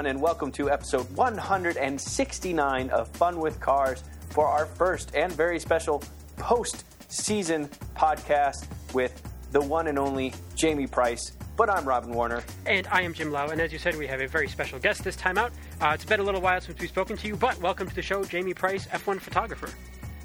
everyone, 0.00 0.16
and 0.16 0.22
welcome 0.22 0.50
to 0.50 0.70
episode 0.70 1.10
169 1.14 2.88
of 2.88 3.06
Fun 3.08 3.38
with 3.38 3.60
Cars 3.60 4.02
for 4.30 4.46
our 4.46 4.64
first 4.64 5.14
and 5.14 5.30
very 5.30 5.60
special 5.60 6.02
post 6.38 6.86
season 7.12 7.68
podcast 7.94 8.66
with 8.94 9.20
the 9.52 9.60
one 9.60 9.88
and 9.88 9.98
only 9.98 10.32
Jamie 10.54 10.86
Price. 10.86 11.32
But 11.54 11.68
I'm 11.68 11.84
Robin 11.84 12.14
Warner. 12.14 12.42
And 12.64 12.86
I 12.86 13.02
am 13.02 13.12
Jim 13.12 13.30
Lau, 13.30 13.48
and 13.48 13.60
as 13.60 13.74
you 13.74 13.78
said, 13.78 13.94
we 13.94 14.06
have 14.06 14.22
a 14.22 14.26
very 14.26 14.48
special 14.48 14.78
guest 14.78 15.04
this 15.04 15.16
time 15.16 15.36
out. 15.36 15.52
Uh, 15.82 15.90
it's 15.92 16.06
been 16.06 16.20
a 16.20 16.22
little 16.22 16.40
while 16.40 16.62
since 16.62 16.80
we've 16.80 16.88
spoken 16.88 17.18
to 17.18 17.26
you, 17.26 17.36
but 17.36 17.60
welcome 17.60 17.86
to 17.86 17.94
the 17.94 18.00
show, 18.00 18.24
Jamie 18.24 18.54
Price, 18.54 18.86
F1 18.86 19.20
photographer. 19.20 19.68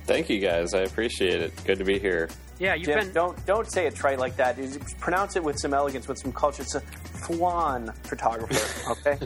Thank 0.06 0.30
you 0.30 0.40
guys. 0.40 0.74
I 0.74 0.82
appreciate 0.82 1.42
it. 1.42 1.52
Good 1.66 1.80
to 1.80 1.84
be 1.84 1.98
here. 2.00 2.30
Yeah, 2.60 2.76
you've 2.76 2.86
Jim, 2.86 3.00
been. 3.00 3.14
don't 3.14 3.46
don't 3.46 3.70
say 3.70 3.86
it 3.88 3.96
trite 3.96 4.20
like 4.20 4.38
that. 4.38 4.58
You 4.58 4.80
Pronounce 5.00 5.36
it 5.36 5.44
with 5.44 5.60
some 5.60 5.74
elegance, 5.74 6.08
with 6.08 6.20
some 6.20 6.32
culture. 6.32 6.62
It's 6.62 6.76
a 6.76 6.82
Fwan 6.82 7.94
photographer. 8.06 8.92
Okay. 8.92 9.18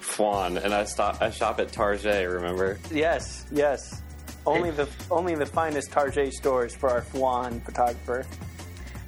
Fwan, 0.00 0.62
and 0.62 0.72
I 0.72 0.84
stop. 0.84 1.20
I 1.20 1.30
shop 1.30 1.58
at 1.60 1.72
Target. 1.72 2.28
Remember? 2.28 2.78
yes, 2.90 3.44
yes. 3.50 4.00
Only 4.46 4.70
the 4.70 4.88
only 5.10 5.34
the 5.34 5.46
finest 5.46 5.90
Target 5.90 6.32
stores 6.32 6.74
for 6.74 6.90
our 6.90 7.02
Fwan 7.02 7.62
photographer. 7.64 8.24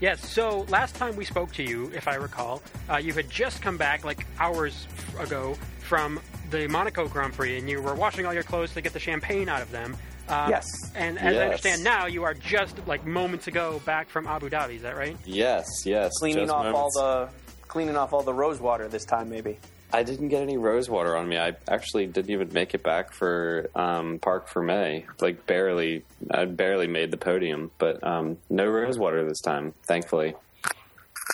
Yes, 0.00 0.28
so 0.28 0.66
last 0.68 0.96
time 0.96 1.16
we 1.16 1.24
spoke 1.24 1.52
to 1.52 1.62
you, 1.62 1.90
if 1.94 2.08
I 2.08 2.16
recall, 2.16 2.60
uh, 2.90 2.96
you 2.96 3.12
had 3.14 3.30
just 3.30 3.62
come 3.62 3.76
back 3.76 4.04
like 4.04 4.26
hours 4.38 4.86
ago 5.18 5.56
from 5.78 6.20
the 6.50 6.66
Monaco 6.68 7.08
Grand 7.08 7.32
Prix, 7.32 7.58
and 7.58 7.70
you 7.70 7.80
were 7.80 7.94
washing 7.94 8.26
all 8.26 8.34
your 8.34 8.42
clothes 8.42 8.74
to 8.74 8.80
get 8.80 8.92
the 8.92 8.98
champagne 9.00 9.48
out 9.48 9.62
of 9.62 9.70
them. 9.70 9.96
Um, 10.28 10.50
Yes. 10.50 10.66
And 10.94 11.18
as 11.18 11.36
I 11.36 11.44
understand 11.44 11.84
now, 11.84 12.06
you 12.06 12.24
are 12.24 12.34
just 12.34 12.86
like 12.86 13.04
moments 13.06 13.46
ago 13.46 13.80
back 13.84 14.08
from 14.08 14.26
Abu 14.26 14.48
Dhabi. 14.48 14.76
Is 14.76 14.82
that 14.82 14.96
right? 14.96 15.16
Yes, 15.24 15.66
yes. 15.84 16.12
Cleaning 16.18 16.44
just 16.44 16.52
off 16.52 16.64
moments. 16.64 16.96
all 16.96 17.26
the 17.26 17.28
cleaning 17.68 17.96
off 17.96 18.12
all 18.12 18.22
the 18.22 18.32
rose 18.34 18.60
water 18.60 18.88
this 18.88 19.04
time, 19.04 19.28
maybe. 19.28 19.58
I 19.92 20.02
didn't 20.02 20.28
get 20.28 20.42
any 20.42 20.56
rose 20.56 20.88
water 20.90 21.16
on 21.16 21.28
me. 21.28 21.38
I 21.38 21.54
actually 21.68 22.06
didn't 22.06 22.30
even 22.30 22.52
make 22.52 22.74
it 22.74 22.82
back 22.82 23.12
for 23.12 23.70
um, 23.76 24.18
parc 24.18 24.48
fermé. 24.48 25.04
Like 25.20 25.46
barely. 25.46 26.04
I 26.30 26.46
barely 26.46 26.88
made 26.88 27.10
the 27.10 27.16
podium, 27.16 27.70
but 27.78 28.02
um, 28.02 28.38
no 28.50 28.66
rose 28.66 28.98
water 28.98 29.24
this 29.26 29.40
time. 29.40 29.74
Thankfully. 29.86 30.34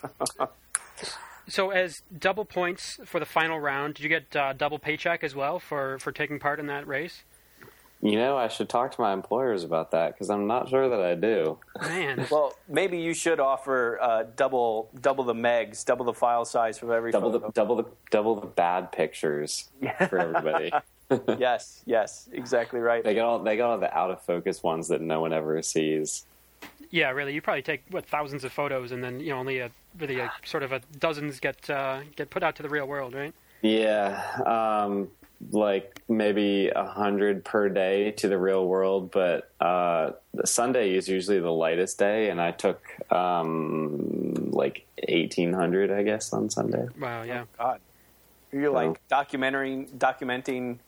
So, 1.48 1.70
as 1.70 2.02
double 2.16 2.44
points 2.44 3.00
for 3.04 3.18
the 3.18 3.26
final 3.26 3.58
round, 3.58 3.94
did 3.94 4.04
you 4.04 4.08
get 4.08 4.36
uh, 4.36 4.52
double 4.52 4.78
paycheck 4.78 5.24
as 5.24 5.34
well 5.34 5.58
for, 5.58 5.98
for 5.98 6.12
taking 6.12 6.38
part 6.38 6.60
in 6.60 6.68
that 6.68 6.86
race? 6.86 7.24
You 8.02 8.16
know, 8.16 8.38
I 8.38 8.48
should 8.48 8.70
talk 8.70 8.94
to 8.94 9.00
my 9.00 9.12
employers 9.12 9.62
about 9.62 9.90
that 9.90 10.14
because 10.14 10.30
I'm 10.30 10.46
not 10.46 10.70
sure 10.70 10.88
that 10.88 11.00
I 11.00 11.14
do. 11.14 11.58
Man, 11.82 12.26
Well, 12.30 12.54
maybe 12.66 12.98
you 12.98 13.12
should 13.12 13.40
offer 13.40 13.98
uh, 14.00 14.24
double 14.36 14.90
double 15.00 15.24
the 15.24 15.34
megs, 15.34 15.84
double 15.84 16.06
the 16.06 16.14
file 16.14 16.46
size 16.46 16.78
for 16.78 16.94
every 16.94 17.12
Double 17.12 17.30
the 17.30 17.50
double 17.50 17.76
the 17.76 17.84
double 18.10 18.40
the 18.40 18.46
bad 18.46 18.90
pictures 18.90 19.68
for 20.08 20.18
everybody. 20.18 20.72
yes, 21.38 21.82
yes, 21.86 22.28
exactly 22.32 22.80
right. 22.80 23.02
they 23.02 23.14
got 23.14 23.26
all 23.26 23.38
they 23.40 23.56
got 23.56 23.70
all 23.70 23.78
the 23.78 23.96
out 23.96 24.10
of 24.10 24.22
focus 24.22 24.62
ones 24.62 24.88
that 24.88 25.00
no 25.00 25.20
one 25.20 25.32
ever 25.32 25.60
sees. 25.60 26.24
yeah, 26.90 27.10
really, 27.10 27.34
you 27.34 27.42
probably 27.42 27.62
take 27.62 27.82
what 27.90 28.06
thousands 28.06 28.44
of 28.44 28.52
photos, 28.52 28.92
and 28.92 29.02
then 29.02 29.20
you 29.20 29.30
know 29.30 29.38
only 29.38 29.58
a 29.58 29.70
really 29.98 30.20
a, 30.20 30.30
sort 30.44 30.62
of 30.62 30.72
a 30.72 30.80
dozens 30.98 31.40
get 31.40 31.68
uh, 31.68 32.00
get 32.16 32.30
put 32.30 32.42
out 32.42 32.56
to 32.56 32.62
the 32.62 32.68
real 32.68 32.86
world, 32.86 33.14
right? 33.14 33.34
Yeah, 33.62 34.22
um, 34.46 35.08
like 35.50 36.02
maybe 36.08 36.68
a 36.68 36.84
hundred 36.84 37.44
per 37.44 37.68
day 37.68 38.10
to 38.12 38.28
the 38.28 38.38
real 38.38 38.66
world, 38.66 39.10
but 39.10 39.50
uh, 39.60 40.12
Sunday 40.44 40.94
is 40.94 41.08
usually 41.08 41.40
the 41.40 41.50
lightest 41.50 41.98
day, 41.98 42.30
and 42.30 42.40
I 42.40 42.50
took 42.50 42.82
um, 43.12 44.50
like 44.50 44.86
eighteen 44.98 45.52
hundred, 45.52 45.90
I 45.90 46.02
guess, 46.02 46.32
on 46.32 46.50
Sunday. 46.50 46.86
Wow, 46.98 47.22
yeah. 47.22 47.44
God, 47.58 47.80
you're 48.52 48.70
like 48.70 49.00
documenting 49.08 49.88
documenting 49.96 50.78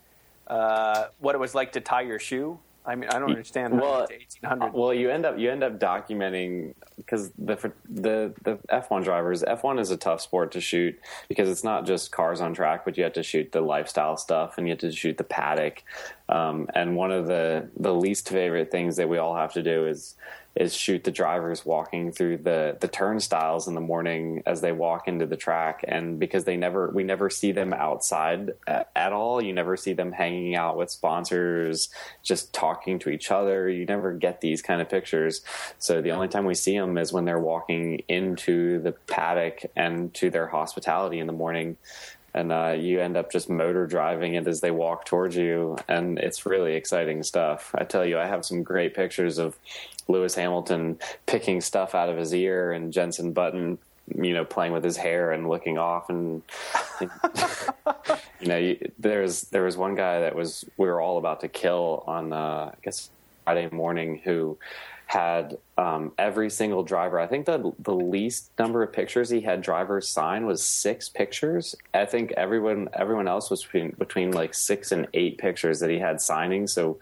uh, 0.47 1.07
what 1.19 1.35
it 1.35 1.39
was 1.39 1.55
like 1.55 1.73
to 1.73 1.81
tie 1.81 2.03
your 2.03 2.19
shoe. 2.19 2.59
I 2.85 2.97
mean, 2.97 3.11
I 3.11 3.19
don't 3.19 3.31
understand. 3.31 3.81
Well, 3.81 4.07
get 4.07 4.23
eighteen 4.23 4.49
hundred. 4.49 4.73
Well, 4.73 4.93
you 4.93 5.11
end 5.11 5.25
up 5.25 5.39
you 5.39 5.51
end 5.51 5.63
up 5.63 5.79
documenting 5.79 6.75
because 6.97 7.31
the 7.39 7.73
the 7.89 8.35
the 8.43 8.59
F 8.69 8.91
one 8.91 9.03
drivers 9.03 9.43
F 9.45 9.63
one 9.63 9.79
is 9.79 9.91
a 9.91 9.97
tough 9.97 10.21
sport 10.21 10.53
to 10.53 10.61
shoot 10.61 10.99
because 11.29 11.49
it's 11.49 11.63
not 11.63 11.87
just 11.87 12.11
cars 12.11 12.41
on 12.41 12.55
track, 12.55 12.85
but 12.85 12.97
you 12.97 13.05
have 13.05 13.13
to 13.13 13.23
shoot 13.23 13.53
the 13.53 13.61
lifestyle 13.61 14.17
stuff 14.17 14.59
and 14.59 14.67
you 14.67 14.73
have 14.73 14.81
to 14.81 14.91
shoot 14.91 15.17
the 15.17 15.25
paddock. 15.25 15.85
Um, 16.29 16.69
and 16.75 16.97
one 16.97 17.13
of 17.13 17.27
the 17.27 17.69
the 17.77 17.95
least 17.95 18.29
favorite 18.29 18.71
things 18.71 18.97
that 18.97 19.09
we 19.09 19.19
all 19.19 19.37
have 19.37 19.53
to 19.53 19.63
do 19.63 19.87
is 19.87 20.17
is 20.55 20.75
shoot 20.75 21.05
the 21.05 21.11
drivers 21.11 21.65
walking 21.65 22.13
through 22.13 22.37
the 22.39 22.77
the 22.81 22.89
turnstiles 22.89 23.67
in 23.69 23.75
the 23.75 23.81
morning 23.81 24.43
as 24.45 24.61
they 24.61 24.73
walk 24.73 25.09
into 25.09 25.27
the 25.27 25.37
track. 25.37 25.85
And 25.87 26.19
because 26.19 26.45
they 26.45 26.57
never 26.57 26.91
we 26.91 27.05
never 27.05 27.31
see 27.31 27.53
them 27.53 27.73
outside 27.73 28.53
at, 28.67 28.91
at 28.95 29.13
all. 29.13 29.43
You 29.43 29.53
never 29.53 29.77
see 29.77 29.95
them 29.95 30.13
hanging 30.13 30.55
out 30.55 30.77
with 30.77 30.91
sponsors 30.91 31.89
just 32.23 32.53
talking 32.53 32.99
to 33.01 33.11
each 33.11 33.31
other. 33.31 33.69
You 33.69 33.87
never 33.87 34.13
get 34.13 34.41
these 34.41 34.61
kind 34.61 34.83
of 34.83 34.89
pictures. 34.89 35.43
So 35.79 36.03
the 36.03 36.11
only 36.11 36.29
time 36.29 36.45
we 36.45 36.55
see 36.55 36.77
them 36.77 36.99
is 36.99 37.13
when 37.13 37.25
they're 37.25 37.39
walking 37.39 38.03
into 38.09 38.81
the 38.81 38.93
paddock 38.93 39.65
and 39.75 40.13
to 40.15 40.31
their 40.31 40.49
hospitality 40.49 41.19
in 41.19 41.27
the 41.27 41.33
morning 41.33 41.77
and 42.35 42.53
uh, 42.53 42.75
you 42.79 43.01
end 43.01 43.17
up 43.17 43.31
just 43.31 43.51
motor 43.51 43.87
driving 43.87 44.35
it 44.35 44.47
as 44.47 44.61
they 44.61 44.71
walk 44.71 45.05
towards 45.05 45.37
you 45.37 45.77
and 45.89 46.19
it's 46.19 46.47
really 46.47 46.75
exciting 46.75 47.23
stuff. 47.23 47.75
I 47.75 47.85
tell 47.85 48.05
you 48.05 48.19
i 48.19 48.27
have 48.27 48.45
some 48.45 48.63
great 48.63 48.95
pictures 48.95 49.39
of 49.39 49.57
lewis 50.09 50.35
hamilton 50.35 50.99
picking 51.27 51.61
stuff 51.61 51.95
out 51.95 52.09
of 52.09 52.17
his 52.17 52.35
ear 52.35 52.73
and 52.73 52.93
jensen 52.93 53.33
button 53.33 53.79
you 54.17 54.35
know 54.35 54.45
playing 54.45 54.73
with 54.73 54.83
his 54.83 54.97
hair 54.97 55.31
and 55.31 55.49
looking 55.49 55.79
off 55.79 56.09
and 56.11 56.43
you 58.41 58.49
know 58.49 58.57
you, 58.57 58.91
there's 58.99 59.43
there 59.51 59.63
was 59.63 59.77
one 59.77 59.95
guy 59.95 60.21
that 60.21 60.35
was 60.35 60.65
we 60.77 60.87
were 60.87 61.01
all 61.01 61.19
about 61.19 61.41
to 61.41 61.49
kill 61.49 62.03
on 62.07 62.33
uh, 62.33 62.71
i 62.73 62.75
guess 62.83 63.11
friday 63.45 63.69
morning 63.71 64.21
who 64.25 64.59
had 65.13 65.59
um, 65.77 66.11
every 66.17 66.49
single 66.49 66.83
driver. 66.83 67.21
I 67.21 67.27
think 67.27 67.45
the 67.45 67.73
the 67.79 67.95
least 67.95 68.51
number 68.59 68.83
of 68.83 68.95
pictures 68.95 69.29
he 69.29 69.43
had 69.43 69.61
drivers 69.61 70.09
sign 70.09 70.47
was 70.47 70.65
six 70.65 71.11
pictures. 71.11 71.75
I 71.93 72.07
think 72.07 72.33
everyone 72.33 72.89
everyone 72.95 73.29
else 73.29 73.51
was 73.51 73.63
between 73.63 73.91
between 73.99 74.31
like 74.31 74.55
six 74.55 74.91
and 74.91 75.07
eight 75.13 75.37
pictures 75.37 75.81
that 75.81 75.91
he 75.91 75.99
had 75.99 76.23
signing. 76.23 76.67
So, 76.67 76.99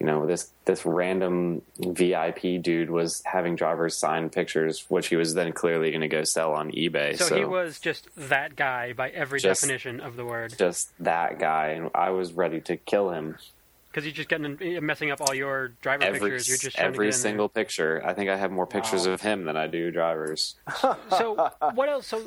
you 0.00 0.06
know, 0.06 0.26
this 0.26 0.50
this 0.64 0.84
random 0.84 1.62
VIP 1.78 2.60
dude 2.60 2.90
was 2.90 3.22
having 3.24 3.54
drivers 3.54 3.96
sign 3.96 4.30
pictures, 4.30 4.84
which 4.88 5.06
he 5.06 5.14
was 5.14 5.34
then 5.34 5.52
clearly 5.52 5.90
going 5.92 6.00
to 6.00 6.08
go 6.08 6.24
sell 6.24 6.54
on 6.54 6.72
eBay. 6.72 7.16
So, 7.16 7.26
So, 7.26 7.36
he 7.36 7.44
was 7.44 7.78
just 7.78 8.08
that 8.16 8.56
guy 8.56 8.94
by 8.94 9.10
every 9.10 9.38
Just- 9.38 9.60
definition 9.60 10.00
of 10.00 10.16
the 10.16 10.24
word, 10.24 10.58
just 10.58 10.90
that 10.98 11.38
guy, 11.38 11.68
and 11.68 11.88
I 11.94 12.10
was 12.10 12.32
ready 12.32 12.60
to 12.62 12.76
kill 12.76 13.10
him. 13.10 13.36
Because 13.94 14.04
you're 14.04 14.12
just 14.12 14.28
getting 14.28 14.58
messing 14.84 15.12
up 15.12 15.20
all 15.20 15.32
your 15.32 15.68
driver 15.80 16.02
Every 16.02 16.18
pictures. 16.18 16.48
You're 16.48 16.56
just 16.58 16.78
every 16.80 17.06
to 17.06 17.10
get 17.12 17.14
in 17.14 17.20
single 17.20 17.48
picture. 17.48 18.02
I 18.04 18.12
think 18.12 18.28
I 18.28 18.36
have 18.36 18.50
more 18.50 18.66
pictures 18.66 19.06
of 19.06 19.20
him 19.20 19.44
than 19.44 19.56
I 19.56 19.68
do 19.68 19.90
drivers. 19.90 20.56
So 21.10 21.50
what 21.74 21.88
else? 21.88 22.06
So 22.06 22.22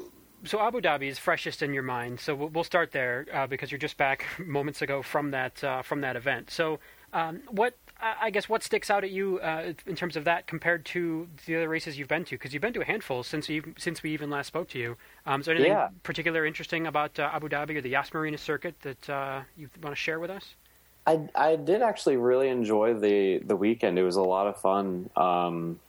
so 0.46 0.62
Abu 0.62 0.80
Dhabi 0.80 1.10
is 1.10 1.20
freshest 1.20 1.62
in 1.62 1.74
your 1.74 1.84
mind. 1.84 2.20
So 2.22 2.36
we'll, 2.36 2.50
we'll 2.50 2.64
start 2.64 2.92
there 2.92 3.26
uh, 3.34 3.48
because 3.48 3.72
you're 3.72 3.80
just 3.80 3.98
back 3.98 4.26
moments 4.40 4.82
ago 4.82 5.02
from 5.02 5.32
that 5.32 5.62
uh, 5.64 5.82
from 5.82 6.02
that 6.02 6.16
event. 6.16 6.50
So 6.52 6.80
um, 7.12 7.42
what 7.50 7.76
I 8.00 8.16
I 8.22 8.30
guess 8.30 8.48
what 8.48 8.64
sticks 8.64 8.90
out 8.90 9.04
at 9.04 9.12
you 9.12 9.40
uh, 9.40 9.74
in 9.86 9.96
terms 9.96 10.16
of 10.16 10.24
that 10.24 10.48
compared 10.48 10.86
to 10.86 11.28
the 11.48 11.58
other 11.58 11.68
races 11.68 12.00
you've 12.00 12.08
been 12.08 12.24
to? 12.26 12.36
Because 12.36 12.54
you've 12.54 12.62
been 12.62 12.74
to 12.74 12.82
a 12.82 12.86
handful 12.86 13.24
since 13.24 13.50
you 13.50 13.74
since 13.78 14.04
we 14.04 14.12
even 14.12 14.30
last 14.30 14.48
spoke 14.48 14.70
to 14.70 14.80
you. 14.80 14.96
Um, 15.26 15.42
is 15.42 15.48
there 15.48 15.56
anything 15.56 15.74
Yeah. 15.74 15.90
particular 16.04 16.46
interesting 16.46 16.88
about 16.88 17.20
uh, 17.20 17.30
Abu 17.34 17.50
Dhabi 17.50 17.76
or 17.76 17.82
the 17.82 17.90
Yas 17.90 18.14
Marina 18.14 18.38
circuit 18.38 18.76
that 18.84 19.10
uh, 19.10 19.42
you 19.58 19.70
want 19.84 19.94
to 19.96 20.02
share 20.02 20.20
with 20.22 20.30
us? 20.30 20.56
I 21.08 21.30
I 21.34 21.56
did 21.56 21.82
actually 21.82 22.18
really 22.18 22.50
enjoy 22.50 22.94
the 22.94 23.40
the 23.40 23.56
weekend. 23.56 23.98
It 23.98 24.04
was 24.04 24.18
a 24.18 24.22
lot 24.22 24.48
of 24.48 24.60
fun. 24.60 25.10
Um, 25.16 25.80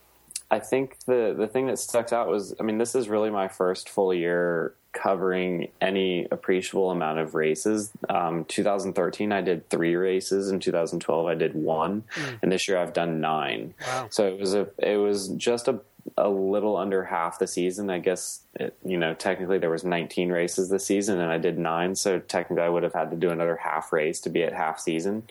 I 0.50 0.60
think 0.60 0.96
the 1.06 1.34
the 1.36 1.48
thing 1.48 1.66
that 1.66 1.78
stuck 1.78 2.12
out 2.12 2.28
was, 2.28 2.54
I 2.58 2.62
mean, 2.62 2.78
this 2.78 2.94
is 2.94 3.08
really 3.08 3.28
my 3.28 3.48
first 3.48 3.88
full 3.88 4.14
year 4.14 4.74
covering 4.92 5.68
any 5.80 6.26
appreciable 6.30 6.90
amount 6.90 7.18
of 7.18 7.34
races. 7.34 7.90
Um, 8.08 8.44
2013, 8.46 9.30
I 9.30 9.42
did 9.42 9.68
three 9.68 9.94
races. 9.94 10.50
In 10.50 10.58
2012, 10.60 11.26
I 11.26 11.34
did 11.34 11.54
one, 11.54 12.04
and 12.40 12.50
this 12.50 12.66
year 12.66 12.78
I've 12.78 12.94
done 12.94 13.20
nine. 13.20 13.74
Wow. 13.86 14.08
So 14.10 14.26
it 14.26 14.40
was 14.40 14.54
a 14.54 14.68
it 14.78 14.96
was 14.96 15.28
just 15.28 15.68
a 15.68 15.80
a 16.16 16.28
little 16.28 16.76
under 16.76 17.04
half 17.04 17.38
the 17.38 17.46
season. 17.46 17.90
I 17.90 17.98
guess 17.98 18.40
it, 18.54 18.76
you 18.84 18.96
know 18.96 19.14
technically 19.14 19.58
there 19.58 19.70
was 19.70 19.84
19 19.84 20.30
races 20.30 20.68
this 20.68 20.84
season, 20.84 21.18
and 21.18 21.30
I 21.30 21.38
did 21.38 21.58
nine. 21.58 21.94
So 21.94 22.18
technically, 22.18 22.64
I 22.64 22.68
would 22.68 22.82
have 22.82 22.94
had 22.94 23.10
to 23.10 23.16
do 23.16 23.30
another 23.30 23.56
half 23.56 23.92
race 23.92 24.20
to 24.22 24.30
be 24.30 24.42
at 24.42 24.52
half 24.52 24.80
season. 24.80 25.24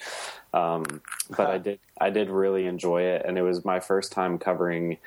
Um, 0.54 1.02
but 1.36 1.50
I 1.50 1.58
did 1.58 1.80
I 2.00 2.10
did 2.10 2.30
really 2.30 2.66
enjoy 2.66 3.04
it, 3.04 3.24
and 3.26 3.38
it 3.38 3.42
was 3.42 3.66
my 3.66 3.80
first 3.80 4.12
time 4.12 4.38
covering 4.38 4.98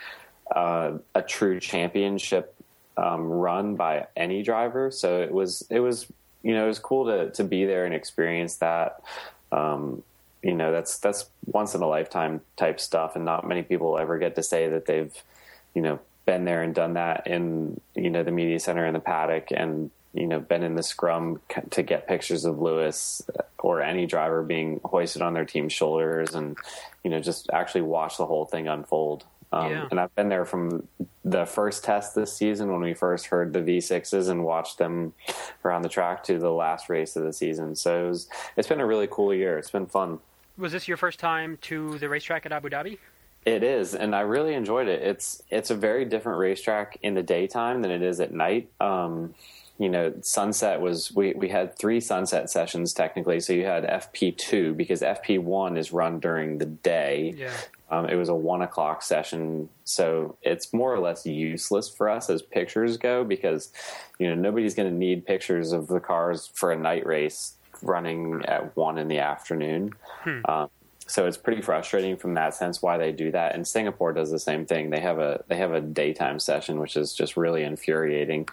uh, 0.55 0.93
a 1.15 1.23
true 1.23 1.61
championship 1.61 2.55
um, 2.97 3.29
run 3.29 3.77
by 3.77 4.07
any 4.17 4.43
driver. 4.43 4.91
So 4.91 5.21
it 5.21 5.33
was 5.33 5.67
it 5.71 5.81
was 5.81 6.07
you 6.43 6.55
know 6.55 6.65
it 6.65 6.69
was 6.69 6.79
cool 6.79 7.07
to 7.07 7.31
to 7.31 7.45
be 7.45 7.65
there 7.65 7.85
and 7.85 7.95
experience 7.95 8.57
that. 8.57 9.03
Um, 9.53 10.03
you 10.43 10.55
know 10.55 10.73
that's 10.73 10.99
that's 10.99 11.29
once 11.45 11.75
in 11.75 11.83
a 11.83 11.87
lifetime 11.87 12.41
type 12.57 12.81
stuff, 12.81 13.15
and 13.17 13.25
not 13.25 13.47
many 13.47 13.63
people 13.63 13.99
ever 13.99 14.19
get 14.19 14.37
to 14.37 14.43
say 14.43 14.69
that 14.69 14.87
they've 14.87 15.13
you 15.75 15.83
know 15.83 15.99
been 16.27 16.45
there 16.45 16.63
and 16.63 16.75
done 16.75 16.95
that 16.95 17.27
in 17.27 17.81
you 17.95 18.11
know 18.11 18.23
the 18.23 18.31
media 18.31 18.61
center 18.61 18.85
and 18.85 18.95
the 18.95 19.01
paddock 19.01 19.49
and 19.51 19.91
you 20.13 20.27
know 20.27 20.41
been 20.41 20.63
in 20.63 20.75
the 20.75 20.83
scrum 20.83 21.41
to 21.71 21.83
get 21.83 22.09
pictures 22.09 22.45
of 22.45 22.61
Lewis 22.61 23.23
or 23.59 23.83
any 23.83 24.07
driver 24.07 24.43
being 24.43 24.81
hoisted 24.85 25.23
on 25.23 25.35
their 25.35 25.45
team's 25.45 25.73
shoulders, 25.73 26.35
and 26.35 26.57
you 27.05 27.11
know 27.11 27.21
just 27.21 27.49
actually 27.53 27.83
watch 27.83 28.17
the 28.17 28.27
whole 28.27 28.45
thing 28.45 28.69
unfold. 28.69 29.25
Um, 29.53 29.71
yeah. 29.71 29.89
And 29.91 29.99
I've 29.99 30.15
been 30.15 30.29
there 30.29 30.45
from 30.45 30.87
the 31.25 31.45
first 31.45 31.83
test 31.83 32.15
this 32.15 32.33
season 32.33 32.71
when 32.71 32.81
we 32.81 32.95
first 32.95 33.27
heard 33.27 33.53
the 33.53 33.59
V6s 33.59 34.29
and 34.29 34.45
watched 34.45 34.79
them 34.79 35.13
around 35.65 35.83
the 35.83 35.89
track 35.89 36.23
to 36.25 36.39
the 36.39 36.53
last 36.53 36.89
race 36.89 37.17
of 37.17 37.25
the 37.25 37.33
season. 37.33 37.75
So 37.75 38.05
it 38.05 38.09
was, 38.11 38.29
it's 38.57 38.69
been 38.69 38.79
a 38.79 38.87
really 38.87 39.09
cool 39.11 39.35
year. 39.35 39.59
It's 39.59 39.73
been 39.73 39.87
fun. 39.87 40.21
Was 40.57 40.71
this 40.71 40.87
your 40.87 40.97
first 40.97 41.19
time 41.19 41.59
to 41.63 41.99
the 41.99 42.09
racetrack 42.09 42.47
at 42.47 42.53
Abu 42.53 42.69
Dhabi? 42.69 42.99
It 43.47 43.63
is, 43.63 43.95
and 43.95 44.15
I 44.15 44.21
really 44.21 44.55
enjoyed 44.55 44.89
it. 44.89 45.03
It's 45.03 45.43
it's 45.49 45.71
a 45.71 45.75
very 45.75 46.05
different 46.05 46.39
racetrack 46.39 46.99
in 47.03 47.15
the 47.15 47.23
daytime 47.23 47.81
than 47.81 47.91
it 47.91 48.03
is 48.03 48.21
at 48.21 48.33
night. 48.33 48.71
Um, 48.81 49.35
you 49.79 49.89
know, 49.89 50.13
sunset 50.21 50.83
was 50.83 51.11
we 51.13 51.33
we 51.33 51.49
had 51.49 51.79
three 51.79 52.01
sunset 52.01 52.51
sessions 52.51 52.93
technically. 52.93 53.41
So 53.41 53.55
you 53.55 53.65
had 53.65 53.85
FP 53.85 54.37
two 54.37 54.75
because 54.75 55.01
FP 55.01 55.39
one 55.39 55.79
is 55.79 55.91
run 55.91 56.21
during 56.21 56.59
the 56.59 56.67
day. 56.67 57.35
Yeah. 57.35 57.57
Um, 57.91 58.07
it 58.07 58.17
was 58.17 58.29
a 58.29 58.35
one 58.35 58.61
o'clock 58.61 59.03
session, 59.03 59.71
so 59.85 60.37
it's 60.43 60.75
more 60.75 60.95
or 60.95 61.01
less 61.01 61.25
useless 61.25 61.89
for 61.89 62.11
us 62.11 62.29
as 62.29 62.43
pictures 62.43 62.99
go 62.99 63.25
because 63.25 63.73
you 64.19 64.29
know 64.29 64.35
nobody's 64.35 64.75
going 64.75 64.91
to 64.91 64.95
need 64.95 65.25
pictures 65.25 65.73
of 65.73 65.87
the 65.89 65.99
cars 65.99 66.51
for 66.55 66.73
a 66.73 66.77
night 66.77 67.07
race 67.07 67.55
running 67.83 68.45
at 68.45 68.77
one 68.77 68.99
in 68.99 69.09
the 69.09 69.19
afternoon. 69.19 69.95
Hmm. 70.21 70.41
Um, 70.45 70.71
so 71.11 71.27
it's 71.27 71.37
pretty 71.37 71.61
frustrating 71.61 72.17
from 72.17 72.35
that 72.35 72.55
sense 72.55 72.81
why 72.81 72.97
they 72.97 73.11
do 73.11 73.33
that. 73.33 73.57
And 73.57 73.67
Singapore 73.67 74.13
does 74.13 74.31
the 74.31 74.39
same 74.39 74.65
thing. 74.65 74.91
They 74.91 75.01
have 75.01 75.19
a 75.19 75.43
they 75.49 75.57
have 75.57 75.73
a 75.73 75.81
daytime 75.81 76.39
session, 76.39 76.79
which 76.79 76.97
is 76.97 77.13
just 77.13 77.37
really 77.37 77.65
infuriating. 77.65 78.49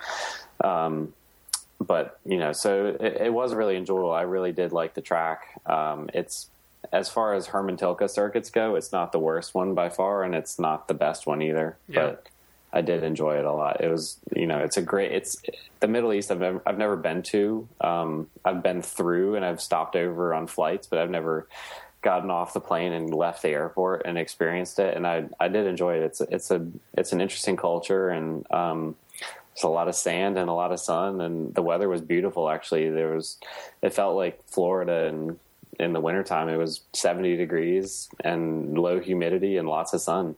Um, 0.64 1.14
but 1.80 2.20
you 2.26 2.38
know, 2.38 2.54
so 2.54 2.98
it, 3.00 3.22
it, 3.22 3.34
was 3.34 3.54
really 3.54 3.78
enjoyable. 3.78 4.12
I 4.12 4.24
really 4.24 4.52
did 4.52 4.72
like 4.72 4.96
the 4.96 5.02
track. 5.02 5.62
Um, 5.68 6.10
it's 6.16 6.50
as 6.92 7.10
far 7.10 7.36
as 7.36 7.46
Hermann 7.46 7.78
Tilke 7.78 8.10
circuits 8.10 8.50
go, 8.50 8.76
it's 8.76 8.92
not 8.92 9.12
the 9.12 9.20
worst 9.20 9.54
one 9.54 9.76
by 9.76 9.90
far, 9.90 10.24
and 10.24 10.34
it's 10.34 10.58
not 10.58 10.88
the 10.88 10.96
best 10.96 11.28
one 11.28 11.44
either. 11.44 11.78
Yeah. 11.88 12.08
But 12.08 12.28
I 12.74 12.82
did 12.82 13.04
enjoy 13.04 13.38
it 13.38 13.46
a 13.46 13.54
lot. 13.54 13.82
It 13.82 13.90
was, 13.90 14.18
you 14.36 14.48
know, 14.48 14.60
it's 14.60 14.78
a 14.78 14.82
great. 14.82 15.12
It's 15.12 15.38
the 15.80 15.88
Middle 15.88 16.12
East. 16.12 16.32
I've 16.32 16.40
never, 16.40 16.62
I've 16.66 16.78
never 16.80 16.96
been 16.96 17.22
to. 17.24 17.68
Um, 17.82 18.30
I've 18.44 18.64
been 18.64 18.82
through 18.82 19.36
and 19.36 19.46
I've 19.46 19.62
stopped 19.62 19.96
over 19.96 20.34
on 20.34 20.48
flights, 20.48 20.88
but 20.88 20.98
I've 20.98 21.12
never 21.12 21.48
gotten 22.02 22.30
off 22.30 22.54
the 22.54 22.60
plane 22.60 22.94
and 22.94 23.14
left 23.14 23.42
the 23.42 23.50
airport 23.50 24.04
and 24.06 24.18
experienced 24.18 24.80
it. 24.80 24.96
And 24.96 25.06
I 25.06 25.26
I 25.40 25.48
did 25.48 25.68
enjoy 25.68 25.98
it. 25.98 26.04
It's 26.04 26.22
it's 26.22 26.52
a 26.52 26.66
it's 26.98 27.12
an 27.12 27.22
interesting 27.22 27.56
culture 27.56 28.10
and 28.10 28.50
um, 28.52 28.96
there's 29.56 29.64
a 29.64 29.70
lot 29.70 29.88
of 29.88 29.96
sand 29.96 30.38
and 30.38 30.50
a 30.50 30.54
lot 30.54 30.72
of 30.72 30.80
sun 30.80 31.22
and 31.22 31.54
the 31.56 31.62
weather 31.62 31.90
was 31.90 32.02
beautiful. 32.02 32.50
Actually, 32.50 32.90
there 32.90 33.14
was 33.14 33.38
it 33.82 33.94
felt 33.94 34.16
like 34.16 34.44
Florida 34.48 35.08
and 35.08 35.40
in 35.80 35.94
the 35.94 36.02
wintertime 36.02 36.50
it 36.50 36.58
was 36.58 36.82
70 36.94 37.38
degrees 37.38 38.10
and 38.24 38.78
low 38.78 39.00
humidity 39.00 39.58
and 39.58 39.68
lots 39.68 39.94
of 39.94 40.02
sun. 40.02 40.36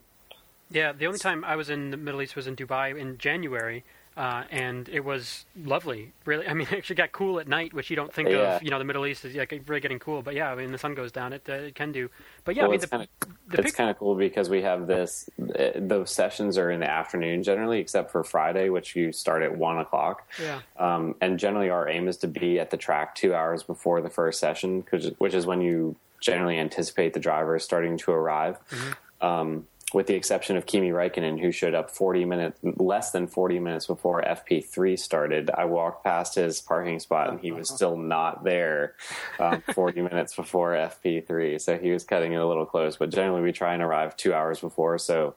Yeah, 0.71 0.91
the 0.91 1.07
only 1.07 1.19
time 1.19 1.43
I 1.43 1.55
was 1.55 1.69
in 1.69 1.91
the 1.91 1.97
Middle 1.97 2.21
East 2.21 2.35
was 2.35 2.45
in 2.45 2.55
Dubai 2.55 2.95
in 2.97 3.17
January, 3.17 3.83
uh, 4.19 4.43
and 4.51 4.89
it 4.89 5.05
was 5.05 5.45
lovely. 5.63 6.11
Really, 6.25 6.45
I 6.45 6.53
mean, 6.53 6.67
it 6.71 6.77
actually 6.77 6.97
got 6.97 7.13
cool 7.13 7.39
at 7.39 7.47
night, 7.47 7.73
which 7.73 7.89
you 7.89 7.95
don't 7.95 8.13
think 8.13 8.27
yeah. 8.27 8.57
of. 8.57 8.63
You 8.63 8.69
know, 8.69 8.77
the 8.77 8.83
Middle 8.83 9.05
East 9.05 9.23
is 9.23 9.33
like 9.33 9.63
really 9.65 9.79
getting 9.79 9.97
cool, 9.97 10.21
but 10.21 10.35
yeah, 10.35 10.51
I 10.51 10.55
mean, 10.55 10.73
the 10.73 10.77
sun 10.77 10.93
goes 10.93 11.13
down, 11.13 11.31
it, 11.31 11.47
uh, 11.47 11.53
it 11.53 11.75
can 11.75 11.93
do. 11.93 12.09
But 12.43 12.57
yeah, 12.57 12.63
well, 12.63 12.71
I 12.71 12.73
mean, 12.73 12.81
it's 12.81 12.91
kind 12.91 13.03
of 13.03 13.59
it's 13.59 13.71
kind 13.71 13.89
of 13.89 13.97
cool 13.97 14.15
because 14.15 14.49
we 14.49 14.61
have 14.61 14.87
this. 14.87 15.29
Uh, 15.39 15.69
those 15.77 16.11
sessions 16.11 16.57
are 16.57 16.69
in 16.69 16.81
the 16.81 16.89
afternoon 16.89 17.43
generally, 17.43 17.79
except 17.79 18.11
for 18.11 18.21
Friday, 18.25 18.67
which 18.67 18.93
you 18.93 19.13
start 19.13 19.41
at 19.41 19.57
one 19.57 19.77
o'clock. 19.77 20.27
Yeah. 20.41 20.59
Um, 20.75 21.15
and 21.21 21.39
generally, 21.39 21.69
our 21.69 21.87
aim 21.87 22.09
is 22.09 22.17
to 22.17 22.27
be 22.27 22.59
at 22.59 22.71
the 22.71 22.77
track 22.77 23.15
two 23.15 23.33
hours 23.33 23.63
before 23.63 24.01
the 24.01 24.09
first 24.09 24.41
session, 24.41 24.83
which 25.19 25.33
is 25.33 25.45
when 25.45 25.61
you 25.61 25.95
generally 26.19 26.59
anticipate 26.59 27.13
the 27.13 27.21
drivers 27.21 27.63
starting 27.63 27.97
to 27.99 28.11
arrive. 28.11 28.57
Mm-hmm. 28.69 29.25
Um, 29.25 29.67
with 29.93 30.07
the 30.07 30.13
exception 30.13 30.55
of 30.55 30.65
Kimi 30.65 30.89
Räikkönen, 30.89 31.39
who 31.39 31.51
showed 31.51 31.73
up 31.73 31.89
40 31.89 32.25
minutes, 32.25 32.59
less 32.63 33.11
than 33.11 33.27
40 33.27 33.59
minutes 33.59 33.87
before 33.87 34.21
FP3 34.21 34.99
started. 34.99 35.49
I 35.49 35.65
walked 35.65 36.03
past 36.03 36.35
his 36.35 36.61
parking 36.61 36.99
spot 36.99 37.29
and 37.29 37.39
he 37.39 37.51
was 37.51 37.69
still 37.69 37.97
not 37.97 38.43
there 38.43 38.95
um, 39.39 39.63
40 39.73 40.01
minutes 40.09 40.35
before 40.35 40.73
FP3. 40.73 41.59
So 41.59 41.77
he 41.77 41.91
was 41.91 42.03
cutting 42.03 42.33
it 42.33 42.37
a 42.37 42.47
little 42.47 42.65
close. 42.65 42.97
But 42.97 43.09
generally, 43.09 43.41
we 43.41 43.51
try 43.51 43.73
and 43.73 43.81
arrive 43.81 44.15
two 44.15 44.33
hours 44.33 44.59
before. 44.59 44.97
So 44.99 45.35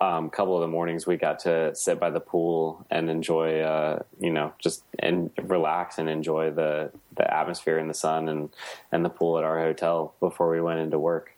a 0.00 0.04
um, 0.04 0.30
couple 0.30 0.54
of 0.54 0.62
the 0.62 0.68
mornings 0.68 1.06
we 1.06 1.16
got 1.16 1.40
to 1.40 1.74
sit 1.74 2.00
by 2.00 2.10
the 2.10 2.20
pool 2.20 2.86
and 2.90 3.10
enjoy, 3.10 3.60
uh, 3.60 4.02
you 4.18 4.30
know, 4.30 4.52
just 4.58 4.84
and 4.98 5.30
relax 5.42 5.98
and 5.98 6.08
enjoy 6.08 6.50
the, 6.50 6.90
the 7.16 7.32
atmosphere 7.32 7.78
and 7.78 7.90
the 7.90 7.94
sun 7.94 8.28
and, 8.28 8.48
and 8.90 9.04
the 9.04 9.10
pool 9.10 9.36
at 9.38 9.44
our 9.44 9.58
hotel 9.58 10.14
before 10.20 10.50
we 10.50 10.60
went 10.60 10.80
into 10.80 10.98
work. 10.98 11.32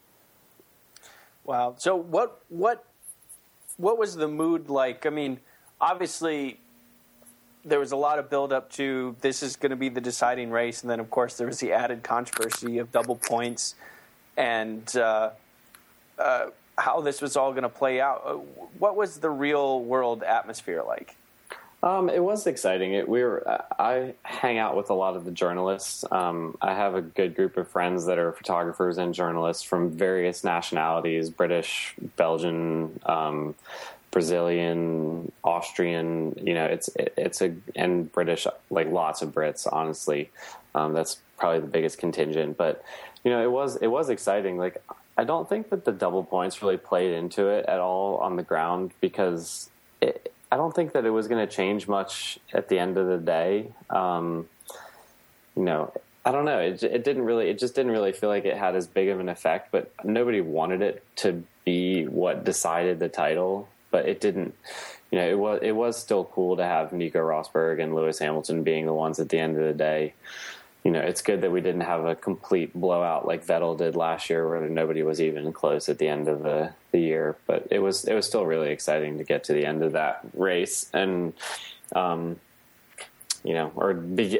Wow. 1.45 1.75
So 1.79 1.95
what 1.95 2.43
what 2.49 2.85
what 3.77 3.99
was 3.99 4.17
the 4.17 4.29
mood 4.29 4.69
like? 4.69 5.07
I 5.07 5.11
mean, 5.11 5.41
obviously 5.81 6.59
there 7.65 7.79
was 7.79 7.93
a 7.93 7.97
lot 7.97 8.19
of 8.19 8.29
build 8.29 8.53
up 8.53 8.71
to 8.73 9.17
this 9.21 9.43
is 9.43 9.57
going 9.57 9.71
to 9.71 9.77
be 9.77 9.89
the 9.89 10.01
deciding 10.01 10.51
race, 10.51 10.83
and 10.83 10.91
then 10.91 11.01
of 11.01 11.11
course 11.11 11.37
there 11.37 11.47
was 11.47 11.61
the 11.61 11.73
added 11.73 12.03
controversy 12.03 12.79
of 12.79 12.93
double 12.93 13.17
points 13.17 13.75
and 14.37 14.97
uh, 14.97 15.31
uh, 16.19 16.47
how 16.77 17.01
this 17.01 17.21
was 17.23 17.37
all 17.37 17.53
going 17.53 17.63
to 17.63 17.69
play 17.69 18.01
out. 18.01 18.23
Uh, 18.25 18.33
what 18.79 18.97
was 18.97 19.19
the 19.19 19.31
real 19.31 19.81
world 19.81 20.23
atmosphere 20.23 20.83
like? 20.83 21.17
Um, 21.85 22.09
it 22.09 22.25
was 22.25 22.47
exciting. 22.47 22.95
It, 22.95 23.07
we 23.07 23.23
were. 23.23 23.47
I 23.79 24.15
hang 24.23 24.57
out 24.57 24.75
with 24.75 24.89
a 24.89 24.95
lot 24.95 25.17
of 25.17 25.27
the 25.27 25.31
journalists. 25.31 26.03
Um, 26.11 26.57
I 26.63 26.73
have 26.73 26.95
a 26.95 27.03
good 27.03 27.37
group 27.37 27.59
of 27.59 27.69
friends 27.69 28.07
that 28.07 28.19
are 28.19 28.33
photographers 28.33 28.97
and 28.97 29.13
journalists 29.13 29.63
from 29.63 29.91
various 29.91 30.43
nationalities: 30.45 31.29
British, 31.29 31.95
Belgian, 32.17 32.99
um, 33.05 33.55
Brazilian, 34.11 35.31
Austrian. 35.45 36.35
You 36.43 36.55
know, 36.55 36.65
it's 36.65 36.89
it, 36.97 37.13
it's 37.19 37.43
a 37.43 37.55
and 37.77 38.11
British, 38.11 38.47
like 38.71 38.89
lots 38.89 39.21
of 39.21 39.35
Brits. 39.35 39.69
Honestly, 39.71 40.31
um, 40.75 40.95
that's 40.95 41.19
probably 41.37 41.61
the 41.61 41.67
biggest 41.67 41.99
contingent. 41.99 42.57
But 42.57 42.83
you 43.25 43.31
know, 43.31 43.43
it 43.43 43.51
was 43.51 43.77
it 43.77 43.89
was 43.89 44.09
exciting. 44.09 44.57
Like 44.57 44.83
I 45.19 45.25
don't 45.25 45.47
think 45.47 45.69
that 45.69 45.85
the 45.85 45.93
double 45.93 46.25
points 46.25 46.63
really 46.63 46.79
played 46.79 47.13
into 47.13 47.49
it 47.49 47.67
at 47.67 47.79
all 47.79 48.17
on 48.17 48.37
the 48.37 48.43
ground 48.43 48.93
because. 49.03 49.69
It, 50.01 50.31
I 50.51 50.57
don't 50.57 50.75
think 50.75 50.93
that 50.93 51.05
it 51.05 51.11
was 51.11 51.29
going 51.29 51.47
to 51.47 51.53
change 51.53 51.89
much 51.89 52.39
at 52.53 52.69
the 52.69 52.79
end 52.79 52.97
of 52.97 53.07
the 53.07 53.19
day. 53.19 53.73
Um, 53.91 54.49
you 55.57 55.63
know, 55.63 55.93
I 56.25 56.33
don't 56.33 56.45
know. 56.45 56.59
It, 56.59 56.83
it 56.83 57.05
didn't 57.05 57.25
really. 57.25 57.49
It 57.51 57.59
just 57.59 57.75
didn't 57.75 57.93
really 57.93 58.13
feel 58.13 58.29
like 58.29 58.45
it 58.45 58.57
had 58.57 58.77
as 58.77 58.87
big 58.87 59.09
of 59.09 59.21
an 59.21 59.29
effect. 59.29 59.73
But 59.73 59.93
nobody 60.05 60.41
wanted 60.41 60.83
it 60.83 61.05
to 61.17 61.45
be 61.65 62.05
what 62.05 62.45
decided 62.45 62.99
the 62.99 63.09
title. 63.09 63.69
But 63.91 64.09
it 64.09 64.21
didn't. 64.21 64.55
You 65.11 65.19
know, 65.19 65.29
it 65.29 65.39
was 65.39 65.61
it 65.63 65.73
was 65.73 66.01
still 66.01 66.25
cool 66.25 66.57
to 66.57 66.65
have 66.65 66.93
Nico 66.93 67.21
Rosberg 67.21 67.83
and 67.83 67.95
Lewis 67.95 68.19
Hamilton 68.19 68.63
being 68.63 68.87
the 68.87 68.95
ones 68.95 69.21
at 69.21 69.29
the 69.29 69.39
end 69.39 69.57
of 69.57 69.65
the 69.65 69.75
day 69.75 70.15
you 70.85 70.91
know, 70.91 71.01
it's 71.01 71.23
good 71.23 71.41
that 71.41 71.51
we 71.51 71.63
didn't 71.63 71.81
have 71.81 72.05
a 72.05 72.15
complete 72.15 72.75
blowout 72.75 73.27
like 73.27 73.47
Vettel 73.47 73.77
did 73.77 73.97
last 73.97 74.29
year, 74.29 74.47
where 74.47 74.69
nobody 74.69 75.03
was 75.03 75.19
even 75.21 75.51
close 75.53 75.89
at 75.89 75.99
the 75.99 76.09
end 76.09 76.29
of 76.29 76.43
the, 76.43 76.75
the 76.93 76.99
year. 76.99 77.37
But 77.47 77.67
it 77.71 77.79
was 77.79 78.05
it 78.05 78.15
was 78.15 78.27
still 78.27 78.45
really 78.45 78.71
exciting 78.71 79.17
to 79.17 79.25
get 79.25 79.45
to 79.45 79.55
the 79.55 79.65
end 79.65 79.83
of 79.83 79.93
that 79.93 80.21
race, 80.35 80.91
and 80.93 81.33
um, 81.97 82.39
you 83.43 83.55
know, 83.55 83.73
or 83.75 83.95
be, 83.95 84.39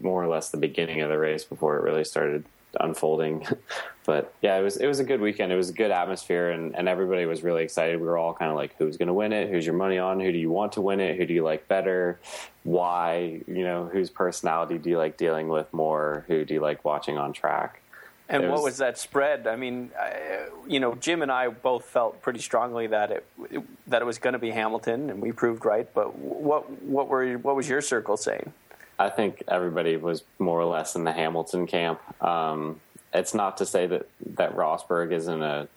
more 0.00 0.22
or 0.22 0.28
less 0.28 0.50
the 0.50 0.58
beginning 0.58 1.00
of 1.00 1.08
the 1.08 1.18
race 1.18 1.44
before 1.44 1.78
it 1.78 1.82
really 1.82 2.04
started 2.04 2.44
unfolding. 2.80 3.46
but 4.06 4.32
yeah, 4.42 4.56
it 4.56 4.62
was 4.62 4.76
it 4.76 4.86
was 4.86 5.00
a 5.00 5.04
good 5.04 5.20
weekend. 5.20 5.52
It 5.52 5.56
was 5.56 5.70
a 5.70 5.72
good 5.72 5.90
atmosphere, 5.90 6.50
and, 6.50 6.74
and 6.76 6.88
everybody 6.88 7.26
was 7.26 7.42
really 7.42 7.62
excited. 7.62 8.00
We 8.00 8.06
were 8.06 8.18
all 8.18 8.34
kind 8.34 8.50
of 8.50 8.56
like, 8.56 8.76
"Who's 8.78 8.96
going 8.96 9.08
to 9.08 9.14
win 9.14 9.32
it? 9.32 9.50
Who's 9.50 9.66
your 9.66 9.74
money 9.74 9.98
on? 9.98 10.20
Who 10.20 10.32
do 10.32 10.38
you 10.38 10.50
want 10.50 10.72
to 10.72 10.80
win 10.80 11.00
it? 11.00 11.16
Who 11.16 11.26
do 11.26 11.34
you 11.34 11.42
like 11.42 11.68
better? 11.68 12.18
Why? 12.62 13.42
You 13.46 13.64
know, 13.64 13.86
whose 13.86 14.10
personality 14.10 14.78
do 14.78 14.90
you 14.90 14.98
like 14.98 15.16
dealing 15.16 15.48
with 15.48 15.72
more? 15.72 16.24
Who 16.28 16.44
do 16.44 16.54
you 16.54 16.60
like 16.60 16.84
watching 16.84 17.18
on 17.18 17.32
track?" 17.32 17.82
And 18.28 18.42
was, 18.42 18.52
what 18.52 18.62
was 18.62 18.76
that 18.78 18.98
spread? 18.98 19.46
I 19.46 19.54
mean, 19.56 19.90
I, 19.98 20.46
you 20.66 20.80
know, 20.80 20.94
Jim 20.96 21.22
and 21.22 21.30
I 21.30 21.48
both 21.48 21.84
felt 21.84 22.20
pretty 22.22 22.40
strongly 22.40 22.88
that 22.88 23.10
it, 23.10 23.26
it 23.50 23.62
that 23.86 24.02
it 24.02 24.04
was 24.04 24.18
going 24.18 24.32
to 24.32 24.38
be 24.38 24.50
Hamilton, 24.50 25.10
and 25.10 25.20
we 25.20 25.32
proved 25.32 25.64
right. 25.64 25.92
But 25.94 26.16
what 26.18 26.70
what 26.82 27.08
were 27.08 27.34
what 27.38 27.54
was 27.54 27.68
your 27.68 27.80
circle 27.80 28.16
saying? 28.16 28.52
I 28.98 29.10
think 29.10 29.42
everybody 29.48 29.96
was 29.96 30.24
more 30.38 30.60
or 30.60 30.64
less 30.64 30.96
in 30.96 31.04
the 31.04 31.12
Hamilton 31.12 31.66
camp. 31.66 32.00
Um, 32.22 32.80
it's 33.12 33.34
not 33.34 33.58
to 33.58 33.66
say 33.66 33.86
that 33.86 34.08
that 34.34 34.56
Rosberg 34.56 35.12
isn't 35.12 35.42
a 35.42 35.68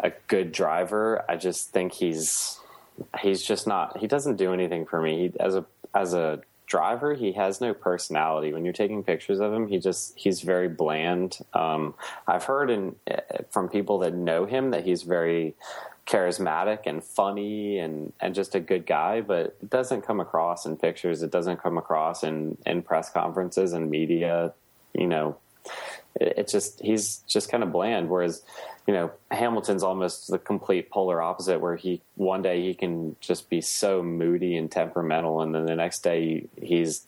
a 0.00 0.12
good 0.28 0.52
driver. 0.52 1.24
I 1.28 1.36
just 1.36 1.70
think 1.70 1.92
he's 1.92 2.60
he's 3.20 3.42
just 3.42 3.66
not. 3.66 3.98
He 3.98 4.06
doesn't 4.06 4.36
do 4.36 4.52
anything 4.52 4.86
for 4.86 5.00
me. 5.00 5.28
He, 5.28 5.40
as 5.40 5.54
a 5.54 5.64
as 5.94 6.14
a 6.14 6.40
driver, 6.66 7.14
he 7.14 7.32
has 7.32 7.60
no 7.60 7.72
personality. 7.74 8.52
When 8.52 8.64
you're 8.64 8.74
taking 8.74 9.02
pictures 9.02 9.40
of 9.40 9.52
him, 9.52 9.66
he 9.66 9.78
just 9.78 10.16
he's 10.16 10.42
very 10.42 10.68
bland. 10.68 11.38
Um, 11.54 11.94
I've 12.26 12.44
heard 12.44 12.70
in 12.70 12.94
from 13.50 13.68
people 13.68 13.98
that 14.00 14.14
know 14.14 14.44
him 14.44 14.70
that 14.70 14.84
he's 14.84 15.02
very 15.02 15.54
charismatic 16.08 16.86
and 16.86 17.04
funny 17.04 17.78
and 17.78 18.12
and 18.20 18.34
just 18.34 18.54
a 18.54 18.60
good 18.60 18.86
guy, 18.86 19.20
but 19.20 19.56
it 19.60 19.70
doesn't 19.70 20.02
come 20.02 20.20
across 20.20 20.64
in 20.64 20.76
pictures. 20.76 21.22
It 21.22 21.30
doesn't 21.30 21.62
come 21.62 21.76
across 21.76 22.24
in 22.24 22.56
in 22.66 22.82
press 22.82 23.10
conferences 23.10 23.72
and 23.72 23.90
media. 23.90 24.54
You 24.94 25.06
know, 25.06 25.36
it, 26.14 26.38
it 26.38 26.48
just 26.48 26.80
he's 26.80 27.18
just 27.28 27.50
kind 27.50 27.62
of 27.62 27.72
bland. 27.72 28.08
Whereas 28.08 28.42
you 28.86 28.94
know 28.94 29.12
Hamilton's 29.30 29.82
almost 29.82 30.30
the 30.30 30.38
complete 30.38 30.90
polar 30.90 31.20
opposite, 31.20 31.60
where 31.60 31.76
he 31.76 32.00
one 32.16 32.42
day 32.42 32.62
he 32.62 32.74
can 32.74 33.16
just 33.20 33.50
be 33.50 33.60
so 33.60 34.02
moody 34.02 34.56
and 34.56 34.70
temperamental, 34.70 35.42
and 35.42 35.54
then 35.54 35.66
the 35.66 35.76
next 35.76 36.02
day 36.02 36.46
he's 36.60 37.06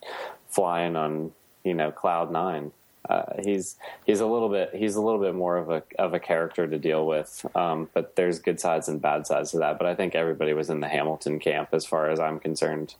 flying 0.49 0.95
on 0.95 1.31
you 1.63 1.73
know 1.73 1.91
cloud 1.91 2.31
nine. 2.31 2.71
Uh, 3.09 3.23
he's 3.43 3.77
he's 4.05 4.19
a 4.19 4.25
little 4.25 4.49
bit 4.49 4.71
he's 4.75 4.95
a 4.95 5.01
little 5.01 5.19
bit 5.19 5.33
more 5.33 5.57
of 5.57 5.71
a 5.71 5.83
of 5.97 6.13
a 6.13 6.19
character 6.19 6.67
to 6.67 6.77
deal 6.77 7.05
with. 7.05 7.45
Um, 7.55 7.89
but 7.93 8.15
there's 8.15 8.39
good 8.39 8.59
sides 8.59 8.87
and 8.87 9.01
bad 9.01 9.25
sides 9.25 9.51
to 9.51 9.57
that. 9.57 9.77
But 9.77 9.87
I 9.87 9.95
think 9.95 10.15
everybody 10.15 10.53
was 10.53 10.69
in 10.69 10.79
the 10.79 10.87
Hamilton 10.87 11.39
camp 11.39 11.69
as 11.73 11.85
far 11.85 12.09
as 12.09 12.19
I'm 12.19 12.39
concerned. 12.39 12.95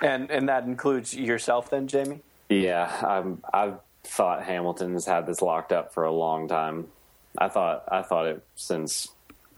And 0.00 0.30
and 0.30 0.48
that 0.48 0.64
includes 0.64 1.14
yourself, 1.14 1.70
then, 1.70 1.86
Jamie. 1.86 2.20
Yeah, 2.48 2.90
I'm, 3.06 3.42
I've 3.52 3.78
thought 4.02 4.42
Hamilton 4.44 4.92
has 4.92 5.06
had 5.06 5.26
this 5.26 5.40
locked 5.40 5.72
up 5.72 5.94
for 5.94 6.04
a 6.04 6.12
long 6.12 6.48
time. 6.48 6.88
I 7.38 7.48
thought 7.48 7.84
I 7.88 8.02
thought 8.02 8.26
it 8.26 8.44
since 8.54 9.08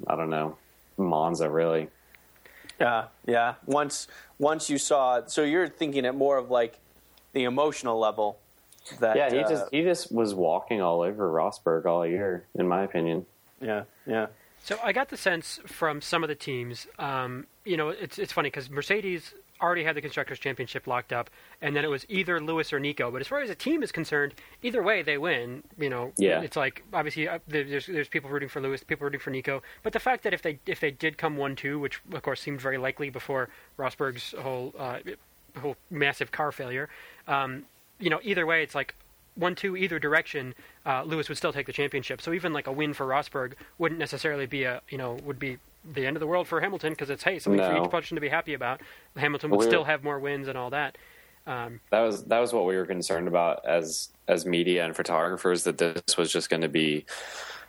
I 0.06 0.16
don't 0.16 0.30
know 0.30 0.56
Monza 0.96 1.50
really. 1.50 1.88
Yeah, 2.80 3.06
yeah. 3.26 3.54
Once 3.64 4.08
once 4.38 4.68
you 4.68 4.78
saw, 4.78 5.26
so 5.26 5.42
you're 5.42 5.68
thinking 5.68 6.04
it 6.04 6.14
more 6.14 6.36
of 6.36 6.50
like 6.50 6.78
the 7.32 7.44
emotional 7.44 7.98
level 7.98 8.38
that 9.00 9.16
yeah, 9.16 9.30
he 9.30 9.38
uh, 9.40 9.48
just 9.48 9.64
he 9.70 9.82
just 9.82 10.12
was 10.12 10.34
walking 10.34 10.80
all 10.80 11.02
over 11.02 11.30
Rosberg 11.30 11.84
all 11.86 12.06
year, 12.06 12.44
in 12.58 12.66
my 12.68 12.82
opinion. 12.82 13.26
yeah 13.60 13.84
yeah 14.06 14.26
So 14.62 14.78
I 14.82 14.92
got 14.92 15.08
the 15.08 15.16
sense 15.16 15.60
from 15.66 16.00
some 16.00 16.22
of 16.22 16.28
the 16.28 16.34
teams, 16.34 16.86
um, 16.98 17.46
you 17.64 17.76
know, 17.76 17.88
it's 17.90 18.18
it's 18.18 18.32
funny 18.32 18.48
because 18.50 18.70
Mercedes 18.70 19.34
already 19.62 19.82
had 19.84 19.96
the 19.96 20.02
constructors 20.02 20.38
championship 20.38 20.86
locked 20.86 21.14
up, 21.14 21.30
and 21.62 21.74
then 21.74 21.82
it 21.82 21.88
was 21.88 22.04
either 22.10 22.38
Lewis 22.40 22.74
or 22.74 22.78
Nico. 22.78 23.10
But 23.10 23.22
as 23.22 23.26
far 23.26 23.40
as 23.40 23.48
the 23.48 23.54
team 23.54 23.82
is 23.82 23.90
concerned, 23.90 24.34
either 24.62 24.82
way 24.82 25.00
they 25.00 25.16
win. 25.16 25.62
You 25.78 25.88
know, 25.88 26.12
Yeah. 26.18 26.42
it's 26.42 26.56
like 26.56 26.82
obviously 26.92 27.26
uh, 27.26 27.38
there's 27.48 27.86
there's 27.86 28.08
people 28.08 28.28
rooting 28.28 28.50
for 28.50 28.60
Lewis, 28.60 28.82
people 28.84 29.04
rooting 29.04 29.20
for 29.20 29.30
Nico. 29.30 29.62
But 29.82 29.92
the 29.94 30.00
fact 30.00 30.24
that 30.24 30.34
if 30.34 30.42
they 30.42 30.58
if 30.66 30.80
they 30.80 30.90
did 30.90 31.16
come 31.16 31.36
one 31.38 31.56
two, 31.56 31.78
which 31.78 32.00
of 32.12 32.22
course 32.22 32.40
seemed 32.42 32.60
very 32.60 32.76
likely 32.76 33.08
before 33.08 33.48
Rosberg's 33.78 34.34
whole 34.38 34.74
uh, 34.78 34.98
whole 35.58 35.76
massive 35.90 36.30
car 36.32 36.52
failure, 36.52 36.90
um, 37.26 37.64
you 37.98 38.10
know, 38.10 38.20
either 38.22 38.46
way 38.46 38.62
it's 38.62 38.74
like 38.74 38.94
one 39.34 39.54
two 39.54 39.76
either 39.76 39.98
direction, 39.98 40.54
uh, 40.84 41.02
Lewis 41.04 41.28
would 41.28 41.38
still 41.38 41.52
take 41.52 41.66
the 41.66 41.72
championship. 41.72 42.20
So 42.22 42.32
even 42.32 42.52
like 42.52 42.66
a 42.66 42.72
win 42.72 42.94
for 42.94 43.06
Rosberg 43.06 43.52
wouldn't 43.78 43.98
necessarily 43.98 44.46
be 44.46 44.64
a 44.64 44.80
you 44.88 44.98
know 44.98 45.14
would 45.24 45.38
be 45.38 45.58
the 45.94 46.04
end 46.06 46.16
of 46.16 46.20
the 46.20 46.26
world 46.26 46.48
for 46.48 46.60
Hamilton 46.60 46.92
because 46.92 47.10
it's 47.10 47.22
hey 47.22 47.38
something 47.38 47.60
for 47.60 47.84
each 47.84 47.90
person 47.90 48.14
to 48.16 48.20
be 48.20 48.28
happy 48.28 48.54
about. 48.54 48.80
Hamilton 49.16 49.50
would 49.50 49.58
We're- 49.58 49.70
still 49.70 49.84
have 49.84 50.02
more 50.02 50.18
wins 50.18 50.48
and 50.48 50.56
all 50.58 50.70
that. 50.70 50.98
Um, 51.46 51.80
That 51.90 52.00
was 52.00 52.24
that 52.24 52.40
was 52.40 52.52
what 52.52 52.66
we 52.66 52.76
were 52.76 52.86
concerned 52.86 53.28
about 53.28 53.64
as 53.64 54.08
as 54.26 54.44
media 54.44 54.84
and 54.84 54.96
photographers 54.96 55.62
that 55.64 55.78
this 55.78 56.16
was 56.16 56.32
just 56.32 56.50
going 56.50 56.62
to 56.62 56.68
be 56.68 57.04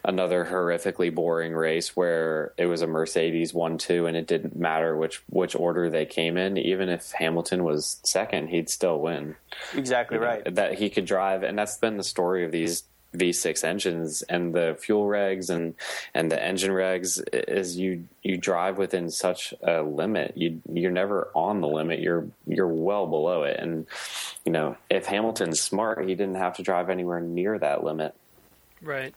another 0.08 0.46
horrifically 0.46 1.14
boring 1.14 1.54
race 1.54 1.96
where 1.96 2.54
it 2.58 2.66
was 2.66 2.82
a 2.82 2.88
Mercedes 2.88 3.54
one 3.54 3.78
two 3.78 4.08
and 4.08 4.16
it 4.16 4.26
didn't 4.26 4.56
matter 4.56 4.96
which 4.96 5.22
which 5.30 5.54
order 5.54 5.90
they 5.90 6.06
came 6.06 6.38
in. 6.38 6.58
Even 6.58 6.88
if 6.88 7.12
Hamilton 7.12 7.64
was 7.66 8.00
second 8.04 8.48
he'd 8.48 8.70
still 8.70 9.00
win. 9.00 9.36
Exactly 9.76 10.16
You 10.16 10.22
know, 10.22 10.28
right. 10.28 10.56
That 10.56 10.76
he 10.76 10.90
could 10.90 11.06
drive 11.06 11.44
and 11.44 11.60
that's 11.60 11.78
been 11.78 11.98
the 11.98 12.04
story 12.04 12.46
of 12.46 12.52
these 12.52 12.84
V6 13.14 13.64
engines 13.64 14.22
and 14.24 14.54
the 14.54 14.78
fuel 14.80 15.06
regs 15.06 15.50
and 15.50 15.76
and 16.14 16.32
the 16.32 16.42
engine 16.42 16.72
regs 16.72 17.22
is 17.34 17.78
you 17.78 18.08
you 18.24 18.38
drive 18.38 18.78
within 18.78 19.12
such 19.12 19.54
a 19.62 19.82
limit. 19.82 20.38
You 20.38 20.62
you're 20.72 20.90
never 20.90 21.30
on 21.36 21.60
the 21.60 21.68
limit. 21.68 22.00
You're 22.00 22.28
you're 22.46 22.68
well 22.68 23.08
below 23.08 23.44
it. 23.44 23.60
And 23.60 23.88
you 24.46 24.54
know 24.54 24.78
if 24.90 25.06
Hamilton's 25.08 25.60
smart 25.60 26.08
he 26.08 26.16
didn't 26.16 26.36
have 26.36 26.56
to 26.58 26.64
drive 26.64 26.90
anywhere 26.90 27.20
near 27.20 27.60
that 27.60 27.84
limit. 27.84 28.16
Right. 28.82 29.14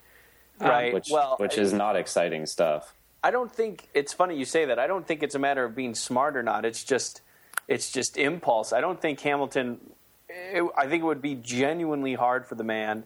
Um, 0.61 0.69
right 0.69 0.93
which 0.93 1.09
well 1.11 1.37
which 1.39 1.57
is 1.57 1.73
not 1.73 1.97
exciting 1.97 2.45
stuff 2.47 2.95
I 3.23 3.31
don't 3.31 3.53
think 3.53 3.89
it's 3.93 4.15
funny 4.15 4.37
you 4.39 4.47
say 4.47 4.65
that. 4.65 4.79
I 4.79 4.87
don't 4.87 5.07
think 5.07 5.23
it's 5.23 5.35
a 5.35 5.39
matter 5.39 5.63
of 5.65 5.75
being 5.77 5.95
smart 5.95 6.37
or 6.39 6.43
not. 6.43 6.65
It's 6.65 6.83
just 6.85 7.21
it's 7.69 7.91
just 7.93 8.17
impulse. 8.17 8.73
I 8.73 8.81
don't 8.81 8.99
think 9.01 9.21
Hamilton. 9.21 9.79
It, 10.31 10.65
I 10.77 10.87
think 10.87 11.03
it 11.03 11.07
would 11.07 11.21
be 11.21 11.35
genuinely 11.35 12.15
hard 12.15 12.47
for 12.47 12.55
the 12.55 12.65
man 12.65 13.05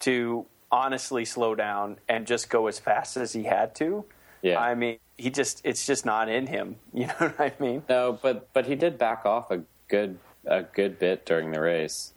to 0.00 0.46
honestly 0.72 1.24
slow 1.26 1.54
down 1.54 1.98
and 2.08 2.26
just 2.26 2.48
go 2.48 2.68
as 2.68 2.78
fast 2.78 3.16
as 3.18 3.32
he 3.34 3.42
had 3.44 3.74
to. 3.74 4.04
yeah 4.40 4.58
I 4.58 4.74
mean, 4.74 4.98
he 5.18 5.28
just 5.28 5.60
it's 5.62 5.84
just 5.84 6.06
not 6.06 6.28
in 6.30 6.46
him. 6.46 6.76
You 6.94 7.06
know 7.08 7.14
what 7.18 7.38
I 7.38 7.52
mean? 7.60 7.82
no 7.88 8.18
but 8.22 8.50
but 8.54 8.64
he 8.66 8.76
did 8.76 8.96
back 8.96 9.26
off 9.26 9.50
a 9.50 9.62
good 9.88 10.18
a 10.46 10.62
good 10.62 10.98
bit 10.98 11.26
during 11.26 11.50
the 11.52 11.60
race 11.60 12.14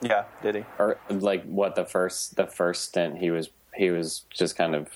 Yeah, 0.00 0.24
did 0.42 0.54
he? 0.54 0.64
or 0.78 0.96
like 1.10 1.44
what 1.44 1.74
the 1.74 1.84
first 1.84 2.36
the 2.36 2.46
first 2.46 2.84
stint 2.84 3.18
he 3.18 3.30
was 3.30 3.50
he 3.78 3.90
was 3.90 4.24
just 4.30 4.56
kind 4.56 4.74
of 4.74 4.88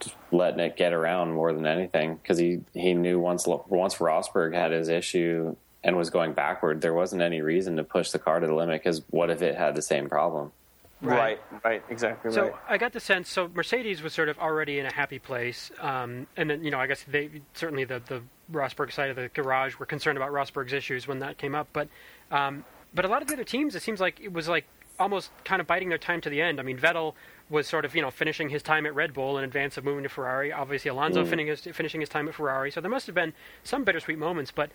just 0.00 0.16
letting 0.32 0.60
it 0.60 0.76
get 0.76 0.92
around 0.92 1.32
more 1.32 1.52
than 1.52 1.66
anything 1.66 2.16
because 2.16 2.38
he 2.38 2.60
he 2.72 2.94
knew 2.94 3.18
once 3.18 3.46
once 3.46 3.96
Rosberg 3.96 4.54
had 4.54 4.72
his 4.72 4.88
issue 4.88 5.56
and 5.82 5.96
was 5.96 6.10
going 6.10 6.32
backward 6.32 6.80
there 6.80 6.94
wasn't 6.94 7.22
any 7.22 7.40
reason 7.40 7.76
to 7.76 7.84
push 7.84 8.10
the 8.10 8.18
car 8.18 8.40
to 8.40 8.46
the 8.46 8.54
limit 8.54 8.82
because 8.82 9.02
what 9.10 9.30
if 9.30 9.42
it 9.42 9.56
had 9.56 9.74
the 9.74 9.82
same 9.82 10.08
problem 10.08 10.52
Right, 11.04 11.40
right, 11.64 11.82
exactly 11.90 12.32
So 12.32 12.42
right. 12.42 12.54
I 12.68 12.78
got 12.78 12.92
the 12.92 13.00
sense. 13.00 13.28
So 13.28 13.50
Mercedes 13.52 14.02
was 14.02 14.12
sort 14.12 14.28
of 14.28 14.38
already 14.38 14.78
in 14.78 14.86
a 14.86 14.92
happy 14.92 15.18
place, 15.18 15.70
um, 15.80 16.26
and 16.36 16.48
then 16.48 16.64
you 16.64 16.70
know 16.70 16.78
I 16.78 16.86
guess 16.86 17.04
they 17.06 17.42
certainly 17.52 17.84
the 17.84 18.00
the 18.06 18.22
Rosberg 18.52 18.92
side 18.92 19.10
of 19.10 19.16
the 19.16 19.28
garage 19.28 19.78
were 19.78 19.86
concerned 19.86 20.16
about 20.16 20.30
Rosberg's 20.30 20.72
issues 20.72 21.06
when 21.06 21.18
that 21.18 21.36
came 21.36 21.54
up. 21.54 21.68
But 21.72 21.88
um, 22.30 22.64
but 22.94 23.04
a 23.04 23.08
lot 23.08 23.22
of 23.22 23.28
the 23.28 23.34
other 23.34 23.44
teams, 23.44 23.74
it 23.74 23.82
seems 23.82 24.00
like 24.00 24.20
it 24.20 24.32
was 24.32 24.48
like 24.48 24.64
almost 24.98 25.30
kind 25.44 25.60
of 25.60 25.66
biting 25.66 25.88
their 25.88 25.98
time 25.98 26.20
to 26.22 26.30
the 26.30 26.40
end. 26.40 26.60
I 26.60 26.62
mean, 26.62 26.78
Vettel 26.78 27.14
was 27.50 27.66
sort 27.66 27.84
of 27.84 27.94
you 27.94 28.02
know 28.02 28.10
finishing 28.10 28.48
his 28.48 28.62
time 28.62 28.86
at 28.86 28.94
Red 28.94 29.12
Bull 29.12 29.38
in 29.38 29.44
advance 29.44 29.76
of 29.76 29.84
moving 29.84 30.02
to 30.02 30.08
Ferrari. 30.08 30.52
Obviously, 30.52 30.88
Alonso 30.88 31.24
finishing 31.24 31.46
his, 31.46 31.60
finishing 31.76 32.00
his 32.00 32.08
time 32.08 32.28
at 32.28 32.34
Ferrari. 32.34 32.70
So 32.70 32.80
there 32.80 32.90
must 32.90 33.06
have 33.06 33.14
been 33.14 33.32
some 33.62 33.84
bittersweet 33.84 34.18
moments, 34.18 34.50
but 34.50 34.70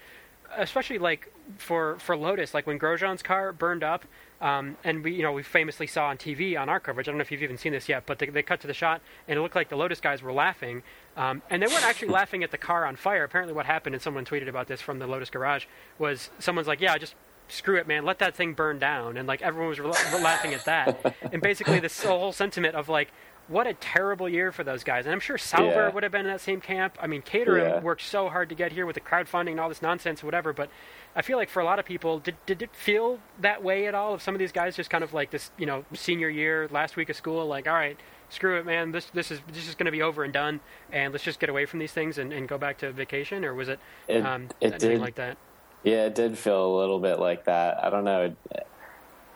especially 0.58 0.98
like 0.98 1.32
for 1.58 1.98
for 2.00 2.16
Lotus, 2.16 2.54
like 2.54 2.68
when 2.68 2.80
Grosjean's 2.80 3.22
car 3.22 3.52
burned 3.52 3.84
up, 3.84 4.06
um, 4.42 4.78
and 4.84 5.04
we 5.04 5.14
you 5.14 5.24
know 5.24 5.32
we 5.32 5.44
famously 5.44 5.88
saw 5.88 6.08
on 6.08 6.18
TV 6.18 6.60
on 6.60 6.70
our 6.70 6.80
coverage. 6.80 7.08
I 7.08 7.12
don't 7.12 7.18
know 7.18 7.24
if 7.24 7.32
you've 7.32 7.44
even 7.44 7.58
seen 7.58 7.72
this 7.72 7.90
yet, 7.90 8.04
but 8.06 8.20
they, 8.20 8.28
they 8.28 8.44
cut 8.44 8.60
to 8.62 8.68
the 8.68 8.74
shot, 8.74 9.02
and 9.28 9.38
it 9.38 9.42
looked 9.42 9.56
like 9.56 9.70
the 9.70 9.76
Lotus 9.76 10.00
guys 10.00 10.22
were 10.22 10.34
laughing, 10.34 10.84
um, 11.18 11.42
and 11.50 11.62
they 11.62 11.68
weren't 11.68 11.86
actually 11.86 12.08
laughing 12.20 12.44
at 12.44 12.52
the 12.52 12.58
car 12.58 12.86
on 12.86 12.96
fire. 12.96 13.24
Apparently, 13.24 13.54
what 13.54 13.66
happened, 13.66 13.96
and 13.96 14.02
someone 14.02 14.26
tweeted 14.26 14.48
about 14.48 14.68
this 14.68 14.82
from 14.82 15.00
the 15.00 15.08
Lotus 15.08 15.30
garage, 15.30 15.66
was 15.98 16.30
someone's 16.40 16.68
like, 16.68 16.82
"Yeah, 16.82 16.94
I 16.94 16.98
just." 16.98 17.16
Screw 17.50 17.76
it, 17.78 17.88
man! 17.88 18.06
Let 18.06 18.20
that 18.20 18.36
thing 18.36 18.54
burn 18.54 18.80
down, 18.80 19.18
and 19.18 19.28
like 19.28 19.42
everyone 19.42 19.70
was 19.70 19.80
re- 19.80 19.88
laughing 20.22 20.54
at 20.54 20.66
that, 20.66 21.16
and 21.34 21.42
basically 21.42 21.80
this 21.80 22.04
whole 22.04 22.32
sentiment 22.32 22.76
of 22.76 22.88
like, 22.90 23.10
what 23.48 23.66
a 23.66 23.74
terrible 23.74 24.30
year 24.30 24.52
for 24.52 24.64
those 24.64 24.84
guys. 24.84 25.06
And 25.08 25.14
I'm 25.14 25.20
sure 25.20 25.36
Sauber 25.38 25.66
Yeah. 25.88 25.90
would 25.90 26.04
have 26.04 26.12
been 26.12 26.22
in 26.28 26.32
that 26.32 26.42
same 26.42 26.62
camp. 26.62 26.96
I 27.02 27.08
mean, 27.08 27.24
Caterham 27.24 27.68
Yeah. 27.68 27.80
worked 27.80 28.04
so 28.04 28.30
hard 28.30 28.50
to 28.50 28.56
get 28.56 28.72
here 28.72 28.86
with 28.86 28.94
the 28.94 29.02
crowdfunding 29.02 29.52
and 29.52 29.60
all 29.60 29.68
this 29.70 29.82
nonsense, 29.82 30.24
whatever. 30.24 30.54
But 30.54 30.70
I 31.16 31.24
feel 31.24 31.38
like 31.38 31.50
for 31.50 31.60
a 31.60 31.66
lot 31.66 31.80
of 31.80 31.86
people, 31.86 32.20
did 32.20 32.36
did 32.46 32.62
it 32.62 32.76
feel 32.76 33.20
that 33.40 33.64
way 33.64 33.88
at 33.88 33.96
all? 33.96 34.14
Of 34.14 34.22
some 34.22 34.36
of 34.36 34.40
these 34.40 34.52
guys 34.52 34.76
just 34.76 34.92
kind 34.92 35.04
of 35.04 35.14
like 35.16 35.32
this, 35.32 35.50
you 35.58 35.66
know, 35.66 35.84
senior 35.94 36.30
year, 36.30 36.68
last 36.70 36.96
week 36.96 37.10
of 37.10 37.16
school, 37.16 37.48
like, 37.48 37.68
all 37.68 37.74
right, 37.74 37.98
screw 38.30 38.60
it, 38.60 38.66
man, 38.68 38.92
this 38.92 39.06
this 39.06 39.32
is 39.32 39.42
this 39.52 39.68
is 39.68 39.74
going 39.74 39.88
to 39.88 39.92
be 39.92 40.04
over 40.04 40.24
and 40.24 40.32
done, 40.32 40.60
and 40.92 41.12
let's 41.12 41.24
just 41.24 41.40
get 41.40 41.50
away 41.50 41.66
from 41.66 41.80
these 41.80 41.92
things 41.94 42.20
and, 42.20 42.32
and 42.32 42.48
go 42.48 42.60
back 42.60 42.78
to 42.78 42.92
vacation, 42.92 43.44
or 43.44 43.56
was 43.56 43.68
it, 43.70 43.80
It- 44.08 44.24
um, 44.24 44.50
it 44.62 44.68
anything 44.74 44.90
did. 44.92 45.02
like 45.02 45.16
that? 45.16 45.38
Yeah, 45.84 46.06
it 46.06 46.16
did 46.16 46.38
feel 46.38 46.76
a 46.76 46.78
little 46.78 47.00
bit 47.00 47.20
like 47.20 47.46
that. 47.46 47.84
I 47.84 47.90
don't 47.90 48.04
know. 48.04 48.36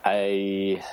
I 0.04 0.84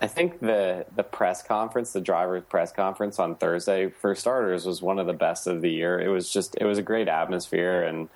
I 0.00 0.06
think 0.06 0.40
the 0.40 0.86
the 0.94 1.02
press 1.02 1.42
conference, 1.42 1.92
the 1.92 2.00
drivers' 2.00 2.44
press 2.48 2.72
conference 2.72 3.18
on 3.18 3.36
Thursday, 3.36 3.88
for 3.90 4.14
starters, 4.14 4.66
was 4.66 4.82
one 4.82 4.98
of 4.98 5.06
the 5.06 5.12
best 5.12 5.46
of 5.46 5.62
the 5.62 5.70
year. 5.70 6.00
It 6.00 6.08
was 6.08 6.30
just 6.30 6.56
it 6.60 6.64
was 6.64 6.78
a 6.78 6.82
great 6.82 7.08
atmosphere, 7.08 7.82
and 7.82 8.08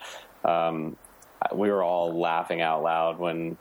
um, 0.44 0.96
we 1.54 1.70
were 1.70 1.82
all 1.82 2.18
laughing 2.18 2.60
out 2.60 2.82
loud 2.82 3.18
when 3.18 3.56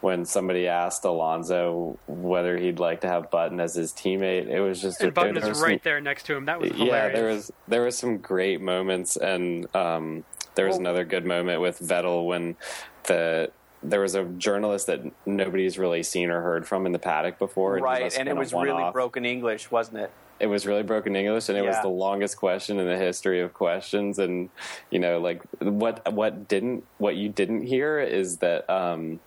when 0.00 0.24
somebody 0.24 0.68
asked 0.68 1.04
Alonso 1.04 1.98
whether 2.06 2.56
he'd 2.58 2.78
like 2.78 3.00
to 3.00 3.08
have 3.08 3.30
Button 3.30 3.60
as 3.60 3.74
his 3.74 3.92
teammate. 3.92 4.46
It 4.48 4.60
was 4.60 4.80
just 4.80 5.00
And 5.00 5.12
Button 5.14 5.34
was 5.34 5.60
right 5.60 5.78
some- 5.78 5.80
there 5.84 6.00
next 6.00 6.26
to 6.26 6.36
him. 6.36 6.46
That 6.46 6.60
was 6.60 6.70
yeah, 6.72 7.08
there 7.08 7.26
was 7.28 7.52
there 7.68 7.82
was 7.82 7.96
some 7.96 8.18
great 8.18 8.60
moments, 8.60 9.16
and 9.16 9.66
um, 9.74 10.24
there 10.56 10.66
was 10.66 10.76
another 10.76 11.04
good 11.04 11.24
moment 11.24 11.60
with 11.60 11.78
Vettel 11.78 12.26
when 12.26 12.56
the 13.04 13.50
there 13.82 14.00
was 14.00 14.14
a 14.14 14.24
journalist 14.24 14.88
that 14.88 15.00
nobody's 15.26 15.78
really 15.78 16.02
seen 16.02 16.30
or 16.30 16.40
heard 16.40 16.66
from 16.66 16.86
in 16.86 16.92
the 16.92 16.98
paddock 16.98 17.38
before, 17.38 17.76
Right, 17.76 18.18
and 18.18 18.28
it 18.28 18.36
was 18.36 18.52
really 18.52 18.72
one-off. 18.72 18.92
broken 18.92 19.24
English, 19.24 19.70
wasn't 19.70 19.98
it? 19.98 20.10
It 20.40 20.48
was 20.48 20.66
really 20.66 20.82
broken 20.82 21.14
English, 21.16 21.48
and 21.48 21.56
it 21.56 21.64
was 21.64 21.80
the 21.80 21.88
longest 21.88 22.36
question 22.36 22.78
in 22.78 22.86
the 22.86 22.96
history 22.98 23.40
of 23.40 23.54
questions. 23.54 24.18
And 24.18 24.50
you 24.90 24.98
know, 24.98 25.18
like 25.20 25.42
what 25.60 26.12
what 26.12 26.48
didn't 26.48 26.84
what 26.98 27.16
you 27.16 27.28
didn't 27.28 27.62
hear 27.62 28.00
is 28.00 28.38
that 28.38 28.68
um, 28.68 29.20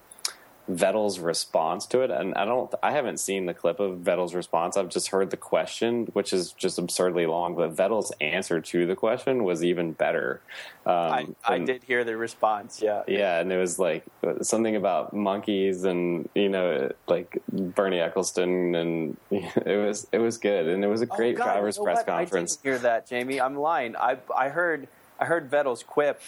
Vettel's 0.69 1.19
response 1.19 1.87
to 1.87 2.01
it, 2.01 2.11
and 2.11 2.35
I 2.35 2.45
don't, 2.45 2.71
I 2.83 2.91
haven't 2.91 3.19
seen 3.19 3.47
the 3.47 3.53
clip 3.53 3.79
of 3.79 3.99
Vettel's 3.99 4.35
response. 4.35 4.77
I've 4.77 4.89
just 4.89 5.07
heard 5.07 5.31
the 5.31 5.37
question, 5.37 6.05
which 6.13 6.31
is 6.31 6.51
just 6.51 6.77
absurdly 6.77 7.25
long. 7.25 7.55
But 7.55 7.75
Vettel's 7.75 8.11
answer 8.21 8.61
to 8.61 8.85
the 8.85 8.95
question 8.95 9.43
was 9.43 9.63
even 9.63 9.93
better. 9.93 10.41
Um, 10.85 10.93
I, 10.93 11.27
I 11.43 11.55
and, 11.55 11.65
did 11.65 11.83
hear 11.83 12.03
the 12.03 12.15
response. 12.15 12.81
Yeah, 12.81 13.03
yeah, 13.07 13.39
and 13.39 13.51
it 13.51 13.57
was 13.57 13.79
like 13.79 14.03
something 14.41 14.75
about 14.75 15.13
monkeys, 15.13 15.85
and 15.85 16.29
you 16.35 16.49
know, 16.49 16.91
like 17.07 17.41
Bernie 17.51 17.97
Ecclestone, 17.97 18.75
and 18.75 19.17
it 19.31 19.77
was 19.77 20.07
it 20.11 20.19
was 20.19 20.37
good, 20.37 20.67
and 20.67 20.83
it 20.83 20.87
was 20.87 21.01
a 21.01 21.07
oh, 21.09 21.15
great 21.15 21.35
oh, 21.35 21.39
God, 21.39 21.45
driver's 21.45 21.77
you 21.77 21.81
know 21.81 21.85
press 21.85 21.97
what? 21.97 22.07
conference. 22.07 22.59
I 22.61 22.63
didn't 22.63 22.73
hear 22.73 22.89
that, 22.89 23.07
Jamie. 23.07 23.41
I'm 23.41 23.55
lying. 23.55 23.95
I 23.95 24.17
I 24.35 24.49
heard 24.49 24.87
I 25.19 25.25
heard 25.25 25.49
Vettel's 25.49 25.83
quip. 25.83 26.21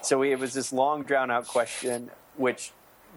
So 0.00 0.22
it 0.22 0.38
was 0.38 0.54
this 0.54 0.72
long, 0.72 1.02
drawn 1.02 1.30
out 1.30 1.46
question, 1.46 2.10
which 2.36 2.72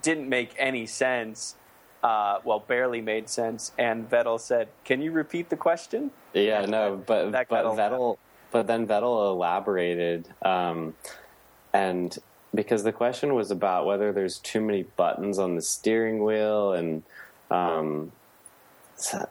didn't 0.06 0.30
make 0.30 0.56
any 0.58 0.86
sense. 0.86 1.56
Uh, 2.04 2.40
well, 2.46 2.60
barely 2.60 3.02
made 3.02 3.28
sense. 3.28 3.72
And 3.78 4.08
Vettel 4.10 4.40
said, 4.40 4.70
"Can 4.86 5.02
you 5.02 5.12
repeat 5.12 5.50
the 5.50 5.58
question?" 5.58 6.12
Yeah, 6.34 6.62
and 6.62 6.72
no, 6.72 6.96
but 6.96 7.32
but 7.32 7.50
Vettel, 7.50 8.18
but 8.52 8.68
then 8.68 8.86
Vettel 8.88 9.32
elaborated, 9.32 10.30
um, 10.44 10.94
and 11.74 12.16
because 12.54 12.84
the 12.84 12.92
question 12.94 13.34
was 13.34 13.50
about 13.50 13.88
whether 13.88 14.14
there's 14.14 14.38
too 14.38 14.62
many 14.62 14.84
buttons 14.84 15.40
on 15.40 15.56
the 15.56 15.62
steering 15.62 16.24
wheel, 16.24 16.74
and 16.74 17.02
um, 17.50 18.12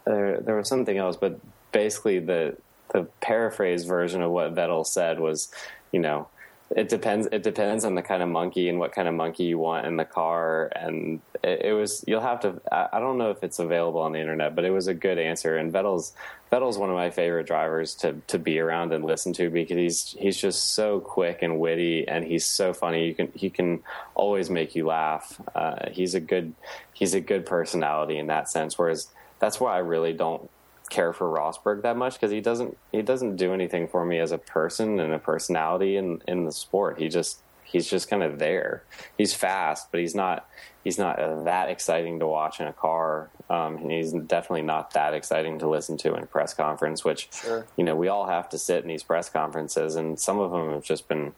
there, 0.04 0.40
there 0.40 0.56
was 0.56 0.68
something 0.68 0.98
else, 0.98 1.16
but 1.16 1.38
basically 1.70 2.18
the 2.18 2.56
the 2.92 3.04
paraphrase 3.20 3.84
version 3.84 4.20
of 4.20 4.30
what 4.32 4.54
Vettel 4.54 4.84
said 4.84 5.18
was, 5.20 5.50
you 5.92 6.00
know, 6.00 6.28
it 6.70 6.88
depends. 6.88 7.28
It 7.30 7.42
depends 7.42 7.84
on 7.84 7.94
the 7.94 8.02
kind 8.02 8.22
of 8.22 8.28
monkey 8.28 8.68
and 8.68 8.78
what 8.78 8.92
kind 8.92 9.06
of 9.06 9.14
monkey 9.14 9.44
you 9.44 9.58
want 9.58 9.86
in 9.86 9.96
the 9.96 10.04
car. 10.04 10.72
And 10.74 11.20
it, 11.42 11.66
it, 11.66 11.72
was. 11.72 12.02
You'll 12.06 12.22
have 12.22 12.40
to. 12.40 12.60
I 12.72 13.00
don't 13.00 13.18
know 13.18 13.30
if 13.30 13.44
it's 13.44 13.58
available 13.58 14.00
on 14.00 14.12
the 14.12 14.18
internet, 14.18 14.56
but 14.56 14.64
it 14.64 14.70
was 14.70 14.86
a 14.86 14.94
good 14.94 15.18
answer. 15.18 15.56
And 15.56 15.72
Vettel's 15.72 16.14
Vettel's 16.50 16.78
one 16.78 16.88
of 16.88 16.96
my 16.96 17.10
favorite 17.10 17.46
drivers 17.46 17.94
to 17.96 18.14
to 18.28 18.38
be 18.38 18.58
around 18.58 18.92
and 18.92 19.04
listen 19.04 19.32
to 19.34 19.50
because 19.50 19.76
he's 19.76 20.16
he's 20.18 20.36
just 20.36 20.72
so 20.72 21.00
quick 21.00 21.42
and 21.42 21.60
witty, 21.60 22.08
and 22.08 22.24
he's 22.24 22.46
so 22.46 22.72
funny. 22.72 23.06
You 23.08 23.14
can 23.14 23.32
he 23.34 23.50
can 23.50 23.82
always 24.14 24.48
make 24.48 24.74
you 24.74 24.86
laugh. 24.86 25.40
Uh, 25.54 25.90
he's 25.90 26.14
a 26.14 26.20
good 26.20 26.54
he's 26.94 27.14
a 27.14 27.20
good 27.20 27.44
personality 27.44 28.16
in 28.16 28.28
that 28.28 28.48
sense. 28.48 28.78
Whereas 28.78 29.08
that's 29.38 29.60
why 29.60 29.74
I 29.74 29.78
really 29.78 30.14
don't 30.14 30.48
care 30.90 31.12
for 31.12 31.28
Rosberg 31.28 31.82
that 31.82 31.96
much 31.96 32.14
because 32.14 32.30
he 32.30 32.40
doesn't 32.40 32.76
he 32.92 33.02
doesn't 33.02 33.36
do 33.36 33.52
anything 33.52 33.88
for 33.88 34.04
me 34.04 34.18
as 34.18 34.32
a 34.32 34.38
person 34.38 35.00
and 35.00 35.12
a 35.12 35.18
personality 35.18 35.96
in 35.96 36.22
in 36.28 36.44
the 36.44 36.52
sport. 36.52 36.98
He 36.98 37.08
just 37.08 37.40
he's 37.62 37.88
just 37.88 38.08
kind 38.08 38.22
of 38.22 38.38
there. 38.38 38.84
He's 39.18 39.34
fast, 39.34 39.88
but 39.90 40.00
he's 40.00 40.14
not 40.14 40.48
he's 40.84 40.98
not 40.98 41.16
that 41.44 41.68
exciting 41.70 42.20
to 42.20 42.26
watch 42.26 42.60
in 42.60 42.66
a 42.66 42.72
car. 42.72 43.30
Um, 43.50 43.76
and 43.78 43.90
he's 43.90 44.12
definitely 44.12 44.62
not 44.62 44.92
that 44.92 45.12
exciting 45.14 45.58
to 45.58 45.68
listen 45.68 45.96
to 45.98 46.14
in 46.14 46.22
a 46.22 46.26
press 46.26 46.54
conference. 46.54 47.04
Which 47.04 47.28
sure. 47.32 47.66
you 47.76 47.84
know 47.84 47.96
we 47.96 48.08
all 48.08 48.26
have 48.26 48.48
to 48.50 48.58
sit 48.58 48.82
in 48.82 48.88
these 48.88 49.02
press 49.02 49.28
conferences, 49.28 49.96
and 49.96 50.18
some 50.18 50.38
of 50.38 50.52
them 50.52 50.70
have 50.70 50.84
just 50.84 51.08
been 51.08 51.32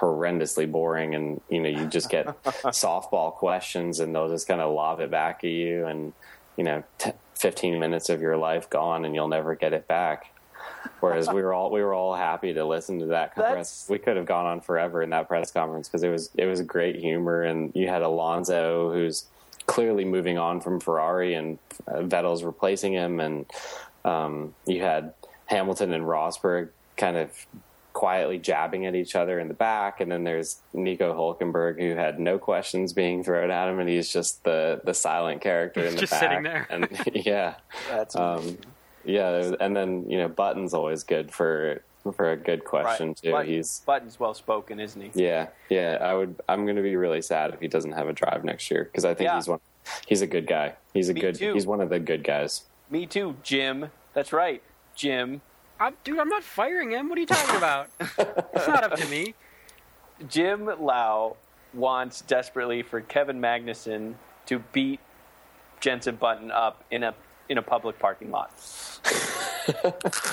horrendously 0.00 0.70
boring 0.70 1.14
and 1.14 1.40
you 1.48 1.60
know 1.60 1.68
you 1.68 1.86
just 1.86 2.10
get 2.10 2.26
softball 2.44 3.32
questions 3.32 4.00
and 4.00 4.12
they'll 4.12 4.28
just 4.28 4.48
kind 4.48 4.60
of 4.60 4.74
lob 4.74 4.98
it 4.98 5.08
back 5.08 5.44
at 5.44 5.50
you 5.50 5.86
and 5.86 6.12
you 6.56 6.64
know 6.64 6.82
t- 6.98 7.12
15 7.34 7.78
minutes 7.78 8.08
of 8.08 8.20
your 8.20 8.36
life 8.36 8.70
gone 8.70 9.04
and 9.04 9.14
you'll 9.14 9.28
never 9.28 9.54
get 9.54 9.72
it 9.72 9.86
back. 9.88 10.30
Whereas 11.00 11.28
we 11.28 11.42
were 11.42 11.52
all 11.52 11.70
we 11.70 11.82
were 11.82 11.94
all 11.94 12.14
happy 12.14 12.52
to 12.54 12.64
listen 12.64 12.98
to 13.00 13.06
that 13.06 13.34
press. 13.34 13.86
We 13.88 13.98
could 13.98 14.16
have 14.16 14.26
gone 14.26 14.46
on 14.46 14.60
forever 14.60 15.02
in 15.02 15.10
that 15.10 15.28
press 15.28 15.50
conference 15.50 15.88
because 15.88 16.02
it 16.02 16.10
was 16.10 16.30
it 16.36 16.46
was 16.46 16.60
great 16.62 16.96
humor 16.96 17.42
and 17.42 17.72
you 17.74 17.88
had 17.88 18.02
Alonso 18.02 18.92
who's 18.92 19.26
clearly 19.66 20.04
moving 20.04 20.38
on 20.38 20.60
from 20.60 20.80
Ferrari 20.80 21.34
and 21.34 21.58
uh, 21.88 21.98
Vettel's 22.02 22.44
replacing 22.44 22.92
him 22.92 23.20
and 23.20 23.46
um, 24.04 24.54
you 24.66 24.82
had 24.82 25.14
Hamilton 25.46 25.92
and 25.92 26.04
Rosberg 26.04 26.70
kind 26.96 27.16
of 27.16 27.30
quietly 28.04 28.38
jabbing 28.38 28.84
at 28.84 28.94
each 28.94 29.16
other 29.16 29.40
in 29.40 29.48
the 29.48 29.54
back, 29.54 29.98
and 29.98 30.12
then 30.12 30.24
there's 30.24 30.60
Nico 30.74 31.14
Hulkenberg 31.14 31.80
who 31.80 31.94
had 31.94 32.20
no 32.20 32.38
questions 32.38 32.92
being 32.92 33.24
thrown 33.24 33.50
at 33.50 33.66
him, 33.66 33.78
and 33.78 33.88
he's 33.88 34.12
just 34.12 34.44
the 34.44 34.82
the 34.84 34.92
silent 34.92 35.40
character 35.40 35.82
in 35.82 35.94
the 35.94 36.00
just 36.00 36.12
back. 36.12 36.20
sitting 36.20 36.42
there. 36.42 36.66
And 36.68 36.86
yeah, 37.14 37.54
that's 37.88 38.14
um, 38.14 38.58
yeah, 39.06 39.54
and 39.58 39.74
then 39.74 40.04
you 40.10 40.18
know 40.18 40.28
Button's 40.28 40.74
always 40.74 41.02
good 41.02 41.32
for 41.32 41.82
for 42.14 42.32
a 42.32 42.36
good 42.36 42.66
question 42.66 43.08
right. 43.08 43.16
too. 43.16 43.30
Button, 43.30 43.50
he's 43.50 43.80
Button's 43.86 44.20
well 44.20 44.34
spoken, 44.34 44.80
isn't 44.80 45.00
he? 45.00 45.10
Yeah, 45.14 45.46
yeah. 45.70 45.96
I 46.02 46.12
would. 46.12 46.38
I'm 46.46 46.66
going 46.66 46.76
to 46.76 46.82
be 46.82 46.96
really 46.96 47.22
sad 47.22 47.54
if 47.54 47.60
he 47.60 47.68
doesn't 47.68 47.92
have 47.92 48.06
a 48.06 48.12
drive 48.12 48.44
next 48.44 48.70
year 48.70 48.84
because 48.84 49.06
I 49.06 49.14
think 49.14 49.28
yeah. 49.28 49.36
he's 49.36 49.48
one. 49.48 49.60
He's 50.06 50.20
a 50.20 50.26
good 50.26 50.46
guy. 50.46 50.74
He's 50.92 51.08
a 51.08 51.14
Me 51.14 51.22
good. 51.22 51.36
Too. 51.36 51.54
He's 51.54 51.66
one 51.66 51.80
of 51.80 51.88
the 51.88 52.00
good 52.00 52.22
guys. 52.22 52.64
Me 52.90 53.06
too, 53.06 53.36
Jim. 53.42 53.90
That's 54.12 54.30
right, 54.30 54.62
Jim. 54.94 55.40
I'm, 55.80 55.94
dude, 56.04 56.18
I'm 56.18 56.28
not 56.28 56.42
firing 56.42 56.92
him. 56.92 57.08
What 57.08 57.18
are 57.18 57.20
you 57.20 57.26
talking 57.26 57.56
about? 57.56 57.88
it's 57.98 58.68
not 58.68 58.84
up 58.84 58.96
to 58.96 59.08
me. 59.08 59.34
Jim 60.28 60.70
Lau 60.80 61.36
wants 61.72 62.20
desperately 62.22 62.82
for 62.82 63.00
Kevin 63.00 63.40
Magnussen 63.40 64.14
to 64.46 64.60
beat 64.72 65.00
Jensen 65.80 66.16
Button 66.16 66.50
up 66.50 66.84
in 66.90 67.02
a 67.02 67.14
in 67.48 67.58
a 67.58 67.62
public 67.62 67.98
parking 67.98 68.30
lot. 68.30 68.50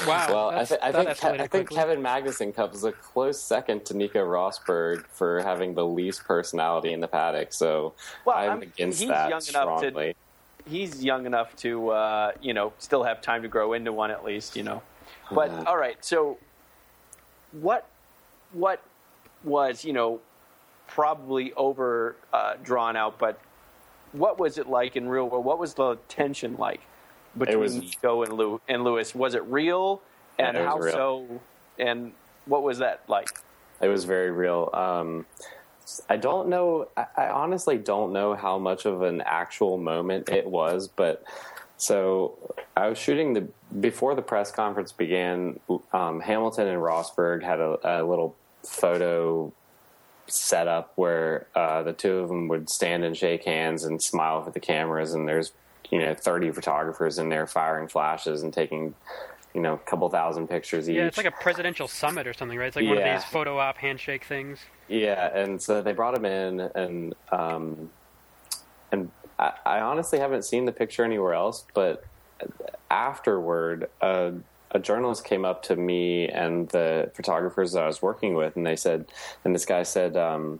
wow. 0.08 0.28
Well, 0.30 0.50
I, 0.50 0.64
th- 0.64 0.80
I, 0.82 0.92
think 0.92 1.18
Ke- 1.18 1.42
I 1.42 1.48
think 1.48 1.70
Kevin 1.70 2.02
Magnussen 2.02 2.56
comes 2.56 2.84
a 2.84 2.92
close 2.92 3.42
second 3.42 3.86
to 3.86 3.98
Nico 3.98 4.24
Rosberg 4.24 5.06
for 5.12 5.42
having 5.42 5.74
the 5.74 5.86
least 5.86 6.24
personality 6.24 6.94
in 6.94 7.02
the 7.02 7.08
paddock. 7.08 7.52
So 7.52 7.94
well, 8.24 8.38
I'm, 8.38 8.52
I'm 8.52 8.62
against 8.62 9.06
that 9.08 9.30
young 9.30 9.42
strongly. 9.42 9.88
Enough 9.88 10.16
to, 10.66 10.70
he's 10.70 11.04
young 11.04 11.26
enough 11.26 11.56
to 11.58 11.90
uh, 11.90 12.32
you 12.42 12.54
know 12.54 12.74
still 12.78 13.04
have 13.04 13.22
time 13.22 13.42
to 13.42 13.48
grow 13.48 13.74
into 13.74 13.92
one 13.92 14.12
at 14.12 14.24
least. 14.24 14.56
You 14.56 14.64
know. 14.64 14.82
But 15.32 15.50
uh, 15.50 15.64
all 15.68 15.78
right, 15.78 16.04
so 16.04 16.38
what 17.52 17.88
what 18.54 18.82
was 19.44 19.84
you 19.86 19.94
know 19.94 20.20
probably 20.88 21.54
over 21.54 22.16
uh, 22.34 22.56
drawn 22.64 22.96
out, 22.96 23.18
but 23.18 23.40
what 24.12 24.40
was 24.40 24.58
it 24.58 24.68
like 24.68 24.96
in 24.96 25.08
real 25.08 25.30
world? 25.30 25.46
What 25.46 25.60
was 25.60 25.74
the 25.74 25.98
tension 26.08 26.58
like 26.58 26.82
between 27.38 27.60
was, 27.60 27.76
Nico 27.76 28.24
and, 28.24 28.34
Lew- 28.34 28.62
and 28.68 28.84
Lewis? 28.84 29.16
Was 29.16 29.36
it 29.36 29.44
real? 29.46 30.02
And 30.38 30.58
it 30.58 30.66
how 30.66 30.80
real. 30.80 30.94
so? 30.94 31.42
And 31.80 32.12
what 32.46 32.64
was 32.64 32.80
that 32.80 33.04
like? 33.08 33.30
It 33.82 33.88
was 33.88 34.06
very 34.06 34.32
real. 34.32 34.70
Um, 34.74 35.26
I 36.10 36.18
don't 36.18 36.50
know. 36.50 36.88
I, 36.96 37.06
I 37.18 37.30
honestly 37.30 37.78
don't 37.78 38.14
know 38.14 38.36
how 38.36 38.60
much 38.60 38.86
of 38.86 39.02
an 39.02 39.22
actual 39.22 39.78
moment 39.78 40.30
it 40.30 40.46
was, 40.46 40.88
but 40.88 41.24
so 41.82 42.38
I 42.78 42.90
was 42.90 43.00
shooting 43.00 43.34
the 43.34 43.48
before 43.80 44.14
the 44.14 44.22
press 44.22 44.52
conference 44.52 44.92
began. 44.92 45.60
Um, 45.92 46.20
Hamilton 46.20 46.68
and 46.68 46.78
Rosberg 46.78 47.42
had 47.42 47.60
a, 47.60 47.80
a, 47.84 48.06
little 48.06 48.36
photo 48.64 49.52
set 50.28 50.68
up 50.68 50.94
where 50.96 51.48
uh, 51.56 51.82
the 51.82 51.94
two 51.94 52.18
of 52.18 52.28
them 52.28 52.48
would 52.50 52.70
stand 52.70 53.04
and 53.04 53.18
shake 53.18 53.46
hands 53.46 53.84
and 53.84 54.00
smile 54.00 54.44
for 54.44 54.52
the 54.52 54.60
cameras, 54.60 55.16
and 55.16 55.28
there's 55.28 55.54
you 55.90 55.98
know 55.98 56.14
30 56.14 56.52
photographers 56.52 57.18
in 57.18 57.30
there 57.30 57.48
firing 57.48 57.88
flashes 57.88 58.44
and 58.44 58.54
taking 58.54 58.94
you 59.56 59.62
know 59.62 59.74
a 59.74 59.80
couple 59.80 60.08
thousand 60.08 60.50
pictures 60.50 60.88
each. 60.88 60.98
Yeah, 60.98 61.08
it's 61.08 61.18
like 61.18 61.26
a 61.26 61.32
presidential 61.32 61.88
summit 61.88 62.28
or 62.28 62.34
something, 62.34 62.60
right? 62.60 62.68
It's 62.68 62.76
like 62.76 62.86
one 62.86 63.00
of 63.00 63.04
these 63.04 63.24
photo 63.24 63.58
op 63.58 63.78
handshake 63.78 64.26
things. 64.26 64.60
Yeah, 64.88 65.36
and 65.36 65.60
so 65.60 65.82
they 65.82 65.94
brought 65.94 66.16
him 66.16 66.26
in, 66.26 66.60
and 66.60 67.16
um, 67.32 67.90
and 68.92 69.10
I, 69.42 69.54
I 69.66 69.80
honestly 69.82 70.20
haven't 70.20 70.46
seen 70.46 70.66
the 70.66 70.72
picture 70.72 71.04
anywhere 71.04 71.34
else, 71.34 71.66
but 71.74 72.06
afterward, 72.90 73.90
a 74.74 74.80
journalist 74.80 75.26
came 75.26 75.44
up 75.44 75.64
to 75.64 75.76
me 75.76 76.30
and 76.30 76.70
the 76.70 77.12
photographers 77.14 77.74
that 77.74 77.84
I 77.84 77.88
was 77.88 78.02
working 78.02 78.36
with, 78.36 78.56
and 78.56 78.66
they 78.66 78.76
said, 78.76 79.06
and 79.44 79.54
this 79.54 79.66
guy 79.66 79.84
said, 79.84 80.16
um, 80.16 80.60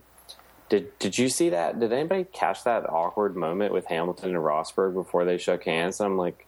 "Did 0.68 0.98
did 0.98 1.16
you 1.16 1.28
see 1.28 1.50
that? 1.50 1.80
Did 1.80 1.92
anybody 1.92 2.24
catch 2.24 2.64
that 2.64 2.88
awkward 2.88 3.36
moment 3.36 3.72
with 3.72 3.86
Hamilton 3.86 4.30
and 4.30 4.38
Rosberg 4.38 4.94
before 4.94 5.24
they 5.24 5.38
shook 5.38 5.64
hands?" 5.64 6.00
And 6.00 6.06
I'm 6.06 6.18
like, 6.18 6.46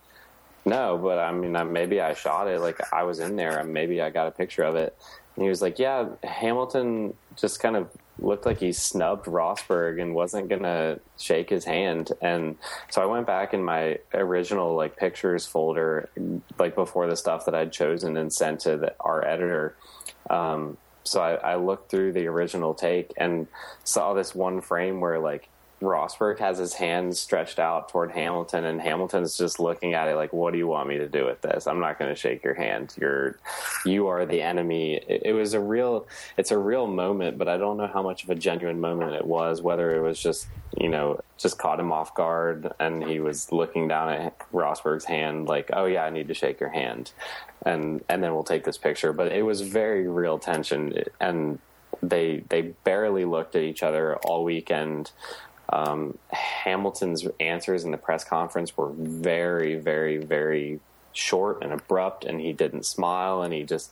"No, 0.64 0.98
but 0.98 1.18
I 1.18 1.32
mean, 1.32 1.72
maybe 1.72 2.00
I 2.00 2.14
shot 2.14 2.48
it. 2.48 2.60
Like 2.60 2.80
I 2.92 3.04
was 3.04 3.18
in 3.20 3.36
there, 3.36 3.58
and 3.58 3.72
maybe 3.72 4.02
I 4.02 4.10
got 4.10 4.26
a 4.26 4.32
picture 4.32 4.64
of 4.64 4.76
it." 4.76 4.96
And 5.36 5.42
he 5.42 5.48
was 5.48 5.62
like, 5.62 5.78
"Yeah, 5.78 6.08
Hamilton 6.22 7.14
just 7.36 7.60
kind 7.60 7.76
of 7.76 7.88
looked 8.18 8.46
like 8.46 8.60
he 8.60 8.72
snubbed 8.72 9.26
Rosberg 9.26 10.00
and 10.00 10.14
wasn't 10.14 10.48
gonna 10.48 11.00
shake 11.18 11.50
his 11.50 11.64
hand. 11.64 12.12
And 12.20 12.56
so 12.90 13.02
I 13.02 13.06
went 13.06 13.26
back 13.26 13.54
in 13.54 13.62
my 13.62 13.98
original 14.12 14.74
like 14.74 14.96
pictures 14.96 15.46
folder, 15.46 16.08
like 16.58 16.74
before 16.74 17.06
the 17.06 17.16
stuff 17.16 17.44
that 17.46 17.54
I'd 17.54 17.72
chosen 17.72 18.16
and 18.16 18.32
sent 18.32 18.60
to 18.60 18.76
the, 18.76 18.94
our 19.00 19.24
editor. 19.26 19.76
Um, 20.30 20.76
so 21.04 21.20
I, 21.20 21.34
I, 21.34 21.56
looked 21.56 21.90
through 21.90 22.14
the 22.14 22.26
original 22.28 22.72
take 22.72 23.12
and 23.18 23.46
saw 23.84 24.14
this 24.14 24.34
one 24.34 24.62
frame 24.62 25.00
where 25.00 25.18
like 25.18 25.50
Rosberg 25.84 26.38
has 26.38 26.58
his 26.58 26.74
hands 26.74 27.18
stretched 27.18 27.58
out 27.58 27.88
toward 27.88 28.12
Hamilton, 28.12 28.64
and 28.64 28.80
Hamilton's 28.80 29.36
just 29.36 29.60
looking 29.60 29.94
at 29.94 30.08
it 30.08 30.16
like, 30.16 30.32
"What 30.32 30.52
do 30.52 30.58
you 30.58 30.66
want 30.66 30.88
me 30.88 30.98
to 30.98 31.08
do 31.08 31.24
with 31.24 31.40
this? 31.42 31.66
I'm 31.66 31.80
not 31.80 31.98
going 31.98 32.10
to 32.10 32.18
shake 32.18 32.42
your 32.42 32.54
hand. 32.54 32.94
You're, 33.00 33.38
you 33.84 34.08
are 34.08 34.26
the 34.26 34.42
enemy." 34.42 34.96
It, 34.96 35.22
it, 35.26 35.32
was 35.32 35.54
a 35.54 35.60
real, 35.60 36.06
it's 36.36 36.50
a 36.50 36.58
real 36.58 36.86
moment, 36.86 37.38
but 37.38 37.48
I 37.48 37.56
don't 37.56 37.76
know 37.76 37.86
how 37.86 38.02
much 38.02 38.24
of 38.24 38.30
a 38.30 38.34
genuine 38.34 38.80
moment 38.80 39.14
it 39.14 39.26
was. 39.26 39.62
Whether 39.62 39.94
it 39.96 40.00
was 40.00 40.18
just, 40.18 40.46
you 40.76 40.88
know, 40.88 41.20
just 41.38 41.58
caught 41.58 41.78
him 41.78 41.92
off 41.92 42.14
guard, 42.14 42.72
and 42.80 43.04
he 43.04 43.20
was 43.20 43.52
looking 43.52 43.88
down 43.88 44.10
at 44.10 44.38
Rosberg's 44.52 45.04
hand 45.04 45.46
like, 45.46 45.70
"Oh 45.72 45.84
yeah, 45.84 46.04
I 46.04 46.10
need 46.10 46.28
to 46.28 46.34
shake 46.34 46.60
your 46.60 46.70
hand," 46.70 47.12
and 47.62 48.02
and 48.08 48.22
then 48.22 48.34
we'll 48.34 48.44
take 48.44 48.64
this 48.64 48.78
picture. 48.78 49.12
But 49.12 49.32
it 49.32 49.42
was 49.42 49.60
very 49.60 50.08
real 50.08 50.38
tension, 50.38 51.04
and 51.20 51.58
they 52.02 52.44
they 52.48 52.62
barely 52.62 53.24
looked 53.24 53.54
at 53.56 53.62
each 53.62 53.82
other 53.82 54.16
all 54.16 54.44
weekend. 54.44 55.12
Um, 55.68 56.18
Hamilton's 56.30 57.26
answers 57.40 57.84
in 57.84 57.90
the 57.90 57.96
press 57.96 58.24
conference 58.24 58.76
were 58.76 58.92
very, 58.92 59.76
very, 59.76 60.18
very 60.18 60.80
short 61.12 61.62
and 61.62 61.72
abrupt, 61.72 62.24
and 62.24 62.40
he 62.40 62.52
didn't 62.52 62.84
smile, 62.84 63.42
and 63.42 63.52
he 63.52 63.62
just, 63.62 63.90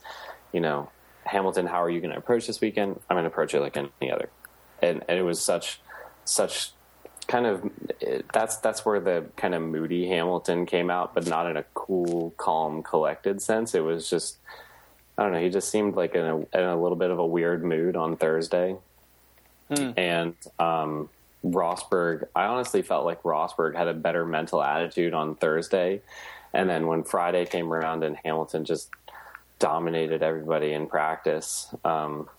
you 0.51 0.59
know, 0.59 0.89
Hamilton, 1.25 1.65
how 1.65 1.81
are 1.81 1.89
you 1.89 1.99
going 2.01 2.11
to 2.11 2.17
approach 2.17 2.47
this 2.47 2.61
weekend? 2.61 2.99
I'm 3.09 3.15
going 3.15 3.23
to 3.23 3.29
approach 3.29 3.53
it 3.53 3.61
like 3.61 3.77
any 3.77 4.11
other, 4.11 4.29
and, 4.81 5.03
and 5.07 5.17
it 5.17 5.23
was 5.23 5.41
such, 5.41 5.79
such 6.25 6.71
kind 7.27 7.45
of 7.45 7.69
that's 8.33 8.57
that's 8.57 8.85
where 8.85 8.99
the 8.99 9.25
kind 9.37 9.55
of 9.55 9.61
moody 9.61 10.07
Hamilton 10.07 10.65
came 10.65 10.89
out, 10.89 11.13
but 11.13 11.27
not 11.27 11.49
in 11.49 11.57
a 11.57 11.63
cool, 11.73 12.33
calm, 12.37 12.83
collected 12.83 13.41
sense. 13.41 13.73
It 13.73 13.79
was 13.79 14.09
just 14.09 14.37
I 15.17 15.23
don't 15.23 15.33
know. 15.33 15.39
He 15.39 15.49
just 15.49 15.69
seemed 15.69 15.95
like 15.95 16.15
in 16.15 16.25
a, 16.25 16.37
in 16.37 16.47
a 16.53 16.81
little 16.81 16.97
bit 16.97 17.11
of 17.11 17.19
a 17.19 17.25
weird 17.25 17.63
mood 17.63 17.95
on 17.95 18.17
Thursday, 18.17 18.75
hmm. 19.69 19.91
and 19.95 20.35
um, 20.59 21.09
Rosberg. 21.43 22.27
I 22.35 22.45
honestly 22.45 22.81
felt 22.81 23.05
like 23.05 23.23
Rosberg 23.23 23.75
had 23.75 23.87
a 23.87 23.93
better 23.93 24.25
mental 24.25 24.61
attitude 24.61 25.13
on 25.13 25.35
Thursday, 25.35 26.01
and 26.53 26.69
then 26.69 26.87
when 26.87 27.03
Friday 27.03 27.45
came 27.45 27.73
around 27.73 28.03
and 28.03 28.17
Hamilton 28.23 28.65
just 28.65 28.89
dominated 29.59 30.23
everybody 30.23 30.73
in 30.73 30.87
practice, 30.87 31.73
um, 31.83 32.29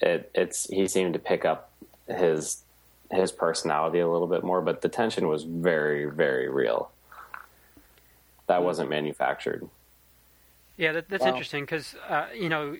it, 0.00 0.30
it's 0.34 0.66
he 0.68 0.88
seemed 0.88 1.14
to 1.14 1.18
pick 1.18 1.44
up 1.44 1.70
his 2.08 2.62
his 3.10 3.32
personality 3.32 3.98
a 3.98 4.08
little 4.08 4.28
bit 4.28 4.44
more, 4.44 4.62
but 4.62 4.82
the 4.82 4.88
tension 4.88 5.28
was 5.28 5.44
very 5.44 6.06
very 6.06 6.48
real. 6.48 6.90
That 8.46 8.62
wasn't 8.62 8.90
manufactured. 8.90 9.68
Yeah, 10.76 10.92
that, 10.92 11.10
that's 11.10 11.26
interesting 11.26 11.64
because 11.64 11.94
uh, 12.08 12.26
you 12.34 12.48
know 12.48 12.76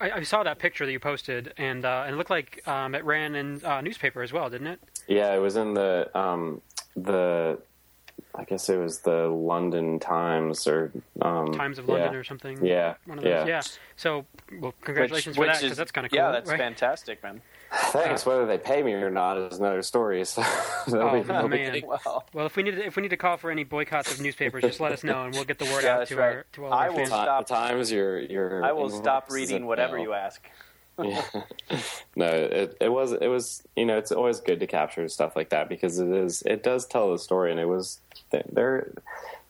I, 0.00 0.10
I, 0.10 0.22
saw 0.22 0.42
that 0.42 0.58
picture 0.58 0.86
that 0.86 0.92
you 0.92 1.00
posted, 1.00 1.52
and 1.56 1.84
uh, 1.84 2.04
and 2.06 2.14
it 2.14 2.18
looked 2.18 2.30
like 2.30 2.66
um, 2.68 2.94
it 2.94 3.04
ran 3.04 3.34
in 3.34 3.64
uh, 3.64 3.80
newspaper 3.80 4.22
as 4.22 4.32
well, 4.32 4.50
didn't 4.50 4.66
it? 4.68 4.80
Yeah, 5.08 5.34
it 5.34 5.38
was 5.38 5.56
in 5.56 5.74
the 5.74 6.10
um, 6.18 6.60
the 6.96 7.58
I 8.34 8.44
guess 8.44 8.68
it 8.68 8.76
was 8.76 9.00
the 9.00 9.28
London 9.28 9.98
Times 9.98 10.66
or 10.66 10.92
um, 11.22 11.52
Times 11.52 11.78
of 11.78 11.88
London 11.88 12.12
yeah. 12.12 12.18
or 12.18 12.24
something. 12.24 12.64
Yeah, 12.64 12.94
yeah. 13.22 13.46
yeah. 13.46 13.62
So, 13.96 14.26
well, 14.60 14.74
congratulations 14.82 15.38
which, 15.38 15.48
for 15.48 15.52
that 15.52 15.62
because 15.62 15.76
that's 15.76 15.92
kind 15.92 16.04
of 16.04 16.10
cool. 16.10 16.18
Yeah, 16.18 16.32
that's 16.32 16.50
right? 16.50 16.58
fantastic, 16.58 17.22
man. 17.22 17.40
Thanks. 17.76 18.24
Whether 18.24 18.46
they 18.46 18.58
pay 18.58 18.82
me 18.82 18.92
or 18.92 19.10
not 19.10 19.38
is 19.38 19.58
another 19.58 19.82
story. 19.82 20.24
So 20.24 20.42
oh, 20.88 21.22
be, 21.22 21.28
man. 21.48 21.82
Well. 21.86 22.24
well, 22.32 22.46
if 22.46 22.56
we 22.56 22.62
need 22.62 22.72
to, 22.72 22.86
if 22.86 22.96
we 22.96 23.02
need 23.02 23.10
to 23.10 23.16
call 23.16 23.36
for 23.36 23.50
any 23.50 23.64
boycotts 23.64 24.12
of 24.12 24.20
newspapers, 24.20 24.62
just 24.62 24.80
let 24.80 24.92
us 24.92 25.04
know 25.04 25.24
and 25.24 25.34
we'll 25.34 25.44
get 25.44 25.58
the 25.58 25.64
word 25.66 25.84
yeah, 25.84 25.98
out 25.98 26.08
to 26.08 26.16
right. 26.16 26.36
our 26.36 26.46
to 26.52 26.64
all 26.64 26.72
I 26.72 26.88
our 26.88 26.94
fans. 26.94 27.08
Stop, 27.08 27.46
times 27.46 27.92
you're, 27.92 28.20
you're 28.20 28.64
I 28.64 28.72
will 28.72 28.90
stop 28.90 29.30
reading 29.30 29.66
whatever 29.66 29.98
you 29.98 30.12
ask. 30.12 30.42
yeah. 31.02 31.22
No, 32.16 32.26
it, 32.26 32.76
it 32.80 32.88
was 32.88 33.12
it 33.12 33.28
was 33.28 33.62
you 33.76 33.84
know 33.84 33.98
it's 33.98 34.12
always 34.12 34.40
good 34.40 34.60
to 34.60 34.66
capture 34.66 35.06
stuff 35.08 35.36
like 35.36 35.50
that 35.50 35.68
because 35.68 35.98
it 35.98 36.08
is 36.08 36.42
it 36.42 36.62
does 36.62 36.86
tell 36.86 37.12
the 37.12 37.18
story 37.18 37.50
and 37.50 37.60
it 37.60 37.66
was 37.66 38.00
they're 38.30 38.90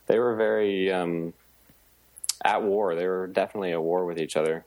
they 0.06 0.18
were 0.18 0.34
very 0.34 0.90
um, 0.90 1.32
at 2.44 2.62
war. 2.62 2.94
They 2.94 3.06
were 3.06 3.26
definitely 3.26 3.72
at 3.72 3.82
war 3.82 4.04
with 4.04 4.18
each 4.18 4.36
other. 4.36 4.64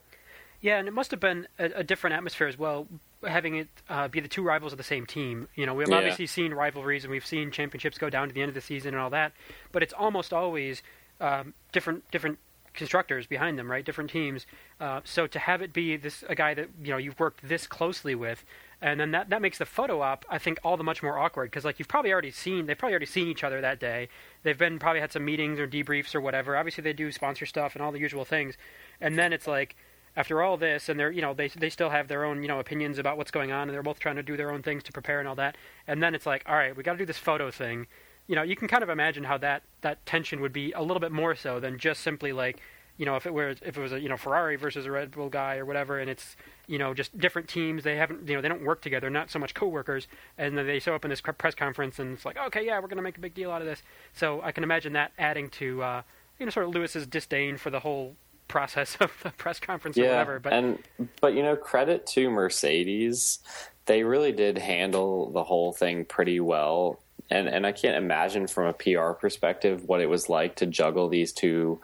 Yeah, 0.62 0.78
and 0.78 0.88
it 0.88 0.94
must 0.94 1.12
have 1.12 1.20
been 1.20 1.48
a, 1.58 1.66
a 1.76 1.84
different 1.84 2.16
atmosphere 2.16 2.48
as 2.48 2.58
well, 2.58 2.88
having 3.26 3.56
it 3.56 3.68
uh, 3.90 4.08
be 4.08 4.20
the 4.20 4.28
two 4.28 4.44
rivals 4.44 4.72
of 4.72 4.78
the 4.78 4.84
same 4.84 5.06
team. 5.06 5.48
You 5.56 5.66
know, 5.66 5.74
we've 5.74 5.90
yeah. 5.90 5.98
obviously 5.98 6.28
seen 6.28 6.54
rivalries 6.54 7.04
and 7.04 7.12
we've 7.12 7.26
seen 7.26 7.52
championships 7.52 7.98
go 7.98 8.10
down 8.10 8.28
to 8.28 8.34
the 8.34 8.42
end 8.42 8.50
of 8.50 8.56
the 8.56 8.62
season 8.62 8.94
and 8.94 9.02
all 9.02 9.10
that, 9.10 9.34
but 9.72 9.84
it's 9.84 9.94
almost 9.94 10.34
always 10.34 10.82
um, 11.20 11.54
different 11.72 12.10
different 12.12 12.40
constructors 12.74 13.28
behind 13.28 13.58
them, 13.58 13.70
right? 13.70 13.84
Different 13.84 14.10
teams. 14.10 14.46
Uh, 14.80 15.02
so 15.04 15.28
to 15.28 15.40
have 15.40 15.62
it 15.62 15.74
be 15.74 15.98
this 15.98 16.24
a 16.30 16.36
guy 16.36 16.54
that 16.54 16.70
you 16.82 16.92
know 16.92 16.98
you've 16.98 17.20
worked 17.20 17.48
this 17.48 17.68
closely 17.68 18.16
with, 18.16 18.46
and 18.82 19.00
then 19.00 19.12
that 19.12 19.30
that 19.30 19.42
makes 19.42 19.58
the 19.58 19.66
photo 19.66 20.02
op 20.02 20.26
I 20.30 20.38
think 20.38 20.60
all 20.64 20.78
the 20.78 20.84
much 20.84 21.04
more 21.04 21.18
awkward 21.18 21.52
because 21.52 21.66
like 21.66 21.80
you've 21.80 21.88
probably 21.88 22.12
already 22.12 22.32
seen 22.32 22.66
they've 22.66 22.78
probably 22.78 22.94
already 22.94 23.06
seen 23.06 23.28
each 23.28 23.44
other 23.44 23.62
that 23.62 23.80
day. 23.80 24.10
They've 24.44 24.58
been 24.58 24.80
probably 24.80 25.02
had 25.02 25.12
some 25.12 25.26
meetings 25.26 25.60
or 25.60 25.68
debriefs 25.68 26.16
or 26.16 26.22
whatever. 26.22 26.56
Obviously 26.56 26.84
they 26.84 26.94
do 26.94 27.12
sponsor 27.12 27.46
stuff 27.46 27.76
and 27.76 27.84
all 27.84 27.92
the 27.92 28.00
usual 28.00 28.26
things, 28.26 28.56
and 29.02 29.18
then 29.18 29.34
it's 29.34 29.48
like 29.48 29.76
after 30.20 30.42
all 30.42 30.58
this, 30.58 30.90
and 30.90 31.00
they're 31.00 31.12
you 31.12 31.22
know 31.22 31.34
they 31.34 31.48
they 31.48 31.70
still 31.70 31.90
have 31.90 32.10
their 32.10 32.26
own 32.26 32.42
you 32.42 32.50
know 32.50 32.60
opinions 32.60 33.00
about 33.00 33.18
what's 33.18 33.32
going 33.32 33.54
on, 33.54 33.64
and 33.64 33.74
they're 33.74 33.82
both 33.82 34.00
trying 34.00 34.18
to 34.18 34.24
do 34.24 34.36
their 34.36 34.52
own 34.52 34.62
things 34.62 34.84
to 34.84 34.92
prepare 34.92 35.20
and 35.20 35.30
all 35.30 35.36
that. 35.36 35.56
And 35.88 36.04
then 36.04 36.14
it's 36.14 36.26
like, 36.26 36.44
all 36.46 36.56
right, 36.56 36.76
we 36.76 36.84
got 36.84 36.92
to 36.92 36.98
do 36.98 37.06
this 37.06 37.18
photo 37.18 37.50
thing. 37.50 37.88
You 38.28 38.36
know, 38.36 38.44
you 38.44 38.58
can 38.58 38.68
kind 38.68 38.84
of 38.84 38.90
imagine 38.90 39.24
how 39.24 39.38
that 39.38 39.64
that 39.80 40.06
tension 40.06 40.42
would 40.42 40.52
be 40.52 40.74
a 40.74 40.82
little 40.82 41.00
bit 41.00 41.14
more 41.14 41.36
so 41.36 41.62
than 41.62 41.80
just 41.80 42.02
simply 42.02 42.34
like, 42.34 42.60
you 42.98 43.06
know, 43.06 43.16
if 43.16 43.26
it 43.26 43.34
were 43.34 43.56
if 43.62 43.78
it 43.78 43.82
was 43.82 43.94
a 43.94 44.00
you 44.02 44.10
know 44.10 44.18
Ferrari 44.18 44.58
versus 44.58 44.86
a 44.86 44.92
Red 44.92 45.12
Bull 45.12 45.30
guy 45.30 45.56
or 45.56 45.64
whatever, 45.66 46.00
and 46.00 46.10
it's 46.10 46.36
you 46.68 46.78
know 46.78 46.94
just 46.94 47.18
different 47.18 47.48
teams. 47.48 47.86
They 47.86 47.96
haven't 47.96 48.28
you 48.28 48.36
know 48.36 48.42
they 48.42 48.50
don't 48.50 48.66
work 48.66 48.82
together, 48.82 49.10
not 49.10 49.32
so 49.32 49.40
much 49.40 49.54
coworkers, 49.54 50.10
and 50.38 50.58
then 50.58 50.68
they 50.68 50.80
show 50.80 50.96
up 50.96 51.06
in 51.06 51.10
this 51.10 51.22
press 51.22 51.56
conference 51.56 51.98
and 51.98 52.16
it's 52.16 52.26
like, 52.26 52.38
okay, 52.38 52.66
yeah, 52.66 52.76
we're 52.82 52.90
going 52.90 52.98
to 52.98 53.04
make 53.04 53.18
a 53.18 53.22
big 53.22 53.36
deal 53.36 53.52
out 53.52 53.62
of 53.62 53.68
this. 53.68 53.84
So 54.12 54.42
I 54.42 54.52
can 54.52 54.66
imagine 54.66 54.92
that 54.94 55.14
adding 55.18 55.50
to. 55.52 55.82
Uh, 55.82 56.02
you 56.40 56.46
know, 56.46 56.52
sort 56.52 56.68
of 56.68 56.74
Lewis's 56.74 57.06
disdain 57.06 57.58
for 57.58 57.70
the 57.70 57.82
whole 57.82 58.16
process 58.50 58.98
of 59.00 59.14
the 59.24 59.30
press 59.30 59.62
conference 59.62 59.96
yeah, 59.96 60.06
or 60.06 60.10
whatever. 60.10 60.40
But 60.40 60.54
and 60.54 60.80
but 61.22 61.34
you 61.34 61.44
know, 61.44 61.56
credit 61.56 62.06
to 62.08 62.30
Mercedes, 62.30 63.40
they 63.86 64.04
really 64.04 64.34
did 64.34 64.58
handle 64.58 65.32
the 65.32 65.46
whole 65.46 65.72
thing 65.72 66.04
pretty 66.04 66.42
well. 66.42 67.00
And 67.30 67.48
and 67.48 67.66
I 67.66 67.72
can't 67.72 67.96
imagine 67.96 68.48
from 68.48 68.66
a 68.66 68.74
PR 68.74 69.12
perspective 69.12 69.88
what 69.88 70.02
it 70.02 70.08
was 70.08 70.28
like 70.28 70.56
to 70.58 70.66
juggle 70.66 71.08
these 71.08 71.32
two, 71.32 71.80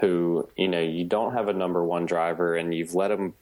who 0.00 0.46
you 0.56 0.68
know 0.68 0.82
you 0.82 1.04
don't 1.04 1.32
have 1.32 1.48
a 1.48 1.54
number 1.54 1.82
one 1.82 2.04
driver 2.04 2.54
and 2.56 2.74
you've 2.74 2.94
let 2.94 3.08
them 3.08 3.32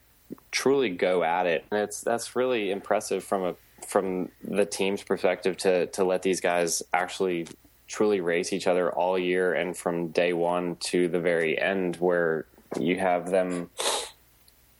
truly 0.51 0.89
go 0.89 1.23
at 1.23 1.45
it. 1.47 1.65
And 1.71 1.81
it's 1.81 2.01
that's 2.01 2.35
really 2.35 2.71
impressive 2.71 3.23
from 3.23 3.43
a 3.43 3.55
from 3.85 4.29
the 4.43 4.65
team's 4.65 5.03
perspective 5.03 5.57
to 5.57 5.87
to 5.87 6.03
let 6.03 6.21
these 6.21 6.41
guys 6.41 6.83
actually 6.93 7.47
truly 7.87 8.19
race 8.19 8.51
each 8.51 8.67
other 8.67 8.91
all 8.91 9.17
year 9.17 9.53
and 9.53 9.75
from 9.77 10.09
day 10.09 10.33
one 10.33 10.75
to 10.75 11.07
the 11.07 11.19
very 11.19 11.59
end 11.59 11.95
where 11.97 12.45
you 12.79 12.99
have 12.99 13.29
them, 13.29 13.69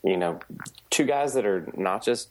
you 0.03 0.17
know, 0.17 0.39
two 0.89 1.05
guys 1.05 1.33
that 1.33 1.45
are 1.45 1.67
not 1.75 2.03
just 2.03 2.29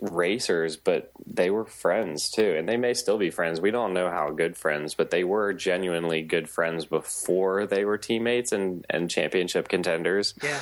racers, 0.00 0.76
but 0.76 1.10
they 1.26 1.50
were 1.50 1.64
friends 1.64 2.30
too, 2.30 2.54
and 2.56 2.68
they 2.68 2.76
may 2.76 2.94
still 2.94 3.18
be 3.18 3.30
friends. 3.30 3.60
We 3.60 3.70
don't 3.70 3.94
know 3.94 4.10
how 4.10 4.30
good 4.30 4.56
friends, 4.56 4.94
but 4.94 5.10
they 5.10 5.24
were 5.24 5.52
genuinely 5.52 6.22
good 6.22 6.48
friends 6.48 6.84
before 6.84 7.66
they 7.66 7.84
were 7.84 7.98
teammates 7.98 8.52
and 8.52 8.84
and 8.88 9.10
championship 9.10 9.68
contenders. 9.68 10.34
Yeah. 10.42 10.60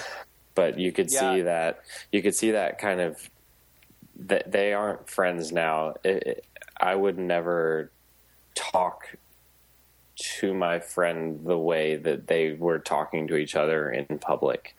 But 0.55 0.79
you 0.79 0.93
could 0.93 1.11
yeah. 1.11 1.21
see 1.21 1.43
that 1.43 1.81
you 2.11 2.23
could 2.23 2.35
see 2.35 2.53
that 2.53 2.79
kind 2.79 3.01
of 3.01 3.31
that 4.17 4.51
they 4.53 4.73
aren't 4.73 5.09
friends 5.09 5.53
now. 5.53 5.95
It, 6.05 6.23
it, 6.27 6.47
I 6.81 6.95
would 6.95 7.19
never 7.19 7.91
talk 8.55 9.17
to 10.23 10.55
my 10.55 10.79
friend 10.79 11.41
the 11.45 11.59
way 11.59 11.97
that 11.97 12.27
they 12.27 12.53
were 12.53 12.79
talking 12.79 13.27
to 13.29 13.37
each 13.37 13.55
other 13.57 13.91
in 13.91 14.19
public. 14.19 14.77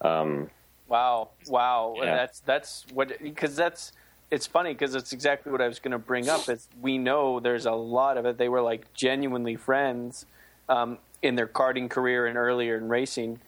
Um, 0.00 0.50
wow, 0.88 1.30
wow, 1.48 1.94
yeah. 1.98 2.14
that's 2.14 2.40
that's 2.40 2.86
what 2.92 3.12
because 3.22 3.56
that's 3.56 3.92
it's 4.30 4.46
funny 4.46 4.72
because 4.72 4.94
it's 4.94 5.12
exactly 5.12 5.52
what 5.52 5.60
I 5.60 5.68
was 5.68 5.78
going 5.78 5.92
to 5.92 5.98
bring 5.98 6.28
up. 6.28 6.48
Is 6.48 6.68
we 6.80 6.98
know 6.98 7.40
there's 7.40 7.66
a 7.66 7.72
lot 7.72 8.16
of 8.16 8.26
it. 8.26 8.38
They 8.38 8.48
were 8.48 8.62
like 8.62 8.92
genuinely 8.94 9.56
friends 9.56 10.26
um, 10.68 10.98
in 11.22 11.36
their 11.36 11.46
karting 11.46 11.88
career 11.88 12.26
and 12.26 12.36
earlier 12.36 12.76
in 12.76 12.88
racing, 12.88 13.40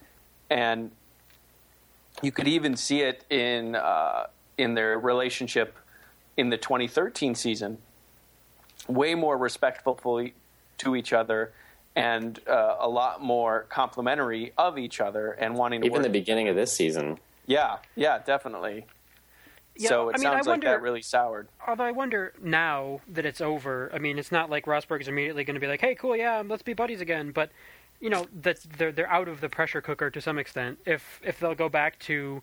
and 0.50 0.90
you 2.22 2.32
could 2.32 2.48
even 2.48 2.76
see 2.76 3.00
it 3.00 3.24
in 3.30 3.74
uh, 3.74 4.26
in 4.56 4.74
their 4.74 4.98
relationship 4.98 5.76
in 6.36 6.50
the 6.50 6.58
2013 6.58 7.34
season. 7.34 7.78
Way 8.86 9.14
more 9.14 9.36
respectfully 9.36 10.34
to 10.78 10.96
each 10.96 11.12
other 11.12 11.52
and 11.96 12.40
uh, 12.48 12.76
a 12.78 12.88
lot 12.88 13.22
more 13.22 13.66
complimentary 13.68 14.52
of 14.56 14.78
each 14.78 15.00
other 15.00 15.32
and 15.32 15.56
wanting 15.56 15.80
to 15.80 15.86
even 15.86 15.98
work. 15.98 16.02
the 16.04 16.10
beginning 16.10 16.48
of 16.48 16.56
this 16.56 16.72
season. 16.72 17.18
Yeah, 17.46 17.78
yeah, 17.96 18.18
definitely. 18.18 18.86
Yeah, 19.74 19.88
so 19.88 20.08
it 20.08 20.14
I 20.14 20.18
mean, 20.18 20.22
sounds 20.22 20.46
wonder, 20.46 20.66
like 20.66 20.76
that 20.76 20.82
really 20.82 21.02
soured. 21.02 21.48
Although 21.66 21.84
I 21.84 21.92
wonder 21.92 22.34
now 22.42 23.00
that 23.08 23.24
it's 23.24 23.40
over. 23.40 23.90
I 23.94 23.98
mean, 23.98 24.18
it's 24.18 24.32
not 24.32 24.50
like 24.50 24.66
Rosberg 24.66 25.00
is 25.00 25.08
immediately 25.08 25.44
going 25.44 25.54
to 25.54 25.60
be 25.60 25.68
like, 25.68 25.80
"Hey, 25.80 25.94
cool, 25.94 26.16
yeah, 26.16 26.42
let's 26.44 26.62
be 26.62 26.72
buddies 26.72 27.00
again." 27.00 27.30
But 27.30 27.50
you 28.00 28.10
know, 28.10 28.26
that 28.42 28.58
they're 28.76 28.92
they're 28.92 29.10
out 29.10 29.28
of 29.28 29.40
the 29.40 29.48
pressure 29.48 29.80
cooker 29.80 30.10
to 30.10 30.20
some 30.20 30.38
extent. 30.38 30.78
If 30.84 31.20
if 31.24 31.38
they'll 31.40 31.54
go 31.54 31.68
back 31.68 31.98
to 32.00 32.42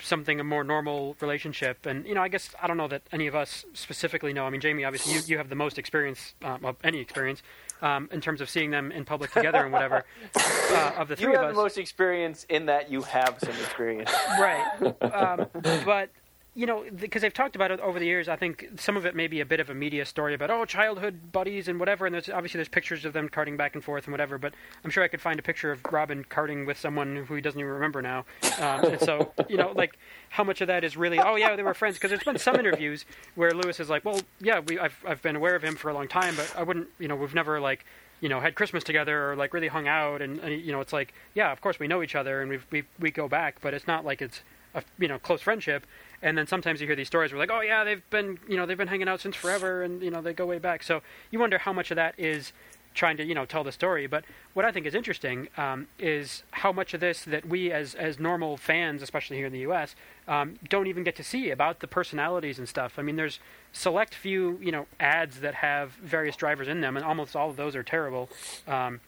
something 0.00 0.40
a 0.40 0.44
more 0.44 0.64
normal 0.64 1.16
relationship. 1.20 1.86
And 1.86 2.06
you 2.06 2.14
know, 2.14 2.22
I 2.22 2.28
guess 2.28 2.50
I 2.60 2.66
don't 2.66 2.76
know 2.76 2.88
that 2.88 3.02
any 3.12 3.26
of 3.26 3.34
us 3.34 3.64
specifically 3.72 4.32
know. 4.32 4.44
I 4.44 4.50
mean, 4.50 4.60
Jamie, 4.60 4.84
obviously, 4.84 5.14
you, 5.14 5.20
you 5.26 5.38
have 5.38 5.48
the 5.48 5.54
most 5.54 5.78
experience 5.78 6.34
um, 6.42 6.64
of 6.64 6.76
any 6.82 7.00
experience 7.00 7.42
um, 7.80 8.08
in 8.12 8.20
terms 8.20 8.40
of 8.40 8.48
seeing 8.48 8.70
them 8.70 8.92
in 8.92 9.04
public 9.04 9.32
together 9.32 9.62
and 9.64 9.72
whatever. 9.72 10.04
uh, 10.36 10.92
of 10.96 11.08
the 11.08 11.16
three 11.16 11.32
you 11.32 11.34
of 11.34 11.42
have 11.42 11.50
us, 11.50 11.56
the 11.56 11.62
most 11.62 11.78
experience 11.78 12.46
in 12.48 12.66
that 12.66 12.90
you 12.90 13.02
have 13.02 13.38
some 13.40 13.50
experience. 13.50 14.10
right? 14.38 14.94
Um, 15.02 15.46
but 15.84 16.10
you 16.54 16.66
know, 16.66 16.84
because 16.94 17.22
they've 17.22 17.32
talked 17.32 17.56
about 17.56 17.70
it 17.70 17.80
over 17.80 17.98
the 17.98 18.04
years. 18.04 18.28
I 18.28 18.36
think 18.36 18.68
some 18.76 18.94
of 18.98 19.06
it 19.06 19.14
may 19.16 19.26
be 19.26 19.40
a 19.40 19.46
bit 19.46 19.58
of 19.58 19.70
a 19.70 19.74
media 19.74 20.04
story 20.04 20.34
about 20.34 20.50
oh, 20.50 20.66
childhood 20.66 21.32
buddies 21.32 21.66
and 21.66 21.80
whatever. 21.80 22.04
And 22.04 22.14
there's 22.14 22.28
obviously 22.28 22.58
there's 22.58 22.68
pictures 22.68 23.06
of 23.06 23.14
them 23.14 23.30
karting 23.30 23.56
back 23.56 23.74
and 23.74 23.82
forth 23.82 24.04
and 24.04 24.12
whatever. 24.12 24.36
But 24.36 24.52
I'm 24.84 24.90
sure 24.90 25.02
I 25.02 25.08
could 25.08 25.22
find 25.22 25.38
a 25.38 25.42
picture 25.42 25.72
of 25.72 25.80
Robin 25.90 26.24
karting 26.24 26.66
with 26.66 26.78
someone 26.78 27.16
who 27.16 27.34
he 27.34 27.40
doesn't 27.40 27.58
even 27.58 27.72
remember 27.72 28.02
now. 28.02 28.26
Um, 28.58 28.84
and 28.84 29.00
so 29.00 29.32
you 29.48 29.56
know, 29.56 29.72
like 29.74 29.98
how 30.28 30.44
much 30.44 30.60
of 30.60 30.66
that 30.66 30.84
is 30.84 30.94
really 30.94 31.18
oh 31.18 31.36
yeah 31.36 31.56
they 31.56 31.62
were 31.62 31.72
friends? 31.74 31.96
Because 31.96 32.10
there's 32.10 32.24
been 32.24 32.38
some 32.38 32.56
interviews 32.56 33.06
where 33.34 33.52
Lewis 33.52 33.80
is 33.80 33.88
like, 33.88 34.04
well 34.04 34.20
yeah, 34.40 34.60
we 34.60 34.78
I've 34.78 34.96
I've 35.08 35.22
been 35.22 35.36
aware 35.36 35.54
of 35.54 35.64
him 35.64 35.74
for 35.74 35.90
a 35.90 35.94
long 35.94 36.06
time, 36.06 36.36
but 36.36 36.52
I 36.56 36.62
wouldn't 36.64 36.88
you 36.98 37.08
know 37.08 37.16
we've 37.16 37.34
never 37.34 37.60
like 37.60 37.86
you 38.20 38.28
know 38.28 38.40
had 38.40 38.54
Christmas 38.56 38.84
together 38.84 39.30
or 39.32 39.36
like 39.36 39.54
really 39.54 39.68
hung 39.68 39.88
out 39.88 40.20
and, 40.20 40.38
and 40.40 40.60
you 40.60 40.70
know 40.70 40.80
it's 40.80 40.92
like 40.92 41.14
yeah 41.34 41.50
of 41.50 41.62
course 41.62 41.78
we 41.78 41.88
know 41.88 42.02
each 42.02 42.14
other 42.14 42.42
and 42.42 42.50
we 42.50 42.58
we 42.70 42.82
we 43.00 43.10
go 43.10 43.26
back, 43.26 43.56
but 43.62 43.72
it's 43.72 43.86
not 43.86 44.04
like 44.04 44.20
it's 44.20 44.42
a 44.74 44.82
you 44.98 45.08
know 45.08 45.18
close 45.18 45.40
friendship. 45.40 45.86
And 46.22 46.38
then 46.38 46.46
sometimes 46.46 46.80
you 46.80 46.86
hear 46.86 46.96
these 46.96 47.08
stories 47.08 47.32
where 47.32 47.38
like, 47.38 47.50
oh 47.50 47.60
yeah, 47.60 47.84
they've 47.84 48.08
been 48.10 48.38
you 48.48 48.56
know 48.56 48.66
they've 48.66 48.78
been 48.78 48.88
hanging 48.88 49.08
out 49.08 49.20
since 49.20 49.36
forever, 49.36 49.82
and 49.82 50.02
you 50.02 50.10
know 50.10 50.20
they 50.20 50.32
go 50.32 50.46
way 50.46 50.58
back. 50.58 50.82
So 50.82 51.02
you 51.30 51.38
wonder 51.38 51.58
how 51.58 51.72
much 51.72 51.90
of 51.90 51.96
that 51.96 52.14
is 52.18 52.52
trying 52.94 53.16
to 53.16 53.24
you 53.24 53.34
know 53.34 53.44
tell 53.44 53.64
the 53.64 53.72
story. 53.72 54.06
But 54.06 54.24
what 54.54 54.64
I 54.64 54.72
think 54.72 54.86
is 54.86 54.94
interesting 54.94 55.48
um, 55.56 55.88
is 55.98 56.42
how 56.52 56.72
much 56.72 56.94
of 56.94 57.00
this 57.00 57.24
that 57.24 57.46
we 57.46 57.72
as 57.72 57.94
as 57.94 58.18
normal 58.18 58.56
fans, 58.56 59.02
especially 59.02 59.36
here 59.36 59.46
in 59.46 59.52
the 59.52 59.60
U.S., 59.60 59.94
um, 60.28 60.54
don't 60.68 60.86
even 60.86 61.04
get 61.04 61.16
to 61.16 61.24
see 61.24 61.50
about 61.50 61.80
the 61.80 61.86
personalities 61.86 62.58
and 62.58 62.68
stuff. 62.68 62.98
I 62.98 63.02
mean, 63.02 63.16
there's 63.16 63.40
select 63.72 64.14
few 64.14 64.58
you 64.62 64.72
know 64.72 64.86
ads 65.00 65.40
that 65.40 65.54
have 65.56 65.92
various 65.92 66.36
drivers 66.36 66.68
in 66.68 66.80
them, 66.80 66.96
and 66.96 67.04
almost 67.04 67.34
all 67.34 67.50
of 67.50 67.56
those 67.56 67.74
are 67.74 67.82
terrible. 67.82 68.28
Um, 68.66 69.00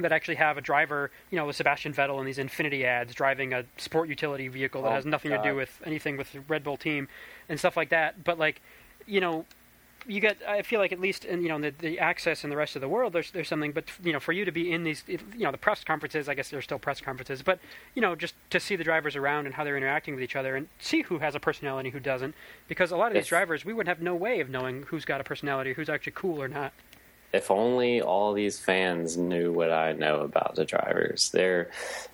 that 0.00 0.12
actually 0.12 0.34
have 0.36 0.58
a 0.58 0.60
driver, 0.60 1.10
you 1.30 1.36
know, 1.38 1.46
with 1.46 1.56
Sebastian 1.56 1.92
Vettel 1.94 2.18
in 2.18 2.26
these 2.26 2.38
Infiniti 2.38 2.84
ads 2.84 3.14
driving 3.14 3.52
a 3.52 3.64
sport 3.76 4.08
utility 4.08 4.48
vehicle 4.48 4.82
that 4.82 4.88
Oh, 4.88 4.94
has 4.94 5.06
nothing 5.06 5.30
to 5.30 5.42
do 5.42 5.54
with 5.54 5.80
anything 5.84 6.16
with 6.16 6.32
the 6.32 6.40
Red 6.40 6.64
Bull 6.64 6.76
team 6.76 7.08
and 7.48 7.58
stuff 7.58 7.76
like 7.76 7.90
that. 7.90 8.24
But 8.24 8.38
like, 8.38 8.60
you 9.06 9.20
know, 9.20 9.44
you 10.06 10.20
get. 10.20 10.36
I 10.46 10.62
feel 10.62 10.80
like 10.80 10.92
at 10.92 11.00
least 11.00 11.24
in 11.24 11.42
you 11.42 11.48
know 11.48 11.58
the, 11.58 11.72
the 11.78 11.98
access 11.98 12.44
in 12.44 12.50
the 12.50 12.56
rest 12.56 12.76
of 12.76 12.82
the 12.82 12.88
world, 12.88 13.12
there's 13.14 13.30
there's 13.30 13.48
something. 13.48 13.72
But 13.72 13.84
you 14.02 14.12
know, 14.12 14.20
for 14.20 14.32
you 14.32 14.44
to 14.44 14.52
be 14.52 14.70
in 14.70 14.84
these, 14.84 15.02
you 15.06 15.18
know, 15.38 15.50
the 15.50 15.56
press 15.56 15.82
conferences. 15.82 16.28
I 16.28 16.34
guess 16.34 16.50
there's 16.50 16.64
still 16.64 16.78
press 16.78 17.00
conferences, 17.00 17.42
but 17.42 17.58
you 17.94 18.02
know, 18.02 18.14
just 18.14 18.34
to 18.50 18.60
see 18.60 18.76
the 18.76 18.84
drivers 18.84 19.16
around 19.16 19.46
and 19.46 19.54
how 19.54 19.64
they're 19.64 19.76
interacting 19.76 20.14
with 20.14 20.22
each 20.22 20.36
other 20.36 20.56
and 20.56 20.68
see 20.78 21.02
who 21.02 21.18
has 21.20 21.34
a 21.34 21.40
personality, 21.40 21.90
who 21.90 22.00
doesn't. 22.00 22.34
Because 22.68 22.90
a 22.90 22.96
lot 22.96 23.08
of 23.08 23.14
these 23.14 23.28
drivers, 23.28 23.64
we 23.64 23.72
would 23.72 23.88
have 23.88 24.02
no 24.02 24.14
way 24.14 24.40
of 24.40 24.50
knowing 24.50 24.82
who's 24.88 25.04
got 25.06 25.20
a 25.20 25.24
personality, 25.24 25.72
who's 25.72 25.88
actually 25.88 26.12
cool 26.14 26.42
or 26.42 26.48
not. 26.48 26.72
If 27.34 27.50
only 27.50 28.00
all 28.00 28.32
these 28.32 28.58
fans 28.60 29.16
knew 29.16 29.52
what 29.52 29.72
I 29.72 29.92
know 29.92 30.20
about 30.20 30.54
the 30.54 30.64
drivers. 30.64 31.30
There, 31.30 31.70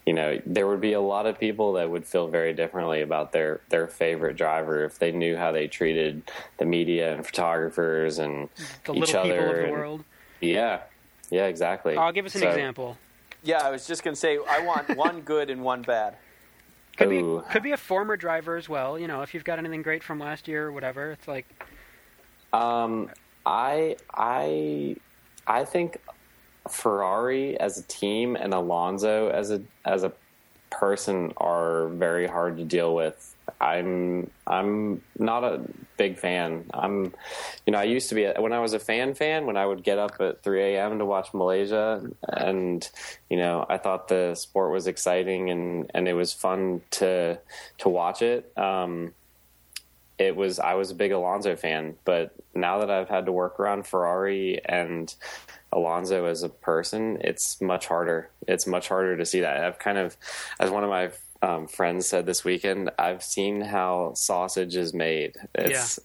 you 0.06 0.14
know, 0.14 0.40
there 0.46 0.66
would 0.66 0.80
be 0.80 0.94
a 0.94 1.00
lot 1.00 1.26
of 1.26 1.38
people 1.38 1.74
that 1.74 1.90
would 1.90 2.06
feel 2.06 2.26
very 2.28 2.52
differently 2.54 3.02
about 3.02 3.32
their 3.32 3.60
their 3.68 3.86
favorite 3.86 4.36
driver 4.36 4.84
if 4.84 4.98
they 4.98 5.12
knew 5.12 5.36
how 5.36 5.52
they 5.52 5.68
treated 5.68 6.22
the 6.58 6.64
media 6.64 7.14
and 7.14 7.26
photographers 7.26 8.18
and 8.18 8.48
The 8.86 8.94
each 8.94 9.12
little 9.14 9.20
other. 9.20 9.30
people 9.34 9.50
of 9.50 9.56
the 9.56 9.62
and- 9.64 9.72
world. 9.72 10.04
Yeah, 10.40 10.80
yeah, 11.30 11.46
exactly. 11.46 11.96
I'll 11.96 12.12
give 12.12 12.24
us 12.24 12.34
an 12.34 12.40
So- 12.40 12.48
example. 12.48 12.96
Yeah, 13.42 13.58
I 13.62 13.70
was 13.70 13.86
just 13.86 14.02
gonna 14.02 14.16
say 14.16 14.38
I 14.48 14.60
want 14.66 14.96
one 14.96 15.20
good 15.22 15.48
and 15.50 15.62
one 15.62 15.82
bad. 15.82 16.16
Could 16.96 17.08
be 17.10 17.22
could 17.50 17.62
be 17.62 17.72
a 17.72 17.76
former 17.76 18.16
driver 18.16 18.56
as 18.56 18.68
well. 18.68 18.98
You 18.98 19.06
know, 19.06 19.22
if 19.22 19.32
you've 19.34 19.44
got 19.44 19.58
anything 19.58 19.82
great 19.82 20.02
from 20.02 20.18
last 20.18 20.48
year 20.48 20.66
or 20.66 20.72
whatever, 20.72 21.10
it's 21.12 21.26
like 21.28 21.46
Um, 22.52 23.10
I 23.46 23.96
I 24.12 24.96
I 25.46 25.64
think 25.64 25.98
Ferrari 26.68 27.58
as 27.58 27.78
a 27.78 27.82
team 27.82 28.36
and 28.36 28.52
Alonso 28.54 29.28
as 29.28 29.50
a 29.50 29.62
as 29.84 30.04
a 30.04 30.12
person 30.70 31.32
are 31.36 31.88
very 31.88 32.26
hard 32.26 32.56
to 32.58 32.64
deal 32.64 32.94
with. 32.94 33.34
I'm 33.60 34.30
I'm 34.46 35.02
not 35.18 35.44
a 35.44 35.60
big 35.96 36.18
fan. 36.18 36.66
I'm 36.72 37.12
you 37.66 37.72
know 37.72 37.78
I 37.78 37.84
used 37.84 38.08
to 38.10 38.14
be 38.14 38.24
a, 38.24 38.40
when 38.40 38.52
I 38.52 38.60
was 38.60 38.72
a 38.72 38.78
fan 38.78 39.14
fan 39.14 39.46
when 39.46 39.56
I 39.56 39.66
would 39.66 39.82
get 39.82 39.98
up 39.98 40.20
at 40.20 40.42
3 40.42 40.62
a.m. 40.74 40.98
to 40.98 41.04
watch 41.04 41.34
Malaysia 41.34 42.02
and 42.28 42.88
you 43.28 43.36
know 43.36 43.66
I 43.68 43.78
thought 43.78 44.08
the 44.08 44.34
sport 44.34 44.72
was 44.72 44.86
exciting 44.86 45.50
and 45.50 45.90
and 45.92 46.08
it 46.08 46.14
was 46.14 46.32
fun 46.32 46.82
to 46.92 47.40
to 47.78 47.88
watch 47.88 48.22
it. 48.22 48.56
Um, 48.56 49.12
it 50.20 50.36
was 50.36 50.58
I 50.58 50.74
was 50.74 50.90
a 50.90 50.94
big 50.94 51.12
Alonso 51.12 51.56
fan, 51.56 51.96
but 52.04 52.34
now 52.54 52.80
that 52.80 52.90
I've 52.90 53.08
had 53.08 53.24
to 53.24 53.32
work 53.32 53.58
around 53.58 53.86
Ferrari 53.86 54.60
and 54.62 55.12
Alonso 55.72 56.26
as 56.26 56.42
a 56.42 56.50
person, 56.50 57.16
it's 57.22 57.58
much 57.62 57.86
harder. 57.86 58.28
It's 58.46 58.66
much 58.66 58.88
harder 58.88 59.16
to 59.16 59.24
see 59.24 59.40
that. 59.40 59.64
I've 59.64 59.78
kind 59.78 59.96
of, 59.96 60.18
as 60.58 60.70
one 60.70 60.84
of 60.84 60.90
my 60.90 61.10
um, 61.40 61.66
friends 61.66 62.06
said 62.06 62.26
this 62.26 62.44
weekend, 62.44 62.90
I've 62.98 63.22
seen 63.22 63.62
how 63.62 64.12
sausage 64.14 64.76
is 64.76 64.92
made. 64.92 65.36
It's, 65.54 65.98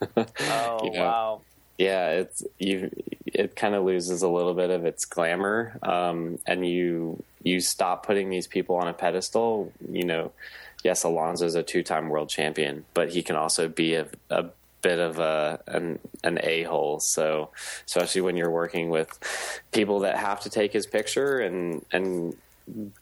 Oh 0.16 0.80
You 0.84 0.92
know, 0.92 1.04
wow! 1.04 1.40
yeah, 1.76 2.10
it's 2.10 2.44
you. 2.58 2.90
It 3.26 3.56
kind 3.56 3.74
of 3.74 3.84
loses 3.84 4.22
a 4.22 4.28
little 4.28 4.54
bit 4.54 4.70
of 4.70 4.84
its 4.84 5.04
glamour, 5.04 5.76
um, 5.82 6.38
and 6.46 6.64
you 6.64 7.22
you 7.42 7.60
stop 7.60 8.06
putting 8.06 8.30
these 8.30 8.46
people 8.46 8.76
on 8.76 8.86
a 8.86 8.92
pedestal. 8.92 9.72
You 9.90 10.04
know, 10.04 10.32
yes, 10.84 11.04
Alonso's 11.04 11.54
a 11.54 11.62
two-time 11.62 12.08
world 12.08 12.28
champion, 12.28 12.84
but 12.94 13.10
he 13.10 13.22
can 13.22 13.36
also 13.36 13.68
be 13.68 13.94
a, 13.94 14.06
a 14.30 14.46
bit 14.82 14.98
of 14.98 15.18
a 15.18 15.60
an, 15.66 15.98
an 16.24 16.38
a-hole. 16.42 17.00
So, 17.00 17.50
especially 17.86 18.22
when 18.22 18.36
you're 18.36 18.50
working 18.50 18.90
with 18.90 19.18
people 19.72 20.00
that 20.00 20.16
have 20.16 20.40
to 20.40 20.50
take 20.50 20.72
his 20.72 20.86
picture 20.86 21.38
and 21.38 21.84
and 21.92 22.36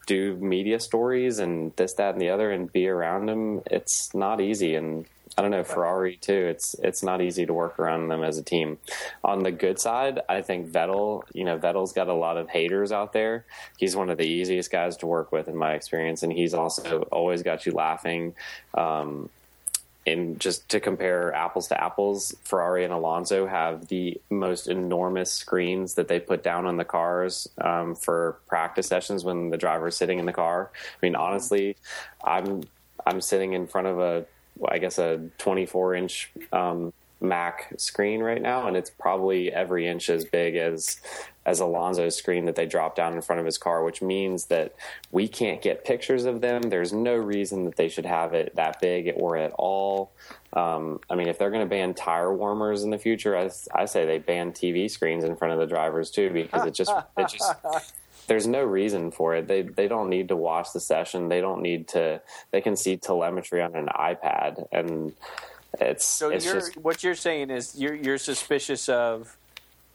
do 0.07 0.35
media 0.37 0.79
stories 0.79 1.39
and 1.39 1.75
this, 1.75 1.93
that, 1.93 2.13
and 2.13 2.21
the 2.21 2.29
other, 2.29 2.51
and 2.51 2.71
be 2.71 2.87
around 2.87 3.29
him, 3.29 3.61
it's 3.69 4.13
not 4.15 4.41
easy. 4.41 4.75
And 4.75 5.05
I 5.39 5.41
don't 5.41 5.51
know 5.51 5.63
Ferrari 5.63 6.17
too. 6.17 6.33
It's 6.33 6.73
it's 6.83 7.01
not 7.01 7.21
easy 7.21 7.45
to 7.45 7.53
work 7.53 7.79
around 7.79 8.09
them 8.09 8.23
as 8.25 8.37
a 8.37 8.43
team. 8.43 8.77
On 9.23 9.41
the 9.41 9.51
good 9.53 9.79
side, 9.79 10.19
I 10.27 10.41
think 10.41 10.69
Vettel. 10.69 11.23
You 11.31 11.45
know, 11.45 11.57
Vettel's 11.57 11.93
got 11.93 12.09
a 12.09 12.13
lot 12.13 12.35
of 12.35 12.49
haters 12.49 12.91
out 12.91 13.13
there. 13.13 13.45
He's 13.77 13.95
one 13.95 14.09
of 14.09 14.17
the 14.17 14.25
easiest 14.25 14.69
guys 14.69 14.97
to 14.97 15.07
work 15.07 15.31
with 15.31 15.47
in 15.47 15.55
my 15.55 15.75
experience, 15.75 16.23
and 16.23 16.33
he's 16.33 16.53
also 16.53 17.03
always 17.03 17.41
got 17.41 17.65
you 17.65 17.71
laughing. 17.71 18.35
Um, 18.73 19.29
and 20.05 20.41
just 20.41 20.67
to 20.69 20.81
compare 20.81 21.33
apples 21.33 21.69
to 21.69 21.81
apples, 21.81 22.35
Ferrari 22.43 22.83
and 22.83 22.91
Alonso 22.91 23.47
have 23.47 23.87
the 23.87 24.19
most 24.29 24.67
enormous 24.67 25.31
screens 25.31 25.93
that 25.93 26.09
they 26.09 26.19
put 26.19 26.43
down 26.43 26.65
on 26.65 26.75
the 26.75 26.83
cars 26.83 27.47
um, 27.61 27.95
for 27.95 28.39
practice 28.45 28.87
sessions 28.87 29.23
when 29.23 29.51
the 29.51 29.57
driver's 29.57 29.95
sitting 29.95 30.19
in 30.19 30.25
the 30.25 30.33
car. 30.33 30.69
I 30.73 31.05
mean, 31.05 31.15
honestly, 31.15 31.77
I'm 32.25 32.63
I'm 33.05 33.21
sitting 33.21 33.53
in 33.53 33.67
front 33.67 33.87
of 33.87 33.99
a, 33.99 34.25
I 34.67 34.77
guess 34.77 34.97
a 34.97 35.29
24 35.37 35.95
inch 35.95 36.31
um, 36.51 36.93
Mac 37.21 37.73
screen 37.77 38.21
right 38.21 38.41
now, 38.41 38.67
and 38.67 38.77
it's 38.77 38.89
probably 38.89 39.51
every 39.51 39.87
inch 39.87 40.09
as 40.09 40.25
big 40.25 40.55
as 40.55 41.01
as 41.45 41.59
Alonso's 41.59 42.15
screen 42.15 42.45
that 42.45 42.55
they 42.55 42.65
drop 42.65 42.95
down 42.95 43.13
in 43.13 43.21
front 43.21 43.39
of 43.39 43.45
his 43.45 43.57
car, 43.57 43.83
which 43.83 44.01
means 44.01 44.45
that 44.45 44.75
we 45.11 45.27
can't 45.27 45.61
get 45.61 45.83
pictures 45.83 46.25
of 46.25 46.41
them. 46.41 46.61
There's 46.61 46.93
no 46.93 47.15
reason 47.15 47.65
that 47.65 47.75
they 47.75 47.89
should 47.89 48.05
have 48.05 48.33
it 48.33 48.55
that 48.55 48.79
big 48.79 49.13
or 49.15 49.35
at 49.35 49.51
all. 49.57 50.11
Um, 50.53 50.99
I 51.09 51.15
mean, 51.15 51.27
if 51.27 51.37
they're 51.39 51.49
going 51.49 51.65
to 51.65 51.69
ban 51.69 51.93
tire 51.93 52.33
warmers 52.33 52.83
in 52.83 52.91
the 52.91 52.99
future, 52.99 53.35
I, 53.35 53.49
I 53.73 53.85
say 53.85 54.05
they 54.05 54.19
ban 54.19 54.51
TV 54.51 54.89
screens 54.89 55.23
in 55.23 55.35
front 55.35 55.53
of 55.53 55.59
the 55.59 55.65
drivers 55.65 56.11
too, 56.11 56.29
because 56.29 56.65
it 56.65 56.73
just 56.73 56.93
it 57.17 57.27
just 57.27 57.53
there's 58.29 58.47
no 58.47 58.63
reason 58.63 59.11
for 59.11 59.35
it. 59.35 59.47
They 59.47 59.63
they 59.63 59.87
don't 59.87 60.07
need 60.07 60.29
to 60.29 60.35
watch 60.35 60.71
the 60.71 60.79
session. 60.79 61.27
They 61.27 61.41
don't 61.41 61.61
need 61.61 61.89
to. 61.89 62.21
They 62.51 62.61
can 62.61 62.75
see 62.75 62.95
telemetry 62.95 63.61
on 63.61 63.75
an 63.75 63.87
iPad, 63.87 64.67
and 64.71 65.13
it's 65.81 66.05
So 66.05 66.29
it's 66.29 66.45
you're 66.45 66.53
just 66.53 66.77
what 66.77 67.03
you're 67.03 67.15
saying 67.15 67.49
is 67.49 67.75
you're 67.77 67.95
you're 67.95 68.19
suspicious 68.19 68.87
of 68.87 69.35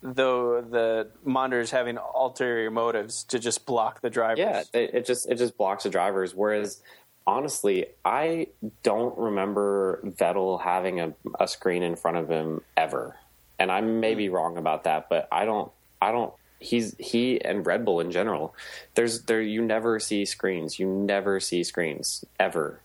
the 0.03 0.65
the 0.69 1.09
monitors 1.25 1.71
having 1.71 1.97
ulterior 1.97 2.71
motives 2.71 3.25
to 3.25 3.39
just 3.39 3.65
block 3.65 4.01
the 4.01 4.11
drivers. 4.11 4.41
Yeah, 4.41 4.65
it, 4.75 4.91
it 4.95 5.07
just 5.07 5.31
it 5.31 5.37
just 5.37 5.57
blocks 5.57 5.85
the 5.85 5.91
drivers. 5.91 6.35
Whereas 6.35 6.83
honestly, 7.27 7.87
I 8.05 8.49
don't 8.83 9.17
remember 9.17 10.01
Vettel 10.05 10.61
having 10.61 11.01
a, 11.01 11.15
a 11.39 11.47
screen 11.47 11.85
in 11.85 11.95
front 11.95 12.17
of 12.17 12.29
him 12.29 12.63
ever, 12.77 13.17
and 13.61 13.71
I 13.71 13.81
may 13.81 14.17
be 14.17 14.27
hmm. 14.27 14.35
wrong 14.35 14.59
about 14.59 14.85
that, 14.85 15.09
but 15.09 15.29
I 15.31 15.45
don't 15.45 15.71
I 16.03 16.11
don't. 16.11 16.35
He's 16.65 16.97
he 16.99 17.41
and 17.45 17.67
Red 17.67 17.85
Bull 17.85 18.01
in 18.01 18.11
general. 18.11 18.55
There's 18.95 19.23
there 19.23 19.43
you 19.43 19.63
never 19.63 20.01
see 20.01 20.25
screens. 20.25 20.79
You 20.79 20.87
never 20.87 21.41
see 21.41 21.63
screens 21.63 22.25
ever. 22.41 22.81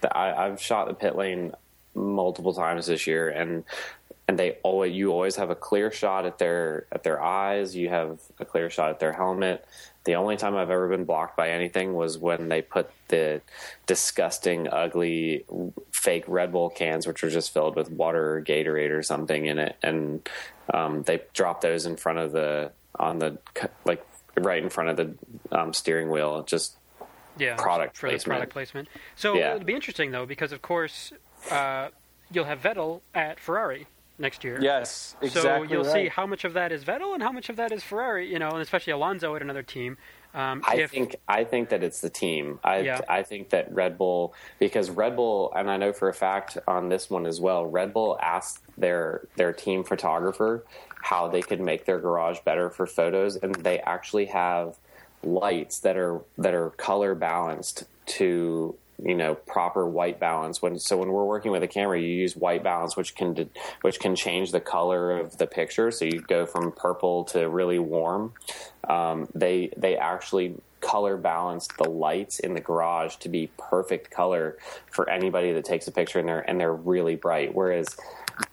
The- 0.00 0.16
I, 0.16 0.46
I've 0.46 0.60
shot 0.60 0.88
the 0.88 0.94
pit 0.94 1.16
lane 1.16 1.52
multiple 1.94 2.54
times 2.54 2.86
this 2.86 3.06
year, 3.06 3.28
and 3.28 3.64
and 4.26 4.38
they 4.38 4.52
always 4.62 4.94
you 4.94 5.10
always 5.12 5.36
have 5.36 5.50
a 5.50 5.54
clear 5.56 5.90
shot 5.90 6.24
at 6.24 6.38
their 6.38 6.86
at 6.92 7.02
their 7.02 7.22
eyes. 7.22 7.76
You 7.76 7.88
have 7.88 8.20
a 8.38 8.44
clear 8.44 8.70
shot 8.70 8.90
at 8.90 9.00
their 9.00 9.12
helmet. 9.12 9.64
The 10.04 10.14
only 10.14 10.38
time 10.38 10.56
I've 10.56 10.70
ever 10.70 10.88
been 10.88 11.04
blocked 11.04 11.36
by 11.36 11.50
anything 11.50 11.92
was 11.92 12.16
when 12.16 12.48
they 12.48 12.62
put 12.62 12.90
the 13.08 13.42
disgusting, 13.86 14.66
ugly, 14.66 15.44
fake 15.92 16.24
Red 16.26 16.52
Bull 16.52 16.70
cans, 16.70 17.06
which 17.06 17.22
were 17.22 17.28
just 17.28 17.52
filled 17.52 17.76
with 17.76 17.90
water 17.90 18.36
or 18.36 18.42
Gatorade 18.42 18.92
or 18.92 19.02
something 19.02 19.44
in 19.44 19.58
it, 19.58 19.76
and 19.82 20.26
um, 20.72 21.02
they 21.02 21.20
dropped 21.34 21.60
those 21.60 21.84
in 21.84 21.96
front 21.96 22.18
of 22.18 22.32
the 22.32 22.72
on 22.98 23.18
the 23.18 23.38
like 23.84 24.04
right 24.36 24.62
in 24.62 24.70
front 24.70 24.90
of 24.90 24.96
the 24.96 25.56
um, 25.56 25.72
steering 25.72 26.10
wheel. 26.10 26.42
Just 26.42 26.76
yeah, 27.38 27.56
product 27.56 27.96
for 27.96 28.08
placement. 28.08 28.24
the 28.24 28.28
product 28.30 28.52
placement. 28.52 28.88
So 29.16 29.34
Yeah. 29.34 29.54
it'll 29.54 29.64
be 29.64 29.74
interesting 29.74 30.10
though 30.10 30.26
because 30.26 30.52
of 30.52 30.62
course 30.62 31.12
uh, 31.50 31.88
you'll 32.30 32.44
have 32.44 32.60
Vettel 32.60 33.00
at 33.14 33.40
Ferrari 33.40 33.86
next 34.18 34.44
year. 34.44 34.58
Yes, 34.60 35.16
exactly. 35.22 35.68
So 35.68 35.72
you'll 35.72 35.84
right. 35.84 35.92
see 35.92 36.08
how 36.08 36.26
much 36.26 36.44
of 36.44 36.52
that 36.52 36.72
is 36.72 36.84
Vettel 36.84 37.14
and 37.14 37.22
how 37.22 37.32
much 37.32 37.48
of 37.48 37.56
that 37.56 37.72
is 37.72 37.82
Ferrari. 37.82 38.30
You 38.30 38.38
know, 38.38 38.50
and 38.50 38.60
especially 38.60 38.92
Alonso 38.92 39.34
at 39.34 39.42
another 39.42 39.62
team. 39.62 39.96
Um, 40.32 40.62
I 40.64 40.76
if, 40.76 40.92
think 40.92 41.16
I 41.26 41.42
think 41.42 41.70
that 41.70 41.82
it's 41.82 42.00
the 42.00 42.10
team. 42.10 42.60
I 42.62 42.80
Yeah. 42.80 43.00
I 43.08 43.22
think 43.22 43.50
that 43.50 43.72
Red 43.74 43.98
Bull 43.98 44.34
because 44.58 44.90
Red 44.90 45.16
Bull 45.16 45.52
and 45.56 45.70
I 45.70 45.76
know 45.76 45.92
for 45.92 46.08
a 46.08 46.14
fact 46.14 46.56
on 46.68 46.88
this 46.88 47.10
one 47.10 47.26
as 47.26 47.40
well. 47.40 47.66
Red 47.66 47.92
Bull 47.92 48.18
asked 48.20 48.62
their 48.78 49.26
their 49.36 49.52
team 49.52 49.82
photographer 49.82 50.64
how 51.02 51.28
they 51.28 51.42
could 51.42 51.60
make 51.60 51.84
their 51.86 51.98
garage 51.98 52.38
better 52.44 52.70
for 52.70 52.86
photos, 52.86 53.36
and 53.36 53.54
they 53.56 53.78
actually 53.80 54.26
have 54.26 54.76
lights 55.22 55.80
that 55.80 55.96
are 55.96 56.20
that 56.38 56.54
are 56.54 56.70
color 56.70 57.14
balanced 57.14 57.84
to 58.06 58.74
you 59.02 59.14
know 59.14 59.34
proper 59.34 59.86
white 59.86 60.18
balance. 60.18 60.62
When 60.62 60.78
so 60.78 60.96
when 60.96 61.10
we're 61.10 61.24
working 61.24 61.52
with 61.52 61.62
a 61.62 61.68
camera 61.68 62.00
you 62.00 62.08
use 62.08 62.36
white 62.36 62.62
balance 62.62 62.96
which 62.96 63.14
can 63.14 63.50
which 63.82 64.00
can 64.00 64.16
change 64.16 64.52
the 64.52 64.60
color 64.60 65.18
of 65.18 65.38
the 65.38 65.46
picture. 65.46 65.90
So 65.90 66.04
you 66.04 66.20
go 66.20 66.46
from 66.46 66.72
purple 66.72 67.24
to 67.24 67.48
really 67.48 67.78
warm. 67.78 68.32
Um, 68.88 69.28
they 69.34 69.70
they 69.76 69.96
actually 69.96 70.56
color 70.80 71.16
balanced 71.16 71.76
the 71.76 71.88
lights 71.88 72.38
in 72.38 72.54
the 72.54 72.60
garage 72.60 73.16
to 73.16 73.28
be 73.28 73.50
perfect 73.58 74.10
color 74.10 74.56
for 74.90 75.08
anybody 75.10 75.52
that 75.52 75.64
takes 75.64 75.86
a 75.86 75.92
picture 75.92 76.18
in 76.18 76.26
there 76.26 76.40
and 76.48 76.58
they're 76.58 76.74
really 76.74 77.16
bright. 77.16 77.54
Whereas 77.54 77.96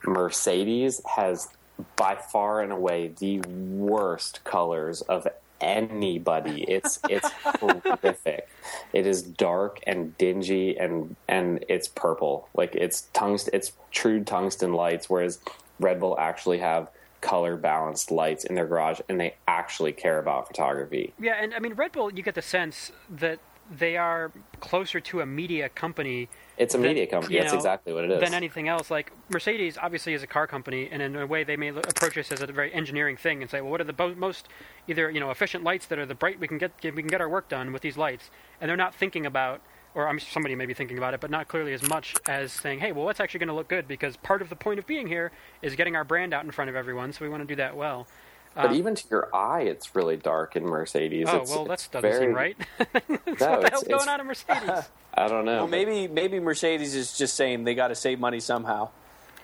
mercedes 0.05 1.01
has 1.05 1.47
by 1.95 2.15
far 2.15 2.61
and 2.61 2.71
away 2.71 3.13
the 3.19 3.39
worst 3.39 4.43
colors 4.43 5.01
of 5.01 5.27
anybody. 5.61 6.63
It's 6.63 6.99
it's 7.09 7.29
horrific. 7.43 8.47
It 8.93 9.07
is 9.07 9.21
dark 9.21 9.79
and 9.85 10.17
dingy 10.17 10.77
and 10.77 11.15
and 11.27 11.63
it's 11.67 11.87
purple. 11.87 12.49
Like 12.53 12.75
it's 12.75 13.01
tungsten 13.13 13.53
it's 13.53 13.73
true 13.91 14.23
tungsten 14.23 14.73
lights 14.73 15.09
whereas 15.09 15.39
red 15.79 15.99
bull 15.99 16.15
actually 16.19 16.59
have 16.59 16.89
color 17.21 17.57
balanced 17.57 18.11
lights 18.11 18.45
in 18.45 18.55
their 18.55 18.67
garage 18.67 18.99
and 19.09 19.19
they 19.19 19.35
actually 19.47 19.91
care 19.91 20.19
about 20.19 20.47
photography. 20.47 21.13
Yeah, 21.19 21.35
and 21.41 21.53
I 21.53 21.59
mean 21.59 21.73
Red 21.73 21.91
Bull, 21.91 22.13
you 22.13 22.23
get 22.23 22.35
the 22.35 22.41
sense 22.41 22.91
that 23.09 23.39
they 23.69 23.97
are 23.97 24.31
closer 24.59 24.99
to 24.99 25.21
a 25.21 25.25
media 25.25 25.69
company 25.69 26.29
it's 26.57 26.73
a 26.73 26.77
media 26.77 27.05
company 27.05 27.35
you 27.35 27.41
that's 27.41 27.53
know, 27.53 27.57
exactly 27.57 27.93
what 27.93 28.03
it 28.03 28.11
is 28.11 28.19
than 28.19 28.33
anything 28.33 28.67
else. 28.67 28.89
Like 28.89 29.11
Mercedes, 29.29 29.77
obviously, 29.81 30.13
is 30.13 30.23
a 30.23 30.27
car 30.27 30.47
company, 30.47 30.89
and 30.91 31.01
in 31.01 31.15
a 31.15 31.25
way, 31.27 31.43
they 31.43 31.55
may 31.55 31.69
approach 31.69 32.15
this 32.15 32.31
as 32.31 32.41
a 32.41 32.47
very 32.47 32.73
engineering 32.73 33.17
thing 33.17 33.41
and 33.41 33.49
say, 33.49 33.61
"Well, 33.61 33.71
what 33.71 33.81
are 33.81 33.85
the 33.85 33.93
bo- 33.93 34.15
most 34.15 34.47
either 34.87 35.09
you 35.11 35.19
know 35.19 35.29
efficient 35.31 35.63
lights 35.63 35.85
that 35.87 35.99
are 35.99 36.05
the 36.05 36.15
bright 36.15 36.39
we 36.39 36.47
can 36.47 36.57
get 36.57 36.71
we 36.83 36.91
can 36.91 37.07
get 37.07 37.21
our 37.21 37.29
work 37.29 37.47
done 37.49 37.71
with 37.73 37.81
these 37.81 37.97
lights?" 37.97 38.29
And 38.59 38.69
they're 38.69 38.77
not 38.77 38.95
thinking 38.95 39.25
about, 39.25 39.61
or 39.93 40.07
I'm 40.07 40.19
somebody 40.19 40.55
may 40.55 40.65
be 40.65 40.73
thinking 40.73 40.97
about 40.97 41.13
it, 41.13 41.19
but 41.21 41.29
not 41.29 41.47
clearly 41.47 41.73
as 41.73 41.87
much 41.87 42.15
as 42.27 42.51
saying, 42.51 42.79
"Hey, 42.79 42.91
well, 42.91 43.05
what's 43.05 43.19
actually 43.19 43.39
going 43.39 43.49
to 43.49 43.55
look 43.55 43.67
good?" 43.67 43.87
Because 43.87 44.17
part 44.17 44.41
of 44.41 44.49
the 44.49 44.55
point 44.55 44.79
of 44.79 44.87
being 44.87 45.07
here 45.07 45.31
is 45.61 45.75
getting 45.75 45.95
our 45.95 46.03
brand 46.03 46.33
out 46.33 46.43
in 46.43 46.51
front 46.51 46.69
of 46.69 46.75
everyone, 46.75 47.13
so 47.13 47.23
we 47.23 47.29
want 47.29 47.43
to 47.43 47.47
do 47.47 47.55
that 47.55 47.75
well. 47.75 48.07
but 48.55 48.67
Um, 48.67 48.73
even 48.75 48.95
to 48.95 49.03
your 49.11 49.35
eye 49.35 49.61
it's 49.61 49.95
really 49.95 50.17
dark 50.17 50.55
in 50.55 50.63
mercedes 50.65 51.27
Oh 51.29 51.41
it's, 51.41 51.51
well, 51.51 51.65
that 51.65 51.87
doesn't 51.91 52.01
very, 52.01 52.25
seem 52.25 52.33
right. 52.33 52.57
no, 53.09 53.17
what 53.27 53.61
the 53.61 53.69
hell's 53.69 53.83
going 53.83 54.09
on 54.09 54.19
in 54.19 54.25
Mercedes? 54.25 54.69
i 55.17 55.27
don't 55.27 55.45
know 55.45 55.57
Well, 55.59 55.67
maybe 55.67 56.07
maybe 56.07 56.39
Mercedes 56.39 56.95
is 56.95 57.17
just 57.17 57.35
saying 57.35 57.63
they 57.63 57.75
got 57.75 57.89
to 57.89 57.95
save 57.95 58.19
money 58.19 58.39
somehow. 58.39 58.89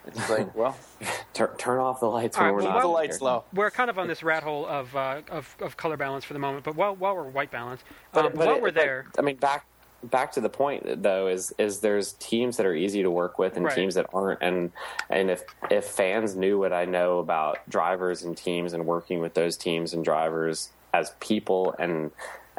It's 0.06 0.28
like, 0.28 0.54
well, 0.54 0.76
Tur- 1.32 1.54
turn 1.56 1.78
off 1.78 1.98
the 2.00 2.06
lights 2.06 2.36
All 2.36 2.44
when 2.44 2.54
right, 2.56 2.56
we're 2.56 2.62
well, 2.68 2.72
not 2.74 2.82
the 2.82 2.88
lights 2.88 3.18
here. 3.20 3.24
low. 3.26 3.44
we're 3.54 3.70
kind 3.70 3.88
of 3.88 3.98
on 3.98 4.06
this 4.06 4.22
rat 4.22 4.42
hole 4.42 4.66
of, 4.66 4.94
uh, 4.94 5.22
of 5.30 5.56
of 5.60 5.76
color 5.78 5.96
balance 5.96 6.24
for 6.26 6.34
the 6.34 6.38
moment, 6.38 6.62
but 6.64 6.76
while 6.76 6.94
while 6.94 7.16
we're 7.16 7.22
white 7.30 7.50
balance, 7.50 7.82
But, 8.12 8.26
um, 8.26 8.32
but 8.34 8.46
while 8.46 8.56
it- 8.56 8.62
we're 8.62 8.68
but, 8.68 8.74
there, 8.74 9.06
I 9.18 9.22
mean, 9.22 9.36
back 9.36 9.64
back 10.02 10.32
to 10.32 10.42
the 10.42 10.50
point 10.50 11.02
though 11.02 11.28
is 11.28 11.54
is 11.56 11.80
there's 11.80 12.12
teams 12.14 12.58
that 12.58 12.66
are 12.66 12.74
easy 12.74 13.02
to 13.02 13.10
work 13.10 13.38
with 13.38 13.56
and 13.56 13.64
Right. 13.64 13.74
teams 13.74 13.94
that 13.94 14.06
aren't, 14.12 14.42
and 14.42 14.72
and 15.08 15.30
if 15.30 15.42
if 15.70 15.86
fans 15.86 16.36
knew 16.36 16.58
what 16.58 16.74
I 16.74 16.84
know 16.84 17.18
about 17.18 17.58
drivers 17.70 18.22
and 18.22 18.36
teams 18.36 18.74
and 18.74 18.84
working 18.84 19.20
with 19.20 19.32
those 19.32 19.56
teams 19.56 19.94
and 19.94 20.04
drivers 20.04 20.68
as 20.92 21.12
people 21.20 21.74
and 21.78 22.10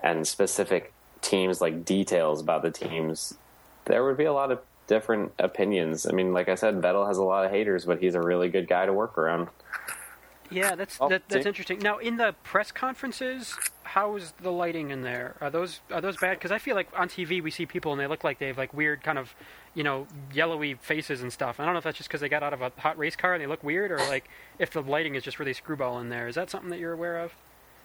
and 0.01 0.28
specific 0.28 0.91
teams 1.25 1.61
like 1.61 1.85
details 1.85 2.41
about 2.41 2.61
the 2.61 2.71
teams, 2.71 3.38
there 3.85 4.03
would 4.03 4.17
be 4.17 4.25
a 4.25 4.33
lot 4.33 4.51
of 4.51 4.59
different 4.88 5.33
opinions. 5.39 6.05
I 6.05 6.11
mean, 6.11 6.33
like 6.33 6.47
I 6.49 6.55
said, 6.55 6.75
Vettel 6.81 7.07
has 7.07 7.17
a 7.17 7.23
lot 7.23 7.45
of 7.45 7.51
haters, 7.51 7.85
but 7.85 7.99
he's 8.01 8.15
a 8.15 8.21
really 8.21 8.49
good 8.49 8.67
guy 8.67 8.85
to 8.85 8.93
work 8.93 9.17
around. 9.17 9.47
yeah, 10.51 10.75
that's 10.75 10.97
Oh, 11.01 11.09
that, 11.09 11.23
that's 11.27 11.43
see? 11.43 11.49
interesting. 11.49 11.79
Now, 11.79 11.97
in 11.97 12.17
the 12.17 12.35
press 12.43 12.71
conferences, 12.71 13.55
how's 13.83 14.33
the 14.33 14.51
lighting 14.51 14.91
in 14.91 15.01
there? 15.01 15.35
Are 15.41 15.49
those 15.49 15.79
are 15.91 16.01
those 16.01 16.17
bad? 16.17 16.38
Because 16.38 16.51
I 16.51 16.59
feel 16.59 16.75
like 16.75 16.88
on 16.95 17.09
TV 17.09 17.41
we 17.41 17.49
see 17.49 17.65
people 17.65 17.91
and 17.91 17.99
they 17.99 18.05
look 18.07 18.23
like 18.23 18.38
they 18.38 18.47
have 18.47 18.57
like 18.57 18.73
weird 18.73 19.03
kind 19.03 19.17
of, 19.17 19.33
you 19.73 19.83
know, 19.83 20.05
yellowy 20.31 20.75
faces 20.75 21.21
and 21.23 21.33
stuff. 21.33 21.59
I 21.59 21.65
don't 21.65 21.73
know 21.73 21.79
if 21.79 21.83
that's 21.83 21.97
just 21.97 22.09
because 22.09 22.21
they 22.21 22.29
got 22.29 22.43
out 22.43 22.53
of 22.53 22.61
a 22.61 22.71
hot 22.77 22.97
race 22.99 23.15
car 23.15 23.33
and 23.33 23.41
they 23.41 23.47
look 23.47 23.63
weird, 23.63 23.91
or 23.91 23.97
like 23.97 24.29
if 24.59 24.69
the 24.69 24.81
lighting 24.83 25.15
is 25.15 25.23
just 25.23 25.39
really 25.39 25.53
screwball 25.53 25.99
in 25.99 26.09
there. 26.09 26.27
Is 26.27 26.35
that 26.35 26.51
something 26.51 26.69
that 26.69 26.77
you're 26.79 26.93
aware 26.93 27.17
of? 27.17 27.31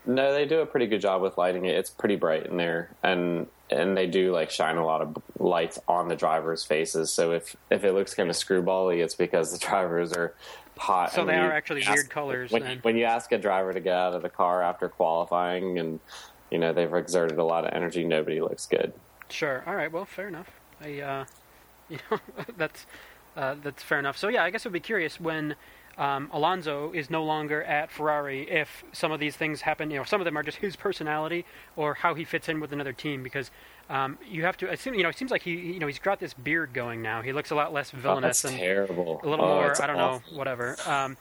No, 0.06 0.32
they 0.32 0.46
do 0.46 0.60
a 0.60 0.66
pretty 0.66 0.86
good 0.86 1.00
job 1.00 1.20
with 1.22 1.36
lighting 1.36 1.66
it. 1.66 1.76
It's 1.76 1.90
pretty 1.90 2.16
bright 2.16 2.46
in 2.46 2.56
there, 2.56 2.90
and 3.02 3.46
and 3.70 3.96
they 3.96 4.06
do 4.06 4.32
like 4.32 4.50
shine 4.50 4.76
a 4.76 4.84
lot 4.84 5.02
of 5.02 5.16
lights 5.38 5.78
on 5.86 6.08
the 6.08 6.16
drivers' 6.16 6.64
faces. 6.64 7.12
So 7.12 7.32
if 7.32 7.54
if 7.70 7.84
it 7.84 7.92
looks 7.92 8.14
kind 8.14 8.30
of 8.30 8.36
screwbally, 8.36 9.02
it's 9.04 9.14
because 9.14 9.52
the 9.52 9.58
drivers 9.66 10.12
are 10.12 10.34
hot. 10.78 11.12
So 11.12 11.20
and 11.20 11.30
they 11.30 11.34
are 11.36 11.52
actually 11.52 11.82
ask- 11.82 11.94
weird 11.94 12.10
colors 12.10 12.50
When, 12.50 12.62
then. 12.62 12.78
when 12.82 12.96
you 12.96 13.04
ask 13.04 13.30
a 13.32 13.38
driver 13.38 13.72
to 13.74 13.80
get 13.80 13.94
out 13.94 14.14
of 14.14 14.22
the 14.22 14.30
car 14.30 14.62
after 14.62 14.88
qualifying, 14.88 15.78
and 15.78 16.00
you 16.50 16.58
know 16.58 16.72
they've 16.72 16.92
exerted 16.94 17.38
a 17.38 17.44
lot 17.44 17.64
of 17.66 17.72
energy, 17.74 18.02
nobody 18.04 18.40
looks 18.40 18.66
good. 18.66 18.92
Sure. 19.28 19.62
All 19.66 19.76
right. 19.76 19.92
Well, 19.92 20.06
fair 20.06 20.28
enough. 20.28 20.50
I, 20.80 20.98
uh, 21.00 21.24
you 21.90 21.98
know, 22.10 22.18
that's 22.56 22.86
uh, 23.36 23.54
that's 23.62 23.82
fair 23.82 23.98
enough. 23.98 24.16
So 24.16 24.28
yeah, 24.28 24.44
I 24.44 24.50
guess 24.50 24.64
I'd 24.64 24.72
be 24.72 24.80
curious 24.80 25.20
when 25.20 25.54
um, 26.00 26.30
Alonso 26.32 26.90
is 26.92 27.10
no 27.10 27.22
longer 27.22 27.62
at 27.62 27.90
Ferrari 27.92 28.50
if 28.50 28.82
some 28.92 29.12
of 29.12 29.20
these 29.20 29.36
things 29.36 29.60
happen. 29.60 29.90
You 29.90 29.98
know, 29.98 30.04
some 30.04 30.20
of 30.20 30.24
them 30.24 30.36
are 30.38 30.42
just 30.42 30.56
his 30.58 30.74
personality 30.74 31.44
or 31.76 31.94
how 31.94 32.14
he 32.14 32.24
fits 32.24 32.48
in 32.48 32.58
with 32.58 32.72
another 32.72 32.92
team. 32.94 33.22
Because 33.22 33.50
um, 33.90 34.18
you 34.26 34.42
have 34.44 34.56
to. 34.58 34.70
assume. 34.70 34.94
you 34.94 35.02
know, 35.02 35.10
it 35.10 35.18
seems 35.18 35.30
like 35.30 35.42
he, 35.42 35.50
you 35.52 35.78
know, 35.78 35.86
he's 35.86 35.98
got 35.98 36.18
this 36.18 36.32
beard 36.32 36.72
going 36.72 37.02
now. 37.02 37.20
He 37.22 37.32
looks 37.32 37.50
a 37.50 37.54
lot 37.54 37.72
less 37.72 37.92
Oh, 37.94 37.98
villainous 37.98 38.40
that's 38.42 38.52
and 38.54 38.60
terrible. 38.60 39.20
a 39.22 39.28
little 39.28 39.44
Oh, 39.44 39.54
more. 39.56 39.82
I 39.82 39.86
don't 39.86 39.96
awful. 40.00 40.32
know, 40.32 40.38
whatever. 40.38 40.76
Um, 40.86 41.16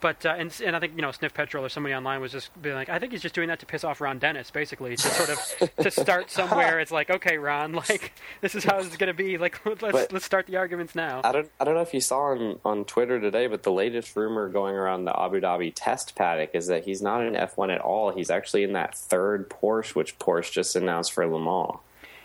but 0.00 0.24
uh, 0.26 0.34
and 0.38 0.54
and 0.64 0.74
I 0.74 0.80
think 0.80 0.94
you 0.96 1.02
know 1.02 1.10
Sniff 1.12 1.34
Petrol 1.34 1.64
or 1.64 1.68
somebody 1.68 1.94
online 1.94 2.20
was 2.20 2.32
just 2.32 2.50
being 2.62 2.74
like, 2.74 2.88
I 2.88 2.98
think 2.98 3.12
he's 3.12 3.22
just 3.22 3.34
doing 3.34 3.48
that 3.48 3.60
to 3.60 3.66
piss 3.66 3.84
off 3.84 4.00
Ron 4.00 4.18
Dennis, 4.18 4.50
basically, 4.50 4.96
to 4.96 5.02
sort 5.08 5.28
of 5.30 5.76
to 5.84 5.90
start 6.02 6.30
somewhere. 6.30 6.80
It's 6.80 6.90
like, 6.90 7.10
okay, 7.10 7.38
Ron, 7.38 7.72
like 7.88 8.12
this 8.40 8.54
is 8.54 8.64
how 8.64 8.78
this 8.78 8.86
is 8.88 8.96
going 8.96 9.08
to 9.08 9.14
be. 9.14 9.38
Like 9.38 9.64
let's 9.66 9.80
But- 9.80 10.12
let's 10.12 10.24
start 10.24 10.46
the 10.46 10.56
arguments 10.56 10.94
now. 10.94 11.20
I 11.24 11.32
don't 11.32 11.50
I 11.60 11.64
don't 11.64 11.74
know 11.74 11.80
if 11.82 11.94
you 11.94 12.00
saw 12.00 12.32
on, 12.32 12.58
on 12.64 12.84
Twitter 12.84 13.20
today, 13.20 13.46
but 13.46 13.62
the 13.62 13.72
latest 13.72 14.16
rumor 14.16 14.48
going 14.48 14.74
around 14.74 15.04
the 15.04 15.18
Abu 15.18 15.40
Dhabi 15.40 15.72
test 15.74 16.14
paddock 16.16 16.50
is 16.54 16.66
that 16.68 16.84
he's 16.84 17.02
not 17.02 17.24
in 17.26 17.36
F 17.36 17.56
one 17.56 17.70
at 17.70 17.80
all. 17.80 18.12
He's 18.12 18.30
actually 18.30 18.62
in 18.64 18.72
that 18.74 18.96
third 18.96 19.48
Porsche, 19.50 19.94
which 19.94 20.18
Porsche 20.18 20.52
just 20.52 20.76
announced 20.76 21.12
for 21.12 21.26
Le 21.26 21.38
Mans. 21.38 21.78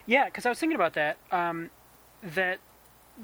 Yeah, 0.05 0.25
because 0.25 0.45
I 0.45 0.49
was 0.49 0.59
thinking 0.59 0.75
about 0.75 0.93
that. 0.93 1.17
Um, 1.31 1.69
that 2.21 2.59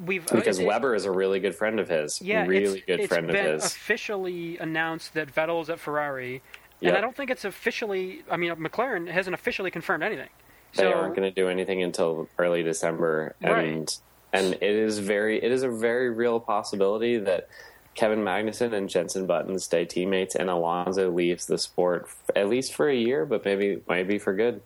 we've 0.06 0.26
Because 0.28 0.60
it- 0.60 0.64
it- 0.64 0.68
Webber 0.68 0.96
is 0.96 1.06
a 1.06 1.12
really 1.12 1.40
good 1.40 1.56
friend 1.56 1.80
of 1.80 1.90
his. 1.90 2.22
yeah, 2.22 2.46
really 2.46 2.78
it's, 2.80 2.86
good 2.86 3.00
it's 3.02 3.08
friend 3.08 3.30
of 3.30 3.36
his. 3.36 3.66
officially 3.66 4.58
announced 4.58 5.14
that 5.14 5.34
Vettel's 5.34 5.70
at 5.70 5.80
Ferrari, 5.80 6.36
and 6.82 6.90
Yep. 6.90 6.98
I 6.98 7.02
don't 7.02 7.16
think 7.16 7.30
it's 7.30 7.46
officially. 7.46 8.24
I 8.30 8.38
mean, 8.38 8.52
McLaren 8.56 9.08
hasn't 9.10 9.34
officially 9.34 9.70
confirmed 9.72 10.04
anything. 10.04 10.30
they 10.76 10.84
So 10.84 10.94
aren't 10.94 11.16
going 11.16 11.30
to 11.30 11.36
do 11.36 11.50
anything 11.50 11.84
until 11.84 12.30
early 12.40 12.64
December, 12.64 13.36
and 13.42 13.52
Right. 13.54 14.00
and 14.34 14.54
it 14.54 14.64
is 14.64 15.00
very 15.00 15.38
it 15.44 15.52
is 15.52 15.64
a 15.64 15.70
very 15.70 16.10
real 16.10 16.40
possibility 16.40 17.18
that 17.18 17.50
Kevin 17.94 18.20
Magnussen 18.24 18.72
and 18.72 18.90
Jensen 18.90 19.26
Button 19.26 19.60
stay 19.60 19.84
teammates, 19.84 20.34
and 20.34 20.50
Alonso 20.50 21.12
leaves 21.12 21.46
the 21.46 21.58
sport 21.58 22.04
f- 22.06 22.32
at 22.38 22.48
least 22.48 22.74
for 22.74 22.88
a 22.88 22.96
year, 22.96 23.26
but 23.26 23.44
maybe 23.44 23.82
maybe 23.90 24.18
for 24.18 24.34
good. 24.34 24.62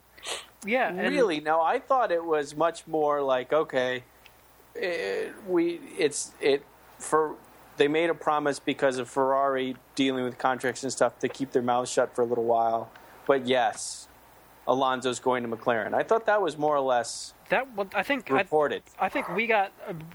yeah, 0.64 0.88
and, 0.88 1.00
really? 1.00 1.40
No, 1.40 1.60
I 1.60 1.80
thought 1.80 2.12
it 2.12 2.24
was 2.24 2.56
much 2.56 2.86
more 2.86 3.20
like 3.22 3.52
okay, 3.52 4.04
it, 4.78 5.34
we 5.46 5.80
it's 5.98 6.32
it 6.40 6.64
for 6.98 7.36
they 7.76 7.88
made 7.88 8.10
a 8.10 8.14
promise 8.14 8.58
because 8.58 8.98
of 8.98 9.08
Ferrari 9.08 9.76
dealing 9.94 10.24
with 10.24 10.38
contracts 10.38 10.82
and 10.82 10.92
stuff 10.92 11.18
to 11.18 11.28
keep 11.28 11.52
their 11.52 11.62
mouths 11.62 11.90
shut 11.90 12.14
for 12.14 12.22
a 12.22 12.24
little 12.24 12.44
while. 12.44 12.90
But 13.26 13.46
yes, 13.46 14.08
Alonso's 14.66 15.20
going 15.20 15.42
to 15.42 15.48
McLaren. 15.48 15.94
I 15.94 16.02
thought 16.02 16.26
that 16.26 16.40
was 16.40 16.56
more 16.56 16.74
or 16.74 16.80
less 16.80 17.34
that. 17.50 17.74
Well, 17.76 17.88
I 17.94 18.02
think 18.02 18.30
reported. 18.30 18.82
I 18.98 19.08
think 19.08 19.28
we 19.28 19.46
got 19.46 19.72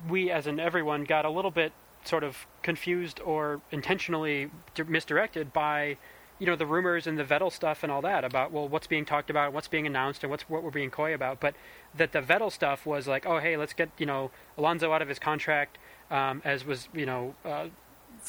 we 0.09 0.31
as 0.31 0.47
in 0.47 0.59
everyone 0.59 1.03
got 1.03 1.25
a 1.25 1.29
little 1.29 1.51
bit 1.51 1.71
sort 2.03 2.23
of 2.23 2.47
confused 2.63 3.19
or 3.19 3.61
intentionally 3.71 4.49
misdirected 4.87 5.53
by 5.53 5.97
you 6.41 6.47
know 6.47 6.55
the 6.55 6.65
rumors 6.65 7.05
and 7.05 7.19
the 7.19 7.23
Vettel 7.23 7.51
stuff 7.51 7.83
and 7.83 7.91
all 7.91 8.01
that 8.01 8.23
about 8.23 8.51
well 8.51 8.67
what's 8.67 8.87
being 8.87 9.05
talked 9.05 9.29
about, 9.29 9.53
what's 9.53 9.67
being 9.67 9.85
announced, 9.85 10.23
and 10.23 10.31
what's 10.31 10.49
what 10.49 10.63
we're 10.63 10.71
being 10.71 10.89
coy 10.89 11.13
about. 11.13 11.39
But 11.39 11.53
that 11.95 12.13
the 12.13 12.21
Vettel 12.21 12.51
stuff 12.51 12.83
was 12.83 13.07
like, 13.07 13.27
oh 13.27 13.37
hey, 13.37 13.57
let's 13.57 13.73
get 13.73 13.89
you 13.99 14.07
know 14.07 14.31
Alonso 14.57 14.91
out 14.91 15.03
of 15.03 15.07
his 15.07 15.19
contract, 15.19 15.77
um, 16.09 16.41
as 16.43 16.65
was 16.65 16.89
you 16.93 17.05
know. 17.05 17.35
Uh, 17.45 17.67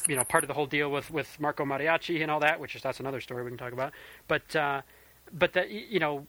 you 0.07 0.15
know, 0.15 0.23
part 0.23 0.43
of 0.43 0.47
the 0.47 0.55
whole 0.55 0.65
deal 0.65 0.89
with, 0.89 1.11
with 1.11 1.39
Marco 1.39 1.63
Mattiacci 1.63 2.23
and 2.23 2.31
all 2.31 2.39
that, 2.39 2.59
which 2.59 2.75
is 2.75 2.81
that's 2.81 2.99
another 2.99 3.21
story 3.21 3.43
we 3.43 3.51
can 3.51 3.59
talk 3.59 3.73
about. 3.73 3.91
But 4.27 4.55
uh, 4.55 4.81
but 5.31 5.53
that 5.53 5.69
you 5.69 5.99
know, 5.99 6.25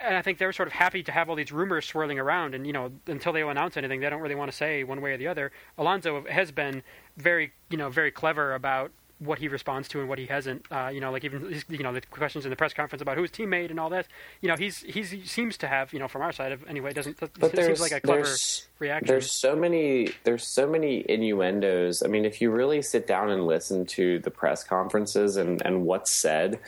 and 0.00 0.16
I 0.16 0.22
think 0.22 0.38
they're 0.38 0.54
sort 0.54 0.68
of 0.68 0.72
happy 0.72 1.02
to 1.02 1.12
have 1.12 1.28
all 1.28 1.36
these 1.36 1.52
rumors 1.52 1.84
swirling 1.84 2.18
around, 2.18 2.54
and 2.54 2.66
you 2.66 2.72
know, 2.72 2.92
until 3.06 3.34
they 3.34 3.42
announce 3.42 3.76
anything, 3.76 4.00
they 4.00 4.08
don't 4.08 4.22
really 4.22 4.34
want 4.34 4.50
to 4.50 4.56
say 4.56 4.84
one 4.84 5.02
way 5.02 5.12
or 5.12 5.18
the 5.18 5.26
other. 5.26 5.52
Alonso 5.76 6.24
has 6.30 6.50
been 6.50 6.82
very, 7.18 7.52
you 7.68 7.76
know, 7.76 7.90
very 7.90 8.10
clever 8.10 8.54
about 8.54 8.90
what 9.24 9.38
he 9.38 9.48
responds 9.48 9.88
to 9.88 10.00
and 10.00 10.08
what 10.08 10.18
he 10.18 10.26
hasn't. 10.26 10.66
Uh, 10.70 10.90
you 10.92 11.00
know, 11.00 11.10
like 11.10 11.24
even 11.24 11.62
you 11.68 11.82
know 11.82 11.92
the 11.92 12.00
questions 12.02 12.44
in 12.44 12.50
the 12.50 12.56
press 12.56 12.72
conference 12.72 13.02
about 13.02 13.16
who's 13.16 13.30
teammate 13.30 13.70
and 13.70 13.80
all 13.80 13.90
that. 13.90 14.06
You 14.40 14.48
know, 14.48 14.56
he's 14.56 14.80
he's 14.82 15.10
he 15.10 15.24
seems 15.24 15.56
to 15.58 15.68
have 15.68 15.92
you 15.92 15.98
know 15.98 16.08
from 16.08 16.22
our 16.22 16.32
side 16.32 16.52
of 16.52 16.66
anyway 16.68 16.92
doesn't. 16.92 17.18
But 17.18 17.54
it 17.54 17.64
seems 17.64 17.80
like 17.80 17.92
a 17.92 18.00
clever 18.00 18.34
reaction. 18.78 19.06
There's 19.06 19.30
so 19.30 19.56
many 19.56 20.10
there's 20.24 20.46
so 20.46 20.68
many 20.68 21.04
innuendos. 21.08 22.02
I 22.02 22.08
mean, 22.08 22.24
if 22.24 22.40
you 22.40 22.50
really 22.50 22.82
sit 22.82 23.06
down 23.06 23.30
and 23.30 23.46
listen 23.46 23.86
to 23.86 24.18
the 24.20 24.30
press 24.30 24.64
conferences 24.64 25.36
and 25.36 25.62
and 25.64 25.84
what's 25.84 26.12
said. 26.12 26.58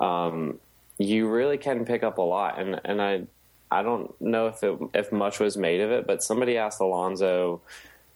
Um, 0.00 0.60
you 1.00 1.28
really 1.28 1.56
can 1.56 1.86
pick 1.86 2.02
up 2.02 2.18
a 2.18 2.22
lot. 2.22 2.60
And 2.60 2.80
and 2.84 3.00
I 3.00 3.22
I 3.70 3.82
don't 3.82 4.18
know 4.20 4.48
if 4.48 4.62
it, 4.62 4.78
if 4.94 5.12
much 5.12 5.40
was 5.40 5.56
made 5.56 5.80
of 5.80 5.90
it, 5.90 6.06
but 6.06 6.22
somebody 6.22 6.58
asked 6.58 6.80
Alonso 6.80 7.62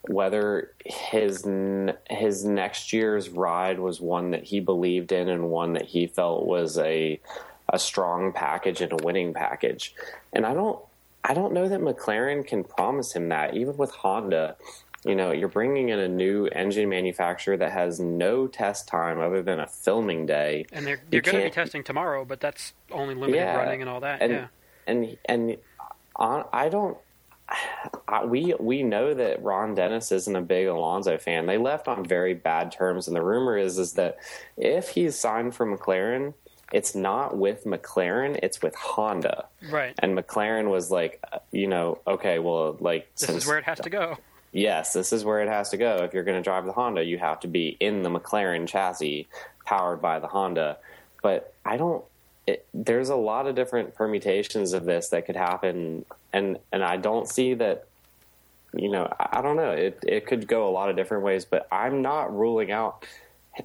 whether 0.09 0.73
his 0.85 1.47
his 2.11 2.45
next 2.45 2.93
year's 2.93 3.29
ride 3.29 3.79
was 3.79 4.01
one 4.01 4.31
that 4.31 4.45
he 4.45 4.61
believed 4.61 5.13
in 5.13 5.29
and 5.29 5.51
one 5.51 5.75
that 5.75 5.87
he 5.87 6.07
felt 6.07 6.47
was 6.47 6.79
a 6.79 7.21
a 7.69 7.79
strong 7.79 8.33
package 8.33 8.81
and 8.81 8.93
a 8.93 9.05
winning 9.05 9.33
package. 9.33 9.95
And 10.33 10.45
I 10.45 10.55
don't 10.55 10.79
I 11.25 11.35
don't 11.35 11.53
know 11.53 11.69
that 11.69 11.81
McLaren 11.81 12.47
can 12.47 12.65
promise 12.65 13.13
him 13.13 13.29
that 13.31 13.55
even 13.57 13.77
with 13.77 13.91
Honda 13.91 14.57
you 15.05 15.15
know, 15.15 15.33
you're 15.33 15.49
bringing 15.49 15.91
in 15.91 15.99
a 15.99 16.09
new 16.09 16.47
engine 16.47 16.89
manufacturer 16.89 17.57
that 17.59 17.73
has 17.73 18.01
no 18.01 18.47
test 18.47 18.89
time 18.89 19.21
other 19.21 19.43
than 19.43 19.61
a 19.61 19.67
filming 19.67 20.25
day. 20.25 20.67
And 20.73 20.87
they're 20.87 21.01
they're 21.11 21.21
going 21.21 21.39
to 21.39 21.45
be 21.45 21.51
testing 21.51 21.85
tomorrow, 21.85 22.25
but 22.25 22.41
that's 22.41 22.73
only 22.91 23.15
limited 23.15 23.37
yeah, 23.37 23.57
running 23.57 23.83
and 23.83 23.91
all 23.91 24.01
that. 24.01 24.23
And, 24.23 24.33
yeah. 24.33 24.47
And 24.87 25.17
and 25.27 25.57
uh, 26.17 26.45
I 26.53 26.69
don't. 26.71 26.97
I, 28.09 28.25
we 28.25 28.55
we 28.59 28.83
know 28.83 29.15
that 29.15 29.43
Ron 29.43 29.75
Dennis 29.75 30.13
isn't 30.13 30.35
a 30.35 30.41
big 30.41 30.67
Alonso 30.67 31.19
fan. 31.19 31.47
They 31.47 31.59
left 31.59 31.89
on 31.89 32.05
very 32.05 32.35
bad 32.35 32.73
terms, 32.73 33.07
and 33.07 33.17
the 33.17 33.23
rumor 33.23 33.57
is 33.57 33.79
is 33.79 33.95
that 33.95 34.19
if 34.57 34.89
he's 34.89 35.19
signed 35.19 35.55
for 35.55 35.67
McLaren, 35.67 36.35
it's 36.73 36.95
not 36.95 37.37
with 37.37 37.65
McLaren, 37.65 38.39
it's 38.43 38.63
with 38.63 38.75
Honda. 38.75 39.47
Right. 39.71 39.95
And 39.99 40.17
McLaren 40.17 40.71
was 40.71 40.91
like, 40.91 41.23
uh, 41.33 41.39
you 41.53 41.67
know, 41.67 42.01
okay, 42.07 42.39
well, 42.39 42.77
like 42.81 43.15
this 43.17 43.29
since, 43.29 43.43
is 43.43 43.49
where 43.49 43.59
it 43.59 43.65
has 43.65 43.81
to 43.81 43.91
go 43.91 44.19
yes, 44.55 44.93
this 44.93 45.13
is 45.13 45.25
where 45.25 45.43
it 45.43 45.49
has 45.49 45.71
to 45.71 45.77
go. 45.77 45.97
If 46.05 46.15
you're 46.15 46.25
going 46.25 46.39
to 46.39 46.43
drive 46.43 46.65
the 46.65 46.73
Honda, 46.73 47.05
you 47.05 47.19
have 47.19 47.41
to 47.41 47.49
be 47.49 47.77
in 47.81 48.03
the 48.03 48.09
McLaren 48.09 48.67
chassis 48.67 49.29
powered 49.67 50.01
by 50.01 50.21
the 50.21 50.29
Honda. 50.29 50.79
But 51.23 51.53
I 51.65 51.77
don't. 51.77 52.05
It, 52.47 52.67
there's 52.73 53.09
a 53.09 53.17
lot 53.17 53.47
of 53.47 53.55
different 53.55 53.95
permutations 53.95 54.73
of 54.73 54.85
this 54.85 55.09
that 55.09 55.27
could 55.27 55.37
happen, 55.37 56.05
and 56.35 56.59
and 56.73 56.85
I 56.85 56.99
don't 56.99 57.27
see 57.27 57.55
that. 57.55 57.87
You 58.77 58.91
know, 58.91 59.09
I, 59.21 59.41
don't 59.41 59.57
know. 59.57 59.71
It 59.71 60.01
it 60.05 60.27
could 60.27 60.49
go 60.49 60.69
a 60.69 60.73
lot 60.73 60.91
of 60.91 60.97
different 60.97 61.23
ways, 61.23 61.45
but 61.45 61.69
I'm 61.71 62.03
not 62.03 62.37
ruling 62.37 62.73
out. 62.73 63.07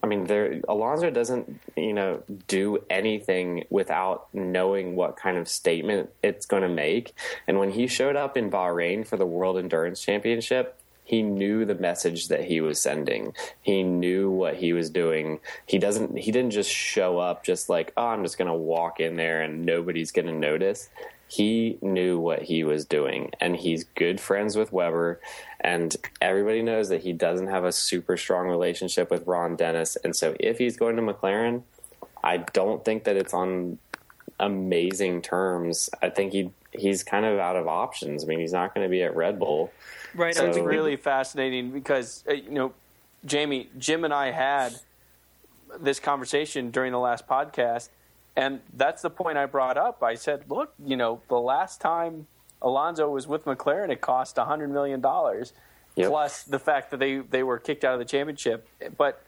I 0.03 0.05
mean, 0.05 0.25
there 0.25 0.61
Alonso 0.69 1.09
doesn't, 1.09 1.59
you 1.75 1.93
know, 1.93 2.21
do 2.47 2.85
anything 2.91 3.65
without 3.71 4.27
knowing 4.35 4.95
what 4.95 5.17
kind 5.17 5.35
of 5.37 5.49
statement 5.49 6.11
it's 6.21 6.45
going 6.45 6.61
to 6.61 6.69
make. 6.69 7.15
And 7.47 7.57
when 7.57 7.71
he 7.71 7.87
showed 7.87 8.15
up 8.15 8.37
in 8.37 8.51
Bahrain 8.51 9.05
for 9.05 9.17
the 9.17 9.25
World 9.25 9.57
Endurance 9.57 9.99
Championship, 9.99 10.79
he 11.03 11.23
knew 11.23 11.65
the 11.65 11.73
message 11.73 12.27
that 12.27 12.45
he 12.45 12.61
was 12.61 12.79
sending. 12.79 13.33
He 13.63 13.81
knew 13.81 14.29
what 14.29 14.57
he 14.57 14.73
was 14.73 14.91
doing. 14.91 15.39
He 15.65 15.79
doesn't 15.79 16.19
he 16.19 16.31
didn't 16.31 16.51
just 16.51 16.69
show 16.69 17.17
up 17.17 17.43
just 17.43 17.67
like, 17.67 17.91
"Oh, 17.97 18.09
I'm 18.09 18.21
just 18.21 18.37
going 18.37 18.47
to 18.47 18.53
walk 18.53 18.99
in 18.99 19.15
there 19.15 19.41
and 19.41 19.65
nobody's 19.65 20.11
going 20.11 20.27
to 20.27 20.33
notice." 20.33 20.87
He 21.29 21.77
knew 21.81 22.19
what 22.19 22.41
he 22.41 22.63
was 22.63 22.85
doing 22.85 23.31
and 23.39 23.55
he's 23.55 23.83
good 23.95 24.19
friends 24.19 24.55
with 24.55 24.73
Webber 24.73 25.21
and 25.61 25.95
everybody 26.19 26.61
knows 26.61 26.89
that 26.89 27.01
he 27.01 27.13
doesn't 27.13 27.47
have 27.47 27.63
a 27.63 27.71
super 27.71 28.17
strong 28.17 28.47
relationship 28.47 29.11
with 29.11 29.27
Ron 29.27 29.55
Dennis 29.55 29.95
and 29.97 30.15
so 30.15 30.35
if 30.39 30.57
he's 30.57 30.75
going 30.75 30.95
to 30.95 31.01
McLaren, 31.01 31.63
I 32.23 32.37
don't 32.37 32.83
think 32.83 33.03
that 33.05 33.15
it's 33.15 33.33
on 33.33 33.77
amazing 34.39 35.21
terms. 35.21 35.89
I 36.01 36.09
think 36.09 36.33
he 36.33 36.51
he's 36.71 37.03
kind 37.03 37.25
of 37.25 37.39
out 37.39 37.55
of 37.55 37.67
options. 37.67 38.23
I 38.23 38.27
mean, 38.27 38.39
he's 38.39 38.53
not 38.53 38.73
going 38.73 38.85
to 38.85 38.89
be 38.89 39.03
at 39.03 39.15
Red 39.15 39.39
Bull. 39.39 39.71
Right. 40.13 40.35
So, 40.35 40.45
it's 40.45 40.57
really 40.57 40.95
fascinating 40.95 41.71
because 41.71 42.23
uh, 42.29 42.33
you 42.33 42.51
know, 42.51 42.73
Jamie, 43.25 43.69
Jim, 43.77 44.03
and 44.03 44.13
I 44.13 44.31
had 44.31 44.75
this 45.79 45.99
conversation 45.99 46.71
during 46.71 46.91
the 46.91 46.99
last 46.99 47.27
podcast, 47.27 47.89
and 48.39 48.61
that's 48.73 49.01
the 49.01 49.09
point 49.09 49.37
I 49.37 49.45
brought 49.45 49.77
up. 49.77 50.01
I 50.01 50.15
said, 50.15 50.45
look, 50.49 50.73
you 50.83 50.95
know, 50.95 51.21
the 51.27 51.39
last 51.39 51.81
time 51.81 52.27
Alonso 52.61 53.09
was 53.09 53.27
with 53.27 53.43
McLaren, 53.43 53.91
it 53.91 53.99
cost 53.99 54.37
hundred 54.37 54.71
million 54.71 55.01
dollars, 55.01 55.51
yep. 55.95 56.07
plus 56.07 56.43
the 56.43 56.59
fact 56.59 56.91
that 56.91 57.01
they 57.01 57.17
they 57.17 57.43
were 57.43 57.59
kicked 57.59 57.83
out 57.83 57.93
of 57.93 57.99
the 57.99 58.05
championship. 58.05 58.65
But 58.97 59.21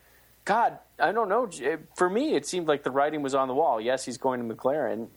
God, 0.46 0.80
I 0.98 1.12
don't 1.12 1.28
know. 1.28 1.50
For 1.96 2.10
me, 2.10 2.36
it 2.36 2.46
seemed 2.46 2.68
like 2.68 2.84
the 2.84 2.92
writing 2.92 3.22
was 3.22 3.36
on 3.36 3.50
the 3.50 3.54
wall. 3.54 3.82
Yes, 3.82 4.06
he's 4.06 4.18
going 4.18 4.48
to 4.48 4.56
McLaren. 4.56 5.08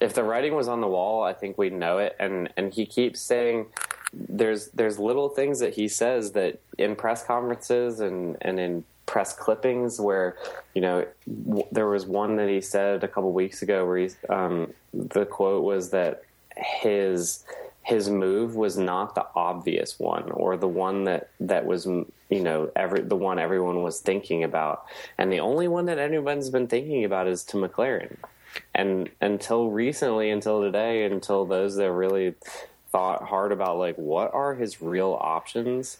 If 0.00 0.14
the 0.14 0.22
writing 0.22 0.54
was 0.54 0.68
on 0.68 0.80
the 0.80 0.86
wall, 0.86 1.24
I 1.24 1.32
think 1.32 1.58
we'd 1.58 1.72
know 1.72 1.98
it. 1.98 2.14
And 2.20 2.48
and 2.56 2.72
he 2.72 2.86
keeps 2.86 3.20
saying 3.20 3.66
there's 4.12 4.68
there's 4.68 5.00
little 5.00 5.28
things 5.28 5.58
that 5.58 5.74
he 5.74 5.88
says 5.88 6.32
that 6.32 6.60
in 6.78 6.94
press 6.94 7.24
conferences 7.24 7.98
and 7.98 8.36
and 8.40 8.60
in 8.60 8.84
press 9.08 9.32
clippings 9.32 9.98
where 9.98 10.36
you 10.74 10.82
know 10.82 11.04
w- 11.46 11.66
there 11.72 11.88
was 11.88 12.06
one 12.06 12.36
that 12.36 12.48
he 12.48 12.60
said 12.60 13.02
a 13.02 13.08
couple 13.08 13.32
weeks 13.32 13.62
ago 13.62 13.84
where 13.84 13.96
he's 13.96 14.16
um, 14.28 14.72
the 14.92 15.24
quote 15.24 15.64
was 15.64 15.90
that 15.90 16.22
his 16.56 17.44
his 17.82 18.10
move 18.10 18.54
was 18.54 18.76
not 18.76 19.14
the 19.14 19.26
obvious 19.34 19.98
one 19.98 20.30
or 20.32 20.58
the 20.58 20.68
one 20.68 21.04
that 21.04 21.30
that 21.40 21.64
was 21.64 21.86
you 21.86 22.06
know 22.30 22.70
every 22.76 23.00
the 23.00 23.16
one 23.16 23.38
everyone 23.38 23.82
was 23.82 24.00
thinking 24.00 24.44
about. 24.44 24.84
And 25.16 25.32
the 25.32 25.40
only 25.40 25.68
one 25.68 25.86
that 25.86 25.98
anyone's 25.98 26.50
been 26.50 26.66
thinking 26.66 27.04
about 27.04 27.26
is 27.26 27.42
to 27.44 27.56
McLaren. 27.56 28.16
And 28.74 29.08
until 29.22 29.70
recently 29.70 30.30
until 30.30 30.60
today 30.60 31.04
until 31.04 31.46
those 31.46 31.76
that 31.76 31.90
really 31.90 32.34
thought 32.90 33.22
hard 33.22 33.52
about 33.52 33.78
like 33.78 33.96
what 33.96 34.34
are 34.34 34.54
his 34.54 34.82
real 34.82 35.16
options, 35.18 35.98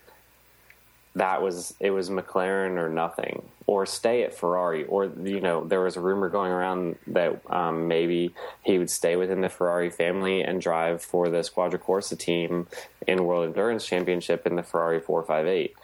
that 1.18 1.42
was 1.42 1.74
it 1.80 1.90
was 1.90 2.10
McLaren 2.10 2.76
or 2.76 2.88
nothing, 2.88 3.42
or 3.66 3.86
stay 3.86 4.22
at 4.22 4.34
Ferrari, 4.34 4.84
or 4.84 5.06
you 5.06 5.40
know 5.40 5.64
there 5.64 5.80
was 5.80 5.96
a 5.96 6.00
rumor 6.00 6.28
going 6.28 6.50
around 6.50 6.96
that 7.08 7.40
um, 7.50 7.88
maybe 7.88 8.34
he 8.62 8.78
would 8.78 8.90
stay 8.90 9.16
within 9.16 9.40
the 9.40 9.48
Ferrari 9.48 9.90
family 9.90 10.42
and 10.42 10.60
drive 10.60 11.02
for 11.02 11.28
the 11.28 11.42
Squadra 11.42 11.78
Corsa 11.78 12.18
team 12.18 12.66
in 13.06 13.24
World 13.24 13.46
Endurance 13.46 13.86
Championship 13.86 14.46
in 14.46 14.56
the 14.56 14.62
Ferrari 14.62 15.00
458. 15.00 15.74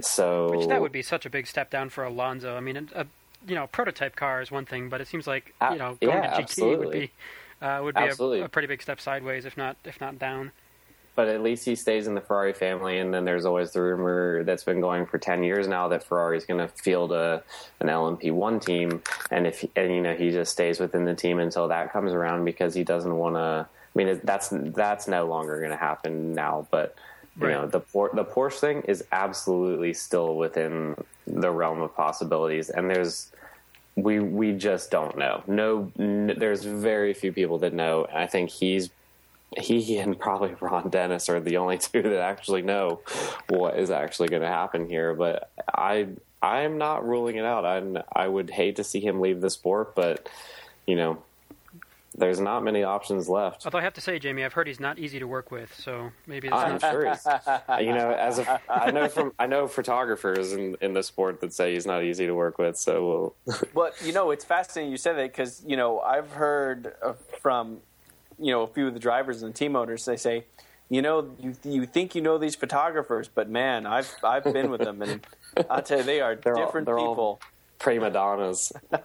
So 0.00 0.56
Which 0.56 0.68
that 0.68 0.80
would 0.80 0.92
be 0.92 1.02
such 1.02 1.26
a 1.26 1.30
big 1.30 1.46
step 1.46 1.70
down 1.70 1.88
for 1.88 2.04
Alonso. 2.04 2.56
I 2.56 2.60
mean, 2.60 2.88
a, 2.94 3.06
you 3.46 3.54
know, 3.54 3.66
prototype 3.66 4.16
car 4.16 4.42
is 4.42 4.50
one 4.50 4.64
thing, 4.64 4.88
but 4.88 5.00
it 5.00 5.08
seems 5.08 5.26
like 5.26 5.54
you 5.70 5.78
know 5.78 5.96
going 6.00 6.16
yeah, 6.16 6.36
to 6.36 6.36
GT 6.36 6.42
absolutely. 6.42 6.86
would 6.86 6.92
be 6.92 7.10
uh, 7.66 7.80
would 7.82 7.94
be 7.94 8.02
a, 8.40 8.44
a, 8.44 8.48
pretty 8.48 8.68
big 8.68 8.82
step 8.82 9.00
sideways, 9.00 9.44
if 9.44 9.56
not 9.56 9.76
if 9.84 10.00
not 10.00 10.18
down. 10.18 10.52
But 11.16 11.28
at 11.28 11.42
least 11.42 11.64
he 11.64 11.76
stays 11.76 12.06
in 12.08 12.14
the 12.14 12.20
Ferrari 12.20 12.52
family, 12.52 12.98
and 12.98 13.14
then 13.14 13.24
there's 13.24 13.44
always 13.44 13.70
the 13.70 13.80
rumor 13.80 14.42
that's 14.42 14.64
been 14.64 14.80
going 14.80 15.06
for 15.06 15.18
ten 15.18 15.44
years 15.44 15.68
now 15.68 15.88
that 15.88 16.02
Ferrari 16.02 16.36
is 16.36 16.44
going 16.44 16.58
to 16.58 16.68
field 16.68 17.12
a 17.12 17.42
an 17.80 17.86
LMP 17.86 18.32
one 18.32 18.58
team, 18.58 19.02
and 19.30 19.46
if 19.46 19.64
and 19.76 19.92
you 19.92 20.00
know 20.00 20.14
he 20.14 20.30
just 20.30 20.52
stays 20.52 20.80
within 20.80 21.04
the 21.04 21.14
team 21.14 21.38
until 21.38 21.68
that 21.68 21.92
comes 21.92 22.12
around 22.12 22.44
because 22.44 22.74
he 22.74 22.84
doesn't 22.84 23.16
want 23.16 23.36
to. 23.36 23.66
I 23.68 23.96
mean, 23.96 24.20
that's 24.24 24.48
that's 24.50 25.06
no 25.06 25.26
longer 25.26 25.58
going 25.58 25.70
to 25.70 25.76
happen 25.76 26.34
now, 26.34 26.66
but 26.72 26.96
you 27.38 27.46
right. 27.46 27.52
know 27.52 27.66
the 27.66 27.80
the 28.14 28.24
Porsche 28.24 28.58
thing 28.58 28.82
is 28.82 29.04
absolutely 29.12 29.92
still 29.94 30.36
within 30.36 30.96
the 31.26 31.50
realm 31.50 31.80
of 31.80 31.94
possibilities, 31.94 32.70
and 32.70 32.90
there's 32.90 33.32
we 33.96 34.20
we 34.20 34.52
just 34.52 34.90
don't 34.90 35.16
know. 35.16 35.42
No, 35.46 35.92
n- 35.98 36.34
there's 36.36 36.64
very 36.64 37.14
few 37.14 37.32
people 37.32 37.58
that 37.58 37.72
know. 37.72 38.06
I 38.12 38.26
think 38.26 38.50
he's 38.50 38.90
he 39.58 39.98
and 39.98 40.18
probably 40.18 40.54
Ron 40.60 40.90
Dennis 40.90 41.28
are 41.28 41.40
the 41.40 41.56
only 41.56 41.78
two 41.78 42.02
that 42.02 42.20
actually 42.20 42.62
know 42.62 43.00
what 43.48 43.78
is 43.78 43.90
actually 43.90 44.28
going 44.28 44.42
to 44.42 44.48
happen 44.48 44.88
here. 44.88 45.14
But 45.14 45.50
I 45.72 46.08
I'm 46.42 46.78
not 46.78 47.06
ruling 47.06 47.36
it 47.36 47.44
out. 47.44 47.64
I 47.64 47.82
I 48.12 48.28
would 48.28 48.50
hate 48.50 48.76
to 48.76 48.84
see 48.84 49.00
him 49.00 49.20
leave 49.20 49.40
the 49.40 49.50
sport, 49.50 49.94
but 49.94 50.28
you 50.86 50.96
know 50.96 51.22
there's 52.16 52.38
not 52.38 52.62
many 52.62 52.84
options 52.84 53.28
left. 53.28 53.66
Although 53.66 53.78
I 53.78 53.82
have 53.82 53.94
to 53.94 54.00
say, 54.00 54.18
Jamie, 54.18 54.44
I've 54.44 54.52
heard 54.52 54.68
he's 54.68 54.78
not 54.78 54.98
easy 54.98 55.18
to 55.18 55.26
work 55.26 55.50
with, 55.50 55.74
so 55.74 56.12
maybe 56.26 56.46
it's 56.46 56.56
I'm 56.56 56.78
not. 56.78 56.80
sure 56.80 57.08
he's, 57.08 57.26
you 57.80 57.92
know, 57.92 58.12
as 58.12 58.38
a, 58.38 58.60
I 58.68 58.90
know 58.92 59.08
from 59.08 59.32
I 59.38 59.46
know 59.46 59.66
photographers 59.66 60.52
in 60.52 60.76
in 60.80 60.94
the 60.94 61.02
sport 61.02 61.40
that 61.40 61.52
say 61.52 61.74
he's 61.74 61.86
not 61.86 62.04
easy 62.04 62.26
to 62.26 62.34
work 62.34 62.58
with. 62.58 62.76
So 62.76 63.34
we'll. 63.46 63.58
But 63.74 63.94
you 64.02 64.12
know, 64.12 64.30
it's 64.30 64.44
fascinating 64.44 64.92
you 64.92 64.96
said 64.96 65.16
that 65.16 65.32
because 65.32 65.62
you 65.66 65.76
know 65.76 66.00
I've 66.00 66.30
heard 66.30 66.94
uh, 67.02 67.14
from 67.40 67.80
you 68.38 68.52
know 68.52 68.62
a 68.62 68.66
few 68.66 68.86
of 68.86 68.94
the 68.94 69.00
drivers 69.00 69.42
and 69.42 69.52
the 69.54 69.58
team 69.58 69.76
owners. 69.76 70.04
They 70.04 70.16
say, 70.16 70.44
you 70.88 71.02
know, 71.02 71.30
you 71.40 71.54
you 71.64 71.86
think 71.86 72.14
you 72.14 72.20
know 72.22 72.38
these 72.38 72.54
photographers, 72.54 73.28
but 73.28 73.48
man, 73.48 73.86
I've 73.86 74.14
I've 74.22 74.44
been 74.44 74.70
with 74.70 74.80
them, 74.82 75.02
and 75.02 75.26
I'll 75.70 75.82
tell 75.82 75.98
you, 75.98 76.04
they 76.04 76.20
are 76.20 76.34
different 76.52 76.88
all- 76.88 77.14
people. 77.14 77.40
prima 77.78 78.10
donnas. 78.10 78.72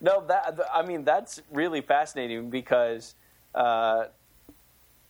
No, 0.00 0.26
that 0.26 0.58
I 0.74 0.82
mean 0.82 1.04
that's 1.04 1.40
really 1.52 1.80
fascinating 1.80 2.50
because 2.50 3.14
uh, 3.54 4.06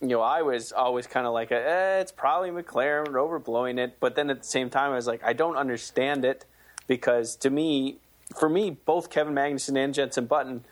you 0.01 0.09
know 0.09 0.21
I 0.21 0.43
was 0.43 0.71
always 0.71 1.07
kind 1.07 1.25
of 1.25 1.33
like, 1.33 1.51
eh, 1.51 1.99
it's 1.99 2.11
probably 2.11 2.51
McLaren 2.51 3.11
we're 3.11 3.17
overblowing 3.19 3.79
it, 3.79 3.97
but 3.99 4.13
then 4.15 4.29
at 4.29 4.39
the 4.43 4.47
same 4.47 4.69
time 4.69 4.91
I 4.91 4.95
was 4.95 5.07
like, 5.07 5.23
I 5.23 5.33
don't 5.33 5.55
understand 5.57 6.23
it 6.25 6.45
because 6.85 7.35
to 7.37 7.49
me, 7.49 7.97
for 8.39 8.47
me, 8.49 8.69
both 8.85 9.09
Kevin 9.09 9.33
Magnussen 9.33 9.75
and 9.83 9.95
Jensen 9.95 10.27
Button, 10.27 10.63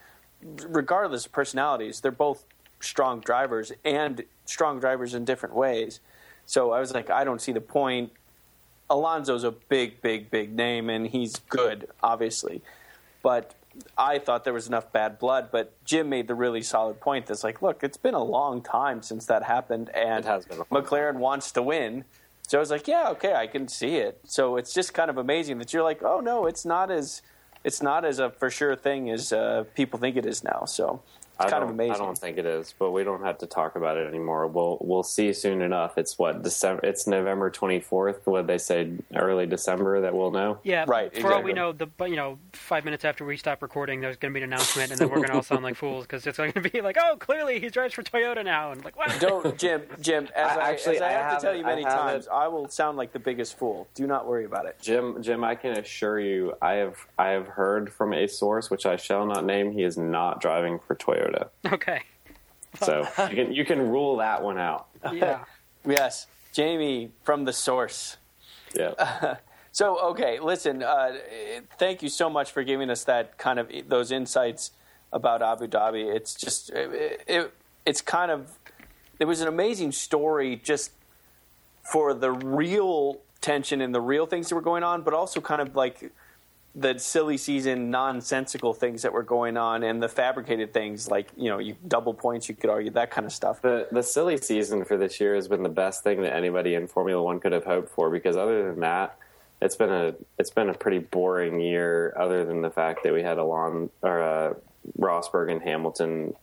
regardless 0.68 1.26
of 1.26 1.32
personalities, 1.32 2.02
they're 2.02 2.12
both 2.12 2.46
strong 2.82 3.20
drivers 3.20 3.72
and 3.84 4.24
strong 4.46 4.80
drivers 4.80 5.14
in 5.14 5.26
different 5.26 5.56
ways. 5.56 6.00
So 6.46 6.72
I 6.72 6.80
was 6.80 6.94
like, 6.94 7.10
I 7.10 7.24
don't 7.24 7.42
see 7.42 7.52
the 7.52 7.62
point. 7.62 8.12
Alonso's 8.90 9.44
a 9.44 9.52
big, 9.52 10.02
big, 10.02 10.30
big 10.30 10.54
name, 10.54 10.90
and 10.90 11.08
he's 11.08 11.38
good, 11.50 11.88
obviously. 12.04 12.62
But 13.24 13.56
I 13.98 14.20
thought 14.20 14.44
there 14.44 14.54
was 14.54 14.68
enough 14.68 14.92
bad 14.92 15.18
blood. 15.18 15.50
But 15.52 15.74
Jim 15.86 16.10
made 16.10 16.28
the 16.28 16.36
really 16.36 16.62
solid 16.62 17.00
point 17.00 17.28
that's 17.28 17.44
like, 17.44 17.62
look, 17.62 17.84
it's 17.84 17.98
been 17.98 18.14
a 18.14 18.24
long 18.24 18.62
time 18.62 19.02
since 19.02 19.26
that 19.28 19.44
happened, 19.44 19.90
and 19.94 20.26
It 20.26 20.28
has 20.28 20.46
been 20.46 20.58
a 20.58 20.66
long 20.70 20.84
McLaren 20.84 21.16
wants 21.16 21.52
to 21.54 21.62
win. 21.62 22.04
So 22.48 22.58
I 22.58 22.60
was 22.60 22.70
like, 22.70 22.88
yeah, 22.88 23.08
okay, 23.12 23.34
I 23.34 23.48
can 23.48 23.70
see 23.70 23.96
it. 23.96 24.20
So 24.26 24.58
it's 24.58 24.74
just 24.74 24.94
kind 24.94 25.10
of 25.10 25.18
amazing 25.18 25.58
that 25.60 25.72
you're 25.72 25.84
like, 25.84 26.04
oh 26.04 26.20
no, 26.20 26.48
it's 26.48 26.66
not 26.66 26.92
as 26.92 27.22
it's 27.64 27.82
not 27.82 28.04
as 28.04 28.20
a 28.20 28.30
for 28.30 28.50
sure 28.50 28.76
thing 28.76 29.10
as 29.10 29.32
uh, 29.32 29.64
people 29.74 30.00
think 30.00 30.18
it 30.18 30.26
is 30.26 30.44
now. 30.44 30.66
So 30.66 31.02
I 31.46 31.50
kind 31.50 31.64
of 31.64 31.70
don't- 31.70 31.76
amazing. 31.80 31.94
I 31.96 31.98
don't 31.98 32.18
think 32.18 32.38
it 32.38 32.46
is, 32.46 32.74
but 32.78 32.92
we 32.92 33.04
don't 33.04 33.24
have 33.24 33.38
to 33.40 33.46
talk 33.48 33.76
about 33.76 33.98
it 33.98 34.08
anymore. 34.08 34.48
We'll 34.48 34.78
we'll 34.82 35.04
see 35.04 35.34
soon 35.34 35.62
enough. 35.62 35.98
It's 35.98 36.18
what 36.18 36.44
December. 36.44 36.86
It's 36.86 37.08
November 37.08 37.50
twenty 37.50 37.80
fourth. 37.80 38.26
What 38.26 38.48
they 38.48 38.58
say, 38.58 38.92
early 39.16 39.46
December 39.46 40.02
that 40.02 40.14
we'll 40.16 40.32
know. 40.32 40.60
Yeah, 40.64 40.86
Right, 40.88 41.16
For 41.18 41.34
all 41.34 41.42
we 41.44 41.54
know, 41.54 41.72
the 41.72 41.86
but 41.88 42.10
you 42.10 42.16
know, 42.16 42.38
five 42.54 42.86
minutes 42.86 43.06
after 43.06 43.26
we 43.26 43.38
stop 43.38 43.62
recording, 43.62 44.02
there's 44.02 44.18
going 44.18 44.34
to 44.34 44.38
be 44.40 44.44
an 44.44 44.52
announcement, 44.52 44.92
and 44.92 45.00
then 45.00 45.10
we're 45.10 45.18
going 45.18 45.30
to 45.30 45.34
all 45.36 45.44
sound 45.44 45.64
like 45.64 45.76
fools 45.76 46.06
because 46.06 46.26
it's 46.28 46.38
going 46.38 46.52
to 46.54 46.62
be 46.62 46.82
like, 46.82 46.98
oh, 47.02 47.18
clearly 47.18 47.60
he 47.60 47.70
drives 47.70 47.94
for 47.94 48.04
Toyota 48.04 48.44
now, 48.44 48.72
and 48.72 48.84
like, 48.84 48.98
what? 48.98 49.18
Don't, 49.20 49.58
Jim. 49.58 49.84
Jim, 50.00 50.28
as 50.36 50.58
I, 50.58 50.62
I- 50.62 50.70
actually, 50.72 50.96
as 50.98 51.02
I, 51.02 51.08
I 51.10 51.12
have 51.12 51.40
to 51.40 51.46
tell 51.46 51.56
you 51.56 51.64
many 51.64 51.86
I 51.86 51.90
times, 51.90 52.28
I 52.32 52.48
will 52.48 52.68
sound 52.70 52.98
like 52.98 53.14
the 53.14 53.20
biggest 53.20 53.58
fool. 53.58 53.88
Do 53.96 54.08
not 54.08 54.28
worry 54.28 54.46
about 54.46 54.66
it. 54.66 54.78
Jim, 54.82 55.22
Jim, 55.22 55.44
I 55.44 55.56
can 55.56 55.72
assure 55.78 56.20
you, 56.20 56.54
I 56.62 56.74
have 56.74 56.98
I 57.18 57.30
have 57.30 57.48
heard 57.48 57.92
from 57.94 58.14
a 58.14 58.28
source 58.28 58.70
which 58.70 58.86
I 58.86 58.96
shall 58.96 59.26
not 59.26 59.46
name. 59.46 59.72
He 59.72 59.84
is 59.84 59.98
not 59.98 60.42
driving 60.42 60.80
for 60.88 60.96
Toyota, 60.96 61.31
Okay, 61.66 62.02
so 62.82 63.08
you 63.30 63.36
can 63.36 63.54
you 63.54 63.66
can 63.66 63.80
rule 63.90 64.18
that 64.18 64.42
one 64.42 64.58
out. 64.58 64.88
yeah. 65.14 65.44
Yes, 65.84 66.28
Jamie 66.54 67.10
from 67.24 67.46
the 67.46 67.54
source. 67.54 68.18
Yeah, 68.76 69.38
So, 69.72 69.98
okay, 70.12 70.40
listen. 70.40 70.84
Uh, 70.84 71.14
thank 71.80 72.04
you 72.04 72.10
so 72.10 72.30
much 72.30 72.52
for 72.52 72.64
giving 72.64 72.90
us 72.90 73.06
that 73.06 73.38
kind 73.38 73.58
of 73.58 73.72
those 73.88 74.12
insights 74.12 74.72
about 75.14 75.42
Abu 75.42 75.68
Dhabi. 75.68 76.14
It's 76.14 76.36
just 76.36 76.70
it, 76.72 77.24
it, 77.26 77.54
it's 77.86 78.02
kind 78.02 78.32
of 78.32 78.60
it 79.20 79.26
was 79.26 79.40
an 79.42 79.48
amazing 79.48 79.94
story 79.94 80.58
just 80.58 80.92
for 81.90 82.14
the 82.14 82.32
real 82.32 83.22
tension 83.40 83.82
and 83.82 83.96
the 83.96 84.02
real 84.02 84.26
things 84.26 84.50
that 84.50 84.56
were 84.56 84.62
going 84.62 84.84
on, 84.84 85.04
but 85.04 85.14
also 85.14 85.40
kind 85.40 85.62
of 85.62 85.76
like 85.76 86.12
the 86.74 86.98
silly 86.98 87.38
season 87.38 87.92
nonsensical 87.92 88.74
things 88.74 89.02
that 89.02 89.12
were 89.12 89.24
going 89.24 89.58
on 89.58 89.84
and 89.84 90.02
the 90.02 90.08
fabricated 90.08 90.74
things 90.74 91.10
like 91.10 91.28
you 91.36 91.50
know 91.50 91.60
you 91.60 91.76
double 91.88 92.14
points 92.14 92.48
you 92.48 92.56
could 92.56 92.70
argue 92.70 92.90
that 92.92 93.12
kind 93.12 93.28
of 93.28 93.34
stuff 93.34 93.62
the 93.62 93.88
the 93.92 94.02
silly 94.02 94.38
season 94.38 94.86
for 94.86 94.98
this 94.98 95.20
year 95.20 95.36
has 95.36 95.48
been 95.48 95.64
the 95.64 95.70
best 95.70 96.04
thing 96.04 96.22
that 96.22 96.34
anybody 96.34 96.76
in 96.76 96.88
Formula 96.88 97.22
One 97.22 97.40
could 97.40 97.52
have 97.52 97.66
hoped 97.66 97.90
for. 97.90 98.10
Because 98.10 98.38
other 98.38 98.70
than 98.70 98.80
that, 98.82 99.18
it's 99.62 99.76
been 99.76 99.92
a 99.92 100.14
it's 100.38 100.52
been 100.52 100.70
a 100.70 100.74
pretty 100.74 101.00
boring 101.00 101.60
year. 101.60 102.14
Other 102.18 102.46
than 102.46 102.62
the 102.62 102.70
fact 102.70 103.04
that 103.04 103.14
we 103.14 103.22
had 103.22 103.38
Alon 103.38 103.90
or 104.02 104.22
uh, 104.22 104.54
Rosberg 104.98 105.52
and 105.52 105.62
Hamilton 105.62 106.34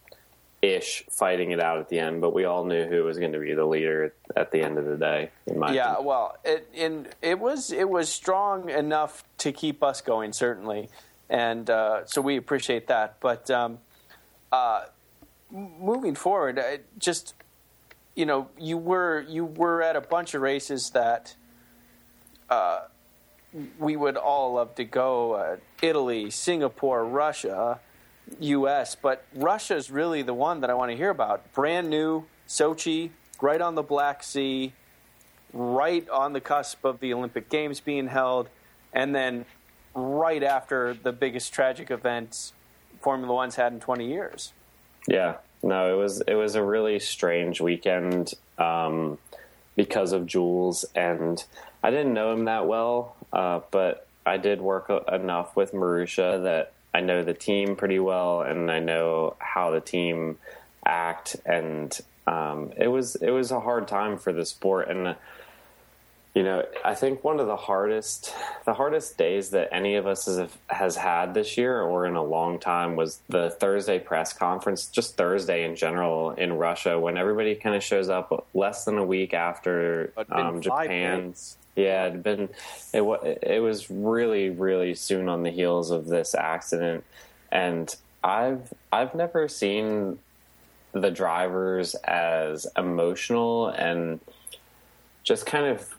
ish 0.61 1.05
fighting 1.11 1.53
it 1.53 1.61
out 1.61 1.79
at 1.79 1.89
the 1.89 1.99
end, 1.99 2.21
but 2.21 2.35
we 2.35 2.45
all 2.45 2.65
knew 2.65 2.85
who 2.87 3.05
was 3.05 3.19
going 3.19 3.33
to 3.33 3.39
be 3.39 3.55
the 3.55 3.65
leader 3.65 4.15
at 4.37 4.51
the 4.51 4.61
end 4.61 4.77
of 4.79 4.85
the 4.87 4.97
day. 4.97 5.31
In 5.47 5.59
my 5.59 5.73
Yeah, 5.73 5.93
opinion. 5.93 6.05
well, 6.05 6.37
it 6.45 6.69
in 6.75 7.07
it 7.23 7.39
was 7.39 7.71
it 7.71 7.89
was 7.89 8.09
strong 8.09 8.69
enough 8.69 9.25
to 9.39 9.53
keep 9.53 9.83
us 9.83 10.01
going 10.01 10.33
certainly, 10.33 10.89
and 11.31 11.69
uh, 11.71 12.07
so 12.07 12.21
we 12.21 12.37
appreciate 12.37 12.89
that. 12.89 13.19
But 13.21 13.51
um, 13.51 13.79
uh, 14.51 14.87
moving 15.51 16.15
forward, 16.17 16.59
uh, 16.59 16.79
just 16.99 17.35
you 18.17 18.27
know, 18.27 18.49
you 18.59 18.77
were 18.77 19.25
you 19.29 19.45
were 19.45 19.81
at 19.81 19.95
a 19.95 20.01
bunch 20.01 20.35
of 20.35 20.43
races 20.43 20.91
that 20.91 21.37
uh, 22.51 22.81
we 23.79 23.95
would 23.97 24.17
all 24.17 24.55
love 24.55 24.75
to 24.75 24.85
go: 24.85 25.35
uh, 25.35 25.57
Italy, 25.81 26.31
Singapore, 26.31 27.05
Russia. 27.05 27.79
U.S., 28.41 28.95
but 28.95 29.25
Russia 29.35 29.77
is 29.77 29.91
really 29.91 30.23
the 30.23 30.35
one 30.35 30.61
that 30.61 30.71
I 30.71 30.75
want 30.75 30.91
to 30.91 30.97
hear 30.97 31.11
about. 31.11 31.53
Brand 31.53 31.89
new, 31.89 32.25
Sochi, 32.47 33.11
right 33.41 33.61
on 33.61 33.75
the 33.75 33.83
Black 33.83 34.23
Sea, 34.23 34.73
right 35.53 36.09
on 36.09 36.33
the 36.33 36.41
cusp 36.41 36.85
of 36.85 37.01
the 37.01 37.13
Olympic 37.13 37.49
Games 37.49 37.81
being 37.81 38.09
held, 38.09 38.49
and 38.93 39.15
then 39.15 39.45
right 39.95 40.43
after 40.43 40.95
the 40.95 41.13
biggest 41.13 41.53
tragic 41.53 41.91
events 41.91 42.53
Formula 43.01 43.33
One's 43.33 43.57
had 43.57 43.73
in 43.73 43.81
20 43.81 44.07
years. 44.07 44.53
Yeah, 45.07 45.37
no, 45.63 45.95
it 45.95 45.97
was 45.97 46.21
it 46.27 46.35
was 46.35 46.55
a 46.55 46.63
really 46.63 46.99
strange 46.99 47.61
weekend 47.61 48.35
um, 48.59 49.19
because 49.77 50.13
of 50.13 50.27
Jules, 50.27 50.85
and 50.95 51.43
I 51.83 51.91
didn't 51.91 52.13
know 52.13 52.33
him 52.33 52.45
that 52.47 52.67
well, 52.67 53.17
uh, 53.33 53.61
but 53.71 54.07
I 54.27 54.37
did 54.37 54.61
work 54.61 54.91
enough 55.11 55.57
with 55.57 55.73
Marussia 55.73 56.43
that 56.43 56.73
I 56.99 57.01
know 57.01 57.23
the 57.23 57.33
team 57.33 57.77
pretty 57.77 58.01
well, 58.01 58.43
and 58.43 58.73
I 58.73 58.81
know 58.81 59.37
how 59.39 59.71
the 59.71 59.81
team 59.81 60.37
act, 60.85 61.37
and 61.47 61.97
um, 62.27 62.73
it 62.77 62.89
was 62.89 63.15
it 63.15 63.31
was 63.31 63.53
a 63.53 63.61
hard 63.61 63.87
time 63.87 64.19
for 64.19 64.33
the 64.33 64.45
sport, 64.45 64.89
and. 64.89 65.17
You 66.35 66.45
know, 66.45 66.65
I 66.85 66.95
think 66.95 67.25
one 67.25 67.41
of 67.41 67.49
the 67.49 67.57
hardest, 67.57 68.33
the 68.65 68.75
hardest 68.75 69.19
days 69.19 69.51
that 69.51 69.71
any 69.73 69.97
of 69.97 70.07
us 70.07 70.27
has, 70.27 70.49
has 70.69 70.95
had 70.95 71.35
this 71.35 71.57
year 71.57 71.81
or 71.81 72.07
in 72.07 72.15
a 72.15 72.23
long 72.23 72.61
time 72.61 72.95
was 72.95 73.19
the 73.29 73.51
Thursday 73.51 73.99
press 73.99 74.33
conference, 74.35 74.87
just 74.87 75.17
Thursday 75.17 75.65
in 75.65 75.75
general 75.75 76.31
in 76.31 76.53
Russia, 76.53 77.01
when 77.01 77.17
everybody 77.17 77.57
kind 77.57 77.75
of 77.75 77.83
shows 77.83 78.09
up 78.09 78.47
less 78.55 78.85
than 78.85 78.99
a 78.99 79.05
week 79.05 79.35
after 79.35 80.13
um, 80.31 80.63
five 80.63 80.85
Japan. 80.85 81.29
days. 81.31 81.57
Yeah, 81.79 82.09
it'd 82.09 82.25
been 82.25 82.49
it, 82.93 83.03
it 83.41 83.63
was 83.63 83.89
really 83.89 84.51
really 84.51 84.97
soon 84.97 85.29
on 85.29 85.45
the 85.45 85.51
heels 85.51 85.93
of 85.93 86.09
this 86.09 86.35
accident, 86.35 87.05
and 87.53 87.95
I've 88.25 88.75
I've 88.91 89.15
never 89.15 89.47
seen 89.47 90.19
the 90.91 91.13
drivers 91.13 91.95
as 91.95 92.67
emotional 92.77 93.69
and 93.69 94.19
just 95.23 95.47
kind 95.47 95.67
of 95.67 95.95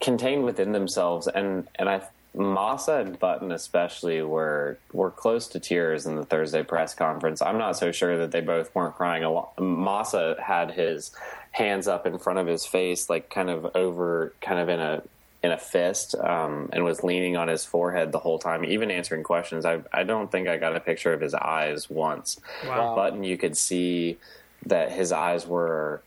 contained 0.00 0.44
within 0.44 0.72
themselves 0.72 1.28
and 1.28 1.68
and 1.76 1.88
I 1.88 2.02
Massa 2.34 2.94
and 2.94 3.16
Button 3.16 3.52
especially 3.52 4.20
were 4.22 4.78
were 4.92 5.12
close 5.12 5.46
to 5.48 5.60
tears 5.60 6.06
in 6.06 6.16
the 6.16 6.24
Thursday 6.24 6.64
press 6.64 6.92
conference. 6.92 7.40
I'm 7.40 7.58
not 7.58 7.76
so 7.76 7.92
sure 7.92 8.18
that 8.18 8.32
they 8.32 8.40
both 8.40 8.74
weren't 8.74 8.96
crying 8.96 9.22
a 9.22 9.30
lot. 9.30 9.52
Massa 9.60 10.36
had 10.44 10.72
his 10.72 11.12
hands 11.54 11.86
up 11.86 12.04
in 12.04 12.18
front 12.18 12.40
of 12.40 12.48
his 12.48 12.66
face, 12.66 13.08
like 13.08 13.30
kind 13.30 13.48
of 13.48 13.76
over, 13.76 14.34
kind 14.40 14.58
of 14.58 14.68
in 14.68 14.80
a 14.80 15.02
in 15.42 15.52
a 15.52 15.58
fist, 15.58 16.14
um, 16.16 16.68
and 16.72 16.84
was 16.84 17.04
leaning 17.04 17.36
on 17.36 17.48
his 17.48 17.64
forehead 17.64 18.12
the 18.12 18.18
whole 18.18 18.38
time, 18.38 18.64
even 18.64 18.90
answering 18.90 19.22
questions. 19.22 19.64
I 19.64 19.82
I 19.92 20.02
don't 20.02 20.30
think 20.30 20.48
I 20.48 20.56
got 20.56 20.74
a 20.74 20.80
picture 20.80 21.12
of 21.12 21.20
his 21.20 21.32
eyes 21.32 21.88
once. 21.88 22.40
Wow. 22.66 22.96
Button, 22.96 23.22
you 23.22 23.38
could 23.38 23.56
see 23.56 24.18
that 24.66 24.90
his 24.90 25.12
eyes 25.12 25.46
were 25.46 26.02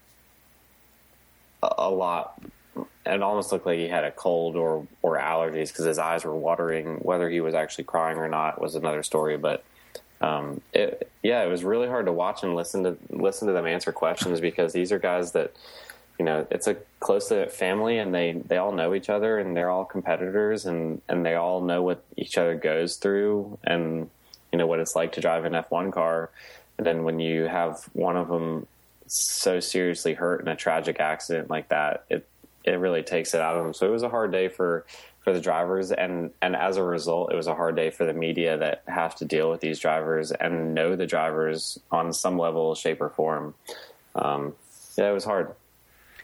a, 1.64 1.70
a 1.78 1.90
lot 1.90 2.42
it 3.06 3.22
almost 3.22 3.52
looked 3.54 3.66
like 3.66 3.80
he 3.80 3.88
had 3.88 4.04
a 4.04 4.12
cold 4.12 4.58
or 4.58 4.86
or 5.02 5.18
allergies 5.18 5.70
because 5.70 5.86
his 5.86 5.98
eyes 5.98 6.26
were 6.26 6.36
watering. 6.36 6.98
Whether 6.98 7.30
he 7.30 7.40
was 7.40 7.56
actually 7.56 7.86
crying 7.86 8.18
or 8.18 8.28
not 8.28 8.60
was 8.60 8.76
another 8.76 9.02
story. 9.02 9.38
But 9.38 9.64
um, 10.22 10.62
it, 10.74 11.12
yeah, 11.24 11.44
it 11.44 11.48
was 11.48 11.64
really 11.64 11.88
hard 11.88 12.06
to 12.06 12.14
watch 12.14 12.44
and 12.44 12.56
listen 12.56 12.84
to 12.84 12.98
listen 13.10 13.48
to 13.48 13.54
them 13.54 13.66
answer 13.66 13.92
questions 13.92 14.40
because 14.40 14.74
these 14.74 14.92
are 14.92 15.00
guys 15.00 15.34
that 15.34 15.54
you 16.18 16.26
know 16.26 16.48
it's 16.50 16.68
a 16.68 16.76
close 17.00 17.32
family 17.52 18.00
and 18.00 18.14
they 18.14 18.32
they 18.34 18.58
all 18.58 18.72
know 18.72 18.96
each 18.96 19.10
other 19.10 19.38
and 19.38 19.56
they're 19.56 19.70
all 19.70 19.86
competitors 19.86 20.66
and 20.66 21.02
and 21.08 21.26
they 21.26 21.36
all 21.36 21.62
know 21.62 21.84
what 21.84 22.04
each 22.16 22.38
other 22.38 22.56
goes 22.56 22.96
through 22.96 23.60
and 23.64 24.10
you 24.52 24.58
know 24.58 24.66
what 24.66 24.80
it's 24.80 24.96
like 24.96 25.12
to 25.12 25.22
drive 25.22 25.46
an 25.46 25.54
F1 25.54 25.94
car 25.94 26.32
and 26.78 26.86
then 26.86 27.04
when 27.04 27.20
you 27.20 27.44
have 27.44 27.84
one 27.94 28.18
of 28.18 28.28
them 28.28 28.68
so 29.08 29.60
seriously 29.60 30.14
hurt 30.14 30.42
in 30.42 30.48
a 30.48 30.56
tragic 30.56 31.00
accident 31.00 31.50
like 31.50 31.70
that, 31.70 32.06
it 32.10 32.28
it 32.64 32.74
really 32.74 33.02
takes 33.02 33.34
it 33.34 33.40
out 33.40 33.56
of 33.56 33.64
them. 33.64 33.74
So 33.74 33.88
it 33.88 33.92
was 33.92 34.04
a 34.04 34.10
hard 34.10 34.32
day 34.32 34.50
for 34.50 34.86
for 35.28 35.34
the 35.34 35.42
drivers, 35.42 35.92
and 35.92 36.32
and 36.42 36.56
as 36.56 36.78
a 36.78 36.84
result, 36.84 37.34
it 37.34 37.36
was 37.36 37.48
a 37.48 37.54
hard 37.54 37.76
day 37.76 37.90
for 37.90 38.06
the 38.06 38.14
media 38.14 38.56
that 38.56 38.82
have 38.88 39.14
to 39.14 39.26
deal 39.26 39.50
with 39.52 39.60
these 39.60 39.78
drivers 39.78 40.32
and 40.32 40.74
know 40.74 40.96
the 40.96 41.06
drivers 41.06 41.78
on 41.92 42.14
some 42.14 42.38
level, 42.38 42.76
shape, 42.76 43.02
or 43.02 43.10
form. 43.10 43.54
Um, 44.16 44.54
yeah, 44.98 45.10
it 45.10 45.14
was 45.14 45.26
hard. 45.26 45.54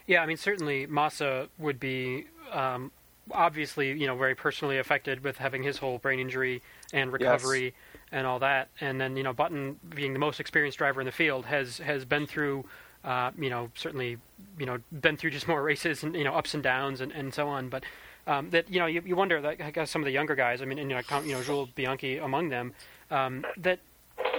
Yeah, 0.08 0.24
I 0.24 0.26
mean, 0.26 0.38
certainly 0.38 0.86
Massa 0.86 1.50
would 1.58 1.82
be 1.82 2.28
um, 2.54 2.94
obviously, 3.30 3.92
you 3.92 4.08
know, 4.08 4.16
very 4.16 4.36
personally 4.36 4.78
affected 4.78 5.22
with 5.22 5.38
having 5.38 5.64
his 5.64 5.78
whole 5.80 5.98
brain 5.98 6.22
injury 6.22 6.62
and 6.94 7.12
recovery 7.12 7.66
yes. 7.66 7.74
and 8.14 8.26
all 8.26 8.40
that. 8.40 8.70
And 8.80 9.02
then, 9.02 9.18
you 9.18 9.24
know, 9.24 9.34
Button 9.34 9.82
being 9.94 10.14
the 10.14 10.20
most 10.20 10.40
experienced 10.40 10.78
driver 10.78 11.02
in 11.02 11.06
the 11.06 11.12
field 11.12 11.46
has 11.48 11.80
has 11.80 12.06
been 12.06 12.26
through, 12.26 12.64
uh, 13.04 13.32
you 13.38 13.50
know, 13.50 13.70
certainly, 13.76 14.18
you 14.58 14.66
know, 14.66 14.78
been 14.94 15.18
through 15.18 15.32
just 15.32 15.50
more 15.50 15.62
races 15.62 16.04
and 16.04 16.16
you 16.16 16.24
know 16.24 16.34
ups 16.34 16.54
and 16.54 16.64
downs 16.64 17.02
and, 17.02 17.12
and 17.12 17.34
so 17.34 17.50
on. 17.50 17.68
But 17.68 17.84
um, 18.28 18.50
that 18.52 18.72
you 18.72 18.80
know, 18.80 18.86
you, 18.86 19.02
you 19.06 19.16
wonder 19.16 19.42
that 19.42 19.62
I 19.62 19.72
guess 19.72 19.92
some 19.92 20.02
of 20.02 20.06
the 20.06 20.12
younger 20.12 20.36
guys. 20.36 20.62
I 20.62 20.66
mean, 20.66 20.80
and, 20.80 20.90
you 20.90 20.96
know, 20.96 21.22
you 21.22 21.34
know, 21.34 21.44
Jules 21.44 21.70
Bianchi 21.76 22.18
among 22.18 22.50
them. 22.50 22.74
Um, 23.12 23.46
that 23.58 23.80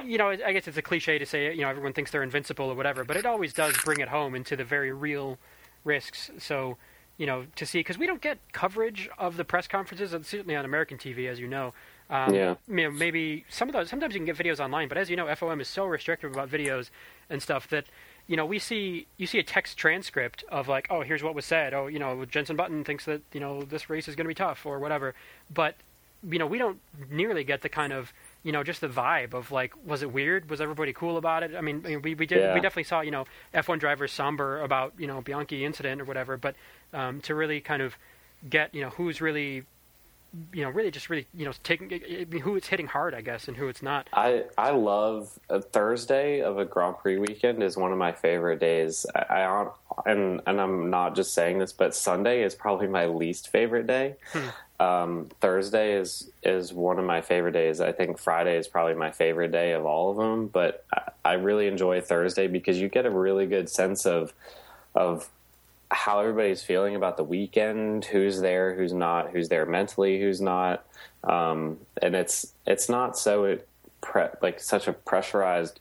you 0.05 0.19
know, 0.19 0.29
I 0.29 0.53
guess 0.53 0.69
it's 0.69 0.77
a 0.77 0.83
cliche 0.83 1.19
to 1.19 1.27
say, 1.27 1.55
you 1.55 1.63
know, 1.63 1.69
everyone 1.69 1.93
thinks 1.93 2.11
they're 2.11 2.23
invincible 2.23 2.67
or 2.67 2.75
whatever, 2.75 3.05
but 3.05 3.17
it 3.17 3.27
always 3.27 3.53
does 3.53 3.77
bring 3.85 4.01
it 4.01 4.09
home 4.09 4.35
into 4.35 4.57
the 4.57 4.65
very 4.65 4.93
real 4.93 5.39
risks. 5.85 6.31
So, 6.39 6.77
you 7.17 7.27
know, 7.27 7.47
to 7.57 7.67
see 7.67 7.79
because 7.79 7.99
we 7.99 8.07
don't 8.07 8.21
get 8.21 8.39
coverage 8.53 9.09
of 9.19 9.37
the 9.37 9.45
press 9.45 9.67
conferences, 9.67 10.11
certainly 10.27 10.57
on 10.57 10.65
American 10.65 10.99
TV, 10.99 11.29
as 11.29 11.39
you 11.39 11.47
know. 11.47 11.73
Um, 12.11 12.35
yeah. 12.35 12.55
You 12.69 12.75
know, 12.85 12.91
maybe 12.91 13.45
some 13.49 13.69
of 13.69 13.73
those. 13.73 13.89
Sometimes 13.89 14.15
you 14.15 14.21
can 14.21 14.27
get 14.27 14.37
videos 14.37 14.61
online, 14.61 14.89
but 14.89 14.99
as 14.99 15.09
you 15.09 15.17
know, 15.17 15.27
FOM 15.27 15.61
is 15.61 15.69
so 15.69 15.87
restrictive 15.87 16.33
about 16.33 16.51
videos 16.51 16.91
and 17.31 17.43
stuff 17.43 17.69
that 17.69 17.87
you 18.27 18.37
know 18.37 18.47
we 18.47 18.59
see 18.59 19.07
you 19.17 19.27
see 19.27 19.39
a 19.39 19.43
text 19.43 19.77
transcript 19.77 20.45
of 20.49 20.69
like, 20.69 20.87
oh, 20.91 21.03
here's 21.03 21.23
what 21.23 21.35
was 21.35 21.45
said. 21.45 21.75
Oh, 21.75 21.87
you 21.87 21.99
know, 21.99 22.25
Jensen 22.25 22.57
Button 22.57 22.85
thinks 22.85 23.05
that 23.05 23.23
you 23.33 23.41
know 23.41 23.63
this 23.63 23.91
race 23.91 24.09
is 24.09 24.17
going 24.17 24.25
to 24.25 24.29
be 24.29 24.35
tough 24.35 24.65
or 24.67 24.79
whatever. 24.79 25.15
But 25.53 25.77
you 26.29 26.39
know, 26.39 26.47
we 26.47 26.59
don't 26.59 26.81
nearly 27.11 27.45
get 27.45 27.63
the 27.63 27.69
kind 27.69 27.93
of 27.93 28.13
you 28.45 28.53
know, 28.53 28.63
just 28.63 28.83
the 28.83 28.89
vibe 28.89 29.33
of 29.33 29.51
like, 29.51 29.73
was 29.87 30.03
it 30.03 30.13
weird? 30.13 30.51
Was 30.51 30.61
everybody 30.61 30.93
cool 30.93 31.17
about 31.17 31.43
it? 31.43 31.53
I 31.57 31.63
mean, 31.63 31.83
we 31.83 32.15
we 32.15 32.27
did 32.27 32.41
yeah. 32.41 32.55
we 32.55 32.61
definitely 32.61 32.85
saw 32.85 33.01
you 33.01 33.11
know 33.11 33.25
F1 33.55 33.81
drivers 33.81 34.13
somber 34.13 34.61
about 34.61 34.93
you 34.99 35.07
know 35.07 35.23
Bianchi 35.23 35.65
incident 35.65 36.01
or 36.01 36.05
whatever, 36.05 36.37
but 36.37 36.55
um, 36.93 37.21
to 37.23 37.35
really 37.35 37.61
kind 37.61 37.83
of 37.83 37.97
get 38.49 38.75
you 38.75 38.83
know 38.83 38.91
who's 38.91 39.23
really 39.23 39.65
you 40.53 40.63
know 40.63 40.71
really 40.71 40.91
just 40.91 41.09
really 41.09 41.27
you 41.35 41.45
know 41.45 41.53
taking 41.63 41.91
who 42.41 42.57
it's 42.57 42.69
hitting 42.69 42.87
hard 42.87 43.15
I 43.15 43.21
guess 43.21 43.49
and 43.49 43.57
who 43.57 43.69
it's 43.69 43.83
not. 43.83 44.09
I 44.13 44.45
I 44.59 44.71
love 44.71 45.39
a 45.49 45.61
Thursday 45.61 46.41
of 46.41 46.59
a 46.59 46.65
Grand 46.65 46.99
Prix 46.99 47.19
weekend 47.19 47.63
is 47.63 47.77
one 47.77 47.93
of 47.93 47.99
my 47.99 48.13
favorite 48.13 48.61
days. 48.61 49.07
I, 49.15 49.43
I 49.43 49.69
and 50.07 50.41
and 50.47 50.61
I'm 50.61 50.91
not 50.91 51.15
just 51.15 51.35
saying 51.35 51.59
this, 51.59 51.73
but 51.73 51.95
Sunday 51.95 52.43
is 52.43 52.55
probably 52.55 52.87
my 52.87 53.07
least 53.07 53.49
favorite 53.49 53.87
day. 53.87 54.17
Hmm. 54.33 54.49
Um, 54.81 55.29
Thursday 55.41 55.95
is 55.95 56.31
is 56.43 56.73
one 56.73 56.99
of 56.99 57.05
my 57.05 57.21
favorite 57.21 57.53
days. 57.53 57.81
I 57.81 57.93
think 57.93 58.19
Friday 58.19 58.57
is 58.57 58.67
probably 58.67 58.95
my 58.95 59.11
favorite 59.11 59.53
day 59.53 59.73
of 59.73 59.87
all 59.87 60.11
of 60.11 60.17
them, 60.17 60.49
but 60.49 60.85
I, 60.93 61.11
I 61.25 61.33
really 61.35 61.69
enjoy 61.69 62.01
Thursday 62.01 62.49
because 62.49 62.81
you 62.81 62.89
get 62.89 63.07
a 63.07 63.11
really 63.11 63.47
good 63.47 63.69
sense 63.69 64.05
of 64.05 64.33
of 64.95 65.29
how 65.95 66.19
everybody's 66.19 66.63
feeling 66.63 66.97
about 66.97 67.17
the 67.17 67.25
weekend, 67.25 68.05
who's 68.05 68.41
there, 68.41 68.75
who's 68.75 68.93
not, 68.93 69.31
who's 69.31 69.49
there 69.49 69.65
mentally, 69.65 70.21
who's 70.21 70.41
not, 70.41 70.85
um, 71.23 71.79
and 72.03 72.17
it's 72.17 72.53
it's 72.67 72.89
not 72.89 73.17
so 73.17 73.59
pre- 74.01 74.25
like 74.43 74.61
such 74.61 74.89
a 74.89 74.93
pressurized, 74.93 75.79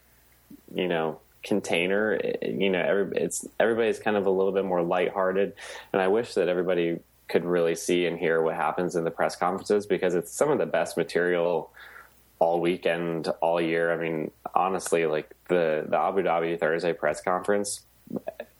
you 0.73 0.87
know, 0.87 1.19
container. 1.43 2.13
It, 2.13 2.43
you 2.43 2.69
know, 2.69 2.79
every, 2.79 3.17
it's 3.17 3.47
everybody's 3.59 3.99
kind 3.99 4.15
of 4.15 4.27
a 4.27 4.29
little 4.29 4.51
bit 4.51 4.65
more 4.65 4.83
lighthearted, 4.83 5.53
and 5.91 6.01
I 6.01 6.07
wish 6.07 6.35
that 6.35 6.47
everybody 6.47 6.99
could 7.27 7.43
really 7.43 7.75
see 7.75 8.05
and 8.05 8.19
hear 8.19 8.41
what 8.41 8.55
happens 8.55 8.95
in 8.95 9.03
the 9.03 9.11
press 9.11 9.35
conferences 9.35 9.87
because 9.87 10.13
it's 10.13 10.31
some 10.31 10.51
of 10.51 10.59
the 10.59 10.67
best 10.67 10.95
material 10.95 11.71
all 12.37 12.59
weekend, 12.59 13.29
all 13.41 13.59
year. 13.59 13.91
I 13.91 13.97
mean, 13.97 14.29
honestly, 14.53 15.07
like 15.07 15.33
the 15.47 15.85
the 15.89 15.97
Abu 15.97 16.21
Dhabi 16.21 16.59
Thursday 16.59 16.93
press 16.93 17.19
conference, 17.19 17.81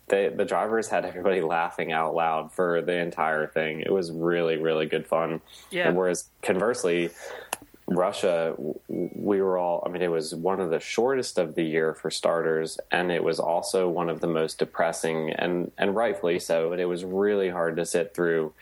they, 0.08 0.30
the 0.30 0.45
drivers 0.45 0.88
had 0.88 1.06
everybody 1.06 1.41
laughing 1.58 1.91
out 1.91 2.16
loud 2.16 2.51
for 2.51 2.82
the 2.82 2.97
entire 2.97 3.47
thing. 3.47 3.82
It 3.82 3.91
was 3.91 4.12
really, 4.12 4.58
really 4.58 4.86
good 4.86 5.08
fun. 5.08 5.41
Yeah. 5.72 5.88
And 5.88 5.97
whereas 5.97 6.30
conversely, 6.41 7.12
Russia, 7.88 8.56
we 8.88 9.41
were 9.41 9.58
all, 9.58 9.84
I 9.86 9.89
mean, 9.89 10.01
it 10.01 10.12
was 10.12 10.34
one 10.34 10.60
of 10.60 10.70
the 10.70 10.80
shortest 10.80 11.38
of 11.38 11.56
the 11.56 11.64
year 11.64 11.93
for 11.93 12.10
starters, 12.10 12.80
and 12.91 13.12
it 13.12 13.24
was 13.24 13.39
also 13.39 13.89
one 13.89 14.10
of 14.10 14.22
the 14.22 14.28
most 14.28 14.60
depressing, 14.60 15.32
and, 15.32 15.72
and 15.78 15.95
rightfully 15.95 16.39
so. 16.39 16.70
But 16.70 16.80
it 16.80 16.86
was 16.86 17.04
really 17.04 17.49
hard 17.49 17.76
to 17.78 17.86
sit 17.86 18.14
through. 18.14 18.54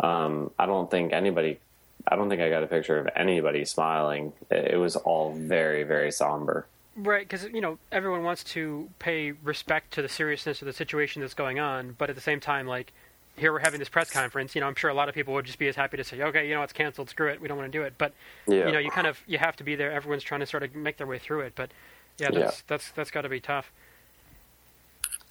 Um, 0.00 0.50
I 0.58 0.66
don't 0.66 0.90
think 0.90 1.12
anybody, 1.12 1.58
I 2.06 2.16
don't 2.16 2.28
think 2.28 2.42
I 2.42 2.50
got 2.50 2.62
a 2.62 2.66
picture 2.66 2.98
of 2.98 3.08
anybody 3.16 3.64
smiling. 3.64 4.32
It 4.50 4.78
was 4.78 4.96
all 4.96 5.32
very, 5.32 5.82
very 5.82 6.12
somber. 6.12 6.66
Right, 6.96 7.28
because 7.28 7.44
you 7.44 7.60
know 7.60 7.78
everyone 7.92 8.22
wants 8.22 8.42
to 8.44 8.88
pay 8.98 9.32
respect 9.32 9.92
to 9.94 10.02
the 10.02 10.08
seriousness 10.08 10.62
of 10.62 10.66
the 10.66 10.72
situation 10.72 11.20
that's 11.20 11.34
going 11.34 11.58
on, 11.58 11.94
but 11.98 12.08
at 12.08 12.16
the 12.16 12.22
same 12.22 12.40
time, 12.40 12.66
like 12.66 12.92
here 13.36 13.52
we're 13.52 13.58
having 13.58 13.78
this 13.78 13.88
press 13.88 14.10
conference. 14.10 14.54
You 14.54 14.62
know, 14.62 14.66
I'm 14.66 14.74
sure 14.74 14.88
a 14.88 14.94
lot 14.94 15.08
of 15.08 15.14
people 15.14 15.34
would 15.34 15.44
just 15.44 15.58
be 15.58 15.68
as 15.68 15.76
happy 15.76 15.98
to 15.98 16.04
say, 16.04 16.22
okay, 16.22 16.48
you 16.48 16.54
know, 16.54 16.62
it's 16.62 16.72
canceled, 16.72 17.10
screw 17.10 17.28
it, 17.28 17.40
we 17.40 17.48
don't 17.48 17.58
want 17.58 17.70
to 17.70 17.78
do 17.78 17.84
it. 17.84 17.94
But 17.98 18.12
yeah. 18.46 18.66
you 18.66 18.72
know, 18.72 18.78
you 18.78 18.90
kind 18.90 19.06
of 19.06 19.20
you 19.26 19.36
have 19.38 19.56
to 19.56 19.64
be 19.64 19.76
there. 19.76 19.92
Everyone's 19.92 20.22
trying 20.22 20.40
to 20.40 20.46
sort 20.46 20.62
of 20.62 20.74
make 20.74 20.96
their 20.96 21.06
way 21.06 21.18
through 21.18 21.40
it. 21.40 21.52
But 21.54 21.70
yeah, 22.18 22.30
that's 22.30 22.56
yeah. 22.58 22.62
that's 22.66 22.90
that's 22.92 23.10
got 23.10 23.22
to 23.22 23.28
be 23.28 23.40
tough. 23.40 23.70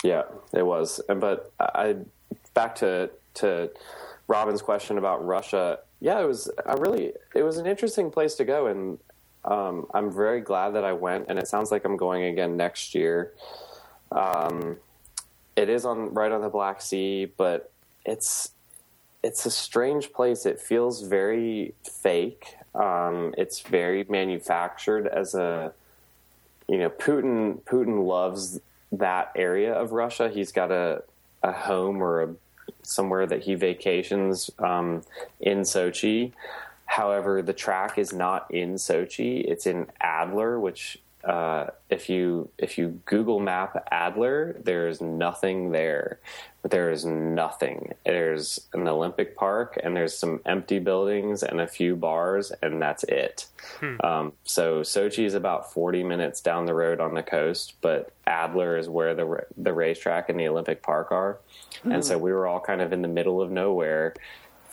Yeah, 0.03 0.23
it 0.53 0.65
was. 0.65 1.01
But 1.07 1.51
I 1.59 1.95
back 2.53 2.75
to 2.75 3.09
to 3.35 3.71
Robin's 4.27 4.61
question 4.61 4.99
about 4.99 5.25
Russia. 5.25 5.79
Yeah, 5.99 6.21
it 6.21 6.27
was 6.27 6.51
a 6.65 6.77
really 6.77 7.13
it 7.33 7.41
was 7.41 7.57
an 7.57 7.65
interesting 7.65 8.11
place 8.11 8.35
to 8.35 8.45
go, 8.45 8.67
and 8.67 8.99
um, 9.45 9.87
I'm 9.93 10.11
very 10.11 10.41
glad 10.41 10.71
that 10.71 10.83
I 10.83 10.93
went. 10.93 11.25
And 11.29 11.39
it 11.39 11.47
sounds 11.47 11.71
like 11.71 11.85
I'm 11.85 11.97
going 11.97 12.23
again 12.23 12.57
next 12.57 12.95
year. 12.95 13.31
Um, 14.11 14.77
it 15.55 15.69
is 15.69 15.85
on 15.85 16.13
right 16.13 16.31
on 16.31 16.41
the 16.41 16.49
Black 16.49 16.81
Sea, 16.81 17.25
but 17.37 17.71
it's 18.05 18.51
it's 19.23 19.45
a 19.45 19.51
strange 19.51 20.11
place. 20.13 20.45
It 20.45 20.59
feels 20.59 21.01
very 21.01 21.73
fake. 21.83 22.57
Um, 22.75 23.33
it's 23.37 23.61
very 23.61 24.03
manufactured 24.09 25.07
as 25.07 25.33
a 25.33 25.73
you 26.67 26.77
know 26.77 26.89
Putin. 26.89 27.61
Putin 27.61 28.05
loves 28.05 28.59
that 28.91 29.31
area 29.35 29.73
of 29.73 29.91
Russia. 29.91 30.29
He's 30.29 30.51
got 30.51 30.71
a 30.71 31.03
a 31.41 31.51
home 31.51 32.01
or 32.01 32.23
a 32.23 32.35
somewhere 32.83 33.25
that 33.25 33.43
he 33.43 33.55
vacations 33.55 34.49
um, 34.59 35.03
in 35.39 35.61
Sochi. 35.61 36.31
However, 36.85 37.41
the 37.41 37.53
track 37.53 37.97
is 37.97 38.13
not 38.13 38.49
in 38.51 38.75
Sochi; 38.75 39.43
it's 39.43 39.65
in 39.65 39.87
Adler, 39.99 40.59
which 40.59 40.99
uh, 41.25 41.71
if 41.89 42.07
you 42.07 42.49
if 42.57 42.77
you 42.77 43.01
Google 43.05 43.39
Map 43.39 43.87
Adler, 43.91 44.55
there's 44.63 45.01
nothing 45.01 45.71
there. 45.71 46.19
But 46.61 46.71
there 46.71 46.91
is 46.91 47.05
nothing. 47.05 47.93
There's 48.05 48.59
an 48.73 48.87
Olympic 48.87 49.35
Park 49.35 49.79
and 49.83 49.95
there's 49.95 50.17
some 50.17 50.39
empty 50.45 50.79
buildings 50.79 51.43
and 51.43 51.61
a 51.61 51.67
few 51.67 51.95
bars, 51.95 52.51
and 52.61 52.81
that's 52.81 53.03
it. 53.03 53.45
Hmm. 53.79 53.95
Um, 54.03 54.33
so 54.45 54.81
Sochi 54.81 55.25
is 55.25 55.35
about 55.35 55.71
40 55.71 56.03
minutes 56.03 56.41
down 56.41 56.65
the 56.65 56.73
road 56.73 56.99
on 56.99 57.13
the 57.13 57.21
coast, 57.21 57.73
but 57.81 58.11
Adler 58.27 58.77
is 58.77 58.87
where 58.87 59.15
the 59.15 59.45
the 59.57 59.73
racetrack 59.73 60.29
and 60.29 60.39
the 60.39 60.47
Olympic 60.47 60.83
Park 60.83 61.11
are, 61.11 61.39
hmm. 61.81 61.91
and 61.91 62.05
so 62.05 62.19
we 62.19 62.31
were 62.31 62.45
all 62.45 62.59
kind 62.59 62.81
of 62.81 62.93
in 62.93 63.01
the 63.01 63.07
middle 63.07 63.41
of 63.41 63.49
nowhere 63.49 64.13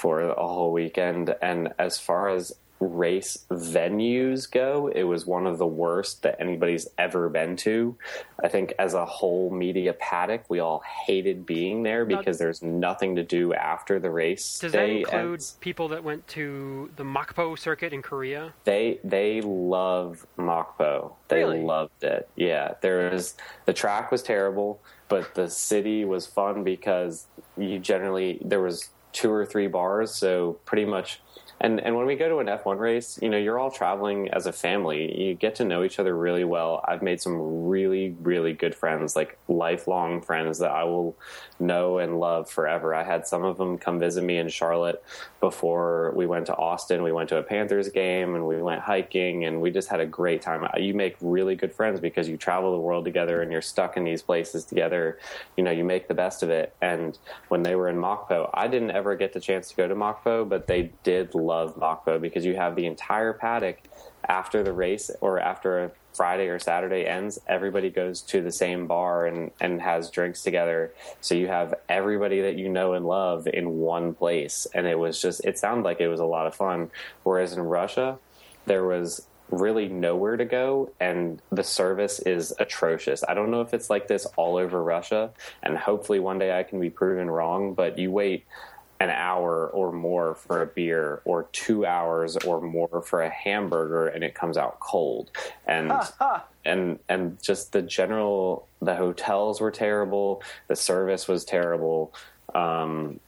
for 0.03 0.21
a 0.21 0.35
whole 0.49 0.73
weekend. 0.73 1.33
And 1.41 1.75
as 1.79 1.97
far 1.97 2.29
as 2.29 2.53
race 2.81 3.47
venues 3.53 4.51
go, 4.51 4.91
it 4.93 5.05
was 5.05 5.25
one 5.25 5.47
of 5.47 5.59
the 5.59 5.67
worst 5.67 6.23
that 6.23 6.35
anybody's 6.41 6.89
ever 6.99 7.29
been 7.29 7.55
to. 7.59 7.97
I 8.43 8.49
think 8.49 8.75
as 8.81 8.95
a 8.95 9.07
whole 9.07 9.49
media 9.51 9.93
paddock, 9.93 10.43
we 10.49 10.59
all 10.59 10.83
hated 11.07 11.47
being 11.47 11.85
there 11.85 12.05
because 12.05 12.41
now, 12.41 12.47
there's 12.47 12.63
nothing 12.63 13.15
to 13.15 13.23
do 13.23 13.55
after 13.55 14.01
the 14.01 14.11
race. 14.11 14.59
Does 14.59 14.73
that 14.73 14.89
include 14.89 15.35
ends. 15.35 15.57
people 15.61 15.87
that 15.89 16.03
went 16.03 16.27
to 16.29 16.91
the 16.97 17.05
Mokpo 17.05 17.57
circuit 17.57 17.93
in 17.93 18.03
Korea? 18.03 18.53
They 18.65 18.99
they 19.05 19.41
love 19.41 20.27
Mokpo. 20.37 21.13
They 21.29 21.45
really? 21.45 21.63
loved 21.63 22.03
it. 22.03 22.29
Yeah, 22.35 22.75
there 22.81 23.13
was 23.13 23.37
the 23.67 23.73
track 23.73 24.11
was 24.11 24.25
terrible, 24.25 24.81
but 25.09 25.37
the 25.37 25.49
city 25.49 26.05
was 26.05 26.27
fun 26.27 26.65
because 26.65 27.29
you 27.57 27.79
generally 27.79 28.41
there 28.45 28.61
was 28.61 28.89
two 29.13 29.31
or 29.31 29.45
three 29.47 29.67
bars, 29.67 30.15
so 30.15 30.59
pretty 30.65 30.85
much 30.85 31.21
and 31.63 31.79
and 31.81 31.95
when 31.95 32.07
we 32.07 32.17
go 32.17 32.29
to 32.29 32.39
an 32.39 32.49
F1 32.49 32.79
race, 32.79 33.21
you 33.23 33.31
know, 33.31 33.39
you're 33.39 33.59
all 33.59 33.71
traveling 33.71 34.29
as 34.31 34.47
a 34.47 34.53
family. 34.53 35.29
You 35.29 35.35
get 35.35 35.55
to 35.57 35.65
know 35.65 35.85
each 35.85 36.01
other 36.01 36.17
really 36.17 36.43
well. 36.43 36.85
I've 36.87 37.03
made 37.03 37.21
some 37.21 37.69
really 37.69 38.17
really 38.21 38.53
good 38.53 38.75
friends, 38.75 39.15
like 39.15 39.39
lifelong 39.47 40.23
friends 40.23 40.59
that 40.59 40.73
I 40.73 40.83
will 40.83 41.17
know 41.61 41.99
and 41.99 42.19
love 42.19 42.51
forever. 42.51 42.93
I 42.97 43.05
had 43.05 43.29
some 43.29 43.45
of 43.45 43.59
them 43.59 43.79
come 43.79 44.01
visit 44.01 44.25
me 44.25 44.39
in 44.39 44.49
Charlotte 44.49 45.05
before 45.39 46.13
we 46.17 46.27
went 46.27 46.47
to 46.47 46.57
Austin. 46.57 47.05
We 47.05 47.13
went 47.13 47.29
to 47.29 47.37
a 47.37 47.45
Panthers 47.45 47.89
game 47.91 48.35
and 48.35 48.49
we 48.49 48.61
went 48.61 48.81
hiking 48.81 49.45
and 49.45 49.61
we 49.61 49.71
just 49.71 49.89
had 49.89 50.01
a 50.01 50.07
great 50.07 50.43
time. 50.43 50.67
You 50.77 50.95
make 50.95 51.17
really 51.21 51.55
good 51.55 51.73
friends 51.73 52.01
because 52.01 52.29
you 52.29 52.37
travel 52.37 52.73
the 52.73 52.81
world 52.81 53.05
together 53.05 53.41
and 53.41 53.53
you're 53.53 53.63
stuck 53.63 53.97
in 53.97 54.03
these 54.03 54.23
places 54.23 54.65
together. 54.65 55.21
You 55.57 55.63
know, 55.63 55.71
you 55.71 55.85
make 55.85 56.09
the 56.09 56.15
best 56.15 56.43
of 56.43 56.51
it. 56.51 56.75
And 56.83 57.17
when 57.49 57.63
they 57.63 57.77
were 57.77 57.89
in 57.89 57.97
Mokpo, 57.97 58.51
I 58.53 58.67
didn't 58.67 58.91
ever 58.91 59.15
get 59.15 59.33
the 59.33 59.41
chance 59.41 59.69
to 59.69 59.77
go 59.77 59.87
to 59.87 59.95
Mokpo, 59.95 60.49
but 60.49 60.67
they 60.67 60.91
did 61.05 61.37
love 61.37 61.52
love 61.53 61.77
Mokpo 61.77 62.21
because 62.21 62.45
you 62.47 62.57
have 62.57 62.77
the 62.77 62.87
entire 62.87 63.35
paddock 63.35 63.79
after 64.29 64.63
the 64.63 64.73
race 64.73 65.11
or 65.21 65.39
after 65.39 65.85
a 65.85 65.91
Friday 66.15 66.49
or 66.49 66.59
Saturday 66.59 67.07
ends, 67.07 67.39
everybody 67.47 67.91
goes 67.91 68.21
to 68.23 68.41
the 68.41 68.53
same 68.53 68.87
bar 68.87 69.27
and, 69.27 69.51
and 69.61 69.81
has 69.81 70.11
drinks 70.11 70.43
together. 70.43 70.93
So 71.21 71.35
you 71.35 71.49
have 71.49 71.75
everybody 71.89 72.43
that 72.43 72.57
you 72.57 72.69
know 72.69 72.93
and 72.93 73.07
love 73.07 73.47
in 73.47 73.79
one 73.79 74.15
place. 74.15 74.67
And 74.75 74.87
it 74.87 74.99
was 74.99 75.21
just, 75.21 75.45
it 75.45 75.59
sounded 75.59 75.85
like 75.85 76.01
it 76.01 76.09
was 76.09 76.21
a 76.21 76.25
lot 76.25 76.47
of 76.47 76.55
fun. 76.55 76.91
Whereas 77.23 77.53
in 77.53 77.61
Russia, 77.61 78.19
there 78.67 78.85
was 78.85 79.27
really 79.51 79.89
nowhere 79.89 80.37
to 80.37 80.47
go 80.47 80.91
and 80.99 81.41
the 81.51 81.65
service 81.65 82.21
is 82.21 82.55
atrocious. 82.59 83.23
I 83.29 83.35
don't 83.35 83.51
know 83.51 83.61
if 83.61 83.75
it's 83.75 83.91
like 83.91 84.09
this 84.09 84.27
all 84.37 84.57
over 84.57 84.83
Russia 84.83 85.31
and 85.63 85.77
hopefully 85.77 86.21
one 86.21 86.39
day 86.39 86.59
I 86.59 86.63
can 86.63 86.81
be 86.81 86.89
proven 86.89 87.31
wrong, 87.31 87.75
but 87.75 87.99
you 87.99 88.11
wait 88.11 88.47
an 89.03 89.11
hour 89.11 89.69
or 89.69 89.91
more 89.91 90.37
for 90.37 90.63
a 90.63 90.67
beer 90.67 91.23
or 91.25 91.49
two 91.51 91.85
hours 91.85 92.37
or 92.37 92.61
more 92.61 93.03
for 93.05 93.23
a 93.23 93.29
hamburger 93.29 94.07
and 94.07 94.23
it 94.23 94.33
comes 94.33 94.57
out 94.57 94.79
cold. 94.79 95.33
And 95.67 95.93
and 96.65 97.01
and 97.09 97.43
just 97.43 97.73
the 97.73 97.83
general 97.83 98.69
the 98.81 98.95
hotels 98.95 99.61
were 99.61 99.73
terrible. 99.73 100.41
The 100.69 100.77
service 100.77 101.27
was 101.27 101.45
terrible. 101.45 102.15
Um, 102.55 103.19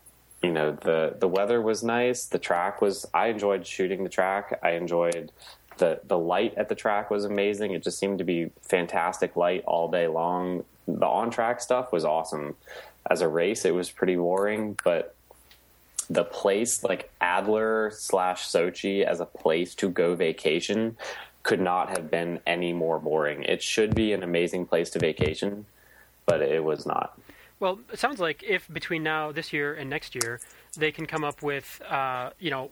you 0.45 0.53
know 0.53 0.70
the 0.70 1.16
the 1.18 1.27
weather 1.27 1.61
was 1.61 1.83
nice. 1.83 2.27
The 2.27 2.39
track 2.39 2.81
was 2.81 3.05
i 3.12 3.27
enjoyed 3.27 3.66
shooting 3.66 4.05
the 4.05 4.11
track. 4.11 4.61
I 4.62 4.72
enjoyed 4.72 5.33
the 5.79 6.01
the 6.07 6.18
light 6.18 6.55
at 6.57 6.68
the 6.68 6.77
track 6.77 7.11
was 7.11 7.25
amazing. 7.25 7.72
It 7.72 7.83
just 7.83 7.99
seemed 7.99 8.18
to 8.18 8.25
be 8.25 8.51
fantastic 8.62 9.35
light 9.35 9.64
all 9.66 9.91
day 9.91 10.07
long. 10.07 10.64
The 10.87 11.07
on 11.07 11.31
track 11.33 11.61
stuff 11.61 11.91
was 11.91 12.05
awesome. 12.05 12.55
As 13.11 13.22
a 13.22 13.29
race 13.29 13.64
it 13.64 13.75
was 13.75 13.91
pretty 13.91 14.14
boring 14.14 14.79
but 14.85 15.16
the 16.09 16.25
place 16.25 16.85
like 16.85 17.11
Adler 17.21 17.91
slash 17.93 18.47
Sochi 18.47 19.05
as 19.05 19.21
a 19.21 19.27
place 19.27 19.75
to 19.77 19.89
go 19.89 20.15
vacation 20.15 20.97
could 21.43 21.61
not 21.61 21.91
have 21.91 22.11
been 22.11 22.41
any 22.47 22.73
more 22.73 22.99
boring. 22.99 23.43
It 23.43 23.63
should 23.63 23.95
be 23.95 24.13
an 24.13 24.23
amazing 24.23 24.67
place 24.67 24.91
to 24.91 24.99
vacation, 24.99 25.67
but 26.27 26.41
it 26.41 26.65
was 26.65 26.87
not. 26.87 27.19
Well, 27.61 27.79
it 27.93 27.99
sounds 27.99 28.19
like 28.19 28.43
if 28.43 28.67
between 28.73 29.03
now, 29.03 29.31
this 29.31 29.53
year, 29.53 29.75
and 29.75 29.89
next 29.89 30.15
year, 30.15 30.41
they 30.77 30.91
can 30.91 31.07
come 31.07 31.23
up 31.23 31.43
with, 31.43 31.81
uh, 31.89 32.31
you 32.39 32.51
know, 32.51 32.71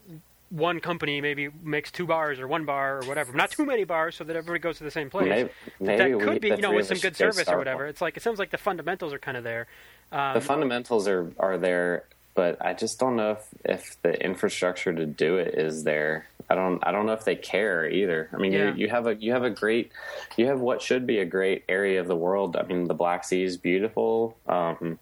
one 0.50 0.80
company 0.80 1.20
maybe 1.20 1.48
makes 1.62 1.90
two 1.90 2.06
bars 2.06 2.38
or 2.38 2.46
one 2.46 2.64
bar 2.66 2.98
or 2.98 3.06
whatever, 3.06 3.32
not 3.32 3.50
too 3.50 3.64
many 3.64 3.84
bars, 3.84 4.16
so 4.16 4.24
that 4.24 4.36
everybody 4.36 4.58
goes 4.58 4.78
to 4.78 4.84
the 4.84 4.90
same 4.90 5.08
place. 5.08 5.28
Maybe, 5.28 5.50
maybe 5.80 6.12
that 6.12 6.20
could 6.20 6.40
be, 6.40 6.48
you 6.48 6.56
know, 6.58 6.72
with 6.72 6.86
some 6.86 6.98
good 6.98 7.16
service 7.16 7.48
or 7.48 7.56
whatever. 7.56 7.84
One. 7.84 7.88
It's 7.88 8.02
like 8.02 8.16
it 8.16 8.22
sounds 8.22 8.38
like 8.38 8.50
the 8.50 8.58
fundamentals 8.58 9.14
are 9.14 9.18
kind 9.18 9.36
of 9.36 9.44
there. 9.44 9.66
Um, 10.10 10.34
the 10.34 10.42
fundamentals 10.42 11.08
are 11.08 11.32
are 11.38 11.56
there 11.56 12.04
but 12.34 12.64
I 12.64 12.74
just 12.74 12.98
don't 12.98 13.16
know 13.16 13.32
if, 13.32 13.48
if 13.64 14.02
the 14.02 14.12
infrastructure 14.24 14.92
to 14.92 15.06
do 15.06 15.36
it 15.36 15.54
is 15.54 15.84
there. 15.84 16.26
I 16.48 16.54
don't 16.54 16.86
I 16.86 16.92
don't 16.92 17.06
know 17.06 17.12
if 17.12 17.24
they 17.24 17.36
care 17.36 17.88
either. 17.88 18.28
I 18.32 18.36
mean, 18.36 18.52
yeah. 18.52 18.74
you, 18.74 18.82
you 18.82 18.88
have 18.88 19.06
a 19.06 19.14
you 19.14 19.32
have 19.32 19.44
a 19.44 19.50
great 19.50 19.92
you 20.36 20.46
have 20.46 20.60
what 20.60 20.82
should 20.82 21.06
be 21.06 21.18
a 21.18 21.24
great 21.24 21.64
area 21.68 22.00
of 22.00 22.08
the 22.08 22.16
world. 22.16 22.56
I 22.56 22.62
mean, 22.62 22.84
the 22.84 22.94
Black 22.94 23.24
Sea 23.24 23.42
is 23.42 23.56
beautiful. 23.56 24.36
Um, 24.46 24.98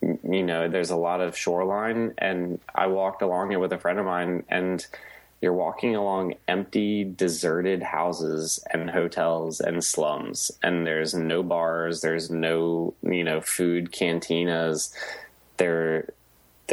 you 0.00 0.42
know, 0.42 0.68
there's 0.68 0.90
a 0.90 0.96
lot 0.96 1.20
of 1.20 1.36
shoreline, 1.36 2.14
and 2.18 2.60
I 2.74 2.88
walked 2.88 3.22
along 3.22 3.52
it 3.52 3.60
with 3.60 3.72
a 3.72 3.78
friend 3.78 3.98
of 3.98 4.04
mine, 4.04 4.44
and 4.48 4.84
you're 5.40 5.52
walking 5.52 5.96
along 5.96 6.34
empty, 6.48 7.04
deserted 7.04 7.82
houses 7.82 8.62
and 8.72 8.90
hotels 8.90 9.60
and 9.60 9.82
slums, 9.82 10.50
and 10.62 10.86
there's 10.86 11.14
no 11.14 11.42
bars, 11.42 12.00
there's 12.00 12.30
no 12.30 12.94
you 13.02 13.24
know 13.24 13.40
food 13.40 13.92
cantinas. 13.92 14.92
There 15.56 16.08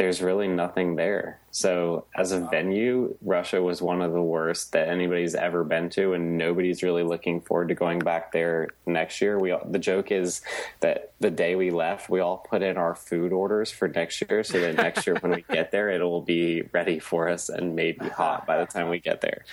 there's 0.00 0.22
really 0.22 0.48
nothing 0.48 0.96
there. 0.96 1.38
So 1.50 2.06
as 2.14 2.32
a 2.32 2.40
venue, 2.40 3.18
Russia 3.20 3.62
was 3.62 3.82
one 3.82 4.00
of 4.00 4.14
the 4.14 4.22
worst 4.22 4.72
that 4.72 4.88
anybody's 4.88 5.34
ever 5.34 5.62
been 5.62 5.90
to, 5.90 6.14
and 6.14 6.38
nobody's 6.38 6.82
really 6.82 7.02
looking 7.02 7.42
forward 7.42 7.68
to 7.68 7.74
going 7.74 7.98
back 7.98 8.32
there 8.32 8.68
next 8.86 9.20
year. 9.20 9.38
We 9.38 9.54
the 9.66 9.78
joke 9.78 10.10
is 10.10 10.40
that 10.80 11.12
the 11.20 11.30
day 11.30 11.54
we 11.54 11.70
left, 11.70 12.08
we 12.08 12.20
all 12.20 12.38
put 12.38 12.62
in 12.62 12.78
our 12.78 12.94
food 12.94 13.30
orders 13.30 13.70
for 13.70 13.88
next 13.88 14.22
year, 14.22 14.42
so 14.42 14.58
that 14.58 14.76
next 14.76 15.06
year 15.06 15.16
when 15.20 15.32
we 15.32 15.44
get 15.52 15.70
there, 15.70 15.90
it 15.90 16.00
will 16.00 16.22
be 16.22 16.62
ready 16.72 16.98
for 16.98 17.28
us 17.28 17.50
and 17.50 17.76
maybe 17.76 18.08
hot 18.20 18.46
by 18.46 18.56
the 18.56 18.64
time 18.64 18.88
we 18.88 19.00
get 19.00 19.20
there. 19.20 19.44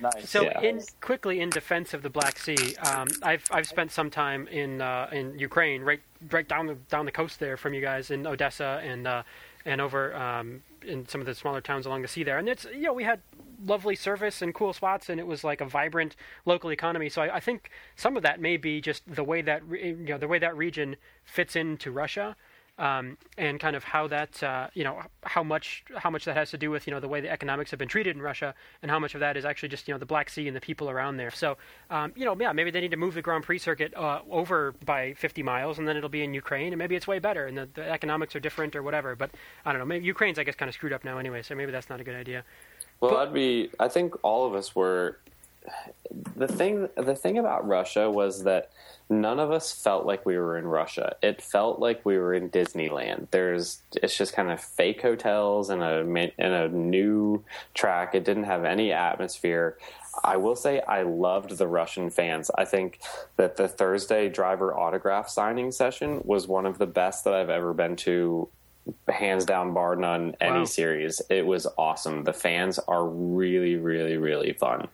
Nice. 0.00 0.30
So, 0.30 0.42
yeah. 0.42 0.60
in 0.60 0.82
quickly 1.00 1.40
in 1.40 1.50
defense 1.50 1.94
of 1.94 2.02
the 2.02 2.10
Black 2.10 2.38
Sea, 2.38 2.76
um, 2.76 3.08
I've 3.24 3.42
I've 3.50 3.66
spent 3.66 3.90
some 3.90 4.08
time 4.08 4.46
in 4.46 4.82
uh, 4.82 5.08
in 5.10 5.36
Ukraine, 5.36 5.82
right 5.82 6.00
right 6.30 6.46
down 6.46 6.68
the 6.68 6.74
down 6.74 7.06
the 7.06 7.12
coast 7.12 7.40
there 7.40 7.56
from 7.56 7.74
you 7.74 7.80
guys 7.80 8.12
in 8.12 8.24
Odessa 8.24 8.80
and. 8.84 9.08
Uh, 9.08 9.22
and 9.64 9.80
over 9.80 10.14
um, 10.14 10.62
in 10.86 11.06
some 11.06 11.20
of 11.20 11.26
the 11.26 11.34
smaller 11.34 11.60
towns 11.60 11.86
along 11.86 12.02
the 12.02 12.08
sea 12.08 12.22
there. 12.22 12.38
And 12.38 12.48
it's 12.48 12.64
you 12.64 12.82
know 12.82 12.92
we 12.92 13.04
had 13.04 13.20
lovely 13.64 13.94
service 13.94 14.42
and 14.42 14.54
cool 14.54 14.72
spots, 14.72 15.08
and 15.08 15.20
it 15.20 15.26
was 15.26 15.44
like 15.44 15.60
a 15.60 15.66
vibrant 15.66 16.16
local 16.46 16.70
economy. 16.70 17.08
So 17.08 17.22
I, 17.22 17.36
I 17.36 17.40
think 17.40 17.70
some 17.96 18.16
of 18.16 18.22
that 18.22 18.40
may 18.40 18.56
be 18.56 18.80
just 18.80 19.02
the 19.12 19.24
way 19.24 19.42
that 19.42 19.62
you 19.70 19.96
know 19.96 20.18
the 20.18 20.28
way 20.28 20.38
that 20.38 20.56
region 20.56 20.96
fits 21.24 21.56
into 21.56 21.90
Russia 21.90 22.36
um, 22.80 23.18
and 23.36 23.60
kind 23.60 23.76
of 23.76 23.84
how 23.84 24.08
that 24.08 24.42
uh, 24.42 24.68
you 24.72 24.82
know 24.82 25.02
how 25.22 25.42
much 25.42 25.84
how 25.96 26.08
much 26.08 26.24
that 26.24 26.34
has 26.34 26.50
to 26.50 26.58
do 26.58 26.70
with 26.70 26.86
you 26.86 26.92
know 26.92 26.98
the 26.98 27.08
way 27.08 27.20
the 27.20 27.30
economics 27.30 27.70
have 27.70 27.78
been 27.78 27.88
treated 27.88 28.16
in 28.16 28.22
Russia, 28.22 28.54
and 28.82 28.90
how 28.90 28.98
much 28.98 29.14
of 29.14 29.20
that 29.20 29.36
is 29.36 29.44
actually 29.44 29.68
just 29.68 29.86
you 29.86 29.94
know 29.94 29.98
the 29.98 30.06
Black 30.06 30.30
Sea 30.30 30.48
and 30.48 30.56
the 30.56 30.60
people 30.60 30.88
around 30.88 31.18
there. 31.18 31.30
So 31.30 31.58
um, 31.90 32.12
you 32.16 32.24
know 32.24 32.34
yeah 32.40 32.52
maybe 32.52 32.70
they 32.70 32.80
need 32.80 32.90
to 32.90 32.96
move 32.96 33.14
the 33.14 33.22
Grand 33.22 33.44
Prix 33.44 33.58
circuit 33.58 33.94
uh, 33.94 34.20
over 34.30 34.72
by 34.84 35.12
50 35.12 35.42
miles, 35.42 35.78
and 35.78 35.86
then 35.86 35.96
it'll 35.96 36.08
be 36.08 36.24
in 36.24 36.32
Ukraine, 36.32 36.72
and 36.72 36.78
maybe 36.78 36.96
it's 36.96 37.06
way 37.06 37.18
better, 37.18 37.46
and 37.46 37.56
the, 37.56 37.68
the 37.74 37.88
economics 37.88 38.34
are 38.34 38.40
different 38.40 38.74
or 38.74 38.82
whatever. 38.82 39.14
But 39.14 39.30
I 39.66 39.72
don't 39.72 39.78
know. 39.78 39.86
Maybe 39.86 40.06
Ukraine's 40.06 40.38
I 40.38 40.44
guess 40.44 40.54
kind 40.54 40.70
of 40.70 40.74
screwed 40.74 40.94
up 40.94 41.04
now 41.04 41.18
anyway, 41.18 41.42
so 41.42 41.54
maybe 41.54 41.72
that's 41.72 41.90
not 41.90 42.00
a 42.00 42.04
good 42.04 42.16
idea. 42.16 42.44
Well, 43.00 43.10
but, 43.12 43.28
I'd 43.28 43.34
be. 43.34 43.70
I 43.78 43.88
think 43.88 44.14
all 44.22 44.46
of 44.46 44.54
us 44.54 44.74
were. 44.74 45.18
The 46.36 46.48
thing. 46.48 46.88
The 46.96 47.14
thing 47.14 47.38
about 47.38 47.66
Russia 47.66 48.10
was 48.10 48.44
that 48.44 48.70
none 49.10 49.38
of 49.38 49.50
us 49.50 49.72
felt 49.72 50.06
like 50.06 50.24
we 50.24 50.38
were 50.38 50.56
in 50.56 50.66
Russia. 50.66 51.16
It 51.22 51.42
felt 51.42 51.80
like 51.80 52.04
we 52.04 52.16
were 52.16 52.32
in 52.32 52.48
Disneyland. 52.48 53.30
There's 53.30 53.82
it's 53.94 54.16
just 54.16 54.32
kind 54.32 54.50
of 54.50 54.60
fake 54.60 55.02
hotels 55.02 55.68
and 55.68 55.82
a 55.82 56.00
and 56.38 56.54
a 56.54 56.68
new 56.68 57.44
track. 57.74 58.14
It 58.14 58.24
didn't 58.24 58.44
have 58.44 58.64
any 58.64 58.92
atmosphere. 58.92 59.76
I 60.24 60.36
will 60.38 60.56
say 60.56 60.80
I 60.80 61.02
loved 61.02 61.58
the 61.58 61.68
Russian 61.68 62.10
fans. 62.10 62.50
I 62.56 62.64
think 62.64 63.00
that 63.36 63.56
the 63.56 63.68
Thursday 63.68 64.28
driver 64.28 64.76
autograph 64.76 65.28
signing 65.28 65.72
session 65.72 66.22
was 66.24 66.48
one 66.48 66.66
of 66.66 66.78
the 66.78 66.86
best 66.86 67.24
that 67.24 67.34
I've 67.34 67.50
ever 67.50 67.74
been 67.74 67.96
to 67.96 68.48
hands 69.08 69.44
down 69.44 69.72
bar 69.72 69.96
none 69.96 70.34
any 70.40 70.58
wow. 70.58 70.64
series 70.64 71.20
it 71.30 71.46
was 71.46 71.66
awesome 71.78 72.24
the 72.24 72.32
fans 72.32 72.78
are 72.88 73.06
really 73.06 73.76
really 73.76 74.16
really 74.16 74.52
fun 74.52 74.88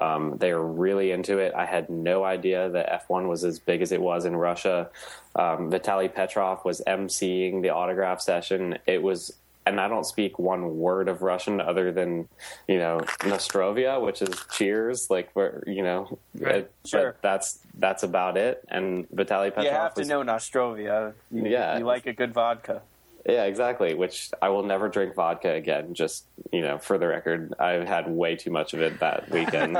um, 0.00 0.36
they 0.38 0.50
are 0.50 0.62
really 0.62 1.10
into 1.10 1.38
it 1.38 1.54
i 1.54 1.64
had 1.64 1.88
no 1.90 2.24
idea 2.24 2.68
that 2.70 3.08
f1 3.08 3.28
was 3.28 3.44
as 3.44 3.58
big 3.58 3.82
as 3.82 3.92
it 3.92 4.00
was 4.00 4.24
in 4.24 4.36
russia 4.36 4.88
um, 5.34 5.70
Vitaly 5.70 6.12
Petrov 6.14 6.62
was 6.62 6.82
emceeing 6.86 7.62
the 7.62 7.70
autograph 7.70 8.20
session 8.20 8.78
it 8.86 9.02
was 9.02 9.32
and 9.66 9.80
I 9.80 9.88
don't 9.88 10.04
speak 10.04 10.38
one 10.38 10.76
word 10.76 11.08
of 11.08 11.22
Russian 11.22 11.60
other 11.60 11.92
than, 11.92 12.28
you 12.66 12.78
know, 12.78 12.98
Nostrovia, 13.20 14.02
which 14.04 14.22
is 14.22 14.34
cheers, 14.52 15.08
like 15.08 15.30
where 15.34 15.62
you 15.66 15.82
know, 15.82 16.18
right. 16.38 16.56
it, 16.56 16.72
sure. 16.84 17.16
that's 17.22 17.60
that's 17.78 18.02
about 18.02 18.36
it. 18.36 18.64
And 18.68 19.08
Vitaly 19.10 19.50
Petrov. 19.50 19.64
You 19.64 19.70
have 19.70 19.94
to 19.94 20.00
was, 20.00 20.08
know 20.08 20.22
Nostrovia. 20.22 21.14
You, 21.30 21.46
yeah, 21.46 21.78
you 21.78 21.84
like 21.84 22.06
a 22.06 22.12
good 22.12 22.34
vodka. 22.34 22.82
Yeah, 23.26 23.44
exactly. 23.44 23.94
Which 23.94 24.30
I 24.40 24.48
will 24.48 24.64
never 24.64 24.88
drink 24.88 25.14
vodka 25.14 25.52
again. 25.52 25.94
Just 25.94 26.26
you 26.52 26.60
know, 26.60 26.78
for 26.78 26.98
the 26.98 27.06
record, 27.06 27.54
I've 27.58 27.86
had 27.86 28.08
way 28.08 28.36
too 28.36 28.50
much 28.50 28.74
of 28.74 28.80
it 28.80 28.98
that 29.00 29.30
weekend. 29.30 29.76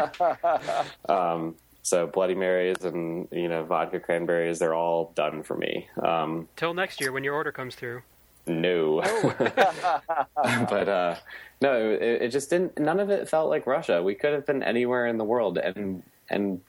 um, 1.09 1.57
so 1.83 2.07
Bloody 2.07 2.35
Marys 2.35 2.85
and 2.85 3.29
you 3.33 3.49
know 3.49 3.65
vodka 3.65 3.99
cranberries, 4.01 4.59
they're 4.59 4.75
all 4.75 5.13
done 5.15 5.43
for 5.43 5.57
me. 5.57 5.89
Um, 6.03 6.49
Till 6.57 6.75
next 6.75 7.01
year 7.01 7.13
when 7.13 7.25
your 7.25 7.35
order 7.35 7.53
comes 7.53 7.75
through. 7.75 8.03
No, 8.47 9.03
oh. 9.05 9.35
but 10.71 10.89
uh, 10.89 11.17
no, 11.61 11.91
it, 11.91 12.23
it 12.23 12.29
just 12.29 12.51
didn't. 12.51 12.79
None 12.79 13.01
of 13.01 13.11
it 13.11 13.29
felt 13.29 13.49
like 13.51 13.67
Russia. 13.67 14.03
We 14.03 14.15
could 14.15 14.33
have 14.33 14.47
been 14.47 14.63
anywhere 14.63 15.07
in 15.07 15.19
the 15.19 15.25
world, 15.25 15.59
and 15.59 16.03
and 16.29 16.61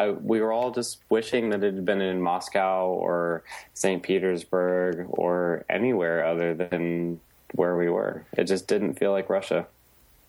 I, 0.00 0.10
we 0.12 0.40
were 0.40 0.50
all 0.50 0.70
just 0.70 1.02
wishing 1.10 1.50
that 1.50 1.62
it 1.62 1.74
had 1.74 1.84
been 1.84 2.00
in 2.00 2.22
Moscow 2.22 2.86
or 2.86 3.42
St. 3.74 4.02
Petersburg 4.02 5.06
or 5.10 5.66
anywhere 5.68 6.24
other 6.24 6.54
than 6.54 7.20
where 7.52 7.76
we 7.76 7.90
were. 7.90 8.24
It 8.32 8.44
just 8.44 8.66
didn't 8.66 8.94
feel 8.94 9.12
like 9.12 9.28
Russia. 9.28 9.66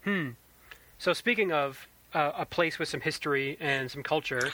Hmm. 0.04 0.32
So 0.98 1.14
speaking 1.14 1.54
of 1.54 1.88
uh, 2.14 2.34
a 2.38 2.46
place 2.46 2.80
with 2.80 2.90
some 2.90 3.00
history 3.00 3.58
and 3.62 3.90
some 3.90 4.04
culture, 4.04 4.52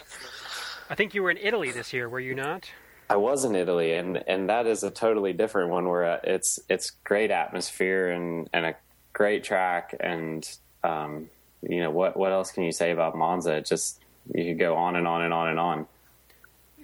I 0.89 0.93
think 0.93 1.15
you 1.15 1.24
were 1.24 1.32
in 1.32 1.38
Italy 1.38 1.72
this 1.72 1.93
year, 1.93 2.07
were 2.07 2.20
you 2.20 2.36
not? 2.36 2.70
I 3.09 3.15
was 3.15 3.43
in 3.45 3.55
Italy, 3.55 3.93
and 3.93 4.22
and 4.28 4.49
that 4.49 4.68
is 4.68 4.84
a 4.84 4.91
totally 4.91 5.32
different 5.32 5.70
one. 5.70 5.88
Where 5.88 6.03
uh, 6.03 6.20
it's 6.26 6.59
it's 6.68 6.89
great 7.05 7.32
atmosphere 7.32 8.09
and 8.09 8.49
and 8.51 8.65
a 8.65 8.76
great 9.13 9.45
track, 9.45 9.95
and 9.97 10.45
um, 10.84 11.30
you 11.61 11.82
know 11.82 11.89
what 11.89 12.18
what 12.18 12.34
else 12.34 12.51
can 12.51 12.63
you 12.63 12.74
say 12.74 12.91
about 12.91 13.15
Monza? 13.15 13.55
It 13.55 13.65
just 13.65 14.01
you 14.34 14.46
could 14.46 14.60
go 14.60 14.76
on 14.76 14.96
and 14.96 15.08
on 15.08 15.24
and 15.24 15.34
on 15.34 15.50
and 15.50 15.60
on. 15.60 15.88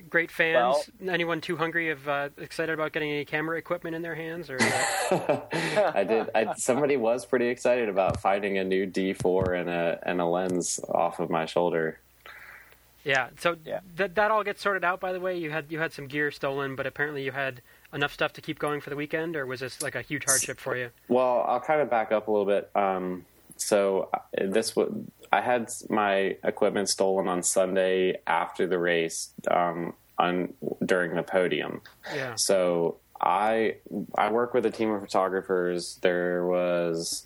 Great 0.09 0.29
fans. 0.29 0.55
Well, 1.01 1.11
Anyone 1.13 1.41
too 1.41 1.57
hungry 1.57 1.89
of 1.89 2.07
uh, 2.07 2.29
excited 2.37 2.73
about 2.73 2.93
getting 2.93 3.09
any 3.09 3.25
camera 3.25 3.57
equipment 3.57 3.95
in 3.95 4.01
their 4.01 4.13
hands? 4.13 4.49
Or 4.49 4.57
I 4.61 6.05
did. 6.07 6.29
I, 6.35 6.53
somebody 6.55 6.97
was 6.97 7.25
pretty 7.25 7.47
excited 7.47 7.89
about 7.89 8.21
finding 8.21 8.57
a 8.59 8.63
new 8.63 8.85
D4 8.85 9.59
and 9.59 9.69
a 9.69 9.99
and 10.03 10.21
a 10.21 10.25
lens 10.25 10.79
off 10.87 11.19
of 11.19 11.29
my 11.29 11.45
shoulder. 11.45 11.99
Yeah. 13.03 13.29
So 13.39 13.55
yeah. 13.65 13.79
that 13.95 14.15
that 14.15 14.31
all 14.31 14.43
gets 14.43 14.61
sorted 14.61 14.83
out. 14.83 14.99
By 14.99 15.13
the 15.13 15.19
way, 15.19 15.37
you 15.37 15.49
had 15.49 15.65
you 15.69 15.79
had 15.79 15.93
some 15.93 16.07
gear 16.07 16.31
stolen, 16.31 16.75
but 16.75 16.85
apparently 16.85 17.23
you 17.23 17.31
had 17.31 17.61
enough 17.93 18.13
stuff 18.13 18.33
to 18.33 18.41
keep 18.41 18.59
going 18.59 18.81
for 18.81 18.89
the 18.89 18.95
weekend, 18.95 19.35
or 19.35 19.45
was 19.45 19.59
this 19.59 19.81
like 19.81 19.95
a 19.95 20.01
huge 20.01 20.25
hardship 20.25 20.59
for 20.59 20.75
you? 20.75 20.89
Well, 21.07 21.43
I'll 21.47 21.59
kind 21.59 21.81
of 21.81 21.89
back 21.89 22.11
up 22.11 22.27
a 22.27 22.31
little 22.31 22.45
bit. 22.45 22.69
Um, 22.75 23.25
so 23.57 24.09
uh, 24.13 24.19
this 24.47 24.75
would 24.75 25.11
I 25.31 25.41
had 25.41 25.69
my 25.89 26.37
equipment 26.43 26.89
stolen 26.89 27.27
on 27.27 27.41
Sunday 27.41 28.19
after 28.27 28.67
the 28.67 28.77
race 28.77 29.33
um, 29.49 29.93
on 30.19 30.53
during 30.85 31.15
the 31.15 31.23
podium. 31.23 31.81
Yeah. 32.13 32.35
So 32.35 32.97
I 33.19 33.77
I 34.15 34.31
work 34.31 34.53
with 34.53 34.65
a 34.65 34.71
team 34.71 34.91
of 34.91 35.01
photographers. 35.01 35.97
There 36.01 36.45
was 36.45 37.25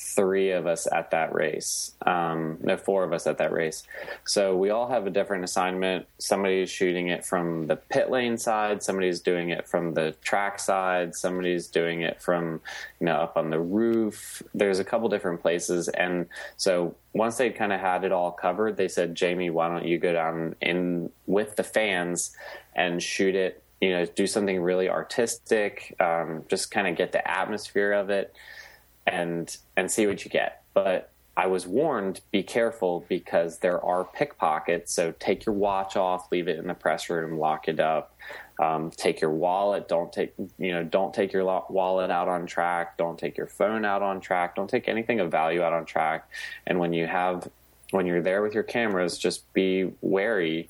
three 0.00 0.50
of 0.50 0.66
us 0.66 0.88
at 0.90 1.10
that 1.10 1.34
race. 1.34 1.92
Um, 2.06 2.56
no, 2.62 2.78
four 2.78 3.04
of 3.04 3.12
us 3.12 3.26
at 3.26 3.36
that 3.36 3.52
race. 3.52 3.82
So 4.24 4.56
we 4.56 4.70
all 4.70 4.88
have 4.88 5.06
a 5.06 5.10
different 5.10 5.44
assignment. 5.44 6.06
Somebody's 6.18 6.70
shooting 6.70 7.08
it 7.08 7.24
from 7.24 7.66
the 7.66 7.76
pit 7.76 8.10
lane 8.10 8.38
side. 8.38 8.82
Somebody's 8.82 9.20
doing 9.20 9.50
it 9.50 9.68
from 9.68 9.92
the 9.92 10.12
track 10.22 10.58
side. 10.58 11.14
Somebody's 11.14 11.66
doing 11.66 12.00
it 12.00 12.22
from, 12.22 12.62
you 12.98 13.06
know, 13.06 13.16
up 13.16 13.36
on 13.36 13.50
the 13.50 13.60
roof. 13.60 14.42
There's 14.54 14.78
a 14.78 14.84
couple 14.84 15.10
different 15.10 15.42
places. 15.42 15.88
And 15.88 16.28
so 16.56 16.96
once 17.12 17.36
they 17.36 17.50
kind 17.50 17.72
of 17.72 17.80
had 17.80 18.02
it 18.02 18.10
all 18.10 18.32
covered, 18.32 18.78
they 18.78 18.88
said, 18.88 19.14
Jamie, 19.14 19.50
why 19.50 19.68
don't 19.68 19.84
you 19.84 19.98
go 19.98 20.14
down 20.14 20.56
in 20.62 21.10
with 21.26 21.56
the 21.56 21.64
fans 21.64 22.34
and 22.74 23.02
shoot 23.02 23.34
it? 23.34 23.62
You 23.82 23.90
know, 23.90 24.06
do 24.06 24.26
something 24.26 24.60
really 24.60 24.88
artistic, 24.88 25.94
um, 26.00 26.44
just 26.48 26.70
kind 26.70 26.86
of 26.86 26.96
get 26.96 27.12
the 27.12 27.30
atmosphere 27.30 27.92
of 27.92 28.10
it 28.10 28.34
and 29.06 29.56
and 29.76 29.90
see 29.90 30.06
what 30.06 30.24
you 30.24 30.30
get. 30.30 30.62
But 30.74 31.10
I 31.36 31.46
was 31.46 31.66
warned, 31.66 32.20
be 32.32 32.42
careful 32.42 33.06
because 33.08 33.58
there 33.58 33.82
are 33.82 34.04
pickpockets. 34.04 34.92
So 34.92 35.14
take 35.18 35.46
your 35.46 35.54
watch 35.54 35.96
off, 35.96 36.30
leave 36.30 36.48
it 36.48 36.58
in 36.58 36.66
the 36.66 36.74
press 36.74 37.08
room, 37.08 37.38
lock 37.38 37.68
it 37.68 37.80
up. 37.80 38.14
Um, 38.58 38.90
take 38.90 39.22
your 39.22 39.30
wallet. 39.30 39.88
Don't 39.88 40.12
take 40.12 40.34
you 40.58 40.72
know 40.72 40.84
don't 40.84 41.14
take 41.14 41.32
your 41.32 41.44
wallet 41.70 42.10
out 42.10 42.28
on 42.28 42.46
track. 42.46 42.98
Don't 42.98 43.18
take 43.18 43.38
your 43.38 43.46
phone 43.46 43.84
out 43.84 44.02
on 44.02 44.20
track. 44.20 44.54
Don't 44.54 44.68
take 44.68 44.88
anything 44.88 45.20
of 45.20 45.30
value 45.30 45.62
out 45.62 45.72
on 45.72 45.86
track. 45.86 46.28
And 46.66 46.78
when 46.78 46.92
you 46.92 47.06
have 47.06 47.48
when 47.90 48.06
you're 48.06 48.22
there 48.22 48.42
with 48.42 48.54
your 48.54 48.62
cameras, 48.62 49.16
just 49.18 49.50
be 49.52 49.92
wary 50.00 50.68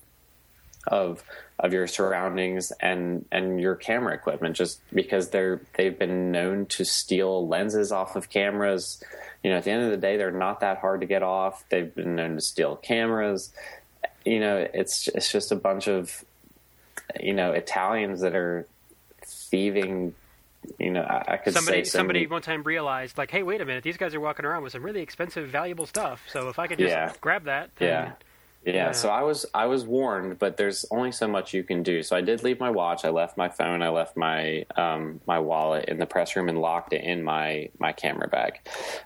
of 0.87 1.23
of 1.59 1.73
your 1.73 1.87
surroundings 1.87 2.73
and 2.81 3.27
and 3.31 3.61
your 3.61 3.75
camera 3.75 4.15
equipment 4.15 4.57
just 4.57 4.81
because 4.95 5.31
they're 5.31 5.61
they've 5.77 5.99
been 5.99 6.31
known 6.33 6.65
to 6.67 6.85
steal 6.85 7.47
lenses 7.47 7.93
off 7.93 8.17
of 8.17 8.31
cameras 8.31 9.03
you 9.45 9.51
know 9.51 9.59
at 9.59 9.65
the 9.65 9.71
end 9.71 9.85
of 9.85 9.91
the 9.91 9.97
day 9.97 10.17
they're 10.17 10.31
not 10.31 10.61
that 10.61 10.79
hard 10.79 11.01
to 11.01 11.07
get 11.07 11.23
off 11.23 11.65
they've 11.69 11.95
been 11.95 12.17
known 12.17 12.35
to 12.35 12.41
steal 12.41 12.77
cameras 12.77 13.53
you 14.25 14.41
know 14.41 14.67
it's 14.73 15.07
it's 15.09 15.31
just 15.31 15.53
a 15.53 15.57
bunch 15.57 15.87
of 15.87 16.25
you 17.21 17.35
know 17.35 17.53
Italians 17.53 18.21
that 18.21 18.35
are 18.35 18.67
thieving 19.25 20.15
you 20.79 20.91
know, 20.91 21.03
I, 21.03 21.25
I 21.27 21.37
could 21.39 21.55
somebody, 21.55 21.85
say 21.85 21.91
somebody 21.91 22.27
one 22.27 22.43
time 22.43 22.63
realized, 22.63 23.17
like, 23.17 23.31
hey, 23.31 23.43
wait 23.43 23.61
a 23.63 23.65
minute, 23.65 23.83
these 23.83 23.97
guys 23.97 24.15
are 24.15 24.21
walking 24.21 24.45
around 24.45 24.63
with 24.63 24.73
some 24.73 24.83
really 24.83 25.01
expensive, 25.01 25.49
valuable 25.49 25.87
stuff. 25.87 26.23
So 26.31 26.49
if 26.49 26.59
I 26.59 26.67
could 26.67 26.79
just 26.79 26.91
yeah. 26.91 27.13
grab 27.21 27.45
that, 27.45 27.71
then, 27.77 27.89
yeah, 27.89 28.13
yeah, 28.65 28.73
yeah, 28.75 28.93
so 28.93 29.09
I 29.09 29.23
was 29.23 29.47
I 29.55 29.67
was 29.67 29.87
warned, 29.87 30.39
but 30.39 30.59
there's 30.59 30.85
only 30.91 31.13
so 31.13 31.27
much 31.27 31.55
you 31.55 31.63
can 31.63 31.83
do. 31.83 32.03
So 32.03 32.15
I 32.15 32.21
did 32.21 32.43
leave 32.43 32.61
my 32.61 32.69
watch. 32.69 33.07
I 33.07 33.09
left 33.09 33.39
my 33.39 33.49
phone. 33.49 33.81
I 33.83 33.89
left 33.89 34.19
my 34.19 34.67
um, 34.77 35.21
my 35.27 35.39
wallet 35.39 35.87
in 35.89 35.99
the 35.99 36.05
press 36.05 36.37
room 36.37 36.51
and 36.51 36.61
locked 36.61 36.93
it 36.93 37.03
in 37.03 37.23
my 37.23 37.71
my 37.79 37.93
camera 37.93 38.29
bag 38.29 38.61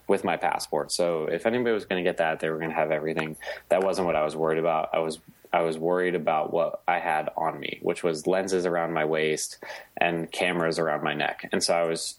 with 0.09 0.25
my 0.25 0.37
passport. 0.37 0.91
So 0.91 1.27
if 1.27 1.47
anybody 1.47 1.73
was 1.73 1.85
going 1.85 2.03
to 2.03 2.09
get 2.09 2.17
that, 2.17 2.41
they 2.41 2.51
were 2.51 2.59
going 2.59 2.71
to 2.71 2.77
have 2.77 2.91
everything. 2.91 3.37
That 3.69 3.85
wasn't 3.85 4.07
what 4.07 4.17
I 4.17 4.25
was 4.25 4.35
worried 4.35 4.59
about. 4.59 4.91
I 4.93 4.99
was 4.99 5.21
I 5.53 5.61
was 5.61 5.79
worried 5.79 6.17
about 6.17 6.53
what 6.53 6.83
I 6.89 6.99
had 6.99 7.31
on 7.37 7.61
me, 7.61 7.79
which 7.81 8.03
was 8.03 8.27
lenses 8.27 8.67
around 8.67 8.93
my 8.93 9.05
waist 9.05 9.63
and 9.97 10.31
cameras 10.33 10.81
around 10.81 11.05
my 11.05 11.15
neck. 11.15 11.49
And 11.53 11.63
so 11.63 11.75
I 11.75 11.85
was 11.85 12.19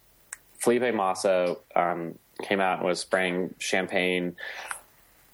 Felipe 0.58 0.96
Massa 0.96 1.58
um, 1.76 2.18
came 2.42 2.62
out 2.62 2.80
and 2.80 2.88
was 2.88 3.02
spraying 3.02 3.54
champagne 3.60 4.38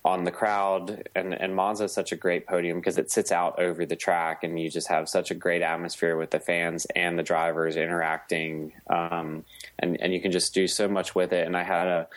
on 0.04 0.24
the 0.24 0.32
crowd 0.32 1.08
and 1.14 1.34
and 1.34 1.56
Monza 1.56 1.84
is 1.84 1.93
such 1.93 2.12
a 2.12 2.16
great 2.16 2.47
podium 2.47 2.80
because 2.80 2.97
it 2.97 3.12
sits 3.12 3.32
out 3.32 3.60
over 3.60 3.86
the 3.86 3.95
track 3.95 4.43
and 4.43 4.60
you 4.60 4.70
just 4.70 4.88
have 4.88 5.08
such 5.08 5.30
a 5.30 5.36
great 5.36 5.62
atmosphere 5.62 6.18
with 6.18 6.32
the 6.32 6.39
fans 6.39 6.88
and 6.95 7.20
the 7.20 7.24
drivers 7.24 7.76
interacting 7.76 8.74
um, 8.89 9.45
and 9.78 10.02
and 10.02 10.14
you 10.14 10.20
can 10.20 10.32
just 10.32 10.54
do 10.54 10.68
so 10.68 10.88
much 10.88 11.14
with 11.14 11.32
it 11.32 11.45
and 11.45 11.56
I 11.56 11.64
had 11.64 11.88
a 11.88 12.08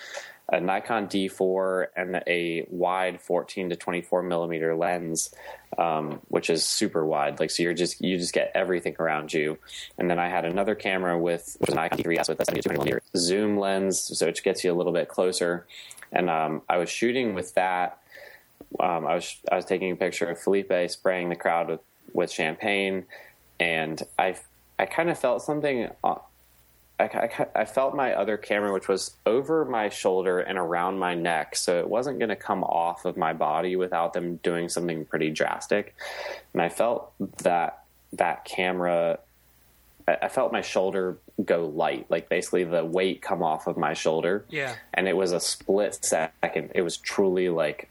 a 0.50 0.60
Nikon 0.60 1.06
D4 1.08 1.86
and 1.96 2.22
a 2.26 2.66
wide 2.68 3.20
14 3.20 3.70
to 3.70 3.76
24 3.76 4.22
millimeter 4.22 4.74
lens, 4.74 5.34
um, 5.78 6.20
which 6.28 6.50
is 6.50 6.64
super 6.64 7.04
wide. 7.04 7.40
Like 7.40 7.50
so, 7.50 7.62
you're 7.62 7.72
just 7.72 8.02
you 8.02 8.18
just 8.18 8.34
get 8.34 8.52
everything 8.54 8.94
around 8.98 9.32
you. 9.32 9.58
And 9.96 10.10
then 10.10 10.18
I 10.18 10.28
had 10.28 10.44
another 10.44 10.74
camera 10.74 11.18
with, 11.18 11.56
with 11.60 11.70
an 11.70 11.76
Nikon 11.76 11.98
D3S 11.98 12.28
with 12.28 12.40
a 12.40 12.44
72 12.44 12.68
millimeter 12.68 13.02
zoom 13.16 13.58
lens, 13.58 13.98
so 14.18 14.26
it 14.26 14.38
gets 14.44 14.62
you 14.64 14.72
a 14.72 14.76
little 14.76 14.92
bit 14.92 15.08
closer 15.08 15.66
and 16.14 16.30
um, 16.30 16.62
I 16.68 16.78
was 16.78 16.88
shooting 16.88 17.34
with 17.34 17.54
that. 17.54 17.98
Um, 18.80 19.06
I 19.06 19.14
was 19.14 19.36
I 19.50 19.56
was 19.56 19.64
taking 19.64 19.92
a 19.92 19.96
picture 19.96 20.26
of 20.26 20.40
Felipe 20.40 20.72
spraying 20.88 21.28
the 21.28 21.36
crowd 21.36 21.68
with, 21.68 21.80
with 22.12 22.30
champagne, 22.30 23.04
and 23.60 24.02
I 24.18 24.36
I 24.78 24.86
kind 24.86 25.10
of 25.10 25.18
felt 25.18 25.42
something. 25.42 25.90
Uh, 26.02 26.16
I, 26.98 27.04
I, 27.04 27.46
I, 27.56 27.64
felt 27.64 27.96
my 27.96 28.12
other 28.14 28.36
camera, 28.36 28.72
which 28.72 28.86
was 28.86 29.16
over 29.26 29.64
my 29.64 29.88
shoulder 29.88 30.38
and 30.38 30.56
around 30.56 31.00
my 31.00 31.16
neck, 31.16 31.56
so 31.56 31.80
it 31.80 31.88
wasn't 31.88 32.20
going 32.20 32.28
to 32.28 32.36
come 32.36 32.62
off 32.62 33.04
of 33.04 33.16
my 33.16 33.32
body 33.32 33.74
without 33.74 34.12
them 34.12 34.36
doing 34.36 34.68
something 34.68 35.04
pretty 35.04 35.30
drastic. 35.30 35.96
And 36.52 36.62
I 36.62 36.68
felt 36.68 37.12
that 37.38 37.82
that 38.12 38.44
camera 38.44 39.18
I 40.06 40.28
felt 40.28 40.52
my 40.52 40.60
shoulder 40.60 41.16
go 41.42 41.66
light, 41.66 42.06
like 42.10 42.28
basically 42.28 42.64
the 42.64 42.84
weight 42.84 43.22
come 43.22 43.42
off 43.42 43.66
of 43.66 43.76
my 43.76 43.94
shoulder. 43.94 44.44
Yeah. 44.50 44.74
And 44.92 45.08
it 45.08 45.16
was 45.16 45.32
a 45.32 45.40
split 45.40 45.94
second. 46.04 46.72
It 46.74 46.82
was 46.82 46.98
truly 46.98 47.48
like, 47.48 47.88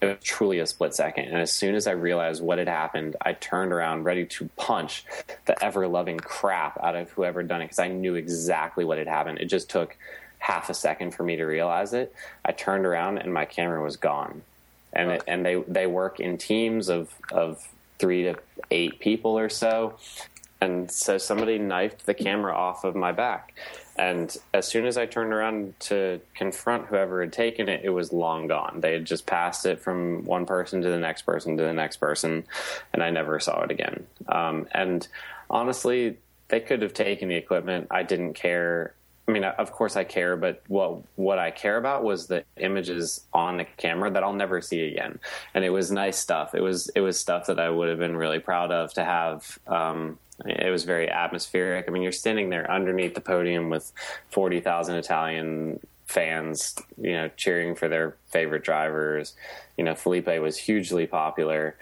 it 0.00 0.06
was 0.06 0.16
truly 0.22 0.58
a 0.58 0.66
split 0.66 0.94
second. 0.94 1.26
And 1.26 1.36
as 1.36 1.52
soon 1.52 1.74
as 1.74 1.86
I 1.86 1.92
realized 1.92 2.42
what 2.42 2.58
had 2.58 2.68
happened, 2.68 3.16
I 3.20 3.34
turned 3.34 3.72
around 3.72 4.04
ready 4.04 4.24
to 4.24 4.48
punch 4.56 5.04
the 5.44 5.62
ever 5.62 5.86
loving 5.86 6.18
crap 6.18 6.82
out 6.82 6.96
of 6.96 7.10
whoever 7.10 7.42
done 7.42 7.60
it 7.60 7.66
because 7.66 7.78
I 7.78 7.88
knew 7.88 8.14
exactly 8.14 8.84
what 8.84 8.96
had 8.96 9.06
happened. 9.06 9.38
It 9.38 9.46
just 9.46 9.68
took 9.68 9.96
half 10.38 10.70
a 10.70 10.74
second 10.74 11.14
for 11.14 11.24
me 11.24 11.36
to 11.36 11.44
realize 11.44 11.92
it. 11.92 12.14
I 12.44 12.52
turned 12.52 12.86
around 12.86 13.18
and 13.18 13.34
my 13.34 13.44
camera 13.44 13.82
was 13.82 13.96
gone. 13.96 14.42
And 14.94 15.10
okay. 15.10 15.16
it, 15.16 15.24
and 15.26 15.46
they 15.46 15.62
they 15.68 15.86
work 15.86 16.20
in 16.20 16.36
teams 16.36 16.88
of 16.88 17.14
of 17.30 17.66
three 17.98 18.24
to 18.24 18.34
eight 18.70 18.98
people 18.98 19.38
or 19.38 19.48
so 19.48 19.96
and 20.62 20.88
so 20.92 21.18
somebody 21.18 21.58
knifed 21.58 22.06
the 22.06 22.14
camera 22.14 22.54
off 22.54 22.84
of 22.84 22.94
my 22.94 23.10
back. 23.10 23.52
And 23.96 24.34
as 24.54 24.68
soon 24.68 24.86
as 24.86 24.96
I 24.96 25.06
turned 25.06 25.32
around 25.32 25.74
to 25.80 26.20
confront 26.36 26.86
whoever 26.86 27.20
had 27.20 27.32
taken 27.32 27.68
it, 27.68 27.80
it 27.82 27.90
was 27.90 28.12
long 28.12 28.46
gone. 28.46 28.78
They 28.80 28.92
had 28.92 29.04
just 29.04 29.26
passed 29.26 29.66
it 29.66 29.80
from 29.80 30.24
one 30.24 30.46
person 30.46 30.80
to 30.82 30.88
the 30.88 31.00
next 31.00 31.22
person 31.22 31.56
to 31.56 31.64
the 31.64 31.72
next 31.72 31.96
person, 31.96 32.44
and 32.92 33.02
I 33.02 33.10
never 33.10 33.40
saw 33.40 33.64
it 33.64 33.72
again. 33.72 34.06
Um, 34.28 34.68
and 34.70 35.06
honestly, 35.50 36.18
they 36.46 36.60
could 36.60 36.80
have 36.82 36.94
taken 36.94 37.28
the 37.28 37.34
equipment. 37.34 37.88
I 37.90 38.04
didn't 38.04 38.34
care. 38.34 38.94
I 39.28 39.30
mean, 39.30 39.44
of 39.44 39.70
course 39.70 39.96
I 39.96 40.04
care, 40.04 40.36
but 40.36 40.62
what 40.66 41.02
what 41.16 41.38
I 41.38 41.52
care 41.52 41.76
about 41.76 42.02
was 42.02 42.26
the 42.26 42.44
images 42.56 43.24
on 43.32 43.58
the 43.58 43.64
camera 43.64 44.10
that 44.10 44.22
I'll 44.24 44.32
never 44.32 44.60
see 44.60 44.88
again. 44.88 45.20
And 45.54 45.64
it 45.64 45.70
was 45.70 45.92
nice 45.92 46.18
stuff. 46.18 46.54
It 46.54 46.60
was 46.60 46.88
it 46.96 47.00
was 47.00 47.20
stuff 47.20 47.46
that 47.46 47.60
I 47.60 47.70
would 47.70 47.88
have 47.88 47.98
been 47.98 48.16
really 48.16 48.40
proud 48.40 48.72
of 48.72 48.92
to 48.94 49.04
have. 49.04 49.58
Um, 49.66 50.18
it 50.44 50.70
was 50.70 50.82
very 50.82 51.08
atmospheric. 51.08 51.84
I 51.86 51.92
mean, 51.92 52.02
you're 52.02 52.10
standing 52.10 52.50
there 52.50 52.68
underneath 52.68 53.14
the 53.14 53.20
podium 53.20 53.70
with 53.70 53.92
40,000 54.30 54.96
Italian 54.96 55.78
fans, 56.06 56.74
you 57.00 57.12
know, 57.12 57.30
cheering 57.36 57.76
for 57.76 57.88
their 57.88 58.16
favorite 58.26 58.64
drivers. 58.64 59.34
You 59.76 59.84
know, 59.84 59.94
Felipe 59.94 60.26
was 60.40 60.56
hugely 60.56 61.06
popular. 61.06 61.76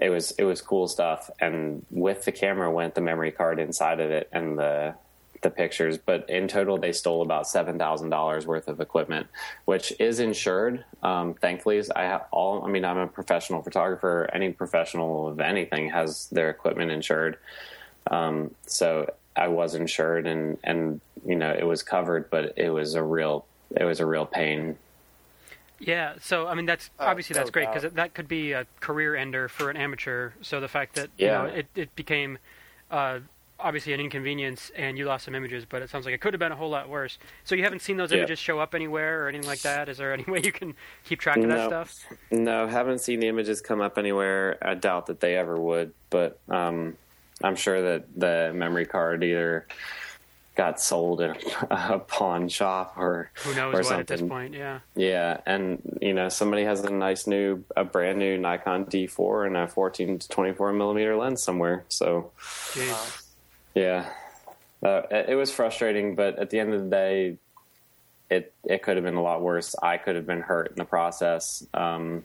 It 0.00 0.10
was 0.10 0.30
it 0.32 0.44
was 0.44 0.62
cool 0.62 0.88
stuff, 0.88 1.28
and 1.40 1.84
with 1.90 2.24
the 2.24 2.32
camera 2.32 2.70
went 2.70 2.94
the 2.94 3.00
memory 3.00 3.32
card 3.32 3.58
inside 3.58 4.00
of 4.00 4.10
it, 4.10 4.28
and 4.32 4.58
the 4.58 4.94
the 5.42 5.50
pictures, 5.50 5.98
but 5.98 6.28
in 6.28 6.48
total 6.48 6.78
they 6.78 6.92
stole 6.92 7.22
about 7.22 7.48
seven 7.48 7.78
thousand 7.78 8.10
dollars 8.10 8.46
worth 8.46 8.68
of 8.68 8.80
equipment, 8.80 9.26
which 9.64 9.92
is 9.98 10.20
insured. 10.20 10.84
Um, 11.02 11.34
thankfully, 11.34 11.82
I 11.94 12.04
have 12.04 12.26
all. 12.30 12.64
I 12.64 12.68
mean, 12.68 12.84
I'm 12.84 12.98
a 12.98 13.06
professional 13.06 13.62
photographer. 13.62 14.28
Any 14.32 14.50
professional 14.52 15.28
of 15.28 15.40
anything 15.40 15.90
has 15.90 16.26
their 16.28 16.50
equipment 16.50 16.90
insured. 16.90 17.38
Um, 18.10 18.54
so 18.66 19.12
I 19.36 19.48
was 19.48 19.74
insured, 19.74 20.26
and 20.26 20.58
and 20.64 21.00
you 21.24 21.36
know 21.36 21.50
it 21.52 21.64
was 21.64 21.82
covered, 21.82 22.30
but 22.30 22.54
it 22.56 22.70
was 22.70 22.94
a 22.94 23.02
real 23.02 23.46
it 23.76 23.84
was 23.84 24.00
a 24.00 24.06
real 24.06 24.26
pain. 24.26 24.76
Yeah, 25.80 26.14
so 26.20 26.48
I 26.48 26.54
mean 26.54 26.66
that's 26.66 26.90
obviously 26.98 27.34
that's 27.34 27.50
great 27.50 27.72
because 27.72 27.92
that 27.92 28.14
could 28.14 28.26
be 28.26 28.52
a 28.52 28.66
career 28.80 29.14
ender 29.14 29.48
for 29.48 29.70
an 29.70 29.76
amateur. 29.76 30.32
So 30.42 30.58
the 30.60 30.68
fact 30.68 30.96
that 30.96 31.10
Yeah. 31.16 31.26
you 31.26 31.48
know 31.50 31.54
it 31.54 31.66
it 31.76 31.94
became 31.94 32.38
uh, 32.90 33.20
obviously 33.60 33.92
an 33.92 34.00
inconvenience 34.00 34.70
and 34.76 34.96
you 34.96 35.04
lost 35.04 35.24
some 35.24 35.34
images, 35.34 35.64
but 35.64 35.82
it 35.82 35.90
sounds 35.90 36.04
like 36.04 36.14
it 36.14 36.20
could 36.20 36.32
have 36.32 36.38
been 36.38 36.52
a 36.52 36.56
whole 36.56 36.70
lot 36.70 36.88
worse. 36.88 37.18
So 37.44 37.54
you 37.54 37.64
haven't 37.64 37.82
seen 37.82 37.96
those 37.96 38.12
Yeah. 38.12 38.18
images 38.18 38.38
show 38.38 38.58
up 38.60 38.74
anywhere 38.74 39.24
or 39.24 39.28
anything 39.28 39.48
like 39.48 39.60
that. 39.62 39.88
Is 39.88 39.98
there 39.98 40.12
any 40.12 40.24
way 40.28 40.40
you 40.42 40.52
can 40.52 40.74
keep 41.04 41.18
track 41.20 41.38
of 41.38 41.48
that 41.48 41.66
stuff? 41.68 41.94
No, 42.30 42.66
haven't 42.66 43.00
seen 43.00 43.20
the 43.20 43.28
images 43.28 43.60
come 43.60 43.80
up 43.80 43.98
anywhere. 43.98 44.58
I 44.62 44.74
doubt 44.74 45.06
that 45.06 45.20
they 45.20 45.36
ever 45.36 45.58
would, 45.58 45.92
but 46.10 46.38
um, 46.48 46.96
I'm 47.42 47.56
sure 47.56 47.80
that 47.82 48.06
the 48.16 48.52
memory 48.54 48.86
card 48.86 49.24
either 49.24 49.66
got 50.54 50.80
sold 50.80 51.20
in 51.20 51.30
a 51.70 51.98
pawn 52.00 52.48
shop 52.48 52.94
or 52.96 53.30
Who 53.44 53.54
knows 53.54 53.74
or 53.74 53.78
what 53.78 53.84
something. 53.86 54.00
at 54.00 54.06
this 54.08 54.22
point? 54.22 54.54
Yeah. 54.54 54.80
Yeah, 54.96 55.38
and 55.46 55.80
you 56.00 56.12
know 56.14 56.28
somebody 56.28 56.64
has 56.64 56.80
a 56.84 56.90
nice 56.90 57.26
new, 57.28 57.64
a 57.76 57.84
brand 57.84 58.18
new 58.18 58.38
Nikon 58.38 58.84
D4 58.86 59.46
and 59.46 59.56
a 59.56 59.68
14 59.68 60.18
to 60.20 60.28
24 60.28 60.72
millimeter 60.72 61.16
lens 61.16 61.42
somewhere. 61.44 61.84
So 61.88 62.32
Jeez. 62.72 63.24
Yeah, 63.78 64.10
uh, 64.82 65.02
it 65.10 65.30
it 65.30 65.34
was 65.34 65.50
frustrating, 65.50 66.14
but 66.14 66.38
at 66.38 66.50
the 66.50 66.58
end 66.58 66.74
of 66.74 66.82
the 66.82 66.90
day, 66.90 67.38
it 68.30 68.52
it 68.64 68.82
could 68.82 68.96
have 68.96 69.04
been 69.04 69.14
a 69.14 69.22
lot 69.22 69.40
worse. 69.40 69.74
I 69.82 69.96
could 69.96 70.16
have 70.16 70.26
been 70.26 70.40
hurt 70.40 70.70
in 70.70 70.76
the 70.76 70.84
process. 70.84 71.66
Um, 71.72 72.24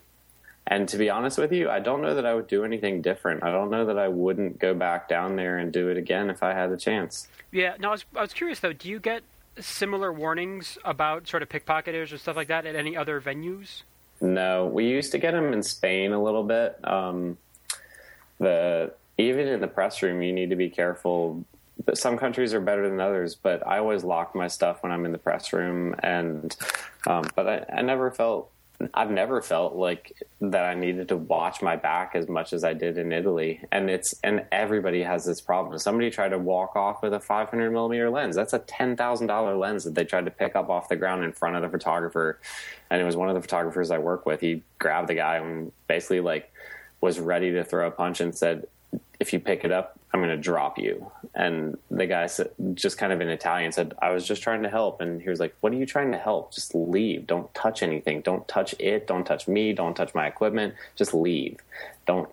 and 0.66 0.88
to 0.90 0.98
be 0.98 1.10
honest 1.10 1.38
with 1.38 1.52
you, 1.52 1.70
I 1.70 1.80
don't 1.80 2.02
know 2.02 2.16
that 2.16 2.26
I 2.26 2.34
would 2.34 2.48
do 2.48 2.64
anything 2.64 3.02
different. 3.02 3.44
I 3.44 3.52
don't 3.52 3.70
know 3.70 3.86
that 3.86 4.00
I 4.00 4.08
wouldn't 4.08 4.60
go 4.60 4.74
back 4.74 5.10
down 5.10 5.36
there 5.36 5.58
and 5.58 5.74
do 5.74 5.90
it 5.90 5.98
again 5.98 6.30
if 6.30 6.42
I 6.42 6.54
had 6.54 6.72
the 6.72 6.78
chance. 6.78 7.28
Yeah. 7.52 7.76
No, 7.80 7.90
I 7.90 7.92
was 7.92 8.06
I 8.16 8.22
was 8.22 8.34
curious 8.34 8.60
though. 8.60 8.74
Do 8.74 8.90
you 8.90 9.00
get 9.00 9.24
similar 9.60 10.12
warnings 10.12 10.78
about 10.84 11.28
sort 11.28 11.44
of 11.44 11.50
pickpocketers 11.50 12.12
or 12.12 12.18
stuff 12.18 12.36
like 12.36 12.48
that 12.48 12.66
at 12.66 12.76
any 12.76 12.96
other 12.98 13.22
venues? 13.22 13.84
No, 14.22 14.68
we 14.68 14.88
used 14.88 15.12
to 15.12 15.18
get 15.18 15.32
them 15.32 15.52
in 15.54 15.62
Spain 15.64 16.14
a 16.14 16.24
little 16.24 16.44
bit. 16.44 16.80
Um, 16.84 17.38
the 18.40 18.94
even 19.18 19.48
in 19.48 19.62
the 19.62 19.68
press 19.68 20.02
room, 20.02 20.22
you 20.22 20.34
need 20.34 20.50
to 20.50 20.56
be 20.56 20.70
careful. 20.70 21.46
Some 21.94 22.18
countries 22.18 22.54
are 22.54 22.62
better 22.62 22.90
than 22.90 23.00
others, 23.00 23.36
but 23.36 23.66
I 23.66 23.80
always 23.80 24.04
lock 24.04 24.36
my 24.36 24.48
stuff 24.48 24.82
when 24.82 24.92
I'm 24.92 25.06
in 25.06 25.12
the 25.12 25.18
press 25.18 25.54
room, 25.54 25.96
and 26.00 26.56
um, 27.08 27.26
but 27.36 27.48
I, 27.48 27.80
I 27.80 27.82
never 27.82 28.12
felt. 28.12 28.50
I've 28.94 29.12
never 29.12 29.42
felt 29.42 29.76
like 29.76 30.12
that 30.42 30.66
I 30.66 30.74
needed 30.74 31.08
to 31.10 31.16
watch 31.16 31.62
my 31.62 31.78
back 31.78 32.16
as 32.16 32.28
much 32.28 32.52
as 32.52 32.66
I 32.66 32.74
did 32.74 32.98
in 32.98 33.14
Italy, 33.14 33.62
and 33.72 33.90
it's 33.90 34.16
and 34.24 34.46
everybody 34.52 35.04
has 35.04 35.26
this 35.26 35.40
problem. 35.42 35.78
Somebody 35.78 36.10
tried 36.10 36.30
to 36.30 36.40
walk 36.40 36.76
off 36.76 37.02
with 37.02 37.14
a 37.14 37.20
500 37.20 37.72
millimeter 37.72 38.10
lens. 38.10 38.36
That's 38.36 38.54
a 38.54 38.60
ten 38.60 38.96
thousand 38.98 39.28
dollar 39.28 39.56
lens 39.56 39.84
that 39.84 39.96
they 39.96 40.06
tried 40.06 40.26
to 40.26 40.32
pick 40.32 40.56
up 40.56 40.70
off 40.70 40.90
the 40.90 40.96
ground 40.96 41.24
in 41.24 41.34
front 41.34 41.56
of 41.56 41.62
the 41.62 41.70
photographer, 41.70 42.40
and 42.90 43.02
it 43.02 43.06
was 43.06 43.16
one 43.16 43.30
of 43.30 43.36
the 43.36 43.42
photographers 43.42 43.92
I 43.92 44.00
work 44.00 44.26
with. 44.26 44.42
He 44.42 44.64
grabbed 44.80 45.08
the 45.08 45.16
guy 45.16 45.38
and 45.38 45.72
basically 45.88 46.20
like 46.20 46.52
was 47.04 47.20
ready 47.20 47.52
to 47.52 47.66
throw 47.66 47.86
a 47.86 47.92
punch 47.92 48.22
and 48.22 48.34
said, 48.34 48.66
"If 49.20 49.34
you 49.34 49.40
pick 49.40 49.64
it 49.64 49.72
up, 49.72 49.98
I'm 50.14 50.20
going 50.20 50.30
to 50.30 50.38
drop 50.38 50.78
you." 50.78 51.12
And 51.36 51.78
the 51.90 52.06
guy 52.06 52.28
said, 52.28 52.52
just 52.76 52.98
kind 52.98 53.12
of 53.12 53.20
in 53.22 53.30
Italian 53.30 53.72
said, 53.72 53.94
"I 54.02 54.12
was 54.12 54.28
just 54.28 54.44
trying 54.44 54.64
to 54.64 54.70
help." 54.70 55.02
And 55.02 55.22
he 55.22 55.30
was 55.30 55.40
like, 55.40 55.56
"What 55.62 55.74
are 55.74 55.76
you 55.76 55.86
trying 55.86 56.12
to 56.12 56.18
help? 56.18 56.54
Just 56.54 56.76
leave. 56.76 57.26
Don't 57.28 57.54
touch 57.54 57.82
anything. 57.84 58.22
Don't 58.22 58.48
touch 58.48 58.76
it. 58.80 59.08
Don't 59.08 59.26
touch 59.26 59.48
me. 59.48 59.74
Don't 59.74 59.96
touch 59.96 60.14
my 60.14 60.28
equipment. 60.28 60.76
Just 60.96 61.14
leave. 61.14 61.58
Don't 62.06 62.30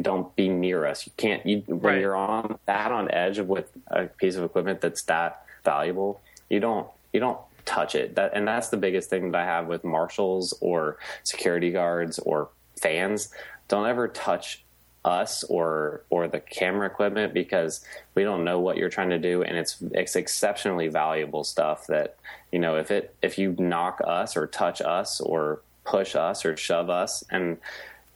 don't 0.00 0.34
be 0.34 0.48
near 0.48 0.86
us. 0.86 1.06
You 1.06 1.12
can't. 1.16 1.44
You 1.46 1.58
when 1.66 1.80
Right. 1.80 2.00
you're 2.00 2.16
on 2.16 2.58
that 2.66 2.90
on 2.90 3.10
edge 3.10 3.38
with 3.38 3.70
a 3.88 4.04
piece 4.06 4.36
of 4.36 4.44
equipment 4.44 4.80
that's 4.80 5.02
that 5.02 5.44
valuable, 5.64 6.20
you 6.50 6.58
don't 6.60 6.88
you 7.12 7.20
don't 7.20 7.38
touch 7.64 7.94
it. 7.94 8.16
That 8.16 8.32
and 8.34 8.46
that's 8.48 8.68
the 8.70 8.76
biggest 8.76 9.08
thing 9.10 9.30
that 9.30 9.40
I 9.40 9.44
have 9.44 9.66
with 9.66 9.84
marshals 9.84 10.52
or 10.60 10.98
security 11.22 11.70
guards 11.70 12.18
or 12.18 12.48
fans. 12.80 13.32
Don't 13.68 13.86
ever 13.86 14.08
touch 14.08 14.63
us 15.04 15.44
or 15.44 16.02
or 16.10 16.28
the 16.28 16.40
camera 16.40 16.86
equipment 16.86 17.34
because 17.34 17.84
we 18.14 18.22
don't 18.22 18.44
know 18.44 18.58
what 18.58 18.76
you're 18.76 18.88
trying 18.88 19.10
to 19.10 19.18
do. 19.18 19.42
And 19.42 19.56
it's 19.56 19.76
it's 19.92 20.16
exceptionally 20.16 20.88
valuable 20.88 21.44
stuff 21.44 21.86
that 21.88 22.16
you 22.52 22.58
know 22.58 22.76
if 22.76 22.90
it 22.90 23.14
if 23.22 23.38
you 23.38 23.54
knock 23.58 24.00
us 24.06 24.36
or 24.36 24.46
touch 24.46 24.80
us 24.80 25.20
or 25.20 25.60
push 25.84 26.16
us 26.16 26.44
or 26.44 26.56
shove 26.56 26.88
us 26.88 27.22
and 27.30 27.58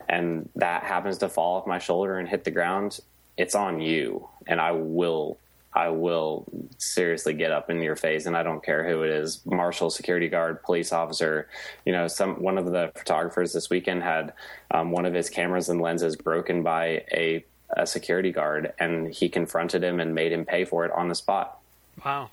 and 0.09 0.49
that 0.57 0.85
happens 0.85 1.19
to 1.19 1.29
fall 1.29 1.59
off 1.59 1.67
my 1.67 1.79
shoulder 1.79 2.19
and 2.19 2.29
hit 2.29 2.45
the 2.45 2.51
ground 2.51 3.01
it's 3.39 3.55
on 3.55 3.81
you. 3.81 4.29
And 4.47 4.61
I 4.61 4.73
will 4.73 5.39
I 5.75 5.89
will 5.91 6.47
seriously 6.79 7.35
get 7.35 7.53
up 7.53 7.71
in 7.71 7.81
your 7.83 7.95
face, 7.97 8.27
and 8.27 8.37
I 8.37 8.43
don't 8.43 8.65
care 8.65 8.89
who 8.89 9.03
it 9.03 9.11
is 9.11 9.45
marshal, 9.45 9.91
security 9.91 10.29
guard, 10.29 10.63
police 10.63 10.93
officer. 10.93 11.49
You 11.85 11.93
know, 11.93 12.09
some 12.09 12.43
one 12.43 12.59
of 12.59 12.67
the 12.67 12.91
photographers 12.97 13.53
this 13.53 13.69
weekend 13.71 14.03
had 14.03 14.33
um, 14.71 14.91
one 14.91 15.05
of 15.05 15.15
his 15.15 15.29
cameras 15.31 15.69
and 15.69 15.81
lenses 15.81 16.17
broken 16.17 16.63
by 16.63 17.05
a, 17.13 17.45
a 17.77 17.87
security 17.87 18.33
guard, 18.33 18.73
and 18.79 19.13
he 19.13 19.29
confronted 19.29 19.85
him 19.85 20.01
and 20.01 20.15
made 20.15 20.33
him 20.33 20.45
pay 20.45 20.65
for 20.65 20.85
it 20.85 20.91
on 20.93 21.09
the 21.09 21.15
spot. 21.15 21.59
Wow. 22.05 22.31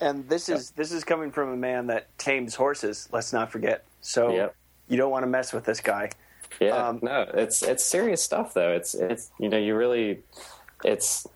And 0.00 0.28
this 0.28 0.48
is 0.50 0.70
this 0.72 0.92
is 0.92 1.02
coming 1.04 1.30
from 1.30 1.48
a 1.48 1.56
man 1.56 1.86
that 1.86 2.16
tames 2.18 2.54
horses. 2.54 3.08
Let's 3.10 3.32
not 3.32 3.50
forget. 3.50 3.84
So 4.02 4.30
Yep. 4.34 4.54
you 4.88 4.96
don't 4.98 5.10
want 5.10 5.22
to 5.22 5.28
mess 5.28 5.52
with 5.54 5.64
this 5.64 5.80
guy. 5.80 6.10
Yeah, 6.60 6.88
Um, 6.88 7.00
no, 7.02 7.26
it's 7.34 7.62
it's 7.62 7.82
serious 7.84 8.22
stuff 8.22 8.52
though. 8.52 8.72
It's 8.72 8.94
it's 8.94 9.30
you 9.40 9.48
know 9.48 9.56
you 9.56 9.74
really 9.74 10.20
it's 10.84 11.26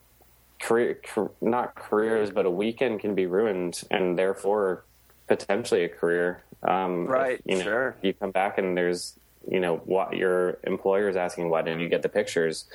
career 0.61 0.95
car- 0.95 1.31
not 1.41 1.75
careers, 1.75 2.31
but 2.31 2.47
a 2.47 2.51
weekend 2.51 3.01
can 3.01 3.15
be 3.15 3.27
ruined, 3.27 3.83
and 3.91 4.19
therefore 4.19 4.85
potentially 5.27 5.85
a 5.85 5.89
career. 5.89 6.43
Um, 6.63 7.05
if, 7.05 7.11
Right, 7.11 7.41
you 7.45 7.57
know, 7.57 7.63
sure. 7.63 7.97
You 8.03 8.13
come 8.13 8.31
back 8.31 8.59
and 8.59 8.77
there's 8.77 9.15
you 9.51 9.59
know 9.59 9.77
what 9.87 10.17
your 10.17 10.59
employer 10.65 11.09
is 11.09 11.17
asking. 11.17 11.49
Why 11.49 11.63
didn't 11.63 11.81
you 11.81 11.89
get 11.89 12.03
the 12.03 12.09
pictures? 12.11 12.67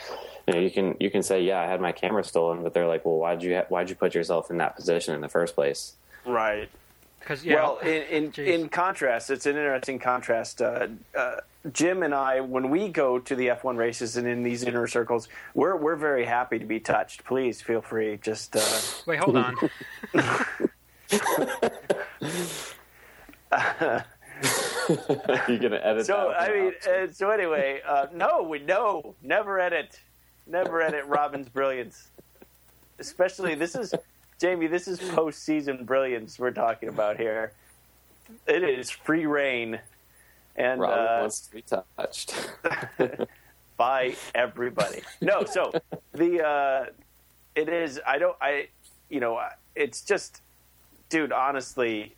You 0.47 0.53
know 0.53 0.59
you 0.59 0.71
can 0.71 0.95
you 0.99 1.11
can 1.11 1.21
say 1.21 1.41
yeah 1.43 1.61
I 1.61 1.67
had 1.67 1.79
my 1.79 1.91
camera 1.91 2.23
stolen, 2.23 2.63
but 2.63 2.73
they're 2.73 2.87
like 2.87 3.05
well 3.05 3.17
why'd 3.17 3.43
you 3.43 3.55
ha- 3.55 3.65
why'd 3.69 3.89
you 3.89 3.95
put 3.95 4.15
yourself 4.15 4.49
in 4.49 4.57
that 4.57 4.75
position 4.75 5.13
in 5.13 5.21
the 5.21 5.29
first 5.29 5.53
place? 5.55 5.93
Right. 6.25 6.69
Because 7.25 7.43
yeah. 7.43 7.55
Well, 7.55 7.79
in 7.79 8.31
in, 8.35 8.45
in 8.45 8.69
contrast, 8.69 9.31
it's 9.31 9.47
an 9.47 9.55
interesting 9.57 9.97
contrast. 9.97 10.61
Uh, 10.61 10.89
uh, 11.17 11.37
Jim 11.73 12.03
and 12.03 12.13
I, 12.13 12.39
when 12.39 12.69
we 12.69 12.87
go 12.87 13.17
to 13.17 13.35
the 13.35 13.47
F1 13.47 13.77
races 13.77 14.15
and 14.15 14.27
in 14.27 14.43
these 14.43 14.63
inner 14.63 14.85
circles, 14.85 15.27
we're 15.55 15.75
we're 15.75 15.95
very 15.95 16.25
happy 16.25 16.59
to 16.59 16.65
be 16.65 16.79
touched. 16.79 17.25
Please 17.25 17.63
feel 17.63 17.81
free. 17.81 18.19
Just 18.21 18.55
uh, 18.55 18.61
Wait, 19.07 19.17
hold 19.17 19.37
on. 19.37 19.55
You're 25.47 25.57
gonna 25.57 25.81
edit 25.81 26.05
so. 26.05 26.31
that 26.31 26.41
I 26.41 26.53
mean, 26.53 26.73
uh, 26.87 27.07
so 27.11 27.31
anyway, 27.31 27.81
uh, 27.87 28.05
no, 28.13 28.43
we 28.43 28.59
no, 28.59 29.15
never 29.23 29.59
edit, 29.59 29.99
never 30.45 30.79
edit 30.79 31.05
Robin's 31.07 31.49
brilliance. 31.49 32.11
Especially 32.99 33.55
this 33.55 33.73
is 33.73 33.95
Jamie. 34.39 34.67
This 34.67 34.87
is 34.87 34.99
postseason 34.99 35.85
brilliance 35.85 36.37
we're 36.39 36.51
talking 36.51 36.89
about 36.89 37.17
here. 37.17 37.53
It 38.47 38.63
is 38.63 38.89
free 38.89 39.25
reign, 39.25 39.79
and 40.55 40.81
Robin 40.81 40.99
uh, 40.99 41.17
wants 41.21 41.41
to 41.41 41.51
be 41.51 41.63
touched. 41.63 42.33
by 43.77 44.15
everybody. 44.33 45.01
No, 45.21 45.43
so 45.45 45.71
the 46.13 46.45
uh, 46.45 46.85
it 47.55 47.69
is. 47.69 47.99
I 48.05 48.17
don't. 48.17 48.35
I 48.41 48.67
you 49.09 49.19
know. 49.19 49.41
It's 49.75 50.01
just, 50.01 50.41
dude. 51.09 51.31
Honestly, 51.31 52.15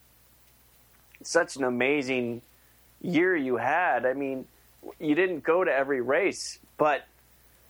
such 1.23 1.55
an 1.55 1.63
amazing 1.63 2.41
year 3.01 3.35
you 3.35 3.57
had. 3.57 4.05
I 4.05 4.13
mean, 4.13 4.45
you 4.99 5.15
didn't 5.15 5.43
go 5.43 5.63
to 5.63 5.71
every 5.71 6.01
race, 6.01 6.59
but 6.77 7.07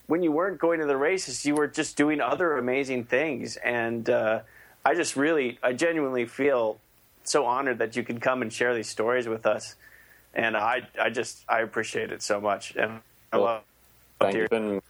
when 0.08 0.24
you 0.24 0.32
weren't 0.32 0.60
going 0.60 0.80
to 0.80 0.86
the 0.86 0.98
races, 0.98 1.46
you 1.46 1.56
were 1.56 1.68
just 1.68 1.96
doing 1.96 2.20
other 2.20 2.58
amazing 2.58 3.06
things. 3.06 3.58
And 3.58 4.10
uh, 4.10 4.42
I 4.84 4.96
just 4.96 5.16
really, 5.16 5.60
I 5.62 5.74
genuinely 5.74 6.26
feel 6.26 6.80
so 7.24 7.46
honored 7.46 7.80
that 7.80 7.96
you 7.96 8.04
could 8.04 8.22
come 8.22 8.42
and 8.42 8.52
share 8.52 8.74
these 8.74 8.90
stories 8.90 9.28
with 9.28 9.46
us. 9.46 9.76
And 10.34 10.56
I, 10.56 10.88
I 11.00 11.10
just, 11.10 11.44
I 11.50 11.60
appreciate 11.60 12.12
it 12.12 12.24
so 12.24 12.40
much. 12.40 12.76
And 12.76 13.02
I 13.32 13.38
Well, 13.38 13.46
love. 13.46 13.62
Thank 14.20 14.36
you. 14.36 14.44
It's 14.44 14.50
been 14.50 14.82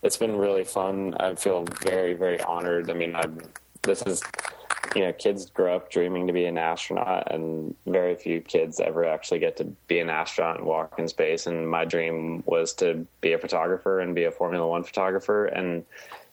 it's 0.00 0.16
been 0.16 0.36
really 0.36 0.62
fun. 0.62 1.14
I 1.18 1.34
feel 1.34 1.64
very 1.82 2.14
very 2.14 2.40
honored. 2.40 2.88
I 2.88 2.94
mean, 2.94 3.16
I 3.16 3.24
this 3.88 4.02
is 4.02 4.22
you 4.94 5.02
know 5.02 5.12
kids 5.12 5.50
grow 5.50 5.76
up 5.76 5.90
dreaming 5.90 6.26
to 6.26 6.32
be 6.32 6.44
an 6.44 6.58
astronaut, 6.58 7.32
and 7.32 7.74
very 7.86 8.14
few 8.14 8.40
kids 8.40 8.78
ever 8.80 9.04
actually 9.04 9.40
get 9.40 9.56
to 9.56 9.64
be 9.88 9.98
an 9.98 10.10
astronaut 10.10 10.58
and 10.58 10.66
walk 10.66 10.94
in 10.98 11.08
space. 11.08 11.46
And 11.46 11.68
my 11.68 11.84
dream 11.84 12.42
was 12.46 12.72
to 12.74 13.06
be 13.20 13.32
a 13.32 13.38
photographer 13.38 14.00
and 14.00 14.14
be 14.14 14.24
a 14.24 14.30
Formula 14.30 14.66
One 14.66 14.84
photographer, 14.84 15.46
and 15.46 15.84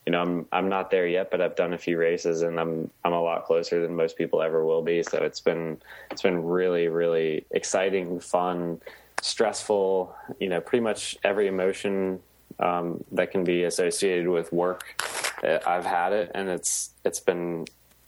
you 0.06 0.12
know, 0.12 0.22
I'm 0.22 0.46
I'm 0.52 0.70
not 0.70 0.92
there 0.92 1.08
yet, 1.08 1.32
but 1.32 1.42
I've 1.42 1.56
done 1.56 1.74
a 1.74 1.78
few 1.78 1.98
races, 1.98 2.44
and 2.44 2.60
I'm 2.60 2.92
I'm 3.04 3.14
a 3.14 3.22
lot 3.22 3.46
closer 3.46 3.82
than 3.82 3.96
most 3.96 4.18
people 4.18 4.42
ever 4.42 4.64
will 4.64 4.84
be. 4.84 5.02
So 5.02 5.18
it's 5.18 5.40
been 5.40 5.78
it's 6.12 6.22
been 6.22 6.44
really 6.44 6.88
really 6.90 7.46
exciting, 7.52 8.20
fun, 8.20 8.82
stressful. 9.22 10.16
You 10.40 10.50
know, 10.50 10.62
pretty 10.62 10.84
much 10.84 11.18
every 11.24 11.48
emotion 11.48 12.20
um, 12.60 13.04
that 13.12 13.32
can 13.32 13.44
be 13.44 13.64
associated 13.64 14.28
with 14.28 14.54
work. 14.54 15.05
I've 15.44 15.86
had 15.86 16.14
it, 16.14 16.32
and 16.34 16.50
it's 16.50 16.92
it's 17.04 17.20
been 17.20 17.66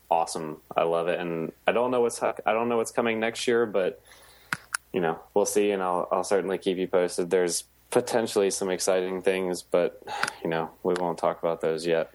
awesome. 0.09 0.57
I 0.75 0.84
love 0.84 1.07
it, 1.07 1.19
and 1.19 1.51
I 1.67 1.71
don't 1.71 1.91
know 1.91 2.01
what's 2.01 2.21
I 2.21 2.34
don't 2.45 2.69
know 2.69 2.78
what's 2.78 2.91
coming 2.91 3.19
next 3.19 3.47
year, 3.47 3.65
but 3.65 4.01
you 4.93 5.01
know 5.01 5.19
we'll 5.34 5.45
see, 5.45 5.71
and 5.71 5.82
I'll 5.84 6.07
I'll 6.11 6.23
certainly 6.23 6.57
keep 6.57 6.78
you 6.78 6.88
posted. 6.88 7.30
There's 7.30 7.63
potentially 7.91 8.49
some 8.51 8.69
exciting 8.69 9.21
things, 9.21 9.61
but 9.61 10.01
you 10.43 10.49
know 10.49 10.69
we 10.84 10.93
won't 10.95 11.17
talk 11.17 11.39
about 11.39 11.61
those 11.61 11.86
yet. 11.86 12.11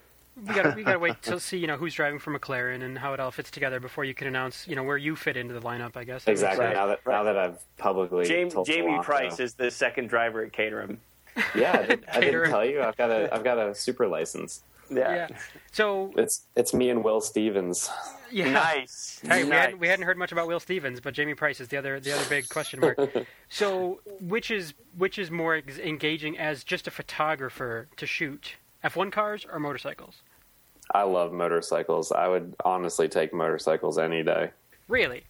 We 0.47 0.55
got 0.55 0.75
we 0.77 0.83
got 0.83 0.95
to 0.95 0.99
wait 0.99 1.21
to 1.25 1.39
see 1.39 1.59
you 1.59 1.67
know 1.67 1.77
who's 1.77 1.93
driving 1.95 2.19
for 2.19 2.37
McLaren 2.37 2.83
and 2.83 2.99
how 2.99 3.13
it 3.13 3.21
all 3.21 3.31
fits 3.31 3.51
together 3.51 3.81
before 3.81 4.05
you 4.05 4.15
can 4.15 4.27
announce 4.27 4.67
you 4.67 4.75
know 4.75 4.83
where 4.83 4.97
you 4.97 5.15
fit 5.15 5.37
into 5.37 5.53
the 5.53 5.61
lineup. 5.61 5.95
I 5.97 6.05
guess 6.05 6.27
Exactly. 6.27 6.65
Right. 6.65 6.75
Now 6.75 6.87
that 6.87 7.01
now 7.07 7.23
that 7.25 7.37
I've 7.37 7.59
publicly 7.77 8.25
Jamie, 8.25 8.51
told 8.51 8.67
Jamie 8.67 8.87
Toronto- 8.87 9.03
Price 9.05 9.41
is 9.41 9.53
the 9.55 9.71
second 9.71 10.09
driver 10.09 10.43
at 10.43 10.53
Caterham. 10.53 11.01
Yeah, 11.55 11.79
I, 11.79 11.87
did, 11.87 12.05
I 12.09 12.21
Caterer. 12.21 12.21
didn't 12.45 12.51
tell 12.51 12.65
you. 12.65 12.83
I've 12.83 12.97
got 12.97 13.11
a 13.11 13.35
I've 13.35 13.45
got 13.45 13.59
a 13.59 13.75
super 13.75 14.09
license. 14.09 14.63
Yeah. 14.97 15.29
So 15.73 16.13
It's 16.17 16.43
it's 16.57 16.73
me 16.75 16.91
and 16.91 17.03
Will 17.05 17.21
Stevens. 17.21 17.91
yeah. 18.31 18.51
Nice. 18.53 19.21
Hey, 19.27 19.45
we, 19.45 19.51
hadn't, 19.51 19.79
we 19.79 19.89
hadn't 19.89 20.05
heard 20.05 20.19
much 20.19 20.33
about 20.33 20.47
Will 20.49 20.61
Stevens, 20.61 21.01
but 21.01 21.15
Jamie 21.15 21.35
Price 21.35 21.61
is 21.61 21.69
the 21.69 21.77
other 21.77 22.01
the 22.01 22.13
other 22.13 22.29
big 22.29 22.49
question 22.49 22.81
mark. 22.81 22.99
so, 23.49 24.01
which 24.21 24.51
is 24.51 24.75
which 24.97 25.19
is 25.19 25.31
more 25.31 25.57
engaging 25.83 26.39
as 26.39 26.65
just 26.65 26.87
a 26.87 26.91
photographer 26.91 27.89
to 27.97 28.07
shoot 28.07 28.55
F1 28.85 29.13
cars 29.13 29.47
or 29.51 29.59
motorcycles? 29.59 30.23
I 30.95 31.05
love 31.05 31.33
motorcycles. 31.33 32.13
I 32.13 32.29
would 32.29 32.55
honestly 32.65 33.09
take 33.09 33.33
motorcycles 33.33 33.99
any 33.99 34.23
day. 34.23 34.51
Really? 34.89 35.25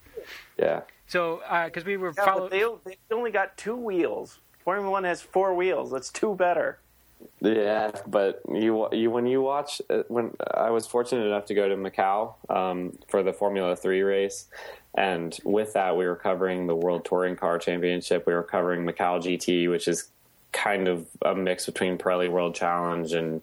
Yeah. 0.58 0.80
So, 1.06 1.42
uh, 1.48 1.66
because 1.66 1.84
we 1.84 1.96
were 1.98 2.12
Yeah, 2.16 2.24
follow- 2.24 2.48
they, 2.48 2.64
they 2.84 2.96
only 3.14 3.30
got 3.30 3.56
two 3.58 3.76
wheels. 3.76 4.38
Formula 4.64 4.90
One 4.90 5.04
has 5.04 5.20
four 5.20 5.54
wheels. 5.54 5.90
That's 5.90 6.08
two 6.10 6.34
better. 6.34 6.78
Yeah, 7.40 7.90
but 8.06 8.40
you 8.52 8.88
you 8.92 9.10
when 9.10 9.26
you 9.26 9.42
watch 9.42 9.82
uh, 9.90 10.02
when 10.08 10.32
I 10.54 10.70
was 10.70 10.86
fortunate 10.86 11.26
enough 11.26 11.46
to 11.46 11.54
go 11.54 11.68
to 11.68 11.76
Macau 11.76 12.34
um, 12.48 12.98
for 13.08 13.22
the 13.22 13.32
Formula 13.32 13.74
Three 13.74 14.02
race, 14.02 14.46
and 14.94 15.36
with 15.44 15.72
that 15.74 15.96
we 15.96 16.06
were 16.06 16.16
covering 16.16 16.66
the 16.66 16.76
World 16.76 17.04
Touring 17.04 17.36
Car 17.36 17.58
Championship. 17.58 18.26
We 18.26 18.34
were 18.34 18.42
covering 18.42 18.86
Macau 18.86 19.20
GT, 19.20 19.68
which 19.68 19.88
is 19.88 20.08
kind 20.52 20.86
of 20.86 21.06
a 21.22 21.34
mix 21.34 21.66
between 21.66 21.98
Pirelli 21.98 22.30
World 22.30 22.54
Challenge 22.54 23.12
and 23.12 23.42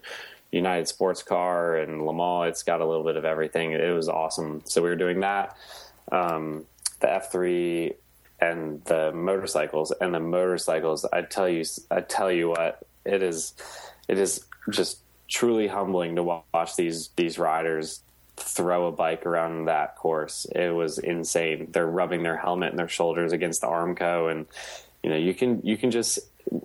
United 0.51 0.88
Sports 0.88 1.23
Car 1.23 1.75
and 1.75 2.05
Le 2.05 2.13
Mans. 2.13 2.49
It's 2.49 2.63
got 2.63 2.82
a 2.82 2.86
little 2.86 3.03
bit 3.03 3.17
of 3.17 3.25
everything. 3.25 3.71
It 3.71 3.93
was 3.93 4.07
awesome. 4.09 4.61
So 4.65 4.82
we 4.82 4.89
were 4.89 4.95
doing 4.95 5.19
that, 5.21 5.55
um, 6.11 6.65
the 7.01 7.11
F 7.11 7.32
three 7.32 7.93
and 8.41 8.84
the 8.86 9.11
motorcycles 9.11 9.91
and 9.99 10.13
the 10.13 10.19
motorcycles. 10.19 11.05
I 11.11 11.23
tell 11.23 11.49
you, 11.49 11.63
I 11.91 12.01
tell 12.01 12.32
you 12.32 12.49
what, 12.49 12.82
it 13.10 13.24
is, 13.24 13.53
it 14.07 14.18
is 14.18 14.45
just 14.70 14.99
truly 15.28 15.68
humbling 15.68 16.16
to 16.16 16.24
watch 16.24 16.76
these 16.76 17.10
these 17.16 17.38
riders 17.38 18.01
throw 18.36 18.88
a 18.88 18.91
bike 18.91 19.26
around 19.26 19.66
that 19.66 19.95
course. 19.95 20.45
It 20.55 20.74
was 20.74 20.97
insane. 20.97 21.70
They're 21.72 21.86
rubbing 21.86 22.24
their 22.24 22.38
helmet 22.38 22.70
and 22.70 22.80
their 22.80 22.88
shoulders 22.88 23.32
against 23.32 23.62
the 23.62 23.68
Armco, 23.68 24.32
and 24.32 24.45
you 25.03 25.10
know 25.10 25.18
you 25.18 25.34
can 25.34 25.62
you 25.64 25.78
can 25.78 25.91
just. 25.91 26.20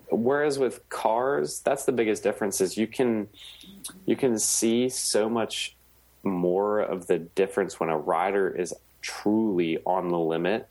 Whereas 0.09 0.57
with 0.57 0.87
cars, 0.89 1.59
that's 1.59 1.85
the 1.85 1.91
biggest 1.91 2.23
difference 2.23 2.59
is 2.59 2.75
you 2.75 2.87
can 2.87 3.27
you 4.05 4.15
can 4.15 4.39
see 4.39 4.89
so 4.89 5.29
much 5.29 5.75
more 6.23 6.79
of 6.79 7.05
the 7.05 7.19
difference 7.19 7.79
when 7.79 7.89
a 7.89 7.97
rider 7.97 8.49
is 8.49 8.73
truly 9.01 9.77
on 9.85 10.09
the 10.09 10.17
limit 10.17 10.67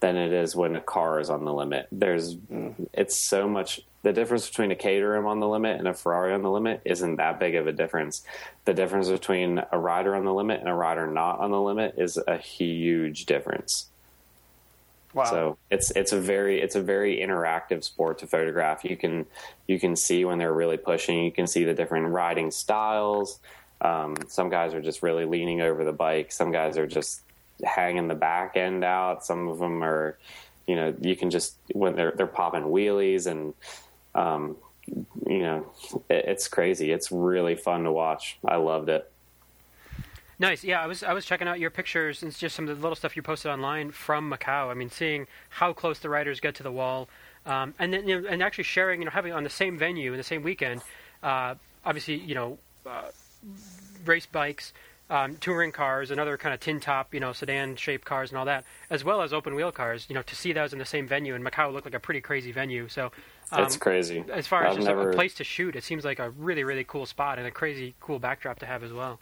than 0.00 0.16
it 0.16 0.32
is 0.32 0.54
when 0.54 0.76
a 0.76 0.80
car 0.80 1.20
is 1.20 1.30
on 1.30 1.46
the 1.46 1.54
limit. 1.54 1.88
There's 1.90 2.36
mm. 2.36 2.74
it's 2.92 3.16
so 3.16 3.48
much 3.48 3.80
the 4.02 4.12
difference 4.12 4.48
between 4.48 4.70
a 4.70 4.76
Caterham 4.76 5.26
on 5.26 5.40
the 5.40 5.48
limit 5.48 5.78
and 5.78 5.86
a 5.86 5.94
Ferrari 5.94 6.32
on 6.32 6.42
the 6.42 6.50
limit 6.50 6.80
isn't 6.84 7.16
that 7.16 7.38
big 7.38 7.54
of 7.54 7.66
a 7.66 7.72
difference. 7.72 8.22
The 8.64 8.74
difference 8.74 9.08
between 9.10 9.62
a 9.70 9.78
rider 9.78 10.14
on 10.14 10.24
the 10.24 10.32
limit 10.32 10.60
and 10.60 10.68
a 10.68 10.74
rider 10.74 11.06
not 11.06 11.38
on 11.40 11.50
the 11.50 11.60
limit 11.60 11.94
is 11.98 12.18
a 12.26 12.38
huge 12.38 13.26
difference. 13.26 13.86
Wow. 15.12 15.24
So 15.24 15.58
it's 15.70 15.90
it's 15.90 16.12
a 16.12 16.20
very 16.20 16.60
it's 16.60 16.76
a 16.76 16.80
very 16.80 17.18
interactive 17.18 17.82
sport 17.82 18.18
to 18.18 18.26
photograph. 18.26 18.84
You 18.84 18.96
can 18.96 19.26
you 19.66 19.80
can 19.80 19.96
see 19.96 20.24
when 20.24 20.38
they're 20.38 20.52
really 20.52 20.76
pushing. 20.76 21.24
You 21.24 21.32
can 21.32 21.46
see 21.46 21.64
the 21.64 21.74
different 21.74 22.08
riding 22.08 22.50
styles. 22.50 23.40
Um, 23.80 24.16
some 24.28 24.50
guys 24.50 24.72
are 24.72 24.80
just 24.80 25.02
really 25.02 25.24
leaning 25.24 25.60
over 25.62 25.84
the 25.84 25.92
bike. 25.92 26.32
Some 26.32 26.52
guys 26.52 26.78
are 26.78 26.86
just 26.86 27.22
hanging 27.64 28.08
the 28.08 28.14
back 28.14 28.56
end 28.56 28.84
out. 28.84 29.24
Some 29.24 29.48
of 29.48 29.58
them 29.58 29.82
are, 29.82 30.16
you 30.66 30.76
know, 30.76 30.94
you 31.00 31.16
can 31.16 31.30
just 31.30 31.56
when 31.72 31.96
they're 31.96 32.12
they're 32.12 32.26
popping 32.26 32.62
wheelies 32.62 33.26
and, 33.26 33.52
um, 34.14 34.56
you 34.86 35.42
know, 35.42 35.72
it, 36.08 36.24
it's 36.26 36.48
crazy. 36.48 36.90
It's 36.90 37.12
really 37.12 37.54
fun 37.54 37.84
to 37.84 37.92
watch. 37.92 38.38
I 38.44 38.56
loved 38.56 38.88
it. 38.88 39.10
Nice. 40.38 40.64
Yeah, 40.64 40.82
I 40.82 40.86
was 40.86 41.02
I 41.02 41.12
was 41.12 41.26
checking 41.26 41.46
out 41.46 41.60
your 41.60 41.68
pictures 41.68 42.22
and 42.22 42.34
just 42.34 42.56
some 42.56 42.66
of 42.66 42.74
the 42.74 42.82
little 42.82 42.96
stuff 42.96 43.14
you 43.14 43.22
posted 43.22 43.50
online 43.50 43.90
from 43.90 44.30
Macau. 44.30 44.70
I 44.70 44.74
mean, 44.74 44.90
seeing 44.90 45.26
how 45.50 45.74
close 45.74 45.98
the 45.98 46.08
riders 46.08 46.40
get 46.40 46.54
to 46.56 46.62
the 46.62 46.72
wall, 46.72 47.10
um, 47.44 47.74
and 47.78 47.92
then 47.92 48.08
you 48.08 48.22
know, 48.22 48.28
and 48.28 48.42
actually 48.42 48.64
sharing, 48.64 49.00
you 49.00 49.04
know, 49.04 49.10
having 49.10 49.34
on 49.34 49.44
the 49.44 49.50
same 49.50 49.76
venue 49.76 50.12
in 50.12 50.16
the 50.16 50.24
same 50.24 50.42
weekend. 50.42 50.80
Uh, 51.22 51.56
obviously, 51.84 52.14
you 52.14 52.34
know, 52.34 52.58
uh, 52.86 53.10
race 54.06 54.24
bikes, 54.24 54.72
um, 55.10 55.36
touring 55.36 55.72
cars, 55.72 56.10
and 56.10 56.18
other 56.20 56.38
kind 56.38 56.54
of 56.54 56.60
tin 56.60 56.80
top, 56.80 57.12
you 57.12 57.20
know, 57.20 57.32
sedan 57.32 57.76
shaped 57.76 58.04
cars 58.06 58.30
and 58.30 58.38
all 58.38 58.44
that, 58.46 58.64
as 58.88 59.04
well 59.04 59.20
as 59.22 59.32
open 59.32 59.54
wheel 59.54 59.72
cars. 59.72 60.06
You 60.08 60.14
know, 60.14 60.22
to 60.22 60.34
see 60.36 60.52
those 60.52 60.72
in 60.72 60.78
the 60.78 60.84
same 60.86 61.06
venue, 61.06 61.34
and 61.34 61.44
Macau 61.44 61.72
looked 61.72 61.86
like 61.86 61.94
a 61.94 62.00
pretty 62.00 62.20
crazy 62.20 62.52
venue. 62.52 62.88
So. 62.88 63.10
Um, 63.52 63.64
it's 63.64 63.76
crazy. 63.76 64.24
as 64.32 64.46
far 64.46 64.64
as 64.64 64.70
I've 64.70 64.76
just 64.76 64.86
a- 64.86 64.90
never- 64.94 65.10
a 65.10 65.14
place 65.14 65.34
to 65.34 65.44
shoot, 65.44 65.74
it 65.74 65.82
seems 65.82 66.04
like 66.04 66.20
a 66.20 66.30
really, 66.30 66.62
really 66.62 66.84
cool 66.84 67.04
spot 67.04 67.36
and 67.38 67.46
a 67.48 67.50
crazy 67.50 67.94
cool 68.00 68.20
backdrop 68.20 68.60
to 68.60 68.66
have 68.66 68.84
as 68.84 68.92
well. 68.92 69.18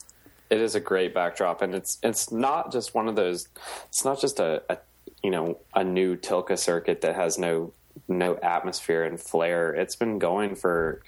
it 0.50 0.60
is 0.60 0.74
a 0.74 0.80
great 0.80 1.12
backdrop 1.14 1.60
and 1.62 1.74
it's 1.74 1.98
it's 2.02 2.30
not 2.32 2.72
just 2.72 2.94
one 2.94 3.06
of 3.08 3.16
those 3.16 3.48
it's 3.88 4.02
not 4.04 4.18
just 4.18 4.40
a, 4.40 4.62
a 4.70 4.78
you 5.22 5.30
know 5.30 5.58
a 5.74 5.84
new 5.84 6.16
Tilke 6.16 6.58
circuit 6.58 7.02
that 7.02 7.14
has 7.14 7.38
no 7.38 7.72
no 8.08 8.36
atmosphere 8.36 9.04
and 9.04 9.20
flair 9.20 9.74
it's 9.74 9.94
been 9.96 10.18
going 10.18 10.54
for 10.54 11.02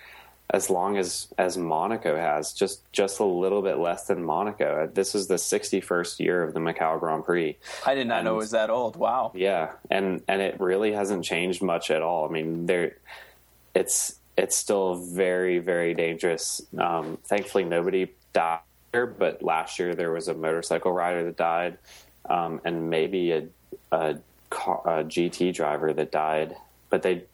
as 0.53 0.69
long 0.69 0.97
as 0.97 1.29
as 1.39 1.57
monaco 1.57 2.17
has 2.17 2.53
just 2.53 2.81
just 2.93 3.21
a 3.21 3.25
little 3.25 3.63
bit 3.63 3.79
less 3.79 4.07
than 4.07 4.23
monaco 4.25 4.91
this 4.93 5.15
is 5.15 5.29
the 5.29 5.35
61st 5.35 6.19
year 6.19 6.43
of 6.43 6.55
the 6.55 6.61
macau 6.61 6.99
grand 6.99 7.25
prix 7.25 7.57
I 7.87 7.95
did 7.95 8.07
not 8.07 8.25
know 8.25 8.35
it 8.35 8.39
was 8.39 8.51
that 8.53 8.71
old. 8.71 8.97
Wow. 8.97 9.33
yeah, 9.35 9.73
and 9.91 10.23
and 10.29 10.41
it 10.41 10.61
really 10.61 10.93
hasn't 10.93 11.25
changed 11.25 11.63
much 11.63 11.91
at 11.91 12.03
all. 12.03 12.29
I 12.29 12.33
mean, 12.33 12.67
there, 12.67 12.97
it's 13.75 14.19
it's 14.37 14.57
still 14.57 14.97
very 14.97 15.59
very 15.59 15.95
dangerous. 15.95 16.61
Um, 16.77 17.19
thankfully, 17.25 17.65
nobody 17.65 18.13
died 18.33 18.61
here, 18.93 19.07
but 19.07 19.43
last 19.43 19.79
year 19.79 19.95
there 19.95 20.13
was 20.13 20.29
a 20.29 20.35
motorcycle 20.35 20.93
rider 20.93 21.25
that 21.25 21.37
died, 21.37 21.79
um, 22.29 22.61
and 22.65 22.91
maybe 22.91 23.33
a, 23.33 23.47
a, 23.93 24.17
car, 24.51 24.83
a 24.85 25.05
GT 25.05 25.55
driver 25.55 25.93
that 25.93 26.11
died. 26.13 26.57
But 26.91 27.03
they, 27.03 27.25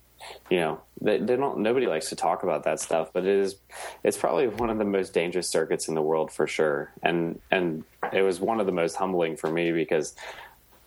you 0.51 0.61
know, 0.61 0.81
they, 1.01 1.19
they 1.19 1.37
don't. 1.37 1.59
Nobody 1.59 1.87
likes 1.87 2.09
to 2.11 2.17
talk 2.17 2.43
about 2.43 2.65
that 2.65 2.81
stuff, 2.81 3.11
but 3.13 3.25
it 3.25 3.37
is. 3.39 3.57
It's 4.05 4.17
probably 4.17 4.49
one 4.49 4.71
of 4.71 4.79
the 4.79 4.85
most 4.85 5.13
dangerous 5.13 5.49
circuits 5.49 5.89
in 5.89 5.95
the 5.95 6.03
world 6.03 6.31
for 6.31 6.47
sure, 6.47 6.93
and 7.03 7.41
and 7.51 7.85
it 8.13 8.23
was 8.23 8.41
one 8.41 8.61
of 8.61 8.67
the 8.67 8.73
most 8.73 8.97
humbling 8.97 9.37
for 9.37 9.51
me 9.51 9.73
because 9.73 10.15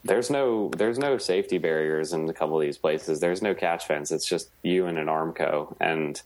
there's 0.04 0.30
no 0.30 0.72
there's 0.78 0.98
no 0.98 1.18
safety 1.18 1.58
barriers 1.58 2.14
in 2.14 2.30
a 2.30 2.34
couple 2.34 2.56
of 2.56 2.62
these 2.62 2.78
places. 2.78 3.20
There's 3.20 3.42
no 3.42 3.54
catch 3.54 3.86
fence. 3.86 4.12
It's 4.12 4.28
just 4.28 4.50
you 4.64 4.86
and 4.86 4.98
an 4.98 5.08
Armco, 5.08 5.76
and 5.80 6.22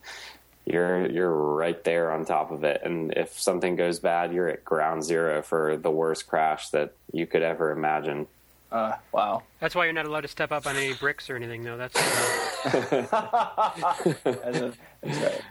you're 0.65 1.09
you're 1.09 1.33
right 1.33 1.83
there 1.83 2.11
on 2.11 2.25
top 2.25 2.51
of 2.51 2.63
it. 2.63 2.81
And 2.83 3.13
if 3.13 3.39
something 3.39 3.75
goes 3.75 3.99
bad, 3.99 4.33
you're 4.33 4.49
at 4.49 4.63
ground 4.63 5.03
zero 5.03 5.41
for 5.41 5.77
the 5.77 5.91
worst 5.91 6.27
crash 6.27 6.69
that 6.69 6.93
you 7.11 7.25
could 7.25 7.41
ever 7.41 7.71
imagine. 7.71 8.27
Uh, 8.73 8.95
wow. 9.11 9.43
That's 9.59 9.75
why 9.75 9.85
you're 9.85 9.93
not 9.93 10.07
allowed 10.07 10.21
to 10.21 10.27
step 10.27 10.51
up 10.51 10.65
on 10.65 10.75
any 10.75 10.93
bricks 10.95 11.29
or 11.29 11.35
anything, 11.35 11.63
though. 11.63 11.77
That's 11.77 11.95
uh, 11.95 13.05
That's, 14.23 14.59
a, 14.59 14.73
that's 15.01 15.19
right. 15.19 15.41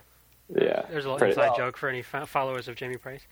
Yeah, 0.54 0.82
there's 0.90 1.04
a 1.04 1.08
little 1.08 1.18
Pretty- 1.18 1.32
inside 1.32 1.48
well. 1.50 1.56
joke 1.56 1.76
for 1.76 1.88
any 1.88 2.02
fo- 2.02 2.26
followers 2.26 2.68
of 2.68 2.74
Jamie 2.76 2.96
Price. 2.96 3.22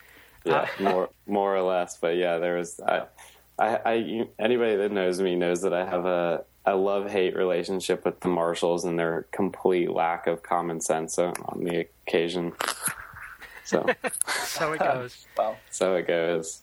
yeah, 0.44 0.66
more 0.80 1.10
more 1.26 1.54
or 1.56 1.62
less. 1.62 1.98
But 1.98 2.16
yeah, 2.16 2.38
there 2.38 2.56
was. 2.56 2.80
I, 2.80 3.02
I, 3.58 3.76
I 3.84 3.92
you- 3.94 4.28
anybody 4.38 4.76
that 4.76 4.92
knows 4.92 5.20
me 5.20 5.34
knows 5.36 5.60
that 5.62 5.74
I 5.74 5.84
have 5.84 6.06
a 6.06 6.44
a 6.66 6.76
love 6.76 7.10
hate 7.10 7.34
relationship 7.36 8.04
with 8.04 8.20
the 8.20 8.28
marshals 8.28 8.84
and 8.84 8.98
their 8.98 9.26
complete 9.32 9.90
lack 9.90 10.26
of 10.28 10.42
common 10.42 10.80
sense 10.80 11.18
on 11.18 11.34
on 11.46 11.64
the 11.64 11.86
occasion. 12.06 12.52
So. 13.64 13.86
So 14.44 14.72
it 14.72 14.78
goes. 14.80 15.26
Wow. 15.38 15.56
So 15.70 15.94
it 15.96 16.06
goes. 16.06 16.62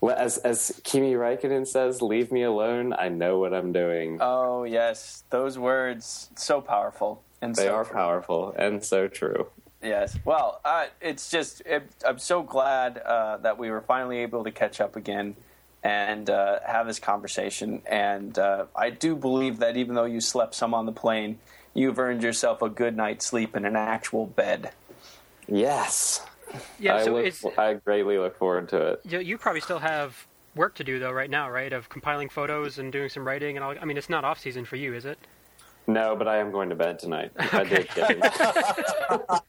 Well, 0.00 0.16
as 0.16 0.38
as 0.38 0.80
Kimi 0.84 1.14
Räikkönen 1.14 1.66
says, 1.66 2.00
"Leave 2.00 2.30
me 2.30 2.42
alone. 2.42 2.92
I 2.92 3.08
know 3.08 3.38
what 3.38 3.52
I'm 3.52 3.72
doing." 3.72 4.18
Oh 4.20 4.64
yes, 4.64 5.24
those 5.30 5.58
words 5.58 6.30
so 6.36 6.60
powerful 6.60 7.22
and 7.40 7.54
they 7.54 7.64
so 7.64 7.74
are 7.74 7.84
true. 7.84 7.94
powerful 7.94 8.54
and 8.56 8.84
so 8.84 9.08
true. 9.08 9.48
Yes. 9.82 10.18
Well, 10.24 10.60
uh, 10.64 10.86
it's 11.00 11.30
just 11.30 11.62
it, 11.62 11.88
I'm 12.06 12.18
so 12.18 12.42
glad 12.42 12.98
uh, 12.98 13.38
that 13.38 13.58
we 13.58 13.70
were 13.70 13.80
finally 13.80 14.18
able 14.18 14.44
to 14.44 14.50
catch 14.50 14.80
up 14.80 14.96
again 14.96 15.36
and 15.82 16.28
uh, 16.28 16.58
have 16.66 16.86
this 16.86 16.98
conversation. 16.98 17.82
And 17.86 18.36
uh, 18.38 18.66
I 18.74 18.90
do 18.90 19.14
believe 19.14 19.58
that 19.58 19.76
even 19.76 19.94
though 19.94 20.04
you 20.04 20.20
slept 20.20 20.54
some 20.54 20.74
on 20.74 20.86
the 20.86 20.92
plane, 20.92 21.38
you've 21.74 21.98
earned 21.98 22.22
yourself 22.22 22.60
a 22.60 22.68
good 22.68 22.96
night's 22.96 23.26
sleep 23.26 23.56
in 23.56 23.64
an 23.64 23.76
actual 23.76 24.26
bed. 24.26 24.72
Yes. 25.46 26.22
Yeah, 26.78 26.96
I, 26.96 27.04
so 27.04 27.12
look, 27.14 27.26
it's 27.26 27.44
I 27.56 27.74
greatly 27.74 28.18
look 28.18 28.36
forward 28.36 28.68
to 28.70 28.92
it. 28.92 29.00
you, 29.04 29.18
you 29.20 29.38
probably 29.38 29.60
still 29.60 29.78
have 29.80 30.26
work 30.54 30.74
to 30.76 30.84
do 30.84 30.98
though 30.98 31.12
right 31.12 31.30
now, 31.30 31.50
right? 31.50 31.72
Of 31.72 31.88
compiling 31.88 32.28
photos 32.28 32.78
and 32.78 32.92
doing 32.92 33.08
some 33.08 33.26
writing 33.26 33.56
and 33.56 33.64
all. 33.64 33.74
I 33.80 33.84
mean, 33.84 33.96
it's 33.96 34.08
not 34.10 34.24
off 34.24 34.38
season 34.40 34.64
for 34.64 34.76
you, 34.76 34.94
is 34.94 35.04
it? 35.04 35.18
No, 35.86 36.14
but 36.16 36.28
I 36.28 36.36
am 36.38 36.50
going 36.52 36.68
to 36.68 36.74
bed 36.74 36.98
tonight. 36.98 37.32
I 37.38 37.64
did 37.64 37.88
get 37.94 38.10
it. 38.10 39.42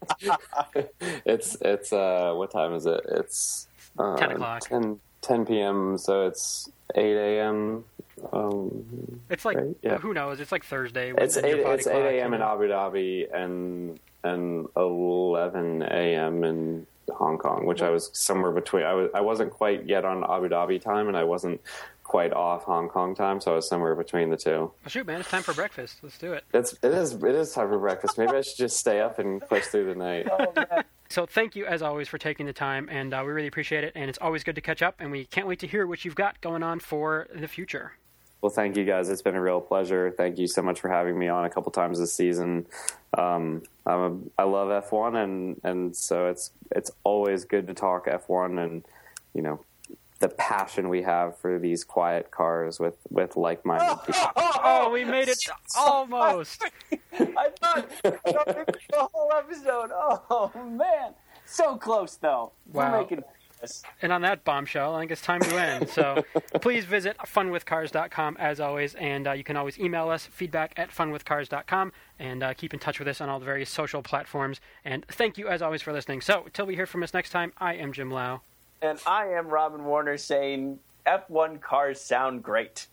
it's 1.26 1.57
it's 1.61 1.91
uh 1.93 2.34
what 2.35 2.51
time 2.51 2.73
is 2.73 2.85
it? 2.85 3.01
It's 3.09 3.67
uh, 3.97 4.15
10 4.17 4.31
o'clock. 4.31 4.61
10, 4.61 4.99
10 5.21 5.45
p.m. 5.45 5.97
So 5.97 6.27
it's 6.27 6.69
eight 6.95 7.15
a.m. 7.17 7.84
Um, 8.31 9.21
It's 9.30 9.45
like 9.45 9.57
Right, 9.57 9.76
yeah. 9.81 9.97
who 9.97 10.13
knows? 10.13 10.39
It's 10.39 10.51
like 10.51 10.63
Thursday. 10.63 11.13
it's 11.17 11.38
eight 11.38 11.59
it's 11.59 11.88
eight 11.88 12.19
a.m. 12.19 12.34
in? 12.34 12.41
Abu 12.41 12.67
Dhabi 12.67 13.27
and 13.34 13.99
and 14.24 14.68
eleven 14.76 15.82
a.m. 15.84 16.44
in 16.44 16.88
Hong 17.12 17.38
Kong, 17.38 17.66
which 17.66 17.82
I 17.82 17.90
was 17.90 18.10
somewhere 18.14 18.52
between. 18.52 18.84
I 18.84 18.94
was 18.94 19.10
I 19.14 19.22
wasn't 19.22 19.52
quite 19.52 19.88
yet 19.88 20.06
on 20.06 20.24
Abu 20.24 20.50
Dhabi 20.50 20.82
time, 20.82 21.08
and 21.08 21.18
I 21.18 21.24
wasn't 21.24 21.62
quite 22.04 22.34
off 22.34 22.64
Hong 22.64 22.90
Kong 22.90 23.14
time, 23.14 23.40
so 23.40 23.52
I 23.52 23.56
was 23.56 23.70
somewhere 23.70 23.94
between 23.96 24.32
the 24.32 24.38
two. 24.38 24.50
Well, 24.50 24.74
shoot, 24.88 25.06
man, 25.06 25.20
it's 25.20 25.30
time 25.30 25.44
for 25.44 25.54
breakfast. 25.54 25.98
Let's 26.02 26.18
do 26.18 26.34
it. 26.34 26.44
It's 26.54 26.74
it 26.82 26.91
is 26.91 27.14
it 27.14 27.36
is 27.36 27.54
time 27.54 27.70
for 27.70 27.78
breakfast. 27.78 28.18
Maybe 28.18 28.32
I 28.34 28.41
should 28.41 28.58
just 28.58 28.78
stay 28.78 29.00
up 29.00 29.20
and 29.20 29.41
push 29.48 29.66
through 29.66 29.94
the 29.94 29.96
night. 29.96 30.28
So 31.12 31.26
thank 31.26 31.56
you 31.56 31.66
as 31.66 31.82
always 31.82 32.08
for 32.08 32.20
taking 32.20 32.46
the 32.46 32.54
time, 32.54 32.88
and 32.91 33.16
uh, 33.16 33.24
we 33.26 33.32
really 33.32 33.48
appreciate 33.48 33.84
it. 33.84 33.94
And 33.96 34.10
it's 34.10 34.20
always 34.22 34.44
good 34.44 34.54
to 34.54 34.62
catch 34.62 34.84
up, 34.84 34.98
and 35.00 35.10
we 35.10 35.26
can't 35.26 35.48
wait 35.48 35.58
to 35.60 35.68
hear 35.68 35.88
what 35.88 36.06
you've 36.06 36.14
got 36.14 36.40
going 36.40 36.62
on 36.62 36.80
for 36.80 37.28
the 37.34 37.48
future. 37.48 37.94
Well, 38.41 38.49
thank 38.49 38.78
you 38.78 38.86
guys. 38.86 39.10
It's 39.10 39.22
been 39.22 39.36
a 39.36 39.41
real 39.41 39.60
pleasure. 39.60 40.14
Thank 40.16 40.38
you 40.38 40.48
so 40.48 40.61
much 40.61 40.80
for 40.80 40.90
having 40.90 41.20
me 41.20 41.28
on 41.28 41.44
a 41.45 41.49
couple 41.49 41.72
times 41.72 41.99
this 41.99 42.14
season. 42.14 42.66
Um, 43.18 43.64
I'm 43.86 43.99
a, 44.38 44.41
I 44.41 44.44
love 44.45 44.86
F1, 44.86 45.22
and 45.22 45.60
and 45.64 45.95
so 45.95 46.28
it's 46.28 46.52
it's 46.72 46.91
always 47.03 47.44
good 47.44 47.68
to 47.68 47.74
talk 47.74 48.06
F1 48.06 48.64
and 48.64 48.84
you 49.34 49.41
know 49.41 49.60
the 50.20 50.30
passion 50.30 50.90
we 50.90 51.02
have 51.02 51.38
for 51.38 51.60
these 51.60 51.84
quiet 51.84 52.30
cars 52.32 52.80
with 52.80 52.98
with 53.10 53.36
like-minded 53.36 53.98
people. 54.06 54.32
Oh, 54.36 54.90
we 54.91 55.03
made 55.03 55.28
it 55.28 55.40
almost. 55.78 56.64
I 57.14 57.49
thought 57.60 57.90
I 58.06 58.32
thought 58.32 58.48
maybe 58.48 58.80
the 58.90 59.07
whole 59.14 59.32
episode. 59.36 59.90
Oh 59.94 60.52
man, 60.56 61.14
so 61.45 61.78
close 61.78 62.16
though. 62.16 62.52
Wow. 62.72 63.07
We're 63.60 63.65
making 63.65 63.73
this. 63.73 63.84
And 64.02 64.11
on 64.11 64.22
that 64.22 64.44
bombshell, 64.44 64.95
I 64.95 64.99
think 64.99 65.11
it's 65.11 65.22
time 65.22 65.41
to 65.41 65.60
end. 65.60 65.90
So 65.90 66.23
please 66.61 66.86
visit 66.86 67.18
funwithcars.com 67.18 68.38
as 68.40 68.60
always, 68.60 68.95
and 68.95 69.27
uh, 69.27 69.31
you 69.34 69.44
can 69.44 69.57
always 69.57 69.80
email 69.80 70.10
us 70.10 70.26
feedback 70.26 70.73
at 70.77 70.90
funwithcars.com 70.90 71.91
and 72.19 72.44
uh, 72.44 72.53
keep 72.53 72.73
in 72.73 72.80
touch 72.80 72.99
with 72.99 73.07
us 73.07 73.22
on 73.22 73.30
all 73.30 73.40
the 73.40 73.45
various 73.45 73.69
social 73.69 74.02
platforms. 74.02 74.60
And 74.86 75.06
thank 75.07 75.38
you 75.38 75.48
as 75.48 75.61
always 75.61 75.81
for 75.81 75.94
listening. 75.94 76.22
So 76.22 76.44
until 76.45 76.65
we 76.65 76.76
hear 76.76 76.86
from 76.86 77.03
us 77.03 77.14
next 77.14 77.31
time, 77.31 77.53
I 77.57 77.76
am 77.76 77.94
Jim 77.94 78.11
Lau. 78.11 78.41
And 78.81 78.99
I 79.06 79.27
am 79.27 79.48
Robin 79.48 79.84
Warner 79.84 80.18
saying 80.18 80.80
F1 81.06 81.61
cars 81.61 81.99
sound 81.99 82.44
great. 82.44 82.88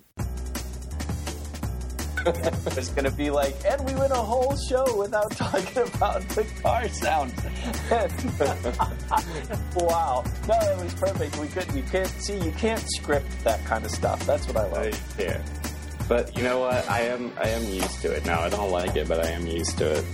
It's 2.27 2.89
going 2.91 3.05
to 3.05 3.11
be 3.11 3.31
like, 3.31 3.55
and 3.65 3.85
we 3.85 3.95
went 3.95 4.13
a 4.13 4.17
whole 4.17 4.57
show 4.69 4.97
without 4.97 5.31
talking 5.37 5.83
about 5.83 6.29
the 6.31 6.45
car 6.63 6.89
sound. 6.89 7.33
wow. 9.77 10.25
No, 10.49 10.55
it 10.55 10.83
was 10.83 10.95
perfect. 10.95 11.39
We 11.39 11.49
could, 11.49 11.73
you 11.73 11.83
can't 11.85 12.09
see, 12.09 12.39
you 12.39 12.53
can't 12.53 12.85
script 12.93 13.27
that 13.45 13.65
kind 13.65 13.85
of 13.85 13.91
stuff. 13.91 14.25
That's 14.27 14.47
what 14.47 14.57
I 14.57 14.67
love. 14.69 15.15
Yeah. 15.19 15.43
But 16.09 16.37
you 16.37 16.45
know 16.45 16.61
what? 16.61 16.89
I 16.89 17.01
am 17.01 17.33
I 17.37 17.49
am 17.49 17.65
used 17.65 18.01
to 18.03 18.13
it 18.13 18.25
now. 18.25 18.41
I 18.41 18.49
don't 18.49 18.71
like 18.71 18.95
it, 18.95 19.09
but 19.09 19.25
I 19.25 19.31
am 19.31 19.45
used 19.47 19.77
to 19.79 19.91
it. 19.91 20.05